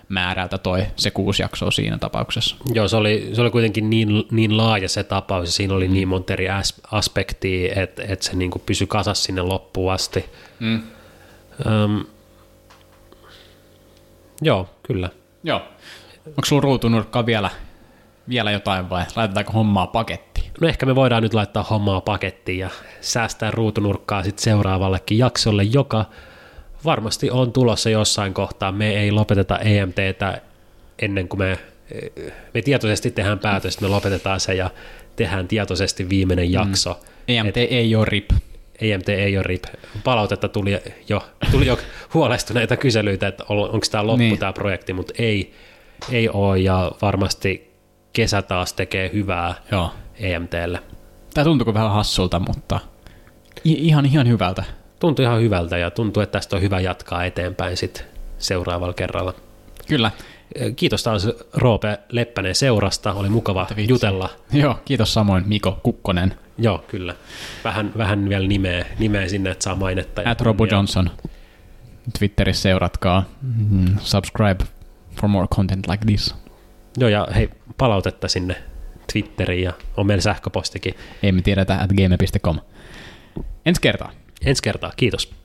määrältä 0.08 0.58
toi 0.58 0.86
se 0.96 1.10
kuusi 1.10 1.42
jaksoa 1.42 1.70
siinä 1.70 1.98
tapauksessa. 1.98 2.56
Joo, 2.74 2.88
se 2.88 2.96
oli, 2.96 3.30
se 3.32 3.40
oli 3.40 3.50
kuitenkin 3.50 3.90
niin, 3.90 4.08
niin 4.30 4.56
laaja 4.56 4.88
se 4.88 5.04
tapaus 5.04 5.48
ja 5.48 5.52
siinä 5.52 5.74
oli 5.74 5.88
mm. 5.88 5.94
niin 5.94 6.08
monta 6.08 6.32
eri 6.32 6.46
aspektia, 6.90 7.82
että, 7.82 8.02
että 8.08 8.24
se 8.24 8.36
niin 8.36 8.50
kuin 8.50 8.62
pysyi 8.66 8.86
kasassa 8.86 9.24
sinne 9.24 9.42
loppuun 9.42 9.92
asti. 9.92 10.24
Mm. 10.60 10.82
Um, 11.84 12.06
joo, 14.42 14.70
kyllä. 14.82 15.10
Joo. 15.44 15.62
Onko 16.26 16.44
sulla 16.44 16.62
ruutunurkkaa 16.62 17.26
vielä, 17.26 17.50
vielä 18.28 18.50
jotain 18.50 18.90
vai 18.90 19.04
laitetaanko 19.16 19.52
hommaa 19.52 19.86
pakettiin? 19.86 20.50
No 20.60 20.68
ehkä 20.68 20.86
me 20.86 20.94
voidaan 20.94 21.22
nyt 21.22 21.34
laittaa 21.34 21.62
hommaa 21.62 22.00
pakettiin 22.00 22.58
ja 22.58 22.70
säästää 23.00 23.50
ruutunurkkaa 23.50 24.22
sitten 24.22 24.44
seuraavallekin 24.44 25.18
jaksolle, 25.18 25.62
joka 25.62 26.04
varmasti 26.84 27.30
on 27.30 27.52
tulossa 27.52 27.90
jossain 27.90 28.34
kohtaa. 28.34 28.72
Me 28.72 28.90
ei 28.90 29.12
lopeteta 29.12 29.58
EMTtä 29.58 30.40
ennen 30.98 31.28
kuin 31.28 31.40
me, 31.40 31.58
me 32.54 32.62
tietoisesti 32.62 33.10
tehdään 33.10 33.38
päätös, 33.38 33.74
että 33.74 33.84
me 33.84 33.88
lopetetaan 33.88 34.40
se 34.40 34.54
ja 34.54 34.70
tehdään 35.16 35.48
tietoisesti 35.48 36.08
viimeinen 36.08 36.48
mm. 36.48 36.52
jakso. 36.52 36.90
Mm. 36.92 37.34
EMT 37.34 37.56
Et, 37.56 37.72
ei 37.72 37.96
ole 37.96 38.04
RIP. 38.04 38.30
EMT 38.80 39.08
ei 39.08 39.36
ole 39.36 39.42
RIP. 39.42 39.64
Palautetta 40.04 40.48
tuli 40.48 40.78
jo, 41.08 41.22
tuli 41.50 41.66
jo 41.66 41.78
huolestuneita 42.14 42.76
kyselyitä, 42.76 43.28
että 43.28 43.44
onko 43.48 43.86
tämä 43.90 44.06
loppu 44.06 44.18
niin. 44.18 44.38
tämä 44.38 44.52
projekti, 44.52 44.92
mutta 44.92 45.12
ei, 45.18 45.54
ei 46.12 46.28
ole 46.28 46.58
ja 46.58 46.92
varmasti 47.02 47.71
kesä 48.12 48.42
taas 48.42 48.72
tekee 48.72 49.10
hyvää 49.12 49.54
Joo. 49.70 49.92
EMTlle. 50.14 50.82
Tämä 51.34 51.44
tuntuu 51.44 51.74
vähän 51.74 51.90
hassulta, 51.90 52.38
mutta 52.38 52.80
ihan, 53.64 54.06
ihan 54.06 54.28
hyvältä 54.28 54.64
tuntui 55.02 55.24
ihan 55.24 55.40
hyvältä 55.40 55.78
ja 55.78 55.90
tuntuu, 55.90 56.22
että 56.22 56.38
tästä 56.38 56.56
on 56.56 56.62
hyvä 56.62 56.80
jatkaa 56.80 57.24
eteenpäin 57.24 57.76
sitten 57.76 58.04
seuraavalla 58.38 58.94
kerralla. 58.94 59.34
Kyllä. 59.88 60.10
Kiitos 60.76 61.02
taas 61.02 61.28
Roope 61.54 61.98
Leppänen 62.08 62.54
seurasta, 62.54 63.12
oli 63.12 63.28
mukava 63.28 63.66
jutella. 63.88 64.28
Joo, 64.52 64.78
kiitos 64.84 65.14
samoin 65.14 65.48
Miko 65.48 65.80
Kukkonen. 65.82 66.34
Joo, 66.58 66.84
kyllä. 66.88 67.14
Vähän, 67.64 67.92
vähän 67.96 68.28
vielä 68.28 68.48
nimeä, 68.48 68.86
nimeä 68.98 69.28
sinne, 69.28 69.50
että 69.50 69.64
saa 69.64 69.74
mainetta. 69.74 70.22
At 70.24 70.40
Robo 70.40 70.64
Johnson. 70.64 71.10
Twitterissä 72.18 72.62
seuratkaa. 72.62 73.24
Mm, 73.42 73.96
subscribe 74.00 74.64
for 75.20 75.28
more 75.28 75.46
content 75.46 75.88
like 75.88 76.04
this. 76.06 76.34
Joo, 76.96 77.08
ja 77.08 77.28
hei, 77.34 77.50
palautetta 77.78 78.28
sinne 78.28 78.56
Twitteriin 79.12 79.64
ja 79.64 79.72
on 79.96 80.06
meillä 80.06 80.22
sähköpostikin. 80.22 80.94
Ei 81.22 81.32
me 81.32 81.42
tiedetä 81.42 81.74
at 81.74 81.90
game.com. 81.92 82.58
Ensi 83.66 83.80
kertaa. 83.80 84.12
Ensi 84.44 84.62
kertaa, 84.62 84.92
kiitos. 84.96 85.41